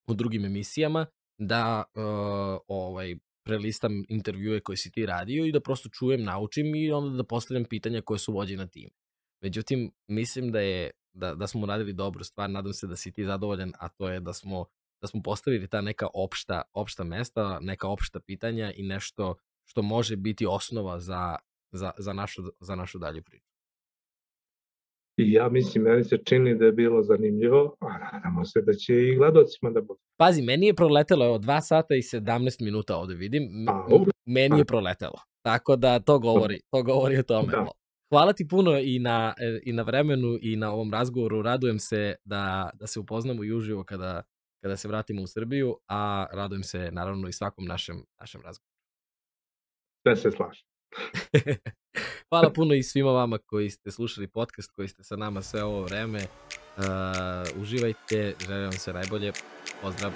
u 0.09 0.15
drugim 0.15 0.45
emisijama, 0.45 1.07
da 1.39 1.85
uh, 1.95 2.03
ovaj, 2.69 3.17
prelistam 3.45 4.05
intervjue 4.09 4.61
koje 4.61 4.77
si 4.77 4.93
ti 4.93 5.07
radio 5.07 5.45
i 5.45 5.53
da 5.53 5.61
prosto 5.61 5.89
čujem, 5.89 6.25
naučim 6.25 6.75
i 6.75 6.93
onda 6.93 7.17
da 7.17 7.25
postavljam 7.25 7.65
pitanja 7.65 8.03
koje 8.03 8.19
su 8.19 8.33
vođene 8.33 8.69
tim. 8.69 8.91
Međutim, 9.43 9.93
mislim 10.09 10.53
da 10.53 10.61
je 10.61 10.91
da, 11.13 11.35
da 11.35 11.47
smo 11.47 11.67
radili 11.67 11.93
dobru 11.93 12.25
stvar, 12.25 12.51
nadam 12.51 12.73
se 12.73 12.87
da 12.87 12.97
si 12.97 13.13
ti 13.13 13.25
zadovoljan, 13.25 13.73
a 13.79 13.89
to 13.89 14.09
je 14.09 14.21
da 14.21 14.33
smo 14.33 14.67
da 15.05 15.09
smo 15.09 15.23
postavili 15.23 15.69
ta 15.69 15.81
neka 15.81 16.07
opšta, 16.15 16.63
opšta 16.73 17.05
mesta, 17.05 17.59
neka 17.61 17.89
opšta 17.89 18.21
pitanja 18.21 18.73
i 18.77 18.83
nešto 18.83 19.35
što 19.65 19.83
može 19.83 20.17
biti 20.17 20.47
osnova 20.47 21.01
za, 21.01 21.37
za, 21.73 21.91
za, 21.99 22.13
našu, 22.13 22.43
za 22.61 22.75
našu 22.75 22.99
dalju 22.99 23.23
priču. 23.23 23.51
I 25.17 25.33
ja 25.33 25.49
mislim, 25.49 25.85
meni 25.85 26.05
se 26.05 26.19
čini 26.25 26.59
da 26.59 26.65
je 26.65 26.73
bilo 26.73 27.03
zanimljivo, 27.03 27.77
a 27.81 27.99
nadamo 27.99 28.45
se 28.45 28.63
da 28.63 28.73
će 28.73 28.95
i 28.95 29.17
gledocima 29.17 29.71
da 29.71 29.81
bude. 29.81 30.01
Pazi, 30.17 30.43
meni 30.43 30.67
je 30.67 30.75
proletelo 30.75 31.33
od 31.33 31.45
2 31.45 31.61
sata 31.61 31.95
i 31.95 32.03
17 32.03 32.65
minuta 32.65 32.97
ovde 32.97 33.15
vidim. 33.15 33.67
A, 33.69 33.87
meni 34.25 34.59
je 34.59 34.65
proletelo. 34.65 35.19
Tako 35.43 35.77
da 35.77 36.01
to 36.01 36.19
govori, 36.19 36.61
to 36.71 36.83
govori 36.83 37.19
o 37.19 37.23
tome. 37.23 37.53
Da. 37.53 37.67
Hvala 38.09 38.33
ti 38.33 38.49
puno 38.49 38.79
i 38.79 38.99
na, 38.99 39.35
e, 39.39 39.61
i 39.65 39.73
na 39.73 39.83
vremenu 39.83 40.39
i 40.41 40.57
na 40.57 40.73
ovom 40.73 40.93
razgovoru. 40.93 41.43
Radujem 41.43 41.79
se 41.79 42.15
da, 42.25 42.71
da 42.75 42.87
se 42.87 43.01
upoznamo 43.01 43.45
i 43.45 43.53
uživo 43.53 43.85
kada, 43.85 44.23
kada 44.65 44.77
se 44.77 44.89
vratimo 44.89 45.23
u 45.23 45.27
Srbiju, 45.27 45.77
a 45.89 46.27
radujem 46.33 46.63
se 46.63 46.91
naravno 46.93 47.29
i 47.29 47.33
svakom 47.33 47.65
našem, 47.65 48.05
našem 48.21 48.41
razgovoru. 48.41 48.75
Sve 50.03 50.17
se 50.17 50.31
slažem. 50.31 50.67
Hvala 52.29 52.53
puno 52.53 52.75
i 52.75 52.83
svima 52.83 53.11
vama 53.11 53.39
koji 53.39 53.71
ste 53.71 53.91
slušali 53.91 54.29
podcast, 54.29 54.71
koji 54.71 54.89
ste 54.89 55.05
sa 55.05 55.17
nama 55.17 55.43
sve 55.43 55.65
ovo 55.65 55.83
vreme. 55.83 56.19
Uh, 56.77 57.63
uživajte, 57.63 58.35
želim 58.47 58.63
vam 58.63 58.73
sve 58.73 58.93
najbolje. 58.93 59.33
Pozdrav! 59.83 60.13